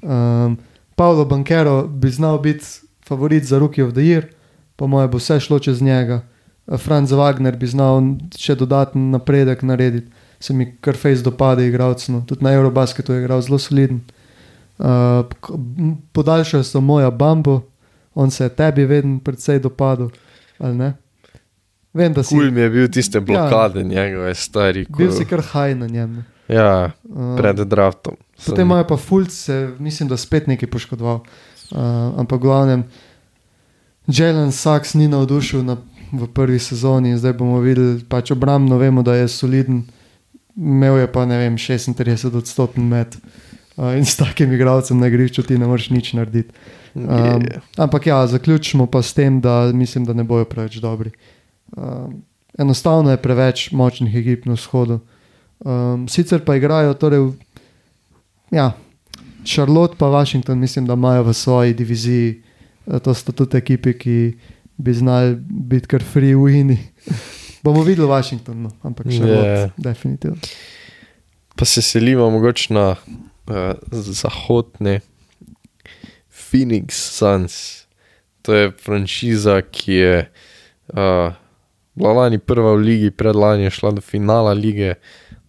Um, 0.00 0.56
Pavlo 0.96 1.28
Bankero 1.28 1.84
bi 1.84 2.08
znal 2.08 2.40
biti 2.40 2.64
favorit 3.04 3.44
za 3.44 3.58
Rookie 3.60 3.84
of 3.84 3.92
the 3.92 4.00
Year, 4.00 4.32
po 4.76 4.88
mojem 4.88 5.10
bo 5.12 5.20
vse 5.20 5.40
šlo 5.40 5.58
čez 5.60 5.82
njega. 5.84 6.22
Uh, 6.64 6.76
Franz 6.76 7.10
Wagner 7.10 7.56
bi 7.56 7.66
znal 7.66 8.00
še 8.32 8.54
dodatni 8.54 9.10
napredek 9.10 9.62
narediti, 9.62 10.06
se 10.38 10.52
mi 10.52 10.76
kar 10.76 10.94
face 10.94 11.22
dopade 11.22 11.62
igralcem, 11.62 12.20
tudi 12.22 12.42
na 12.42 12.52
Eurobasketu 12.52 13.12
je 13.12 13.20
igral 13.20 13.40
zelo 13.40 13.58
soliden. 13.58 14.00
Uh, 14.78 14.86
k- 15.36 15.52
m, 15.52 15.92
podaljšal 16.12 16.62
sem 16.62 16.82
moja 16.82 17.10
bambo, 17.12 17.60
on 18.14 18.30
se 18.30 18.44
je 18.44 18.50
tebi 18.50 18.84
vedno 18.84 19.20
predvsej 19.20 19.60
dopadel, 19.60 20.08
ali 20.58 20.74
ne? 20.76 20.90
Vem, 21.92 22.10
da 22.10 22.22
si, 22.22 22.32
Kul 22.32 22.50
mi 22.50 22.60
je 22.60 22.70
bil 22.70 22.88
tiste 22.88 23.20
blokade 23.20 23.80
ja. 23.80 23.86
njegove 23.86 24.34
stari. 24.34 24.84
Ko, 24.84 24.96
bil 24.96 25.12
si 25.12 25.24
kar 25.24 25.42
haj 25.44 25.74
na 25.74 25.86
njem. 25.88 26.24
ja, 26.48 26.90
Uh, 27.04 27.36
pred 27.36 27.56
draftom. 27.60 28.16
sem- 28.34 28.50
Potem 28.50 28.64
imajo 28.64 28.86
pa 28.86 28.96
Fulce, 28.96 29.54
mislim, 29.78 30.08
da 30.08 30.16
spet 30.16 30.46
nekaj 30.46 30.68
poškodoval. 30.68 31.20
Uh, 31.70 31.78
ampak 32.16 32.40
glavnem, 32.40 32.86
Jalen 34.08 34.50
Sachs 34.50 34.94
ni 34.94 35.06
navdušil 35.06 35.62
na, 35.62 35.76
v 36.12 36.28
prvi 36.34 36.58
sezoni, 36.58 37.16
zdaj 37.16 37.32
bomo 37.40 37.60
videli, 37.64 38.02
pač 38.08 38.30
obrambno 38.34 38.76
vemo, 38.78 39.02
da 39.02 39.16
je 39.16 39.28
soliden, 39.32 39.82
imel 40.56 41.00
je 41.00 41.08
pa 41.12 41.24
ne 41.26 41.38
vem, 41.40 41.56
36 41.56 42.36
odstoten 42.36 42.84
met. 42.88 43.16
Uh, 43.76 43.96
in 43.96 44.04
s 44.04 44.18
takim 44.20 44.52
igralcem 44.52 45.00
na 45.00 45.08
igrišču 45.08 45.42
ti 45.48 45.56
ne 45.58 45.66
moreš 45.66 45.88
nič 45.90 46.12
narediti. 46.12 46.52
Um, 46.94 47.40
Je. 47.40 47.60
ampak 47.80 48.06
ja, 48.06 48.26
zaključimo 48.26 48.86
pa 48.86 49.00
s 49.02 49.16
tem, 49.16 49.40
da 49.40 49.72
mislim, 49.72 50.04
da 50.04 50.12
ne 50.12 50.24
bojo 50.24 50.44
preveč 50.44 50.76
dobri. 50.76 51.10
Um, 51.76 52.20
enostavno 52.58 53.10
je 53.10 53.16
preveč 53.16 53.70
močnih 53.72 54.16
ekip 54.16 54.44
na 54.46 54.60
vzhodu. 54.60 55.00
Um, 55.64 56.04
sicer 56.08 56.44
pa 56.44 56.56
igrajo, 56.60 56.92
torej, 56.94 57.32
ja, 58.50 58.72
Charlotte 59.44 59.96
pa 59.98 60.06
Washington, 60.06 60.58
mislim, 60.58 60.86
da 60.86 60.92
imajo 60.92 61.22
v 61.22 61.32
svoji 61.34 61.74
diviziji, 61.74 62.42
eh, 62.86 62.98
to 62.98 63.14
sta 63.14 63.32
tudi 63.32 63.56
ekipi, 63.56 63.98
ki 63.98 64.36
bi 64.82 64.94
znali 64.94 65.36
biti 65.68 65.86
kar 65.86 66.02
free 66.02 66.34
wini. 66.34 66.78
Bomo 67.62 67.82
videli 67.82 68.08
Washington, 68.08 68.62
no, 68.62 68.70
ampak 68.82 69.06
Charlotte, 69.06 69.48
Ja. 69.48 69.54
yeah. 69.54 69.70
definitivno. 69.76 70.36
Pa 71.56 71.64
se 71.64 71.82
selimo 71.82 72.30
mogoče 72.30 72.74
na 72.74 72.90
uh, 72.90 73.54
zahodne 73.92 75.00
Phoenix 76.30 76.90
Suns. 76.90 77.86
To 78.42 78.54
je 78.54 78.72
franšiza, 78.84 79.60
ki 79.62 79.92
je 79.92 80.16
uh, 80.90 81.32
bila 81.94 82.12
lani 82.12 82.38
prva 82.38 82.74
v 82.74 82.82
ligi, 82.82 83.10
predlani 83.10 83.68
je 83.68 83.70
šla 83.70 83.90
do 83.90 84.00
finala 84.00 84.52
lige, 84.52 84.94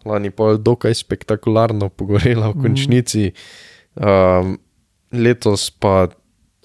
lani 0.06 0.30
pa 0.30 0.52
je 0.52 0.58
dokaj 0.58 0.94
spektakularno 0.94 1.90
pogorela 1.90 2.52
v 2.52 2.62
končnici. 2.62 3.32
Um, 3.96 4.60
letos 5.12 5.70
pa 5.72 6.10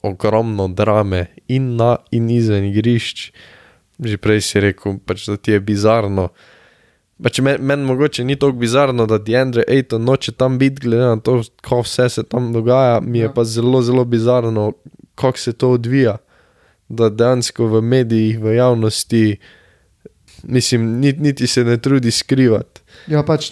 ogromno 0.03 0.69
drame 0.69 1.27
in 1.49 1.77
na 1.77 1.97
in 2.11 2.31
izven 2.31 2.65
igrišč. 2.65 3.33
Že 3.99 4.17
prej 4.23 4.41
si 4.47 4.61
rekel, 4.63 4.99
pač, 5.03 5.27
da 5.27 5.37
ti 5.37 5.51
je 5.51 5.61
bizarno. 5.61 6.29
Pač 7.23 7.41
Meni 7.43 7.59
men 7.59 7.83
mogoče 7.83 8.23
ni 8.25 8.37
tako 8.39 8.53
bizarno, 8.53 9.07
da 9.11 9.19
Deandre 9.19 9.65
Ayton 9.67 10.05
noče 10.07 10.33
tam 10.39 10.59
biti, 10.59 10.87
glede 10.87 11.03
na 11.03 11.17
to, 11.21 11.43
kako 11.61 11.83
vse 11.83 12.09
se 12.09 12.23
tam 12.23 12.53
dogaja, 12.53 13.01
mi 13.01 13.19
je 13.19 13.25
Ja. 13.25 13.33
pa 13.33 13.45
zelo, 13.45 13.83
zelo 13.83 14.05
bizarno, 14.05 14.73
kako 15.15 15.39
se 15.39 15.53
to 15.53 15.71
odvija. 15.71 16.17
Da 16.89 17.09
dejansko 17.11 17.67
v 17.67 17.83
medijih, 17.83 18.39
v 18.41 18.55
javnosti, 18.55 19.37
mislim, 20.43 21.01
niti, 21.01 21.21
niti 21.21 21.47
se 21.47 21.65
ne 21.65 21.77
trudi 21.77 22.11
skrivati. 22.11 22.81
Ja, 23.07 23.23
pač, 23.23 23.51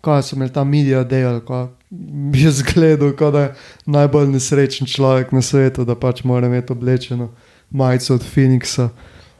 kaj 0.00 0.22
so 0.22 0.36
imeli 0.36 0.52
tam 0.52 0.68
medije 0.68 1.04
delali, 1.04 1.40
ko 1.40 1.68
bi 1.90 2.42
jaz 2.42 2.62
gledal, 2.62 3.12
kot 3.16 3.32
da 3.32 3.40
je 3.40 3.52
najbolj 3.86 4.28
nesrečen 4.28 4.86
človek 4.86 5.32
na 5.32 5.42
svetu, 5.42 5.84
da 5.84 5.96
pač 5.96 6.24
mora 6.24 6.46
imeti 6.46 6.72
oblečeno 6.72 7.30
majico 7.70 8.14
od 8.14 8.24
Phoenixa. 8.34 8.90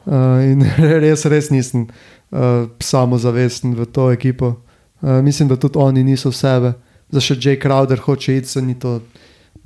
Uh, 0.05 0.41
in 0.41 0.65
res, 1.03 1.25
res 1.25 1.49
nisem 1.53 1.85
uh, 1.85 2.65
samozavesten 2.81 3.75
v 3.77 3.85
to 3.85 4.09
ekipo. 4.11 4.55
Uh, 5.01 5.21
mislim, 5.21 5.49
da 5.49 5.55
tudi 5.55 5.77
oni 5.77 6.03
niso 6.03 6.31
sebe. 6.31 6.73
Za 7.09 7.21
še 7.21 7.35
Jay 7.35 7.57
Crowder 7.61 7.99
hoče 7.99 8.37
iti, 8.37 8.47
se 8.47 8.61
ni 8.61 8.75
to 8.79 8.99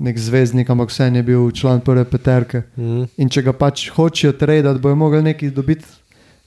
nek 0.03 0.19
zvezdnik, 0.19 0.69
ampak 0.69 0.91
vse 0.91 1.07
je 1.13 1.23
bil 1.23 1.51
član 1.51 1.81
prve 1.81 2.03
peterke. 2.05 2.63
Mm. 2.75 3.07
In 3.17 3.29
če 3.29 3.43
ga 3.43 3.53
pač 3.53 3.89
hočejo 3.93 4.33
trajati, 4.35 4.81
bojo 4.81 4.95
mogli 4.99 5.21
nekaj 5.23 5.51
dobiti 5.55 5.85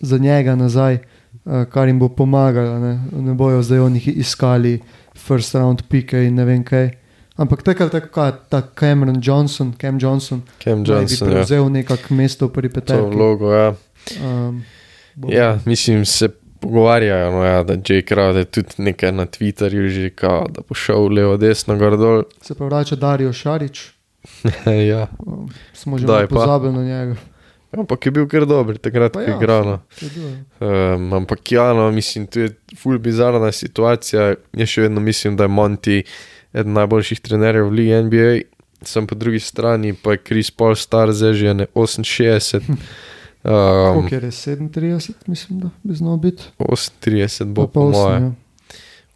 za 0.00 0.18
njega 0.18 0.56
nazaj, 0.56 1.00
uh, 1.00 1.64
kar 1.72 1.88
jim 1.88 1.98
bo 1.98 2.08
pomagalo. 2.08 2.78
Ne, 2.80 2.94
ne 3.12 3.34
bojo 3.34 3.62
zdaj 3.62 3.86
oni 3.88 4.02
iskali 4.16 4.80
first 5.26 5.54
round 5.54 5.82
pike 5.88 6.24
in 6.26 6.34
ne 6.34 6.44
vem 6.44 6.64
kaj. 6.64 6.90
Ampak 7.36 7.62
tako 7.62 7.82
ali 7.82 7.90
tako, 7.92 8.30
ta 8.48 8.62
Cameron 8.74 9.18
Johnson, 9.22 9.74
Cam 9.80 9.98
Johnson, 10.00 10.42
Cam 10.64 10.84
Johnson, 10.86 11.28
ja. 11.28 11.34
prevzel 11.34 11.68
nekak 11.68 12.10
mesto 12.10 12.48
pri 12.48 12.68
peterki. 12.68 13.10
vlogo, 13.12 13.52
ja. 13.52 13.74
Um, 14.22 14.62
bo- 15.14 15.28
Ja, 15.32 15.58
mislim, 15.66 16.04
se 16.06 16.28
pogovarjajo, 16.60 17.30
no, 17.30 17.44
ja, 17.44 17.62
da 17.62 17.72
J. 17.74 18.00
Crowder 18.02 18.44
tudi 18.44 18.68
nekaj 18.78 19.12
na 19.12 19.26
Twitterju 19.26 19.88
že 19.88 20.10
kao, 20.10 20.46
da 20.48 20.62
bo 20.68 20.74
šel 20.74 21.12
levo, 21.12 21.36
desno, 21.36 21.76
gor 21.76 21.96
dol. 21.96 22.22
Se 22.40 22.54
pa 22.54 22.64
vrača 22.64 22.96
Darijo 22.96 23.32
Šarič, 23.32 23.90
ja. 24.90 25.06
um, 25.18 25.48
smo 25.72 25.98
že 25.98 26.06
pozabili 26.28 26.72
na 26.72 26.82
njega. 26.82 27.16
Ampak 27.78 28.06
je 28.06 28.12
bil 28.12 28.28
kar 28.30 28.46
dober, 28.48 28.78
takrat, 28.78 29.12
ko 29.12 29.20
je 29.20 29.30
ja, 29.30 29.36
igral. 29.36 29.66
no. 29.66 29.78
Um, 30.60 31.12
ampak 31.12 31.52
ja, 31.52 31.72
no, 31.76 31.90
mislim, 31.92 32.26
tu 32.26 32.40
je 32.40 32.50
ful 32.78 32.98
bizarna 32.98 33.52
situacija. 33.52 34.34
Jaz 34.56 34.72
še 34.72 34.86
vedno 34.86 35.02
mislim, 35.04 35.36
da 35.36 35.44
je 35.44 35.52
Monty 35.52 35.98
eden 36.56 36.76
najboljših 36.76 37.20
trenerjev 37.20 37.68
v 37.68 37.76
Ligi 37.76 38.02
NBA, 38.06 38.30
sem 38.86 39.06
po 39.06 39.14
drugi 39.14 39.40
strani 39.40 39.92
pa 39.92 40.16
je 40.16 40.22
Chris 40.24 40.50
Paul 40.50 40.76
star, 40.76 41.12
zdaj 41.12 41.34
že 41.34 41.54
ne 41.54 41.66
68. 41.74 42.64
Um, 42.66 42.78
Koliko 43.94 44.14
je 44.14 44.20
res 44.20 44.40
37, 44.48 45.14
mislim, 45.26 45.60
da 45.60 45.70
bi 45.82 45.94
znal 45.94 46.16
biti. 46.16 46.42
38 46.58 47.52
bo 47.52 47.66
Pa 47.66 47.72
po 47.72 47.80
osem, 47.80 48.00
moje. 48.00 48.20
ja. 48.20 48.32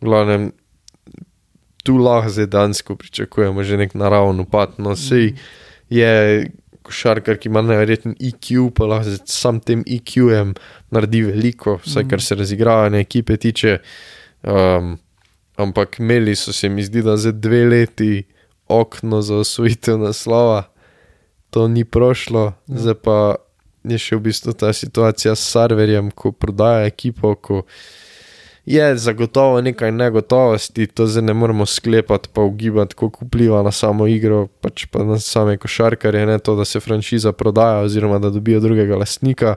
V 0.01 0.05
glavnem, 0.05 0.53
tu 1.85 1.97
lahko 1.97 2.31
zdaj 2.31 2.47
dansko 2.47 2.97
pričakujemo 2.97 3.65
že 3.65 3.77
nek 3.77 3.95
naravno 3.95 4.43
upad. 4.43 4.77
No, 4.79 4.97
sej 4.97 5.35
je 5.89 6.51
košarkar, 6.91 7.39
ki 7.41 7.49
ima 7.49 7.63
neverjeten 7.63 8.17
IQ, 8.19 8.71
pa 8.77 8.89
lahko 8.91 9.15
z 9.15 9.23
sam 9.31 9.61
tem 9.63 9.85
IQ-jem 9.87 10.55
naredi 10.91 11.23
veliko, 11.29 11.79
vsaj 11.85 12.09
kar 12.11 12.23
se 12.23 12.39
razigravanja 12.39 13.01
ekipe 13.01 13.37
tiče. 13.41 13.79
Um, 14.43 14.97
ampak 15.61 15.99
imeli 16.01 16.35
so 16.37 16.53
se 16.53 16.69
mi 16.69 16.83
zdi, 16.83 17.03
da 17.03 17.17
za 17.17 17.33
dve 17.33 17.65
leti 17.69 18.25
okno 18.69 19.23
za 19.23 19.37
osvojitev 19.45 19.99
naslova, 19.99 20.63
to 21.51 21.69
ni 21.69 21.85
prošlo, 21.85 22.53
Ja. 22.67 22.79
zdaj 22.79 22.95
pa 23.05 23.35
je 23.85 23.99
še 23.99 24.17
v 24.17 24.21
bistvu 24.29 24.53
ta 24.53 24.73
situacija 24.73 25.35
s 25.35 25.51
serverjem, 25.51 26.11
ko 26.11 26.33
prodaja 26.33 26.87
ekipo, 26.87 27.35
ko 27.35 27.63
je 28.67 28.97
zagotovo 28.97 29.61
nekaj 29.61 29.93
negotovosti, 29.93 30.87
to 30.87 31.07
zdaj 31.07 31.23
ne 31.23 31.35
moremo 31.35 31.67
sklepati, 31.67 32.29
pa 32.33 32.43
ugibati, 32.43 32.95
kako 32.95 33.25
vpliva 33.25 33.63
na 33.63 33.73
samo 33.73 34.07
igro, 34.07 34.47
pač 34.61 34.87
pa 34.87 35.05
na 35.05 35.19
same 35.19 35.57
košarkarje, 35.57 36.27
ne 36.27 36.39
to, 36.39 36.57
da 36.57 36.65
se 36.65 36.81
franšiza 36.81 37.33
prodaja 37.33 37.81
oziroma 37.81 38.19
da 38.19 38.31
dobijo 38.31 38.61
drugega 38.61 38.97
lastnika, 38.97 39.55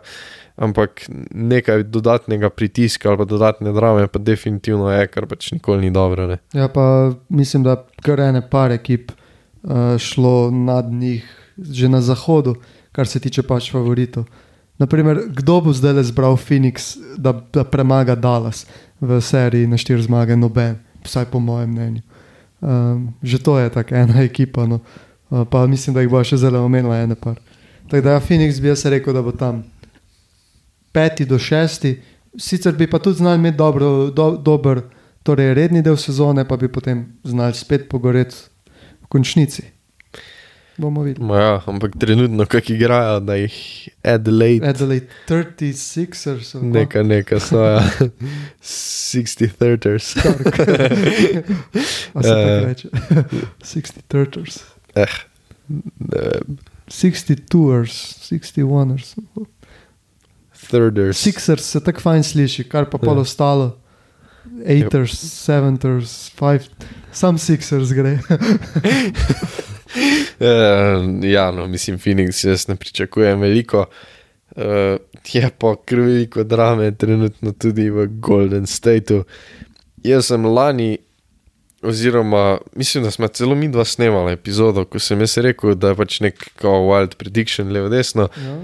ampak 0.56 1.06
nekaj 1.32 1.84
dodatnega 1.84 2.50
pritiska 2.50 3.10
ali 3.10 3.18
pa 3.18 3.26
dodatne 3.26 3.74
drame, 3.74 4.08
pa 4.08 4.20
definitivno 4.20 4.92
je, 4.92 5.08
kar 5.08 5.28
pač 5.28 5.52
nikoli 5.52 5.82
ni 5.82 5.92
dobro. 5.92 6.28
Ne. 6.28 6.38
Ja, 6.54 6.68
pa 6.68 7.12
mislim, 7.30 7.64
da 7.64 7.84
kar 8.02 8.20
ene 8.20 8.42
par 8.50 8.72
ekip 8.72 9.12
uh, 9.12 9.98
šlo 10.00 10.52
nad 10.52 10.92
njih, 10.92 11.28
že 11.58 11.90
na 11.90 12.02
zahodu, 12.02 12.56
kar 12.92 13.08
se 13.08 13.20
tiče 13.20 13.44
pač 13.44 13.72
favoritov. 13.72 14.26
Naprimer, 14.78 15.20
kdo 15.30 15.60
bo 15.62 15.74
zdaj 15.74 15.94
le 15.94 16.04
zbral 16.04 16.38
Phoenix, 16.38 16.96
da, 17.18 17.34
da 17.54 17.64
premaga 17.64 18.16
Dallas 18.16 18.66
v 19.04 19.20
seriji 19.22 19.68
na 19.68 19.78
štiri 19.78 20.04
zmage, 20.04 20.36
noben, 20.40 20.78
vsaj 21.04 21.28
po 21.32 21.40
mojem 21.44 21.72
mnenju. 21.76 22.02
Um, 22.64 23.12
že 23.20 23.44
to 23.44 23.60
je 23.60 23.68
tako 23.70 23.96
ena 23.96 24.24
ekipa, 24.30 24.64
no. 24.68 24.80
uh, 25.30 25.44
pa 25.44 25.68
mislim, 25.68 25.94
da 25.94 26.02
jih 26.02 26.12
bo 26.12 26.24
še 26.24 26.40
zelo 26.40 26.64
omenila 26.64 27.02
ene 27.04 27.20
par. 27.20 27.36
Tako 27.92 28.02
da, 28.02 28.16
ja, 28.16 28.24
Phoenix 28.24 28.62
bi 28.64 28.72
jaz 28.72 28.86
rekel, 28.88 29.12
da 29.14 29.22
bo 29.22 29.36
tam 29.36 29.66
peti 30.96 31.28
do 31.28 31.36
šesti, 31.40 31.98
sicer 32.40 32.78
bi 32.80 32.88
pa 32.88 33.02
tudi 33.04 33.20
znali 33.20 33.42
imeti 33.42 33.58
dobro, 33.58 34.10
do, 34.16 34.38
dober, 34.40 34.82
torej 35.24 35.54
redni 35.54 35.84
del 35.84 35.98
sezone, 36.00 36.48
pa 36.48 36.56
bi 36.58 36.72
potem 36.72 37.04
znali 37.24 37.54
spet 37.54 37.90
pogoreti 37.92 38.36
v 39.04 39.12
končnici. 39.12 39.68
Bomo 40.78 41.02
videli. 41.04 41.28
Ja, 41.34 41.62
ampak 41.66 41.92
trenutno, 42.00 42.46
kako 42.46 42.74
igrajo, 42.74 43.20
da 43.20 43.36
jih 43.36 43.54
Adelaide, 44.04 44.68
Adelaide 44.68 45.06
36ers, 45.28 46.56
ali 46.56 46.66
neka, 46.68 47.04
neka 47.04 47.40
svoja 47.40 47.84
60-30ers. 48.62 50.18
A 52.14 52.24
se 52.24 52.30
Eh. 52.30 52.34
tako 52.34 52.66
reče. 52.66 52.88
60 53.64 53.92
Turtles. 54.08 54.64
Eh, 54.96 55.06
ne 56.00 56.20
vem. 56.22 56.58
62ers, 56.88 57.94
61ers. 58.24 59.16
Thirders. 60.64 61.18
Sixers 61.18 61.62
se 61.64 61.80
tako 61.80 62.00
fajn 62.02 62.24
sliši, 62.24 62.64
kar 62.64 62.86
pa 62.86 62.98
pol 62.98 63.16
Ja. 63.16 63.22
ostalo. 63.22 63.78
Eighters, 64.66 65.12
seventers, 65.20 66.32
five, 66.32 66.60
sam 67.12 67.38
Sixers 67.38 67.92
gre. 67.92 68.20
Uh, 69.94 71.24
ja, 71.36 71.52
no, 71.52 71.68
mislim, 71.68 72.00
Phoenix, 72.00 72.48
jaz 72.48 72.68
ne 72.68 72.76
pričakujem 72.76 73.42
veliko. 73.42 73.86
Uh, 74.56 74.98
je 75.34 75.50
pa 75.58 75.76
kar 75.86 76.00
veliko 76.00 76.44
drame, 76.44 76.92
trenutno 76.92 77.52
tudi 77.52 77.90
v 77.90 78.08
Golden 78.08 78.68
Stateu. 78.68 79.24
Jaz 80.04 80.28
sem 80.28 80.46
lani, 80.46 80.98
oziroma 81.82 82.58
mislim, 82.76 83.04
da 83.04 83.12
smo 83.12 83.28
celo 83.28 83.56
mi 83.56 83.70
dva 83.70 83.86
snemali 83.86 84.34
epizodo, 84.34 84.86
ko 84.86 85.00
sem 85.00 85.20
jaz 85.20 85.38
rekel, 85.38 85.76
da 85.76 85.94
je 85.94 85.96
pač 85.96 86.20
nek 86.20 86.50
kao 86.56 86.84
wild 86.90 87.16
prediction, 87.18 87.72
levo 87.72 87.90
desno. 87.90 88.30
Ja. 88.38 88.60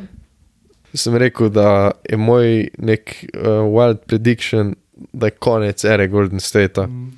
Sem 0.93 1.15
rekel, 1.17 1.49
da 1.49 1.91
je 2.09 2.17
moj 2.17 2.69
nek 2.77 3.15
uh, 3.33 3.65
wild 3.69 4.05
prediction, 4.05 4.75
da 5.13 5.27
je 5.27 5.37
konec 5.39 5.83
ere 5.83 6.07
Golden 6.07 6.39
Statea. 6.39 6.87
Mm. 6.87 7.11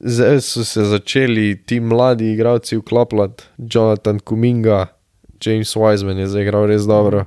Zdaj 0.00 0.40
so 0.40 0.64
se 0.64 0.84
začeli 0.84 1.62
ti 1.66 1.80
mladi 1.80 2.32
igralci 2.32 2.76
vklapljati, 2.76 3.44
Jonathan 3.58 4.20
Kuminga, 4.20 4.86
James 5.44 5.76
Wiseman 5.76 6.18
je 6.18 6.26
zaigral 6.26 6.66
res 6.66 6.86
dobro, 6.88 7.24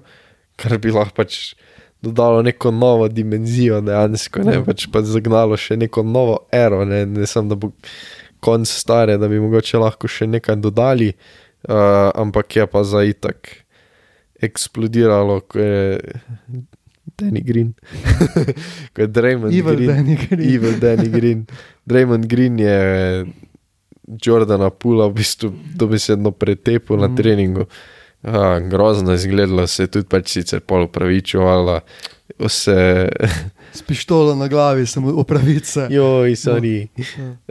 kar 0.56 0.78
bi 0.82 0.92
lahko 0.94 1.22
pač 1.22 1.54
dodalo 2.04 2.42
neko 2.42 2.72
novo 2.72 3.08
dimenzijo, 3.08 3.82
dejansko, 3.82 4.44
ne 4.44 4.58
Ja. 4.58 4.64
pač 4.66 4.88
pa 4.92 5.02
zagnalo 5.02 5.58
še 5.58 5.78
neko 5.78 6.04
novo 6.04 6.40
ero, 6.52 6.84
ne, 6.86 7.06
ne 7.06 7.28
samo 7.30 7.54
da 7.54 7.56
bo 7.56 7.72
konc 8.44 8.68
stare, 8.68 9.18
da 9.18 9.30
bi 9.32 9.40
mogoče 9.40 9.80
lahko 9.80 10.08
še 10.08 10.28
nekaj 10.28 10.56
dodali, 10.60 11.14
uh, 11.70 12.12
ampak 12.16 12.56
je 12.56 12.68
pa 12.68 12.84
za 12.84 13.06
itak 13.08 13.64
eksplodiralo, 14.44 15.40
ko 15.48 15.60
je 15.60 16.00
Danny 17.16 17.42
Green, 17.42 17.74
ko 18.94 19.02
je 19.02 19.08
Draymond 19.08 19.54
Evil 19.54 19.76
Green. 19.76 19.90
Danny 19.90 20.16
Green. 20.20 20.42
Evil 20.46 20.76
Danny 20.76 21.10
Green. 21.10 21.46
Draymond 21.86 22.26
Green 22.26 22.60
je 22.60 22.78
Jordana 24.18 24.70
Pula 24.70 25.08
v 25.08 25.14
bistvu 25.14 25.48
dobesedno 25.74 26.32
pretepil 26.32 26.98
na 26.98 27.08
Mhm. 27.08 27.16
treningu. 27.16 27.66
A, 28.24 28.60
grozno 28.62 29.12
je 29.12 29.16
izgledalo, 29.18 29.68
se 29.68 29.84
je 29.84 29.88
tudi 29.90 30.08
pač 30.08 30.28
sicer 30.30 30.60
pol 30.60 30.84
upravičevala. 30.84 31.80
Vse, 32.40 33.10
S 33.72 33.82
pištolo 33.82 34.36
na 34.36 34.48
glavi 34.48 34.86
sem 34.86 35.04
se. 35.66 35.88
joj, 35.90 36.32
sorry. 36.32 36.88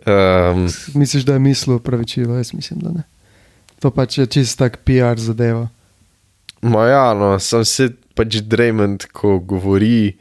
Ja. 0.06 0.50
Um, 0.50 0.66
Misliš, 0.94 1.22
da 1.22 1.32
je 1.32 1.38
mislil 1.40 1.78
pravičilo? 1.78 2.34
Jaz 2.34 2.54
mislim, 2.54 2.80
da 2.80 2.90
ne. 2.90 3.02
To 3.78 3.90
pač 3.90 4.18
je 4.18 4.26
čist 4.28 4.58
tak 4.58 4.78
PR 4.78 5.14
zadeva. 5.16 5.68
Ma 6.62 6.84
ja, 6.84 7.14
no, 7.14 7.38
sem 7.38 7.64
se 7.64 7.88
pač 8.14 8.40
Draymond, 8.44 9.06
ko 9.12 9.38
govori, 9.38 10.16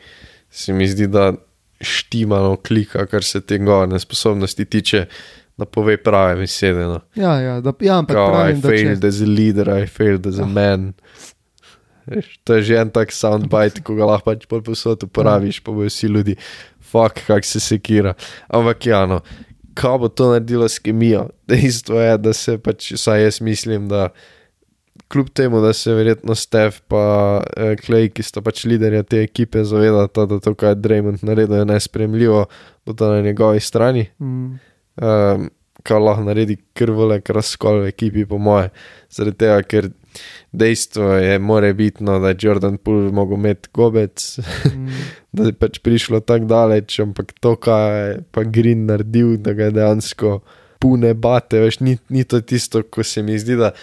se 0.50 0.74
mi 0.74 0.88
zdi, 0.88 1.08
da 1.08 1.32
štimano 1.82 2.56
klika, 2.62 3.06
kar 3.10 3.24
se 3.26 3.42
te 3.42 3.58
govne 3.58 4.00
sposobnosti 4.00 4.66
tiče, 4.66 5.06
da 5.58 5.66
pove 5.66 5.98
prave 5.98 6.36
besede. 6.44 6.86
No. 6.88 7.00
Ja, 7.16 7.36
ja, 7.42 7.56
da, 7.62 7.74
ja 7.82 7.98
ampak 7.98 8.16
Kao, 8.16 8.28
I 8.30 8.34
pravim, 8.34 8.62
da 8.62 8.70
failed 8.70 9.02
če, 9.02 9.08
as 9.08 9.22
a 9.22 9.28
leader, 9.30 9.70
I 9.84 9.88
failed 9.88 10.28
as 10.28 10.40
a 10.40 10.44
Ah. 10.44 10.54
man. 10.54 10.94
Veš, 12.06 12.40
To 12.44 12.58
je 12.58 12.64
že 12.64 12.76
en 12.82 12.90
tak 12.90 13.12
soundbite, 13.14 13.84
ko 13.86 13.96
ga 13.96 14.06
lahko 14.10 14.32
pač 14.34 14.46
pol 14.50 14.62
posod 14.66 15.04
uporabiš, 15.06 15.62
pa 15.62 15.72
bojo 15.72 15.90
vsi 15.90 16.08
ljudi, 16.10 16.36
fuck, 16.82 17.22
kak 17.28 17.46
se 17.46 17.60
sekira. 17.62 18.14
Ampak 18.50 18.86
ja, 18.90 19.06
no, 19.06 19.22
kaj 19.78 19.98
bo 20.02 20.10
to 20.10 20.32
naredilo 20.34 20.66
s 20.70 20.80
kemijo? 20.82 21.30
Dejstvo 21.50 22.02
je, 22.02 22.18
da 22.18 22.34
se 22.34 22.58
pač, 22.58 22.92
vsaj 22.98 23.24
jaz 23.24 23.42
mislim, 23.42 23.88
da 23.88 24.10
kljub 25.12 25.30
temu, 25.36 25.62
da 25.62 25.74
se 25.76 25.94
verjetno 25.94 26.36
Stef 26.36 26.82
pa 26.88 27.04
eh, 27.58 27.76
Clay, 27.80 28.10
ki 28.14 28.24
sta 28.24 28.44
pač 28.44 28.64
liderja 28.70 29.04
te 29.04 29.24
ekipe, 29.26 29.64
zavedata, 29.68 30.26
da 30.30 30.40
to, 30.44 30.56
kar 30.56 30.76
je 30.76 30.82
Draymond 30.84 31.26
naredil, 31.28 31.62
je 31.62 31.70
nespremljivo, 31.70 32.46
bo 32.86 32.96
to 32.98 33.12
na 33.12 33.22
njegovi 33.22 33.60
strani 33.60 34.08
mm, 34.20 34.60
um, 35.02 35.50
kar 35.84 36.02
lahko 36.02 36.26
naredi 36.28 36.58
krvole, 36.78 37.20
razkol 37.28 37.82
v 37.86 37.92
ekipi, 37.92 38.26
po 38.30 38.38
moje. 38.42 38.70
Zaradi 39.12 39.40
tega, 39.44 39.62
ker 39.66 39.90
dejstvo 40.52 41.16
je, 41.22 41.40
more 41.40 41.72
bitno, 41.74 42.20
da 42.22 42.34
je 42.34 42.40
Jordan 42.44 42.78
Poole 42.78 43.12
mogel 43.16 43.40
imeti 43.40 43.72
gobec, 43.74 44.26
mm, 44.40 45.02
da 45.38 45.50
je 45.50 45.58
pač 45.58 45.80
prišlo 45.84 46.22
tako 46.22 46.50
daleč, 46.52 47.00
ampak 47.04 47.34
to, 47.40 47.56
kar 47.62 47.96
je 47.96 48.22
pa 48.32 48.44
Green 48.44 48.86
naredil, 48.90 49.38
da 49.42 49.56
ga 49.58 49.70
je 49.70 49.78
dejansko 49.80 50.40
pune 50.82 51.14
bate, 51.14 51.62
veš, 51.62 51.80
ni, 51.86 51.98
ni 52.10 52.26
to 52.26 52.42
tisto, 52.42 52.84
ko 52.84 53.06
se 53.06 53.24
mi 53.26 53.38
zdi, 53.40 53.58
da. 53.60 53.74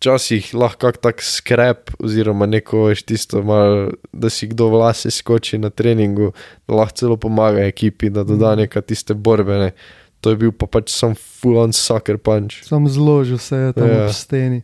Včasih 0.00 0.54
lahko 0.56 0.88
kak 0.88 0.96
tak 0.96 1.20
skrep, 1.20 1.90
oziroma 2.00 2.46
neko 2.48 2.86
veš 2.88 3.02
tisto, 3.04 3.42
mal, 3.44 3.90
da 4.12 4.30
si 4.32 4.46
kdo 4.48 4.70
vlase 4.72 5.10
skoči 5.12 5.58
na 5.60 5.68
treningu, 5.68 6.30
da 6.64 6.74
lahko 6.74 6.96
celo 6.96 7.16
pomaga 7.16 7.60
ekipi, 7.60 8.08
da 8.08 8.24
doda 8.24 8.52
Mhm. 8.52 8.60
neka 8.60 8.80
tiste 8.80 9.12
borbene. 9.14 9.72
To 10.20 10.30
je 10.30 10.36
bil 10.36 10.52
pa 10.52 10.66
pač 10.66 10.88
sam 10.88 11.12
full-on 11.14 11.72
sucker 11.72 12.16
punch. 12.16 12.64
sam 12.64 12.88
zložil 12.88 13.38
se 13.38 13.56
je 13.56 13.72
tam 13.72 13.88
Ja. 13.88 13.94
yeah. 13.94 14.06
ob 14.06 14.12
steni. 14.12 14.62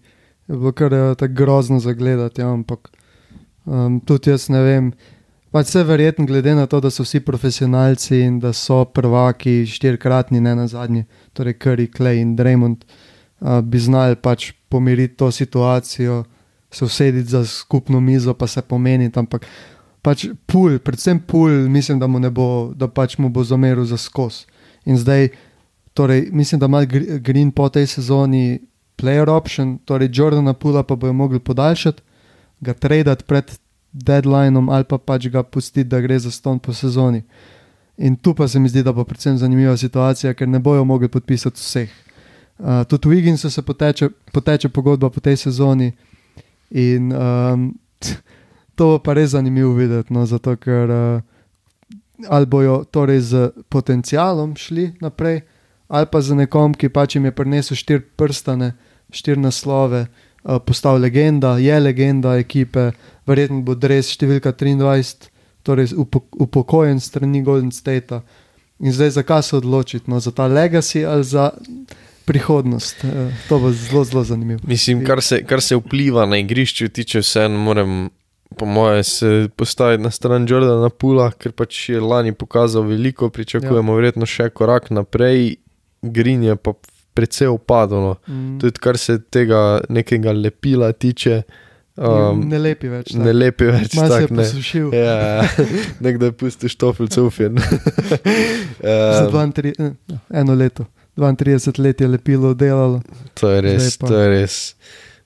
Je 0.49 0.57
bilo 0.57 0.73
kar 0.73 0.95
eh, 0.95 1.15
tako 1.15 1.35
grozno 1.35 1.81
za 1.81 1.93
gledati, 1.93 2.41
ja, 2.41 2.49
ampak 2.49 2.89
um, 3.67 4.01
tudi 4.01 4.31
jaz 4.31 4.49
ne 4.49 4.63
vem. 4.63 4.93
Pač 5.53 5.67
vse 5.67 5.85
verjetno, 5.85 6.25
glede 6.27 6.55
na 6.55 6.67
to, 6.67 6.81
da 6.81 6.91
so 6.91 7.03
vsi 7.03 7.21
profesionalci 7.21 8.21
in 8.21 8.41
da 8.41 8.53
so 8.53 8.85
prvaki, 8.85 9.67
štirikratni, 9.67 10.41
ne 10.41 10.55
na 10.55 10.67
zadnji, 10.67 11.05
torej 11.33 11.55
Curry, 11.55 11.89
Clay 11.89 12.21
in 12.21 12.37
Draymond, 12.37 12.85
uh, 12.85 13.06
bi 13.41 13.79
znali 13.79 14.17
pač 14.17 14.53
pomiriti 14.69 15.17
to 15.17 15.31
situacijo, 15.31 16.25
se 16.71 16.85
usediti 16.85 17.29
za 17.29 17.45
skupno 17.45 18.01
mizo, 18.01 18.35
pa 18.35 18.47
se 18.47 18.63
pomeniti. 18.63 19.19
Ampak 19.19 19.47
pač 20.03 20.27
pul, 20.47 20.79
predvsem 20.79 21.21
pul, 21.21 21.51
mislim, 21.51 21.99
da 21.99 22.07
mu, 22.07 22.19
ne 22.19 22.31
bo, 22.31 22.73
da 22.75 22.89
pač 22.89 23.19
mu 23.19 23.29
bo 23.29 23.45
zameril 23.45 23.85
za 23.85 23.97
skos. 23.97 24.47
In 24.85 24.99
zdaj, 24.99 25.29
torej, 25.95 26.29
mislim, 26.33 26.61
da 26.61 26.67
ima 26.67 26.85
Gr- 26.87 27.19
Green 27.19 27.51
po 27.51 27.69
tej 27.69 27.87
sezoni 27.87 28.61
player 28.97 29.29
option, 29.29 29.79
torej 29.85 30.11
Jordana 30.13 30.53
Pula 30.53 30.83
pa 30.83 30.97
bojo 30.97 31.13
mogli 31.13 31.39
podaljšati, 31.39 32.03
ga 32.61 32.73
tradati 32.73 33.25
pred 33.25 33.59
deadlineom 33.93 34.69
ali 34.69 34.85
pa 34.85 34.99
pač 34.99 35.29
ga 35.29 35.43
pustiti, 35.43 35.89
da 35.89 36.01
gre 36.01 36.19
za 36.19 36.31
ston 36.31 36.59
po 36.59 36.73
sezoni. 36.73 37.23
In 37.97 38.17
tu 38.17 38.35
pa 38.35 38.49
se 38.49 38.61
mi 38.61 38.69
zdi, 38.69 38.83
da 38.83 38.93
bo 38.93 39.05
predvsem 39.05 39.39
zanimiva 39.39 39.77
situacija, 39.77 40.35
ker 40.35 40.49
ne 40.49 40.59
bojo 40.59 40.85
mogli 40.85 41.09
podpisati 41.09 41.61
vseh. 41.61 42.06
Uh, 42.59 42.85
tudi 42.89 43.09
v 43.09 43.19
Igginsu 43.19 43.51
se 43.51 43.63
poteče, 43.63 44.09
poteče 44.33 44.69
pogodba 44.69 45.11
po 45.11 45.21
tej 45.21 45.37
sezoni 45.37 45.93
in 46.71 47.13
um, 47.13 47.75
to 48.77 48.85
bo 48.87 48.99
pa 48.99 49.13
res 49.13 49.31
zanimivo 49.31 49.75
videti, 49.77 50.13
no, 50.13 50.25
zato 50.27 50.57
ker 50.57 50.91
uh, 50.91 51.21
ali 52.29 52.47
bojo 52.47 52.85
torej 52.89 53.21
z 53.21 53.51
potencialom 53.69 54.57
šli 54.57 54.97
naprej, 55.01 55.43
ali 55.89 56.07
pa 56.09 56.21
z 56.21 56.33
nekom, 56.33 56.73
ki 56.73 56.89
pač 56.89 57.17
jim 57.17 57.29
je 57.29 57.37
prinesel 57.37 57.77
štiri 57.77 58.01
prstane, 58.17 58.73
štiri 59.13 59.41
naslove, 59.41 60.07
uh, 60.09 60.57
postal 60.57 60.97
legenda, 60.97 61.59
je 61.61 61.77
legenda 61.81 62.39
ekipe, 62.41 62.91
verjetno 63.29 63.61
bo 63.69 63.77
res 63.77 64.09
številka 64.17 64.57
23, 64.57 65.29
torej 65.61 65.93
upo, 65.93 66.25
upokojen 66.41 67.05
strani 67.05 67.43
Golden 67.45 67.69
State. 67.69 68.23
In 68.81 68.93
zdaj 68.93 69.17
zakaj 69.21 69.43
se 69.43 69.57
odločiti, 69.57 70.09
no, 70.11 70.21
za 70.21 70.33
ta 70.33 70.49
legacy 70.49 71.05
ali 71.05 71.25
za 71.25 71.51
prihodnost. 72.27 73.05
Uh, 73.05 73.33
to 73.49 73.59
bo 73.63 73.71
zelo, 73.73 74.05
zelo 74.05 74.25
zanimivo. 74.25 74.61
Mislim, 74.67 75.05
kar 75.07 75.23
se, 75.23 75.43
kar 75.47 75.63
se 75.63 75.77
vpliva 75.79 76.27
na 76.27 76.39
igrišču, 76.43 76.89
tiče 76.89 77.23
vseeno, 77.23 77.59
moram, 77.59 78.09
po 78.59 78.67
moje, 78.67 79.05
se 79.05 79.49
postaviti 79.57 80.03
na 80.03 80.11
stran 80.11 80.47
Jordana 80.49 80.91
Pula, 80.91 81.31
ker 81.33 81.53
pač 81.53 81.89
je 81.89 82.01
lani 82.01 82.35
pokazal 82.35 82.83
veliko, 82.83 83.31
pričakujemo 83.31 83.93
ja. 83.93 83.97
verjetno 83.97 84.27
še 84.27 84.51
korak 84.51 84.91
naprej, 84.91 85.57
Green 86.03 86.43
je 86.43 86.57
pa 86.57 86.75
precej 87.17 87.49
upadlo. 87.49 88.17
Mm. 88.29 88.59
Tudi 88.61 88.83
kar 88.83 88.99
se 88.99 89.19
tega 89.23 89.81
nekega 89.89 90.33
lepila 90.37 90.93
tiče, 90.93 91.41
um, 91.97 92.43
ne 92.51 92.59
lepi 92.61 92.91
več. 92.93 93.15
ne 93.17 93.33
lepi 93.33 93.71
več 93.71 93.95
Malo 93.97 94.09
se 94.09 94.21
je 94.21 94.27
tako. 94.27 94.35
Ne. 94.35 94.45
posušil. 94.45 94.91
Ja, 94.95 95.47
nekdo 96.07 96.31
je 96.31 96.37
pustil 96.37 96.73
štofilce 96.73 97.25
ufjen. 97.25 97.63
Za 98.83 99.31
um, 99.33 99.55
32, 99.57 99.73
eh, 99.81 100.21
eno 100.43 100.55
leto, 100.55 100.87
32 101.17 101.81
let 101.81 102.01
je 102.01 102.09
lepilo 102.09 102.55
delalo. 102.55 103.03
To 103.41 103.51
je 103.51 103.61
res, 103.61 103.97
to 103.99 104.13
je 104.13 104.29
res. 104.29 104.75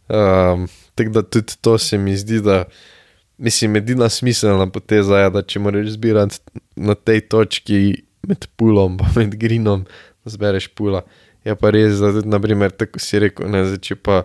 Um, 0.09 0.69
tako 0.95 1.11
da 1.11 1.23
tudi 1.23 1.57
to 1.61 1.79
se 1.79 1.99
mi 1.99 2.17
zdi, 2.17 2.41
da 2.41 2.65
mislim, 3.39 3.77
edina 3.77 4.09
smiselna 4.09 4.67
poteza 4.71 5.19
je, 5.19 5.31
da 5.31 5.43
če 5.43 5.61
moraš 5.61 5.95
zbirati 5.97 6.39
na 6.77 6.95
tej 6.95 7.21
točki 7.21 7.81
med 8.23 8.47
pulom 8.57 8.99
in 9.01 9.17
med 9.17 9.37
grinom, 9.41 9.85
da 10.25 10.31
zbereš 10.31 10.69
pula. 10.77 11.03
Je 11.45 11.55
pa 11.57 11.71
res, 11.73 11.99
da 11.99 12.12
tudi, 12.12 12.29
naprimer, 12.29 12.71
tako 12.71 13.01
si 13.01 13.19
rekel, 13.19 13.49
ne, 13.51 13.65
zdaj, 13.65 13.81
če 13.89 13.97
pa 13.97 14.23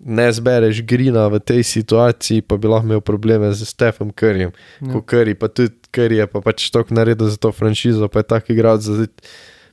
ne 0.00 0.26
zbereš 0.32 0.82
grina 0.88 1.26
v 1.28 1.40
tej 1.44 1.64
situaciji, 1.68 2.44
pa 2.48 2.56
bi 2.56 2.68
lahko 2.68 2.88
imel 2.88 3.00
probleme 3.04 3.52
z 3.52 3.68
Stefom 3.68 4.12
Curryjem. 4.12 4.52
Ja. 4.80 4.92
Ko 4.92 5.02
Curry, 5.04 5.34
pa 5.36 5.48
tudi 5.48 5.72
Curry 5.92 6.20
je 6.20 6.26
pa 6.28 6.40
pač 6.44 6.68
tok 6.72 6.92
naredil 6.92 7.28
za 7.28 7.40
to 7.40 7.52
franšizo, 7.52 8.08
pa 8.08 8.24
je 8.24 8.28
tak 8.32 8.52
igralec, 8.52 8.84
da 8.84 9.00
zdaj 9.00 9.10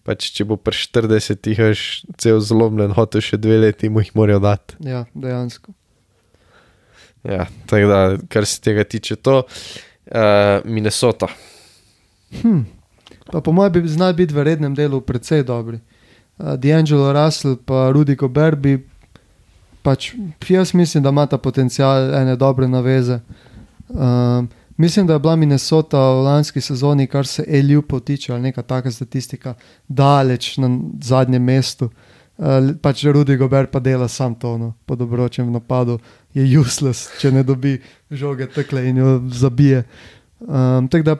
pač 0.07 0.29
če 0.37 0.45
bo 0.47 0.55
pri 0.55 0.77
40 0.79 1.51
jih 1.51 1.59
veš 1.59 1.83
cel 2.21 2.39
zlomljen, 2.39 2.95
hotel 2.95 3.23
še 3.23 3.39
dve 3.41 3.59
leti, 3.65 3.91
mu 3.91 4.03
jih 4.03 4.13
morajo 4.15 4.39
dati. 4.43 4.79
Ja, 4.87 5.03
dejansko. 5.11 5.75
Ja, 7.27 7.49
tako 7.67 7.91
da, 7.91 7.99
kar 8.31 8.47
se 8.47 8.61
tega 8.63 8.85
tiče, 8.87 9.17
to 9.19 9.41
uh, 9.43 10.63
Minnesota. 10.63 11.27
Hm. 12.39 12.63
Pa 13.27 13.41
po 13.43 13.51
mojem 13.51 13.73
bi 13.75 13.89
znali 13.91 14.15
biti 14.15 14.35
v 14.35 14.45
rednem 14.47 14.75
delu 14.75 15.01
precej 15.03 15.43
dobri. 15.43 15.81
Uh, 16.37 16.55
D'Angelo 16.55 17.11
Russell 17.11 17.57
pa 17.59 17.89
Rudy 17.91 18.15
Gobert 18.15 18.63
bi 18.63 18.77
pač, 19.83 20.13
jaz 20.49 20.73
mislim, 20.73 21.03
da 21.03 21.11
ima 21.11 21.27
ta 21.27 21.37
potencial 21.37 22.15
ene 22.15 22.35
dobre 22.39 22.67
naveze. 22.67 23.19
Um, 23.87 24.47
mislim, 24.77 25.07
da 25.07 25.13
je 25.13 25.19
bila 25.19 25.35
Minnesota 25.35 25.99
v 25.99 26.23
lanski 26.23 26.61
sezoni, 26.61 27.07
kar 27.07 27.27
se 27.27 27.43
Elju 27.47 27.81
potiče, 27.81 28.33
ali 28.33 28.41
neka 28.41 28.61
taka 28.61 28.91
statistika, 28.91 29.53
daleč 29.87 30.57
na 30.57 30.69
zadnjem 31.03 31.43
mestu. 31.43 31.89
Uh, 32.37 32.45
pač 32.81 33.01
Rudy 33.03 33.37
Gobert 33.37 33.71
pa 33.71 33.79
dela 33.79 34.07
sam 34.07 34.35
to, 34.35 34.57
no, 34.57 34.73
po 34.85 34.95
dobročem 34.95 35.49
napadu 35.51 35.97
je 36.33 36.59
useless, 36.59 37.09
če 37.17 37.31
ne 37.31 37.41
dobi 37.43 37.79
žoge 38.11 38.45
tekle 38.53 38.85
in 38.89 38.97
jo 38.97 39.15
zabije. 39.33 39.83
Um, 40.39 40.85
tako 40.87 41.03
da 41.03 41.15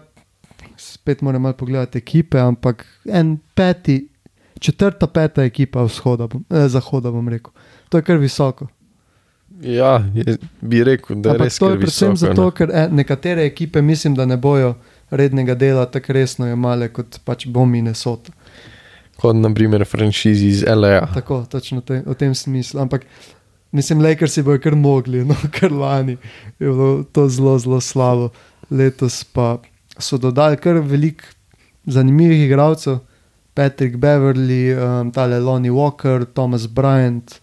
spet 0.77 1.21
moram 1.21 1.41
malo 1.41 1.57
pogledati 1.57 1.97
ekipe, 1.97 2.39
ampak 2.39 2.85
en 3.05 3.37
peti, 3.55 4.07
četrta, 4.59 5.07
peta 5.07 5.43
ekipa 5.43 5.83
vzhoda, 5.83 6.27
eh, 6.49 6.67
zahoda, 6.69 7.11
bom 7.11 7.29
rekel. 7.29 7.51
To 7.89 7.97
je 7.97 8.01
kar 8.01 8.17
visoko. 8.17 8.67
Ja, 9.61 10.03
je, 10.13 10.37
bi 10.61 10.83
rekel, 10.83 11.15
da 11.21 11.29
je 11.29 11.35
Ampak 11.35 11.45
res 11.45 11.57
to 11.57 11.69
je 11.69 11.79
predvsem 11.79 12.11
visoko, 12.11 12.29
zato, 12.29 12.45
ne. 12.45 12.51
ker 12.57 12.73
eh, 12.73 12.89
nekatere 12.91 13.45
ekipe 13.45 13.81
mislim, 13.81 14.15
da 14.15 14.25
ne 14.25 14.37
bojo 14.37 14.75
rednega 15.09 15.55
dela 15.55 15.85
tako 15.85 16.13
resno 16.13 16.47
jemale 16.47 16.91
kot 16.93 17.19
pač 17.25 17.47
bo 17.47 17.65
Minnesota. 17.65 18.33
Kot 19.17 19.35
naprimer 19.35 19.85
franšizi 19.85 20.47
iz 20.47 20.61
LA. 20.67 21.07
Tako, 21.13 21.45
točno 21.49 21.81
te, 21.81 22.03
v 22.05 22.13
tem 22.13 22.35
smislu. 22.35 22.81
Ampak 22.81 23.07
mislim, 23.71 24.03
Lakersi 24.05 24.43
bojo 24.45 24.61
kar 24.61 24.75
mogli, 24.75 25.23
no, 25.25 25.35
kar 25.57 25.71
lani 25.71 26.17
je 26.59 26.67
bilo 26.67 27.03
to 27.11 27.25
zelo, 27.29 27.57
zelo 27.59 27.81
slabo. 27.81 28.29
Letos 28.69 29.23
pa 29.23 29.57
so 29.97 30.19
dodali 30.21 30.57
kar 30.61 30.81
veliko 30.83 31.33
zanimivih 31.85 32.45
igralcev. 32.45 32.99
Patrick 33.57 33.95
Beverly, 33.97 34.69
um, 34.77 35.09
tale 35.11 35.39
Lonnie 35.39 35.71
Walker, 35.73 36.25
Thomas 36.33 36.67
Bryant. 36.67 37.39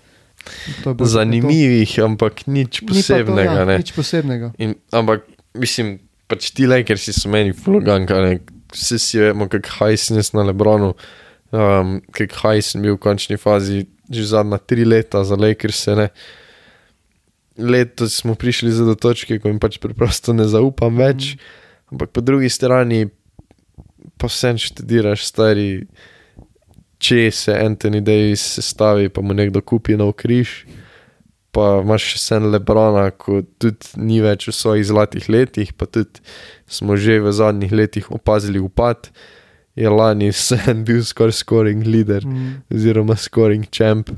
Tako 0.85 0.95
to. 0.99 1.09
Zanimivih, 1.09 1.93
ampak 2.05 2.47
nič 2.47 2.83
Ni 2.83 2.89
pa 2.89 2.93
to, 2.93 3.01
posebnega. 3.01 3.59
ja, 3.65 3.79
nič 3.79 3.93
posebnega. 3.97 4.53
In, 4.59 4.77
ampak, 4.93 5.25
mislim, 5.57 5.99
pač 6.31 6.51
ti 6.55 6.69
Lakersi 6.69 7.15
so 7.17 7.33
meni 7.33 7.55
floganka, 7.57 8.21
ne. 8.25 8.39
Vsi 8.75 8.99
si 8.99 9.21
vemo, 9.23 9.47
kak 9.49 9.69
hajsen 9.79 10.19
je 10.19 10.25
na 10.35 10.49
Lebronu, 10.51 10.95
um, 11.55 11.99
kak 12.15 12.35
hajsen 12.43 12.83
bil 12.83 12.97
v 12.99 13.03
končni 13.03 13.39
fazi 13.39 13.85
že 14.11 14.25
zadnja 14.29 14.59
tri 14.61 14.85
leta 14.85 15.25
za 15.25 15.37
Lakerse, 15.37 15.97
ne. 15.97 16.09
Letos 17.57 18.19
smo 18.21 18.35
prišli 18.35 18.75
do 18.85 18.97
točke, 18.99 19.39
ko 19.39 19.49
jim 19.49 19.61
pač 19.63 19.79
preprosto 19.79 20.35
ne 20.35 20.45
zaupam 20.51 20.99
več, 20.99 21.37
ampak 21.89 22.11
po 22.11 22.21
drugi 22.21 22.51
strani 22.51 23.07
pa 24.19 24.29
vsem 24.29 24.59
študiraš 24.61 25.25
stari, 25.25 25.87
če 27.05 27.29
se 27.35 27.53
Anthony 27.53 28.01
Davis 28.05 28.43
sestavi, 28.57 29.11
pa 29.13 29.21
mu 29.21 29.37
nekdo 29.37 29.61
kupi 29.61 29.99
nov 30.01 30.15
križ 30.17 30.63
pa 31.55 31.79
imaš 31.85 32.09
še 32.15 32.19
sen 32.21 32.49
Lebrona, 32.51 33.07
ko 33.15 33.43
tudi 33.63 33.95
ni 34.03 34.19
več 34.25 34.49
v 34.51 34.55
svojih 34.57 34.87
zlatih 34.91 35.29
letih, 35.31 35.71
pa 35.79 35.87
tudi 35.87 36.23
smo 36.67 36.99
že 36.99 37.21
v 37.23 37.31
zadnjih 37.31 37.73
letih 37.73 38.11
opazili 38.11 38.59
upad. 38.59 39.13
Je 39.79 39.91
lani 39.91 40.33
sen 40.35 40.83
bil 40.87 41.03
skoraj 41.07 41.39
scoring 41.43 41.87
leader, 41.87 42.27
Mm. 42.27 42.63
oziroma 42.71 43.17
scoring 43.19 43.67
champ, 43.71 44.11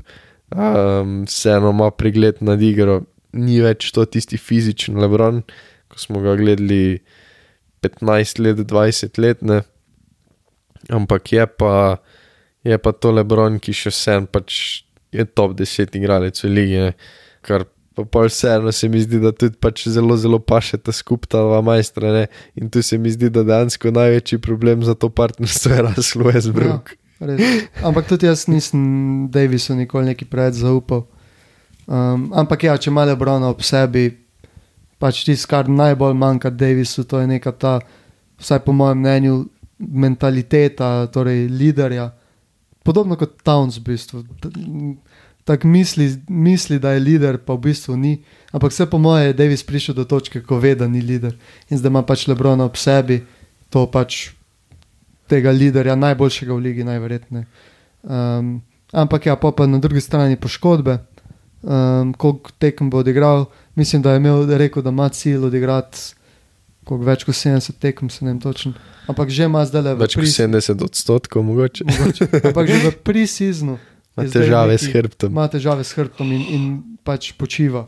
um, 0.53 1.25
vseeno 1.25 1.73
ima 1.73 1.89
pregled 1.91 2.41
nad 2.41 2.61
igro, 2.61 3.05
ni 3.33 3.61
več 3.61 3.91
to 3.93 4.05
tisti 4.05 4.37
fizičen 4.37 4.97
Lebron, 4.97 5.41
ko 5.89 5.97
smo 5.97 6.21
ga 6.21 6.35
gledali 6.37 7.01
15 7.81 8.41
let, 8.41 8.57
20 8.65 9.17
let, 9.21 9.41
ne. 9.41 9.61
ampak 10.89 11.33
je 11.33 11.45
pa, 11.45 11.97
je 12.67 12.77
pa 12.77 12.91
to 12.91 13.13
Lebron, 13.15 13.61
ki 13.63 13.75
še 13.75 13.93
vsem 13.93 14.27
pač 14.27 14.83
je 15.15 15.23
top 15.25 15.55
10 15.57 15.95
igralec 15.97 16.43
v 16.43 16.51
ligi, 16.51 16.83
ne. 16.83 16.93
kar 17.45 17.63
pa 17.97 18.03
pol 18.05 18.27
vseeno 18.29 18.71
se 18.75 18.89
mi 18.91 18.99
zdi, 19.01 19.17
da 19.23 19.31
tudi 19.33 19.57
pač 19.57 19.87
zelo, 19.89 20.17
zelo 20.19 20.37
pašeta 20.37 20.93
skupaj 20.93 21.31
ta 21.33 21.41
dva 21.41 21.63
majstra 21.65 22.11
ne. 22.13 22.25
in 22.59 22.69
tu 22.69 22.83
se 22.83 22.99
mi 23.01 23.09
zdi, 23.13 23.31
da 23.33 23.45
dejansko 23.47 23.91
največji 23.95 24.41
problem 24.43 24.83
za 24.85 24.93
to 24.93 25.09
partnerstvo 25.09 25.73
je 25.73 25.85
Russell 25.87 26.27
Westbrook. 26.27 26.93
Res. 27.19 27.41
Ampak 27.81 28.05
tudi 28.11 28.27
jaz 28.29 28.45
nisem 28.45 29.25
Davisu 29.33 29.73
nikoli 29.75 30.13
neki 30.13 30.27
preveč 30.29 30.61
zaupal. 30.61 31.07
Um, 31.87 32.29
ampak 32.35 32.67
ja, 32.67 32.75
če 32.77 32.91
ima 32.91 33.07
Lebrona 33.07 33.49
ob 33.49 33.63
sebi, 33.65 34.11
pač 35.01 35.23
tisto, 35.25 35.49
kar 35.49 35.69
najbolj 35.71 36.13
manjka 36.19 36.51
Davisu, 36.53 37.07
to 37.07 37.23
je 37.23 37.29
neka 37.31 37.53
ta, 37.57 37.79
vsaj 38.37 38.61
po 38.65 38.75
mojem 38.75 39.01
mnenju, 39.01 39.37
mentaliteta, 39.79 41.07
torej 41.13 41.47
liderja. 41.49 42.11
Podobno 42.87 43.17
kot 43.19 43.41
Towns 43.43 43.81
v 43.81 43.83
bistvu. 43.83 44.23
Tako 45.43 45.67
misli, 45.67 46.07
misli, 46.27 46.79
da 46.79 46.93
je 46.95 47.03
lider, 47.03 47.37
pa 47.43 47.55
v 47.55 47.67
bistvu 47.67 47.97
ni. 47.99 48.13
Ampak 48.55 48.71
vse 48.71 48.87
po 48.87 48.99
moje 48.99 49.27
je 49.27 49.35
Davis 49.35 49.63
prišel 49.67 49.95
do 49.95 50.05
točke, 50.07 50.39
ko 50.39 50.59
ve, 50.63 50.71
da 50.75 50.87
ni 50.87 51.03
lider. 51.03 51.35
In 51.67 51.79
zdaj 51.79 51.91
ima 51.91 52.03
pač 52.07 52.27
Lebrona 52.31 52.63
ob 52.67 52.79
sebi, 52.79 53.19
to 53.71 53.83
pač 53.91 54.29
tega 55.27 55.51
liderja, 55.51 55.95
najboljšega 55.99 56.55
v 56.55 56.63
ligi, 56.63 56.87
najverjetneje. 56.87 57.45
Um, 58.07 58.61
ampak 58.95 59.27
ja, 59.27 59.35
pa, 59.35 59.51
pa 59.51 59.67
na 59.67 59.79
drugi 59.83 59.99
strani 60.01 60.39
poškodbe, 60.39 60.97
um, 61.63 62.13
koliko 62.15 62.55
tekem 62.59 62.89
bo 62.89 63.03
odigral. 63.03 63.49
Mislim, 63.75 64.01
da 64.01 64.15
je 64.15 64.23
imel 64.23 64.47
rekel, 64.47 64.83
da 64.83 64.95
ima 64.95 65.09
cilj 65.09 65.51
odigrati 65.51 66.15
koliko 66.87 67.05
več 67.05 67.23
kot 67.23 67.35
70 67.35 67.75
tekem, 67.77 68.09
se 68.09 68.23
ne 68.23 68.31
vem 68.31 68.39
točno. 68.39 68.71
Ampak 69.05 69.29
že 69.29 69.43
ima 69.43 69.61
zdaj 69.61 69.81
le 69.83 69.93
Več 69.97 70.15
kot 70.15 70.23
70 70.25 70.81
odstotkov, 70.81 71.43
mogoče. 71.43 71.83
mogoče. 71.85 72.23
Ampak 72.43 72.65
že 72.65 72.79
v 72.81 72.95
pre-seasonu 73.01 73.75
Ima 74.15 74.25
težave 74.25 74.73
neki- 74.73 74.81
s 74.81 74.87
hrbtom. 74.89 75.29
ima 75.29 75.45
težave 75.47 75.83
s 75.83 75.91
hrbtom 75.93 76.27
in, 76.29 76.43
in 76.49 76.63
pač 77.03 77.33
počiva. 77.33 77.85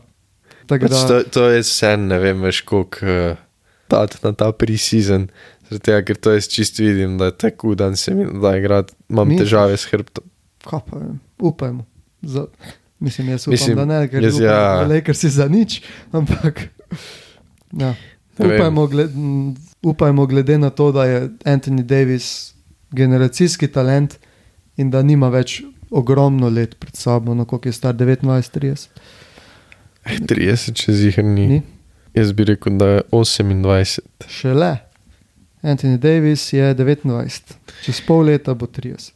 Tako 0.64 0.86
Pač 0.86 0.92
da, 0.92 1.00
to, 1.02 1.16
to 1.30 1.42
je 1.48 1.62
sen, 1.62 2.06
ne 2.06 2.18
vem, 2.18 2.38
veš, 2.40 2.60
koliko 2.62 3.02
uh, 3.02 3.34
dati 3.88 4.20
na 4.22 4.30
ta 4.32 4.52
pre-season. 4.52 5.26
Zaradi 5.64 5.82
tega, 5.82 6.02
ker 6.04 6.16
to 6.16 6.30
jaz 6.30 6.46
čisto 6.46 6.82
vidim, 6.82 7.16
da 7.16 7.24
je 7.24 7.36
tako 7.40 7.74
dan 7.74 7.96
se 7.96 8.10
mi 8.10 8.26
da 8.32 8.54
igrati, 8.54 8.94
imam 9.08 9.26
Misliš? 9.26 9.42
težave 9.44 9.74
s 9.74 9.86
hrbtom. 9.86 10.24
kaj 10.60 10.80
pa 10.82 10.94
vem, 10.96 11.18
upajmo. 11.40 11.82
Za, 12.22 12.46
mislim, 13.00 13.28
jaz 13.28 13.42
upam, 13.42 13.52
Mislim, 13.52 13.76
da 13.76 13.84
ne, 13.86 14.00
ker 14.06 14.22
jaz 14.22 14.34
upam, 14.34 14.44
ja. 14.44 14.58
da 14.76 14.86
Lakers 14.86 15.18
si 15.18 15.30
za 15.30 15.46
nič, 15.48 15.80
ampak 16.12 16.68
ja. 17.72 17.94
Upajmo, 18.38 18.86
gled, 18.86 19.10
upajmo 19.82 20.26
glede 20.26 20.58
na 20.58 20.70
to, 20.70 20.92
da 20.92 21.04
je 21.04 21.30
Anthony 21.44 21.82
Davis 21.82 22.54
generacijski 22.90 23.68
talent 23.68 24.18
in 24.76 24.90
da 24.90 25.02
nima 25.02 25.28
več 25.28 25.62
ogromno 25.90 26.48
let 26.48 26.76
pred 26.78 26.96
sabo, 26.96 27.34
no 27.34 27.44
koliko 27.44 27.68
je 27.68 27.72
star 27.72 27.94
29-30. 27.94 28.88
30, 30.06 30.74
če 30.74 30.92
zihar 30.92 31.24
ni. 31.24 31.46
Ni? 31.46 31.62
Jaz 32.14 32.32
bi 32.32 32.44
rekel, 32.44 32.78
da 32.78 32.86
je 32.86 33.02
28. 33.12 34.00
Šele. 34.28 34.76
Anthony 35.62 35.98
Davis 35.98 36.52
je 36.52 36.74
29, 36.74 37.56
čez 37.84 38.00
pol 38.06 38.24
leta 38.30 38.54
bo 38.54 38.66
30. 38.66 39.12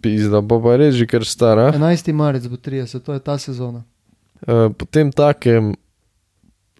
Pizda, 0.00 0.40
bo 0.40 0.58
pa 0.62 0.76
res 0.80 0.96
že 0.96 1.06
kar 1.08 1.24
stara. 1.28 1.68
11. 1.72 2.12
marec 2.16 2.46
bo 2.48 2.56
30, 2.56 3.04
to 3.04 3.16
je 3.16 3.20
ta 3.24 3.36
sezona. 3.38 3.84
Uh, 4.44 4.72
potem 4.72 5.12
takem, 5.12 5.74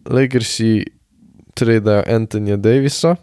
Lakersi 0.04 0.84
tredajo 1.54 2.02
Antonija 2.08 2.56
Davisa 2.56 3.16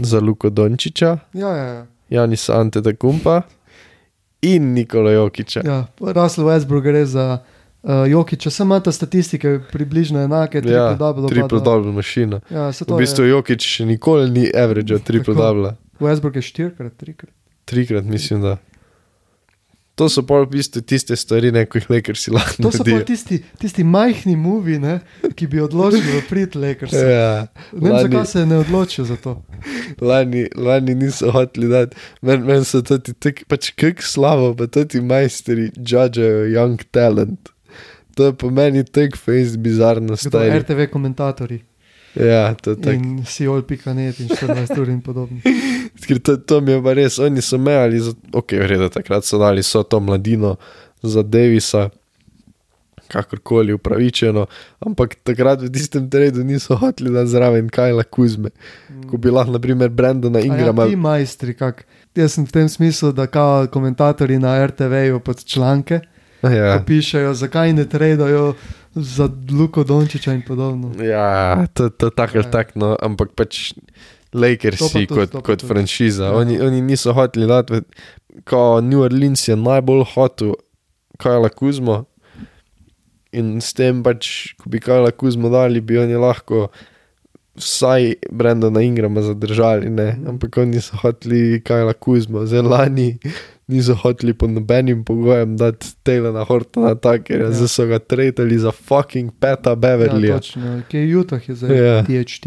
za 0.00 0.20
Luko 0.20 0.50
Dončiča, 0.50 1.18
Ja, 1.32 1.48
ja, 1.48 1.64
ja. 1.64 1.86
Janisa 2.10 2.54
Antetokumpa 2.54 3.42
in 4.42 4.72
Nikola 4.72 5.10
Jokiča. 5.12 5.60
ja 5.64 5.86
Russell 6.00 6.46
Westbrook 6.46 6.82
gre 6.82 7.06
za 7.06 7.38
uh, 7.82 7.90
Jokiča, 8.08 8.50
samo 8.50 8.74
ima 8.74 8.80
ta 8.80 8.92
statistike 8.92 9.60
približno 9.72 10.20
enake, 10.20 10.58
Ja, 10.58 10.62
triple 10.62 10.96
double. 10.98 11.28
triple 11.28 11.60
double 11.60 11.92
mašina. 11.92 12.40
Ja, 12.50 12.70
V 12.88 12.96
bistvu 12.98 13.24
je. 13.24 13.30
Jokič 13.30 13.66
še 13.66 13.84
nikoli 13.86 14.30
ni 14.30 14.50
average 14.54 14.98
triple 14.98 15.34
double. 15.34 15.74
Westbrook 16.00 16.36
je 16.36 16.42
štirikrat, 16.42 16.92
trikrat. 16.96 17.30
Trikrat 17.64 18.04
mislim, 18.04 18.42
da. 18.42 18.56
To 19.96 20.10
so 20.12 20.20
pa 20.28 20.42
v 20.44 20.50
bistvu 20.52 20.82
tiste 20.84 21.16
stvari, 21.16 21.48
ne, 21.56 21.62
ko 21.64 21.80
jih 21.80 21.86
Lakersi 21.88 22.28
lahko 22.30 22.66
To 22.66 22.72
so 22.72 22.84
pa 22.84 22.98
tisti, 23.00 23.38
tisti 23.56 23.80
majhni 23.80 24.34
movi, 24.36 24.76
ne, 24.78 24.98
ki 25.32 25.46
bi 25.48 25.62
odločili 25.64 26.18
v 26.18 26.22
prid 26.28 26.56
Lakers. 26.56 26.92
Ja, 27.16 27.46
Ne 27.72 27.80
vem, 27.90 27.96
zakaj 28.04 28.26
se 28.28 28.44
ne 28.46 28.58
odločijo 28.60 29.06
za 29.08 29.16
to. 29.16 29.32
lani, 30.00 30.46
lani 30.52 30.94
niso 30.94 31.30
hoteli 31.32 31.68
dati, 31.72 31.96
meni 32.20 32.44
men 32.44 32.64
so 32.68 32.82
ti 32.84 33.14
tako, 33.14 33.48
pač 33.48 33.70
kak 33.72 34.04
slavo, 34.04 34.52
pa 34.52 34.68
ti 34.68 35.00
majstri 35.00 35.70
judgejo 35.72 36.44
young 36.52 36.84
talent. 36.92 37.48
To 38.16 38.28
je 38.28 38.36
po 38.36 38.50
meni 38.52 38.84
tako 38.84 39.16
face 39.16 39.56
bizarno 39.56 40.12
Kdo, 40.12 40.28
stari. 40.28 40.52
RTV 40.60 40.86
komentatorji 40.92 41.62
Ja, 42.16 42.54
to 42.54 42.70
je 42.70 42.76
tako. 42.80 42.90
in 42.96 43.24
Siol.net 43.28 44.20
in 44.20 44.28
14 44.28 44.80
ur 44.80 44.88
in 44.88 45.00
podobno. 45.00 45.40
Ker 45.98 46.18
to, 46.18 46.36
to 46.38 46.60
mi 46.60 46.72
je 46.72 46.82
pa 46.82 46.92
res, 46.92 47.18
oni 47.18 47.40
so 47.40 47.58
mejali, 47.58 47.98
za, 47.98 48.12
ok, 48.32 48.52
v 48.54 48.66
redu, 48.66 48.88
takrat 48.88 49.24
so 49.24 49.38
dali 49.38 49.62
so 49.62 49.82
to 49.82 49.96
mladino 49.98 50.56
za 51.02 51.22
Davisa, 51.22 51.88
kakorkoli 53.06 53.72
upravičeno, 53.72 54.46
ampak 54.80 55.14
takrat 55.16 55.60
v 55.60 55.70
tistem 55.70 56.10
tradu 56.10 56.42
niso 56.42 56.74
hoteli 56.74 57.10
da 57.10 57.22
zraven 57.22 57.68
Kajla 57.68 58.02
Kuzme, 58.04 58.50
ko 59.06 59.16
bi 59.16 59.30
lahko, 59.30 59.52
naprimer, 59.52 59.88
Brendona 59.88 60.38
A 60.38 60.40
Ja, 60.40 60.46
Ingrama. 60.46 60.86
ti 60.86 60.96
majstri, 60.96 61.54
kak. 61.54 61.84
Jaz 62.14 62.32
sem 62.32 62.44
v 62.44 62.52
tem 62.52 62.66
smislu, 62.66 63.12
da 63.12 63.26
kao 63.26 63.66
komentatorji 63.66 64.38
na 64.38 64.66
RTV-ju 64.66 65.20
pod 65.20 65.44
članke 65.44 66.00
Ja, 66.42 66.50
ja. 66.50 66.82
pišejo, 66.82 67.34
zakaj 67.34 67.72
ne 67.72 67.84
tradajo 67.84 68.54
za 68.92 69.28
Luko 69.50 69.84
Dončiča 69.84 70.32
in 70.32 70.42
podobno. 70.42 70.92
ja 70.98 71.66
to, 71.68 71.88
to 71.88 72.10
tako 72.10 72.32
ali 72.34 72.44
Ja. 72.44 72.50
tako, 72.50 72.72
no, 72.74 72.96
ampak 72.98 73.28
pač 73.32 73.72
To 74.30 74.38
Lakersi 74.38 74.92
tudi, 74.92 75.06
kot, 75.06 75.30
to 75.30 75.40
pa 75.40 75.46
kot 75.46 75.58
tudi. 75.60 75.68
franšiza. 75.68 76.24
Ja. 76.24 76.32
Oni, 76.34 76.60
oni 76.60 76.80
niso 76.82 77.12
hoteli 77.12 77.46
dati, 77.46 77.80
ko 78.44 78.80
New 78.80 79.00
Orleans 79.00 79.48
je 79.48 79.56
najbolj 79.56 80.04
hotel 80.14 80.54
Kajla 81.16 81.48
Kuzmo. 81.50 82.04
In 83.32 83.60
s 83.60 83.72
tem, 83.72 84.02
pač, 84.02 84.26
ko 84.54 84.68
bi 84.68 84.78
Kajla 84.78 85.10
Kuzmo 85.12 85.48
dali, 85.48 85.80
bi 85.80 85.98
oni 85.98 86.14
lahko 86.14 86.68
vsaj 87.54 88.02
Brendona 88.30 88.82
Ingrama 88.82 89.22
zadržali, 89.22 89.90
ne? 89.90 90.12
Mhm. 90.12 90.28
ampak 90.28 90.56
oni 90.56 90.80
so 90.80 90.96
hoteli 90.96 91.60
Kajla 91.60 91.92
Kuzmo, 91.94 92.44
zelo 92.44 92.70
lani 92.70 93.16
niso 93.66 93.94
hoteli 93.94 94.32
pod 94.32 94.50
nobenim 94.50 95.04
pogojem 95.04 95.56
dati 95.56 95.86
Taylora 96.04 96.44
Hortona 96.44 96.94
Takerja, 96.94 97.46
Ja. 97.46 97.52
ja. 97.52 97.68
so 97.68 97.86
ga 97.86 97.98
tretali 97.98 98.58
za 98.58 98.70
fucking 98.72 99.30
Peta 99.32 99.70
Ja, 99.70 99.76
Beverlyja. 99.76 100.36
točno, 100.36 100.82
ki 100.88 100.96
je 100.98 101.16
Utah, 101.16 101.48
je 101.48 101.54
zdaj 101.54 101.76
Ja. 101.78 102.02
THT. 102.04 102.46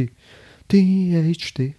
THT. 0.69 1.73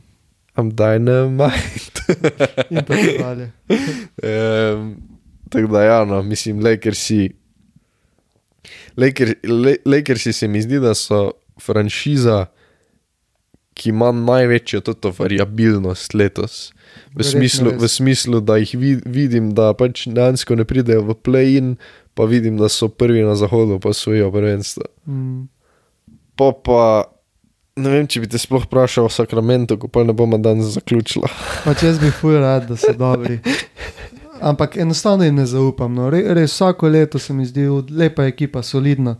I'm 0.59 0.71
dynamite. 0.75 2.01
In 2.71 2.85
tako 2.85 3.11
dalje. 3.19 3.53
Um, 4.23 4.97
tako 5.49 5.67
da, 5.67 5.83
ja, 5.83 6.05
no, 6.05 6.23
mislim, 6.23 6.65
Lakersi. 6.65 7.31
Laker, 8.97 9.35
Le, 9.45 9.77
Lakersi 9.87 10.33
se 10.33 10.49
mi 10.49 10.63
zdi, 10.63 10.81
da 10.81 10.95
so 10.95 11.31
franšiza, 11.63 12.47
ki 13.75 13.95
ima 13.95 14.11
največjo 14.13 14.81
toto 14.81 15.15
variabilnost 15.19 16.15
letos. 16.15 16.73
V 17.15 17.25
smislu, 17.25 17.73
v 17.79 17.89
smislu, 17.89 18.41
da 18.41 18.59
jih 18.59 18.75
vid, 18.75 19.07
vidim, 19.07 19.53
da 19.55 19.71
pač 19.79 20.09
dejansko 20.11 20.59
ne 20.59 20.67
pridejo 20.67 21.07
v 21.07 21.15
play-in, 21.15 21.71
pa 22.19 22.27
vidim, 22.27 22.59
da 22.59 22.69
so 22.69 22.91
prvi 22.91 23.23
na 23.23 23.39
zahodu, 23.39 23.79
pa 23.81 23.95
svojo 23.95 24.33
prvenstvo. 24.35 24.85
Mm. 25.07 25.47
Pa 26.37 26.53
pa. 26.53 26.83
Ne 27.79 27.91
vem, 27.93 28.07
če 28.11 28.25
bi 28.25 28.29
te 28.31 28.39
sploh 28.41 28.65
vprašal 28.67 29.07
o 29.07 29.13
Sakramentu, 29.13 29.77
ko 29.79 29.89
pa 29.89 30.03
ne 30.05 30.15
bomo 30.17 30.39
danes 30.43 30.73
zaključila. 30.75 31.29
Pač 31.65 31.85
jaz 31.87 32.01
bi 32.03 32.11
fuj 32.11 32.41
rad, 32.43 32.67
da 32.69 32.77
so 32.77 32.93
dobri. 32.99 33.39
Ampak 34.51 34.77
enostavno 34.81 35.25
jim 35.25 35.37
ne 35.39 35.47
zaupam. 35.47 35.95
No. 35.95 36.09
Re, 36.11 36.23
res 36.35 36.55
vsako 36.57 36.89
leto 36.89 37.19
se 37.19 37.37
mi 37.37 37.47
zdi 37.47 37.69
lepa 37.91 38.27
ekipa, 38.27 38.63
solidna. 38.67 39.17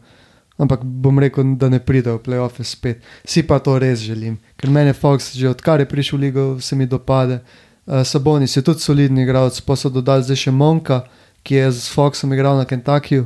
Ampak 0.61 0.83
bom 0.85 1.19
rekel, 1.23 1.55
da 1.61 1.71
ne 1.73 1.79
pride 1.81 2.13
v 2.13 2.21
playoffs 2.25 2.75
spet. 2.75 3.05
Si 3.25 3.45
pa 3.47 3.61
to 3.65 3.79
res 3.81 4.03
želim, 4.05 4.37
ker 4.61 4.73
meni 4.73 4.93
Fox, 4.93 5.33
že 5.37 5.49
odkar 5.49 5.81
je 5.81 5.89
prišel 5.89 6.19
v 6.19 6.23
ligo, 6.27 6.47
se 6.61 6.77
mi 6.77 6.89
dopade. 6.91 7.41
Uh, 7.87 8.03
Sabonis 8.05 8.57
je 8.57 8.65
tudi 8.65 8.85
solidni 8.85 9.25
igralec, 9.25 9.61
pa 9.65 9.77
so 9.77 9.89
dodali 9.89 10.27
zdaj 10.27 10.37
še 10.37 10.53
Monka, 10.53 11.05
ki 11.49 11.63
je 11.63 11.71
z 11.79 11.95
Foxom 11.95 12.35
igral 12.37 12.61
na 12.61 12.69
Kentuckyju. 12.69 13.25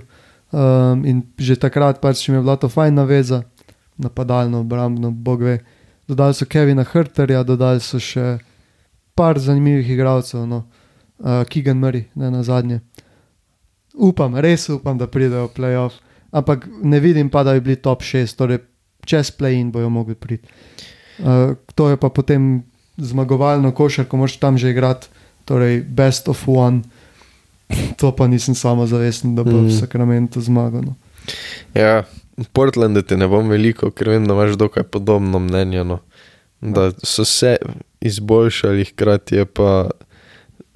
Um, 0.54 1.02
in 1.02 1.24
že 1.34 1.58
takrat 1.58 1.98
pač 1.98 2.28
mi 2.30 2.38
je 2.38 2.44
bila 2.44 2.54
to 2.54 2.70
fajna 2.70 3.02
veza, 3.10 3.42
napadalno, 3.96 4.60
obrambno, 4.60 5.10
bog 5.10 5.42
ve. 5.42 5.58
Dodali 6.08 6.34
so 6.34 6.46
Kevina 6.46 6.84
Hrterja, 6.84 7.42
dodali 7.42 7.80
so 7.80 7.98
še 7.98 8.38
par 9.14 9.38
zanimivih 9.38 9.90
igralcev, 9.94 10.46
no. 10.46 10.64
uh, 11.18 11.44
Keegan 11.48 11.78
Murray, 11.78 12.04
ne 12.14 12.30
na 12.30 12.42
zadnje. 12.42 12.80
Upam, 13.94 14.36
res 14.36 14.68
upam, 14.68 14.98
da 14.98 15.06
pridejo 15.06 15.46
v 15.48 15.54
playoff, 15.54 16.00
ampak 16.34 16.66
ne 16.82 17.00
vidim 17.00 17.30
pa, 17.30 17.44
da 17.46 17.54
bi 17.54 17.62
bili 17.70 17.76
top 17.80 18.02
6, 18.02 18.36
torej 18.36 18.64
čez 19.06 19.30
play-in 19.30 19.70
bojo 19.70 19.88
mogli 19.88 20.14
priti. 20.18 20.48
Uh, 21.22 21.54
to 21.74 21.88
je 21.92 21.96
pa 21.96 22.10
potem 22.10 22.64
zmagovalno 22.96 23.70
košarko, 23.74 24.16
moš 24.16 24.36
tam 24.42 24.58
že 24.58 24.74
igrati, 24.74 25.08
torej 25.44 25.82
best 25.86 26.28
of 26.28 26.48
one. 26.48 26.82
To 27.96 28.12
pa 28.12 28.26
nisem 28.26 28.54
samo 28.54 28.86
zavesten, 28.86 29.34
da 29.34 29.44
bo 29.44 29.56
mm. 29.56 29.66
v. 29.66 29.72
Sakramentu 29.72 30.40
zmagal. 30.40 30.84
No. 30.84 30.94
Ja, 31.74 32.04
v 32.36 32.48
Portlandu 32.48 33.02
te 33.02 33.16
ne 33.16 33.26
bom 33.26 33.48
veliko, 33.48 33.90
ker 33.90 34.08
vem, 34.08 34.24
da 34.24 34.34
imaš 34.34 34.54
dokaj 34.54 34.82
podobno 34.84 35.38
mnenje. 35.38 35.84
No. 35.84 35.98
Da 36.60 36.90
so 37.02 37.24
se 37.24 37.56
izboljšali, 38.00 38.84
hkrati 38.84 39.34
je 39.34 39.44
pa 39.46 39.90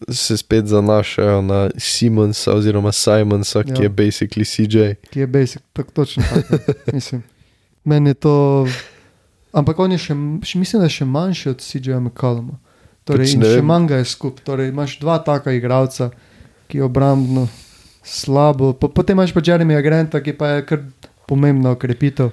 se 0.08 0.36
spet 0.36 0.66
zanašajo 0.66 1.42
na 1.42 1.70
Simonsa 1.76 2.52
oziroma 2.52 2.92
Simonsa, 2.92 3.62
ki 3.64 3.72
Ja. 3.72 3.82
je 3.82 3.90
basically 3.90 4.44
CJ. 4.46 4.94
ki 5.10 5.20
je 5.20 5.26
basic, 5.26 5.62
tako 5.72 5.90
točno 5.92 6.22
tako. 6.24 6.62
Mislim. 6.92 7.22
Meni 7.84 8.10
je 8.10 8.14
to. 8.14 8.66
Ampak 9.52 9.78
on 9.78 9.92
je 9.92 9.98
še, 9.98 10.14
še 10.42 10.58
mislim, 10.58 10.80
da 10.80 10.86
je 10.86 10.90
še 10.92 11.04
manjši 11.06 11.48
od 11.48 11.58
CJ-ja 11.58 12.00
McCalluma. 12.00 12.58
Torej, 13.04 13.26
Pač 13.34 13.46
še 13.48 13.62
manj 13.62 13.86
ga 13.88 13.96
je 13.96 14.04
skup. 14.04 14.40
Torej, 14.40 14.68
imaš 14.68 14.98
dva 14.98 15.18
taka 15.18 15.52
igralca, 15.52 16.10
ki 16.68 16.78
je 16.78 16.84
obrambno 16.84 17.48
slabo. 18.04 18.72
Po, 18.74 18.88
potem 18.88 19.16
imaš 19.16 19.32
pa 19.32 19.40
Jeremyja 19.40 19.80
Granta, 19.80 20.20
ki 20.20 20.32
pa 20.32 20.48
je 20.50 20.66
kar 20.66 20.84
pomembna 21.28 21.70
okrepitev. 21.70 22.32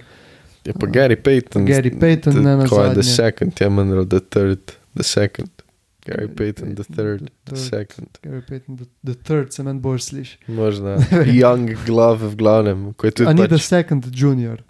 Je 0.64 0.74
pa 0.74 0.88
Gary 0.88 1.16
Payton. 1.16 1.66
Gary 1.66 1.92
Payton, 1.92 2.34
the- 2.34 2.42
ne 2.42 2.66
ko 2.66 2.80
je 2.82 2.94
The 2.94 3.04
second, 3.06 3.54
je 3.54 3.70
manj 3.70 4.08
the 4.08 4.20
third. 4.22 4.60
The 4.94 5.04
second. 5.04 5.52
Gary 6.02 6.28
Payton, 6.30 6.76
the 6.76 6.84
third. 6.86 7.30
The 7.44 7.58
second. 7.58 8.08
Gary 8.22 8.42
Payton, 8.42 8.78
the, 8.78 8.86
the 9.04 9.14
third, 9.16 9.54
se 9.54 9.64
meni 9.64 9.80
bolj 9.80 10.00
sliši. 10.02 10.38
Možno. 10.48 10.98
Young 11.42 11.74
glove 11.86 12.28
v 12.28 12.36
glavnem. 12.36 12.94
A 13.28 13.34
ni 13.34 13.42
the 13.44 13.50
pač, 13.50 13.62
second 13.62 14.06
junior, 14.14 14.62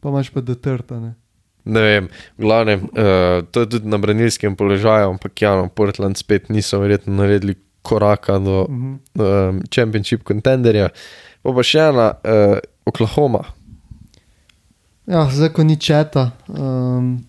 pa 0.00 0.08
imaš 0.08 0.28
pa 0.30 0.40
the 0.40 0.54
third, 0.54 0.84
ne. 0.92 1.14
ne 1.64 1.80
vem, 1.80 2.08
v 2.38 2.42
glavnem, 2.44 2.80
uh, 2.92 3.40
to 3.50 3.60
je 3.60 3.68
tudi 3.68 3.88
na 3.88 3.98
branilskem 3.98 4.56
položaju, 4.56 5.08
ampak 5.10 5.42
ja, 5.42 5.56
no, 5.56 5.68
Portland 5.68 6.16
spet 6.16 6.48
niso 6.48 6.78
verjetno 6.78 7.16
naredili 7.16 7.56
koraka 7.82 8.38
do 8.38 8.66
Mhm. 8.68 8.92
um, 9.16 9.62
championship 9.70 10.22
contenderja. 10.24 10.88
Pa 11.42 11.52
pa 11.52 11.62
še 11.62 11.88
ena, 11.88 12.12
uh, 12.20 12.58
Oklahoma. 12.86 13.42
Ja, 15.06 15.28
zdaj, 15.30 15.48
ko 15.54 15.62
ni 15.64 15.76
četa. 15.76 16.30
Um, 16.48 17.24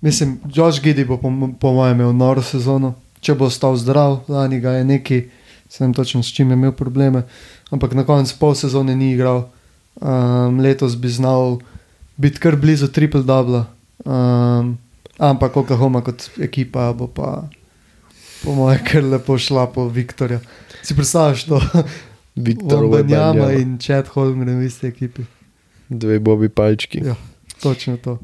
mislim, 0.00 0.40
Josh 0.54 0.82
Giddy 0.82 1.04
bo 1.04 1.16
po, 1.16 1.30
po 1.60 1.72
mojem 1.72 2.00
imel 2.00 2.12
noro 2.12 2.42
sezono, 2.42 2.94
če 3.20 3.36
bo 3.38 3.46
ostal 3.46 3.76
zdrav, 3.78 4.24
lani 4.28 4.58
ga 4.60 4.74
je 4.78 4.84
neki, 4.84 5.20
sem 5.70 5.94
točno 5.94 6.22
s 6.22 6.34
čim 6.34 6.50
je 6.50 6.58
imel 6.58 6.72
probleme, 6.74 7.22
ampak 7.70 7.94
na 7.94 8.04
koncu 8.04 8.34
pol 8.38 8.54
sezone 8.58 8.96
ni 8.98 9.12
igral. 9.14 9.46
Um, 10.02 10.58
letos 10.58 10.96
bi 10.98 11.08
znal 11.08 11.60
biti 12.16 12.42
kar 12.42 12.56
blizu 12.58 12.90
triple 12.90 13.22
dubla. 13.22 13.66
Um, 14.04 14.74
ampak 15.18 15.56
Oklahoma 15.56 16.02
kot 16.02 16.26
ekipa 16.42 16.90
bo 16.92 17.06
pa, 17.06 17.46
po 18.42 18.54
mojem, 18.58 18.82
kar 18.90 19.06
lepo 19.06 19.38
šla 19.38 19.68
po 19.70 19.86
Viktorju. 19.88 20.40
Si 20.82 20.98
predstavljaš 20.98 21.46
to? 21.46 21.62
Viktor 22.34 22.90
Banjama 22.90 23.46
Wembanyama. 23.46 23.52
in 23.62 23.78
Chad 23.78 24.10
Holmgren 24.10 24.58
v 24.58 24.66
isti 24.66 24.90
ekipi. 24.90 25.22
Dve 25.88 26.18
bobi 26.18 26.48
palčki. 26.48 27.00
Ja, 27.04 27.14
točno 27.62 27.96
to. 27.96 28.18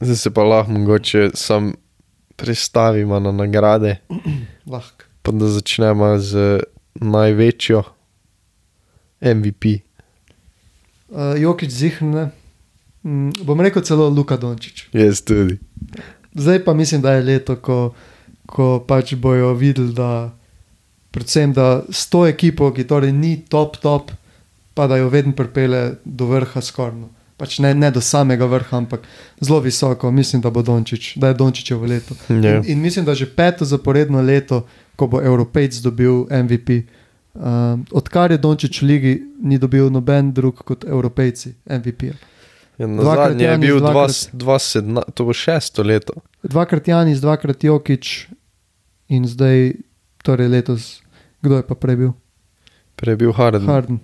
Zdaj 0.00 0.16
se 0.16 0.30
pa 0.30 0.42
lahko 0.42 0.72
mogoče 0.72 1.30
sam 1.34 1.72
prestavimo 2.36 3.20
na 3.20 3.32
nagrade, 3.32 3.96
Lahko. 4.72 5.04
pa 5.22 5.32
da 5.32 5.48
začnemo 5.48 6.18
z 6.18 6.60
največjo 6.94 7.82
MVP. 9.20 9.64
Uh, 11.08 11.38
Jokič 11.40 11.70
zihrne. 11.70 12.30
Mm, 13.04 13.30
bom 13.44 13.60
rekel 13.60 13.82
celo 13.82 14.08
Luka 14.08 14.36
Dončić. 14.36 14.88
Jaz 14.92 15.22
tudi. 15.22 15.58
Zdaj 16.34 16.64
pa 16.64 16.74
mislim, 16.74 17.02
da 17.02 17.12
je 17.12 17.22
leto, 17.22 17.56
ko, 17.56 17.94
ko 18.46 18.84
pač 18.88 19.14
bojo 19.14 19.54
videli, 19.54 19.94
da 19.94 20.34
predvsem 21.10 21.52
da 21.52 21.82
s 21.90 22.10
to 22.10 22.26
ekipo, 22.26 22.72
ki 22.72 22.84
torej 22.84 23.12
ni 23.12 23.40
top, 23.48 23.76
top, 23.80 24.10
pa 24.76 24.86
da 24.86 24.96
jo 25.00 25.08
vedno 25.08 25.32
pripele 25.32 25.94
do 26.04 26.26
vrha 26.28 26.60
skorno. 26.60 27.08
Pač 27.36 27.58
ne, 27.64 27.74
ne 27.74 27.88
do 27.90 28.00
samega 28.00 28.44
vrha, 28.48 28.76
ampak 28.76 29.08
zelo 29.40 29.60
visoko. 29.60 30.10
Mislim, 30.10 30.42
da 30.42 30.50
bo 30.50 30.62
Dončić, 30.62 31.16
da 31.16 31.28
je 31.32 31.34
Dončićevo 31.34 31.86
leto. 31.86 32.14
Ja. 32.28 32.56
In, 32.56 32.62
in 32.66 32.80
mislim, 32.80 33.04
da 33.04 33.14
že 33.14 33.26
peto 33.26 33.64
zaporedno 33.64 34.20
leto, 34.22 34.66
ko 34.96 35.06
bo 35.06 35.20
Evropejc 35.20 35.80
dobil 35.80 36.28
MVP. 36.28 36.84
Um, 37.34 37.84
odkar 37.92 38.30
je 38.30 38.38
Dončić 38.38 38.82
v 38.82 38.86
ligi, 38.86 39.14
ni 39.42 39.58
dobil 39.58 39.90
noben 39.92 40.32
drug 40.32 40.60
kot 40.64 40.84
Evropejci 40.84 41.54
MVP. 41.66 42.02
-ja. 42.02 42.16
Ja, 42.78 42.86
na 42.86 43.02
Dvakrat 43.02 43.28
zadnje 43.28 43.44
je 43.44 43.50
Janis, 43.50 43.66
bil 43.66 43.80
dvakrat- 43.80 44.30
2017, 44.32 45.12
to 45.14 45.24
bo 45.24 45.32
šesto 45.32 45.82
leto. 45.82 46.12
Dvakrat 46.42 46.88
Janis, 46.88 47.20
dvakrat 47.20 47.64
Jokič 47.64 48.28
in 49.08 49.24
zdaj, 49.24 49.72
torej 50.22 50.48
letos, 50.48 51.00
kdo 51.40 51.56
je 51.56 51.62
pa 51.62 51.74
prej 51.74 51.96
bil? 51.96 52.12
Prej 52.96 53.12
je 53.12 53.16
bil 53.16 53.32
Harden, 53.32 53.64
Harden. 53.66 53.98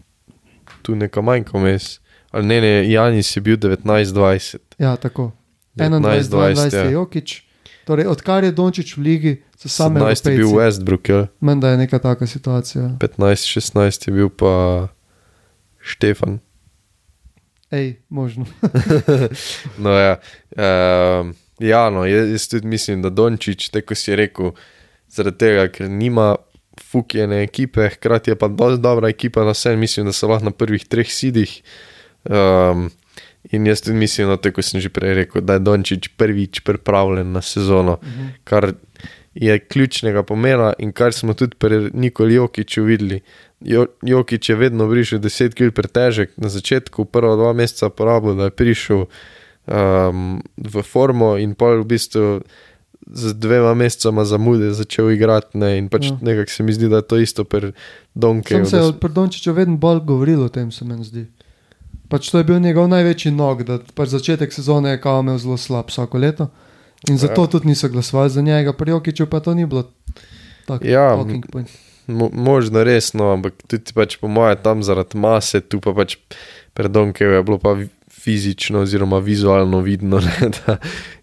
Tu 0.82 0.96
nekaj 0.98 1.22
manj 1.22 1.46
kot 1.48 1.62
mes. 1.62 1.98
Ali 2.32 2.46
ne, 2.48 2.60
ne, 2.60 2.72
Janis 2.90 3.36
je 3.36 3.40
bil 3.44 3.56
19-20. 3.56 4.58
Ja, 4.78 4.96
tako. 4.96 5.32
19, 5.76 6.00
21, 6.00 6.28
20, 6.30 6.30
22 6.30 6.76
je 6.76 6.84
ja. 6.84 6.90
Jokič. 6.90 7.42
Torej, 7.84 8.06
odkar 8.06 8.44
je 8.44 8.52
Dončić 8.52 8.96
v 8.96 9.00
ligi, 9.02 9.32
so 9.58 9.68
sami 9.68 10.00
17 10.00 10.30
je 10.30 10.36
bil. 10.36 10.48
Westbrook, 10.54 11.08
ja. 11.08 11.26
Menda 11.40 11.72
je 11.72 11.76
neka 11.76 11.98
taka 11.98 12.26
situacija. 12.26 12.94
15-16 13.00 14.08
je 14.08 14.14
bil 14.14 14.28
pa 14.28 14.88
Štefan. 15.80 16.38
Ej, 17.70 17.96
možno. 18.08 18.44
no, 19.82 19.90
ja, 19.90 20.16
uh, 20.56 21.32
ja 21.58 21.90
no, 21.90 22.04
jaz, 22.06 22.30
jaz 22.30 22.48
tudi 22.48 22.66
mislim, 22.66 23.02
da 23.02 23.10
Dončić, 23.10 23.68
tako 23.68 23.94
si 23.94 24.16
rekel, 24.16 24.52
zaradi 25.08 25.38
tega, 25.38 25.68
ker 25.72 25.90
nima 25.90 26.36
fukjene 26.80 27.42
ekipe, 27.42 27.88
hkrati 27.88 28.30
je 28.30 28.36
pa 28.38 28.48
dovolj 28.48 28.78
dobra 28.80 29.08
ekipa 29.08 29.44
na 29.44 29.52
vse, 29.52 29.76
mislim, 29.76 30.06
da 30.06 30.12
so 30.12 30.28
lahko 30.28 30.44
na 30.44 30.50
prvih 30.50 30.84
treh 30.84 31.08
sidih. 31.08 31.62
Um, 32.24 32.90
in 33.50 33.66
jaz 33.66 33.82
tudi 33.82 33.96
mislim, 33.98 34.28
da, 34.28 34.36
tako 34.36 34.62
sem 34.62 34.80
že 34.80 34.88
prej 34.88 35.14
rekel, 35.14 35.42
da 35.42 35.58
je 35.58 35.58
Dončić 35.58 36.08
prvič 36.16 36.60
pripravljen 36.60 37.32
na 37.32 37.42
sezono, 37.42 37.92
uh 37.92 38.08
-huh. 38.08 38.28
kar 38.44 38.72
je 39.34 39.58
ključnega 39.58 40.22
pomena 40.22 40.72
in 40.78 40.92
kar 40.92 41.12
smo 41.12 41.34
tudi 41.34 41.56
pri 41.58 41.90
Nikoli 41.94 42.34
Jokiču 42.34 42.82
videli. 42.82 43.20
Jokič 44.02 44.48
je 44.48 44.56
vedno 44.56 44.90
prišel 44.90 45.18
10 45.18 45.54
kg 45.54 45.74
pretežek, 45.74 46.30
na 46.36 46.48
začetku, 46.48 47.04
prva 47.04 47.36
dva 47.36 47.52
meseca 47.52 47.88
porabo, 47.88 48.34
da 48.34 48.44
je 48.44 48.50
prišel 48.50 49.04
um, 49.66 50.42
v 50.56 50.82
formo 50.82 51.36
in 51.38 51.54
pol 51.54 51.80
v 51.80 51.86
bistvu 51.86 52.40
z 53.06 53.34
dvema 53.34 53.74
mesecama 53.74 54.24
zamude 54.24 54.72
začel 54.72 55.10
igrati. 55.10 55.58
Ne, 55.58 55.76
in 55.78 55.88
pač 55.88 56.10
ja. 56.10 56.18
nekako 56.20 56.50
se 56.50 56.62
mi 56.62 56.72
zdi, 56.72 56.88
da 56.88 57.02
je 57.02 57.08
to 57.08 57.18
isto 57.18 57.44
pri 57.44 57.72
Donke. 58.14 58.54
Sem 58.54 58.66
se 58.66 58.80
od 58.80 59.00
Prdončiča 59.00 59.52
vedno 59.52 59.76
bolj 59.76 60.00
govoril 60.06 60.42
o 60.42 60.48
tem, 60.48 60.70
se 60.72 60.84
meni 60.84 61.04
zdi. 61.04 61.26
Pač 62.08 62.30
to 62.30 62.38
je 62.38 62.44
bil 62.44 62.60
njegov 62.60 62.88
največji 62.92 63.32
nog, 63.32 63.64
da 63.64 63.78
pač 63.94 64.12
začetek 64.12 64.52
sezone 64.52 64.90
je 64.90 65.00
kao 65.00 65.20
imel 65.20 65.38
zelo 65.38 65.56
slab 65.56 65.88
vsako 65.88 66.18
leto. 66.18 66.48
In 67.10 67.18
zato 67.18 67.42
ja. 67.42 67.48
tudi 67.48 67.66
niso 67.66 67.88
glasovali 67.88 68.30
za 68.30 68.42
njega, 68.42 68.72
pri 68.72 68.90
Jokiču 68.90 69.26
pa 69.26 69.40
to 69.40 69.54
ni 69.54 69.66
bilo 69.66 69.90
tako. 70.66 70.86
Ja, 70.86 71.16
mo 72.06 72.30
možno 72.32 72.84
resno, 72.84 73.32
ampak 73.32 73.54
tudi 73.66 73.94
pač 73.94 74.16
po 74.16 74.28
mojem 74.28 74.58
tam 74.62 74.82
zaradi 74.82 75.18
mase, 75.18 75.60
tu 75.60 75.80
pa 75.80 75.94
pač 75.94 76.16
predonke 76.74 77.24
je 77.24 77.42
bilo 77.42 77.58
pa 77.58 77.76
fizično 78.22 78.84
oziroma 78.86 79.18
vizualno 79.18 79.80
vidno, 79.80 80.20
ne, 80.26 80.50
da 80.66 80.76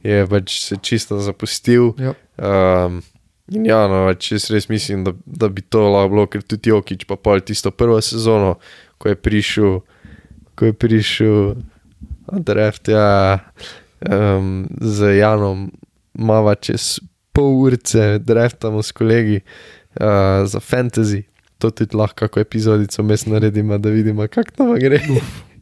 je 0.03 0.27
pač 0.27 0.59
se 0.59 0.77
čisto 0.81 1.19
zapustil. 1.19 1.93
Ja. 1.99 2.13
Um, 2.37 3.01
in 3.47 3.65
ja, 3.65 3.85
no, 3.87 4.05
pač 4.09 4.33
jaz 4.35 4.49
res 4.53 4.69
mislim, 4.69 5.05
da, 5.07 5.15
da 5.25 5.49
bi 5.49 5.63
to 5.63 5.87
lahko 5.87 6.13
bilo, 6.13 6.27
ker 6.27 6.43
tudi 6.43 6.73
Jokič 6.73 7.07
pa 7.09 7.17
pol 7.17 7.41
tisto 7.41 7.71
prvo 7.71 8.01
sezono, 8.03 8.57
ko 8.99 9.13
je 9.13 9.19
prišel, 9.19 9.79
ko 10.59 10.71
je 10.71 10.75
prišel, 10.75 11.43
Andreft, 12.29 12.91
ja 12.91 13.39
um, 14.05 14.67
z 14.81 15.17
Janom, 15.17 15.69
mava 16.13 16.55
čez 16.55 16.99
pol 17.33 17.55
urce, 17.63 18.19
dreftamo 18.19 18.83
s 18.83 18.91
kolegi 18.91 19.41
uh, 19.41 20.45
za 20.45 20.59
fantasy. 20.59 21.23
To 21.59 21.71
tudi 21.75 21.97
lahko 21.97 22.27
kako 22.27 22.39
epizodico 22.39 23.03
mes 23.03 23.25
naredimo, 23.25 23.77
da 23.77 23.89
vidimo, 23.89 24.27
kako 24.27 24.51
to 24.55 24.73
gre. 24.79 25.01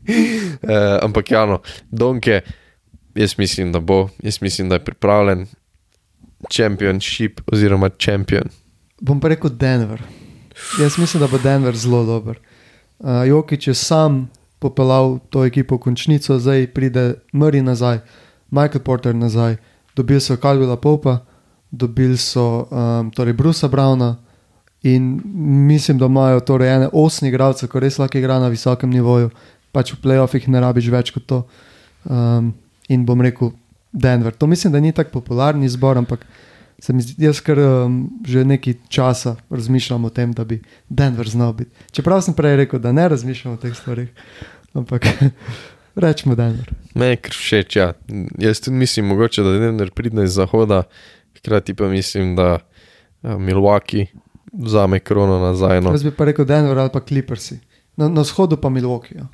Uh, 0.08 1.00
ampak 1.06 1.32
ja, 1.32 1.46
no, 1.46 1.62
Donke, 1.92 2.42
jaz 3.16 3.38
mislim, 3.38 3.72
da 3.72 3.80
bo, 3.80 4.10
jaz 4.24 4.42
mislim, 4.42 4.70
da 4.70 4.76
je 4.76 4.86
pripravljen. 4.86 5.48
Championship 6.54 7.42
oziroma 7.52 7.90
champion. 7.90 8.50
Bom 9.02 9.20
pa 9.20 9.28
rekel 9.28 9.50
Denver. 9.50 10.02
Jaz 10.82 10.98
mislim, 10.98 11.22
da 11.22 11.28
bo 11.28 11.38
Denver 11.38 11.76
zelo 11.76 12.04
dober. 12.06 12.38
Uh, 13.00 13.28
Jokič 13.28 13.68
je 13.68 13.74
sam 13.74 14.30
popeljal 14.60 15.20
to 15.30 15.46
ekipo 15.46 15.76
v 15.76 15.80
končnico, 15.80 16.40
zdaj 16.40 16.68
pride 16.74 17.14
Murray 17.34 17.62
nazaj. 17.62 18.00
Michael 18.50 18.82
Porter 18.82 19.16
nazaj, 19.16 19.58
dobili 19.96 20.22
so 20.22 20.38
Kalvila 20.38 20.78
Popa, 20.78 21.20
dobili 21.72 22.18
so 22.18 22.68
um, 22.72 23.12
torej 23.12 23.34
Brusa 23.34 23.68
Browna 23.68 24.16
in 24.82 25.22
mislim, 25.68 25.98
da 25.98 26.06
imajo 26.06 26.40
torej 26.40 26.76
ene 26.76 26.90
osmi 26.94 27.30
igralce, 27.30 27.68
ki 27.68 27.80
res 27.80 27.98
lahko 28.00 28.18
igra 28.18 28.40
na 28.40 28.48
visokem 28.48 28.90
nivoju, 28.90 29.30
pač 29.78 29.94
v 29.94 30.02
playoffih 30.02 30.50
ne 30.50 30.64
rabiš 30.66 30.90
več 30.94 31.14
kot 31.14 31.30
to. 31.30 31.44
Um, 32.10 32.56
in 32.90 33.06
bom 33.06 33.22
rekel 33.22 33.54
Denver. 33.94 34.34
To 34.34 34.50
mislim, 34.50 34.74
da 34.74 34.82
ni 34.82 34.94
tako 34.96 35.20
popularni 35.20 35.70
zbor, 35.70 36.00
ampak 36.00 36.26
zdi, 36.82 37.18
jaz 37.26 37.42
kar 37.44 37.60
um, 37.60 37.98
že 38.26 38.46
nekaj 38.48 38.78
časa 38.90 39.36
razmišljam 39.50 40.06
o 40.06 40.12
tem, 40.14 40.34
da 40.34 40.46
bi 40.48 40.62
Denver 40.90 41.30
znal 41.30 41.54
biti. 41.58 41.72
Čeprav 41.92 42.22
sem 42.26 42.36
prej 42.38 42.58
rekel, 42.64 42.82
da 42.82 42.94
ne 42.96 43.08
razmišljam 43.10 43.58
o 43.58 43.62
teh 43.62 43.76
stvarih. 43.76 44.14
Ampak 44.78 45.08
Rečemo 45.98 46.36
Denver. 46.38 46.70
Me 46.94 47.06
je 47.16 47.18
všeč, 47.34 47.76
ja. 47.76 47.94
Jaz 48.38 48.62
tudi 48.62 48.78
mislim, 48.78 49.08
mogoče, 49.10 49.42
da 49.44 49.56
Denver 49.58 49.90
pride 49.92 50.24
iz 50.24 50.36
zahoda, 50.38 50.84
hkrati 51.38 51.74
pa 51.74 51.90
mislim, 51.90 52.36
da 52.36 52.60
uh, 52.60 53.32
Milwaukee 53.42 54.06
vzame 54.54 55.00
krono 55.00 55.40
nazaj. 55.40 55.82
No. 55.82 55.92
Jaz 55.92 56.04
bi 56.04 56.12
pa 56.12 56.26
rekel 56.30 56.46
Denver 56.46 56.78
ali 56.78 56.94
pa 56.94 57.00
Clippersi. 57.00 57.60
Na, 57.98 58.10
na 58.10 58.22
vzhodu 58.22 58.58
pa 58.62 58.70
Milwaukee. 58.70 59.18
Ja. 59.18 59.28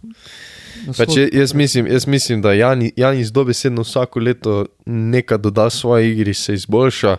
Pač 0.97 1.17
jaz, 1.31 1.53
mislim, 1.53 1.87
jaz 1.87 2.07
mislim, 2.07 2.41
da 2.41 2.53
Janis 2.53 3.31
dobesedno 3.31 3.83
vsako 3.83 4.19
leto 4.19 4.65
nekaj 4.85 5.37
doda 5.37 5.69
svoje 5.69 6.11
igri, 6.11 6.33
se 6.33 6.53
izboljša. 6.53 7.17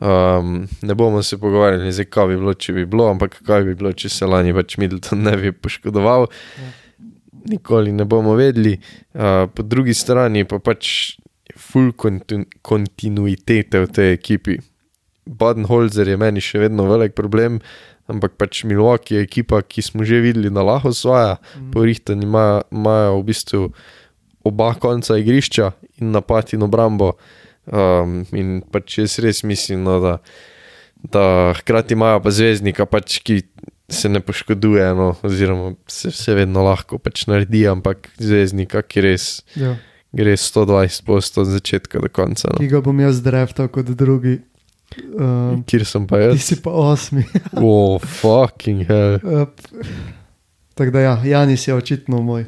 Um, 0.00 0.68
ne 0.82 0.94
bomo 0.94 1.22
se 1.22 1.38
pogovarjali, 1.38 1.92
zdaj, 1.92 2.06
kaj 2.08 2.26
bi 2.26 2.36
bilo, 2.36 2.54
če 2.54 2.72
bi 2.72 2.86
bilo, 2.86 3.10
ampak 3.10 3.42
kaj 3.46 3.64
bi 3.68 3.74
bilo, 3.74 3.92
če 3.92 4.08
se 4.08 4.26
lani 4.26 4.54
več 4.56 4.78
Middleton 4.80 5.22
ne 5.22 5.36
bi 5.36 5.52
poškodoval. 5.52 6.26
Ja 6.58 6.70
nikoli 7.44 7.92
ne 7.92 8.04
bomo 8.04 8.34
vedeli, 8.34 8.80
uh, 9.14 9.50
po 9.54 9.62
drugi 9.62 9.94
strani 9.94 10.44
pa 10.44 10.58
pač 10.58 11.16
full 11.56 11.92
kontinu 11.92 12.46
kontinuitete 12.62 13.84
v 13.84 13.88
tej 13.90 14.12
ekipi. 14.14 14.58
Baden-Holzer 15.30 16.08
je 16.08 16.16
meni 16.18 16.42
še 16.42 16.62
vedno 16.64 16.88
velik 16.90 17.14
problem, 17.14 17.60
ampak 18.10 18.36
pač 18.40 18.64
Milwaukee 18.68 19.18
je 19.18 19.26
ekipa, 19.26 19.62
ki 19.62 19.82
smo 19.86 20.04
že 20.06 20.20
videli, 20.24 20.50
da 20.50 20.64
lahko 20.66 20.92
svoja, 20.96 21.38
mm. 21.38 21.70
porihtani 21.74 22.26
imajo 22.26 23.20
v 23.20 23.24
bistvu 23.30 23.62
oba 24.44 24.72
konca 24.80 25.18
igrišča 25.20 25.72
in 26.00 26.12
napad 26.16 26.54
in 26.54 26.66
obrambo. 26.66 27.14
Um, 27.70 28.24
in 28.34 28.60
pač 28.72 28.98
jaz 28.98 29.18
res 29.22 29.44
mislim, 29.46 29.84
no, 29.86 30.00
da, 30.02 30.16
da 30.96 31.52
hkrati 31.60 31.94
imajo 31.94 32.22
pa 32.24 32.32
zvezdnika, 32.34 32.88
pač, 32.90 33.20
ki 33.22 33.42
se 33.90 34.08
ne 34.08 34.22
poškoduje, 34.24 34.94
no, 34.94 35.12
oziroma 35.22 35.74
se, 35.86 36.10
se 36.10 36.34
vedno 36.34 36.64
lahko 36.64 36.98
pač 36.98 37.26
naredi, 37.30 37.66
ampak 37.68 38.10
zvezdnik, 38.18 38.74
ki 38.88 39.04
res 39.04 39.28
ja. 39.58 39.76
gre 40.16 40.36
120 40.38 41.06
posto 41.06 41.44
od 41.44 41.52
začetka 41.52 42.02
do 42.02 42.10
konca. 42.12 42.54
No. 42.54 42.62
Ki 42.62 42.70
ga 42.70 42.82
bom 42.84 43.02
jaz 43.02 43.22
drevtal 43.22 43.70
kot 43.72 43.92
drugi. 43.98 44.38
Um, 44.98 45.62
Kjer 45.70 45.84
sem 45.86 46.06
pa 46.10 46.18
jaz? 46.18 46.34
Ti 46.34 46.42
si 46.42 46.56
pa 46.62 46.72
osmi. 46.74 47.22
oh, 47.62 48.00
fucking 48.00 48.86
hell. 48.88 49.20
Tako 50.74 50.90
da 50.96 51.04
ja, 51.04 51.14
Janis 51.24 51.68
je 51.68 51.74
očitno 51.74 52.22
moj. 52.22 52.46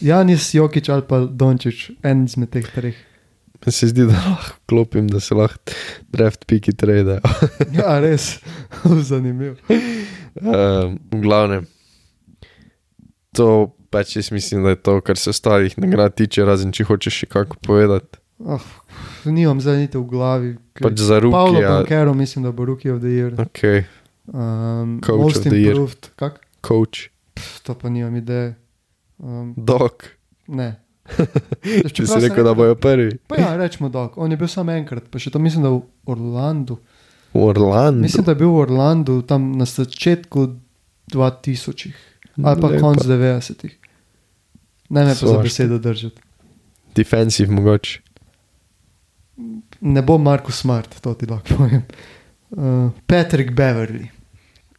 Janis, 0.00 0.54
Jokič 0.54 0.88
ali 0.88 1.04
pa 1.08 1.20
Dončič, 1.28 1.90
en 2.02 2.24
izmed 2.24 2.50
teh 2.50 2.66
treh. 2.74 2.96
Meni 3.60 3.72
se 3.76 3.90
zdi, 3.90 4.06
da 4.08 4.16
lahko 4.16 4.56
klopim, 4.66 5.08
da 5.08 5.20
se 5.20 5.36
lahko 5.36 5.74
draft 6.08 6.46
piki 6.48 6.72
trade. 6.72 7.18
ja, 7.78 7.98
res, 8.00 8.38
zanimivo. 9.10 9.56
Um, 10.40 10.96
v 11.12 11.20
glavnem, 11.20 11.66
to 13.36 13.74
pač 13.92 14.16
jaz 14.16 14.30
mislim, 14.32 14.64
da 14.64 14.72
je 14.72 14.80
to, 14.80 15.00
kar 15.04 15.20
se 15.20 15.30
ostalih 15.34 15.76
nagrad 15.78 16.16
tiče, 16.16 16.46
razen 16.48 16.72
če 16.72 16.88
hočeš 16.88 17.20
še 17.22 17.28
kako 17.36 17.60
povedati. 17.66 18.19
Oh, 18.44 18.64
nimam 19.24 19.60
zdaj 19.60 19.76
niti 19.76 19.98
v 19.98 20.04
glavi. 20.08 20.50
Pač 20.80 20.96
za 20.96 21.20
ruke. 21.20 21.32
Paolo 21.36 21.60
Bankero, 21.60 22.14
mislim, 22.14 22.44
da 22.44 22.52
bo 22.52 22.64
rookie 22.64 22.92
of 22.92 23.00
the 23.00 23.12
year. 23.12 23.34
Okay. 23.36 23.84
Um, 24.32 25.00
Coach 25.04 25.36
of 25.36 25.44
the 25.44 25.60
year. 25.60 25.76
Kak? 26.16 26.40
Coach. 26.64 27.12
Pff, 27.36 27.60
to 27.60 27.74
pa 27.74 27.88
nimam 27.88 28.16
ideje. 28.16 28.56
Um, 29.18 29.52
Dok. 29.56 30.08
Ne. 30.48 30.80
Če 31.94 32.06
si 32.06 32.18
rekel, 32.22 32.44
da 32.46 32.54
bojo 32.54 32.78
prvi. 32.80 33.18
Ja, 33.36 33.56
rečemo, 33.60 33.90
da 33.92 34.08
on 34.16 34.30
je 34.32 34.38
bil 34.40 34.48
samo 34.48 34.72
enkrat, 34.72 35.10
pa 35.10 35.20
še 35.20 35.32
to 35.34 35.42
mislim, 35.42 35.66
da 35.66 35.72
v 35.74 35.82
Orlandu. 36.08 36.78
V 37.34 37.44
Orlandu. 37.44 38.00
Mislim, 38.06 38.24
da 38.24 38.32
je 38.32 38.40
bil 38.40 38.54
v 38.54 38.64
Orlandu 38.64 39.20
tam 39.26 39.52
na 39.58 39.68
začetku 39.68 40.48
2000 41.12 41.92
ali 42.40 42.60
pa 42.62 42.68
konc 42.80 43.04
90-ih. 43.04 43.74
Ne 44.90 45.04
me 45.04 45.12
pa 45.12 45.26
za 45.26 45.38
besedo 45.42 45.78
držati. 45.82 46.22
Defensive 46.96 47.52
mogoče. 47.52 48.09
Ne 49.80 50.02
bo 50.02 50.18
Marko 50.18 50.52
Smart, 50.52 51.00
to 51.00 51.14
ti 51.14 51.26
lahko 51.26 51.56
povem. 51.56 51.82
Uh, 52.50 52.90
Patrick 53.06 53.54
Beverly. 53.56 54.08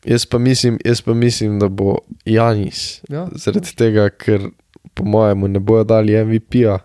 Jaz 0.05 0.25
pa, 0.25 0.37
mislim, 0.37 0.79
jaz 0.85 1.01
pa 1.01 1.13
mislim, 1.13 1.59
da 1.59 1.67
bo 1.67 1.97
Janis. 2.25 3.01
Ja. 3.09 3.27
Zaradi 3.35 3.75
tega, 3.77 4.09
ker 4.09 4.49
po 4.93 5.05
mojem, 5.05 5.45
ne 5.51 5.59
bojo 5.59 5.83
dali 5.83 6.17
MVP-ja, 6.25 6.79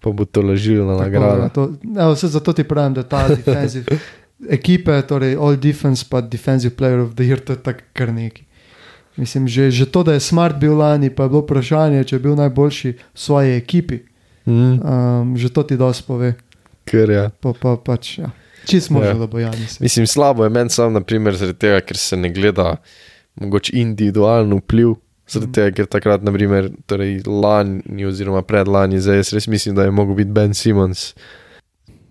pa 0.00 0.10
bo 0.10 0.24
to 0.24 0.42
ležilo 0.42 0.86
na 0.86 0.98
nagrado. 0.98 1.70
Ja, 1.96 2.10
vse 2.12 2.28
zato 2.28 2.52
ti 2.52 2.64
pravim, 2.64 2.94
da 2.94 3.02
ta 3.02 3.28
defensive 3.28 3.98
ekipe, 4.58 5.00
torej 5.02 5.36
all 5.36 5.56
defense, 5.56 6.04
pa 6.10 6.20
defensive 6.20 6.76
player 6.76 7.00
of 7.00 7.14
the 7.14 7.24
year, 7.24 7.40
to 7.40 7.52
je 7.52 7.62
tako 7.62 7.88
kar 7.92 8.12
neki. 8.12 8.44
Mislim, 9.16 9.48
že, 9.48 9.70
že 9.70 9.88
to, 9.90 10.04
da 10.06 10.14
je 10.14 10.20
smart 10.20 10.60
bil 10.60 10.76
lani, 10.78 11.10
pa 11.10 11.26
je 11.26 11.28
bilo 11.28 11.42
vprašanje, 11.42 12.04
če 12.04 12.16
je 12.16 12.20
bil 12.22 12.36
najboljši 12.38 12.92
v 12.92 13.18
svoji 13.18 13.56
ekipi. 13.56 14.04
Mm. 14.46 14.78
Um, 14.80 15.36
že 15.36 15.50
to 15.52 15.62
ti 15.62 15.76
dosti 15.76 16.06
pove. 16.06 16.34
Ker 16.88 17.10
je. 17.10 17.24
Pa, 17.40 17.52
pa, 17.52 17.76
pač, 17.76 18.18
ja. 18.18 18.30
Čist 18.68 18.90
možno, 18.90 19.14
ja. 19.14 19.18
da 19.20 19.26
bo 19.30 19.38
Janis. 19.40 19.78
Mislim, 19.80 20.06
slabo 20.06 20.44
je 20.44 20.50
meni 20.52 20.70
sam, 20.70 20.92
naprimer, 20.92 21.36
zaradi 21.36 21.58
tega, 21.58 21.80
ker 21.80 21.96
se 21.96 22.16
ne 22.16 22.32
gleda 22.32 22.76
mogoče 23.38 23.76
individualno 23.78 24.58
vpliv 24.60 24.96
Zaradi 25.28 25.52
tega, 25.52 25.72
ker 25.76 25.88
takrat, 25.92 26.24
naprimer, 26.24 26.70
torej 26.88 27.20
lani 27.28 28.06
oziroma 28.08 28.40
predlani, 28.48 29.00
zdaj 29.04 29.20
jaz 29.20 29.32
res 29.36 29.48
mislim, 29.52 29.76
da 29.76 29.84
je 29.84 29.92
mogel 29.92 30.16
biti 30.16 30.32
Ben 30.32 30.54
Simons. 30.56 31.12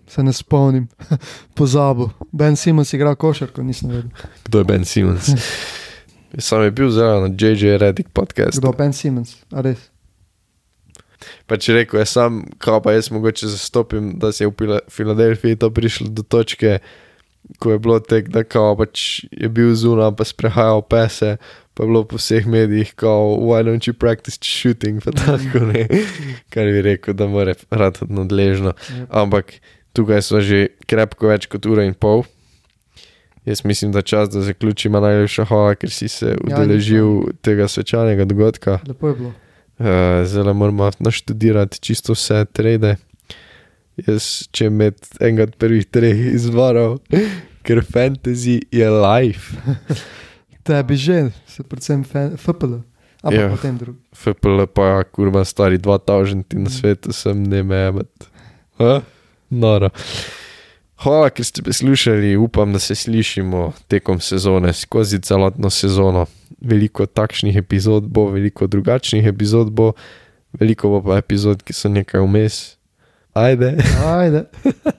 Se 0.08 0.22
ne 0.22 0.32
spomnim, 0.32 0.86
pozabil. 1.58 2.12
Ben 2.32 2.56
Simons 2.56 2.94
igra 2.94 3.16
košarko, 3.18 3.62
nisem 3.66 3.90
vedel. 3.90 4.30
Kdo 4.46 4.62
je 4.62 4.68
Ben 4.70 4.84
Simons? 4.84 5.32
Sam 6.46 6.62
je 6.62 6.70
bil 6.70 6.90
zelo 6.94 7.26
na 7.26 7.34
JJ 7.34 7.76
Reddick 7.82 8.10
podcast. 8.14 8.58
Kdo 8.58 8.70
je 8.70 8.78
Ben 8.78 8.92
Simons, 8.92 9.34
a 9.50 9.66
res. 9.66 9.90
Pa 11.46 11.56
če 11.58 11.74
rekel, 11.80 12.00
jaz 12.00 12.14
sam, 12.14 12.42
kao 12.62 12.80
pa 12.82 12.92
jaz 12.94 13.10
mogoče 13.10 13.48
zastopim, 13.50 14.12
da 14.18 14.32
se 14.32 14.44
je 14.44 14.48
v 14.48 14.54
Fila- 14.58 14.84
Filadelfiji 14.90 15.56
to 15.58 15.70
prišlo 15.70 16.08
do 16.08 16.22
točke, 16.22 16.78
ko 17.58 17.72
je 17.72 17.78
bilo 17.78 17.98
tek, 18.00 18.28
da 18.28 18.44
kao 18.44 18.76
pač 18.76 19.24
je 19.32 19.48
bil 19.48 19.74
zunaj, 19.74 20.12
pa 20.18 20.24
sprehajal 20.24 20.82
pese, 20.82 21.36
pa 21.74 21.82
je 21.84 21.88
bilo 21.88 22.04
po 22.04 22.20
vseh 22.20 22.46
medijih, 22.46 22.94
kao, 22.94 23.34
why 23.40 23.64
don't 23.66 23.88
you 23.88 23.94
practice 23.96 24.38
shooting, 24.42 25.02
pa 25.04 25.10
tako 25.10 25.66
ne. 25.72 25.86
Kar 26.52 26.70
bi 26.70 26.82
rekel, 26.82 27.14
da 27.14 27.26
mora 27.26 27.54
rad 27.70 27.98
nadležno. 28.08 28.74
Yep. 28.76 29.06
Ampak 29.10 29.58
tukaj 29.92 30.22
smo 30.22 30.40
že 30.44 30.68
krepko 30.86 31.32
več 31.32 31.48
kot 31.50 31.66
ura 31.66 31.86
in 31.88 31.94
pol. 31.94 32.22
Jaz 33.48 33.64
mislim, 33.64 33.92
da 33.92 33.98
je 33.98 34.10
čas, 34.12 34.28
da 34.28 34.42
zaključimo 34.44 35.00
najlepša 35.00 35.44
hvala, 35.48 35.74
ker 35.74 35.90
si 35.90 36.08
se 36.08 36.36
udeležil 36.44 37.32
tega 37.40 37.68
svečanega 37.68 38.26
dogodka. 38.28 38.78
Lepo 38.86 39.08
je 39.08 39.14
bilo. 39.14 39.32
Uh, 39.78 39.84
Zdaj 40.26 40.54
moramo 40.54 40.90
naštudirati 40.98 41.80
čisto 41.80 42.12
vse 42.12 42.44
trade. 42.52 42.96
Jaz, 43.98 44.48
če 44.50 44.70
med 44.70 44.94
enega 45.20 45.42
od 45.48 45.54
prvih 45.58 45.86
treh 45.86 46.18
izvarov, 46.34 46.98
ker 47.66 47.80
fantasy 47.84 48.60
je 48.70 48.90
life. 48.90 49.54
Tebi 50.66 50.96
že, 50.96 51.30
se 51.46 51.62
predvsem 51.62 52.04
FPL, 52.36 52.74
ampak 53.22 53.40
Ja. 53.40 53.48
potem 53.50 53.78
drugi. 53.78 53.98
FPL 54.14 54.66
pa, 54.66 55.02
kurma, 55.04 55.44
stari 55.44 55.78
2000 55.78 56.58
na 56.58 56.70
svetu, 56.70 57.12
sem 57.12 57.42
ne 57.42 57.62
memet. 57.62 58.28
Noro. 59.50 59.90
Hvala, 60.98 61.30
ker 61.30 61.46
ste 61.46 61.62
poslušali, 61.62 62.36
upam, 62.36 62.72
da 62.72 62.78
se 62.78 62.94
slišimo 62.94 63.72
tekom 63.88 64.20
sezone, 64.20 64.72
skozi 64.72 65.20
celotno 65.22 65.70
sezono. 65.70 66.26
Veliko 66.60 67.06
takšnih 67.06 67.56
epizod 67.56 68.08
bo, 68.10 68.26
veliko 68.34 68.66
drugačnih 68.66 69.26
epizod 69.26 69.70
bo, 69.70 69.92
veliko 70.58 70.88
bo 70.88 71.02
pa 71.02 71.20
epizod, 71.22 71.62
ki 71.62 71.72
so 71.72 71.88
nekaj 71.88 72.24
vmes. 72.26 72.58
Ajde. 73.32 73.76
Ajde. 74.06 74.44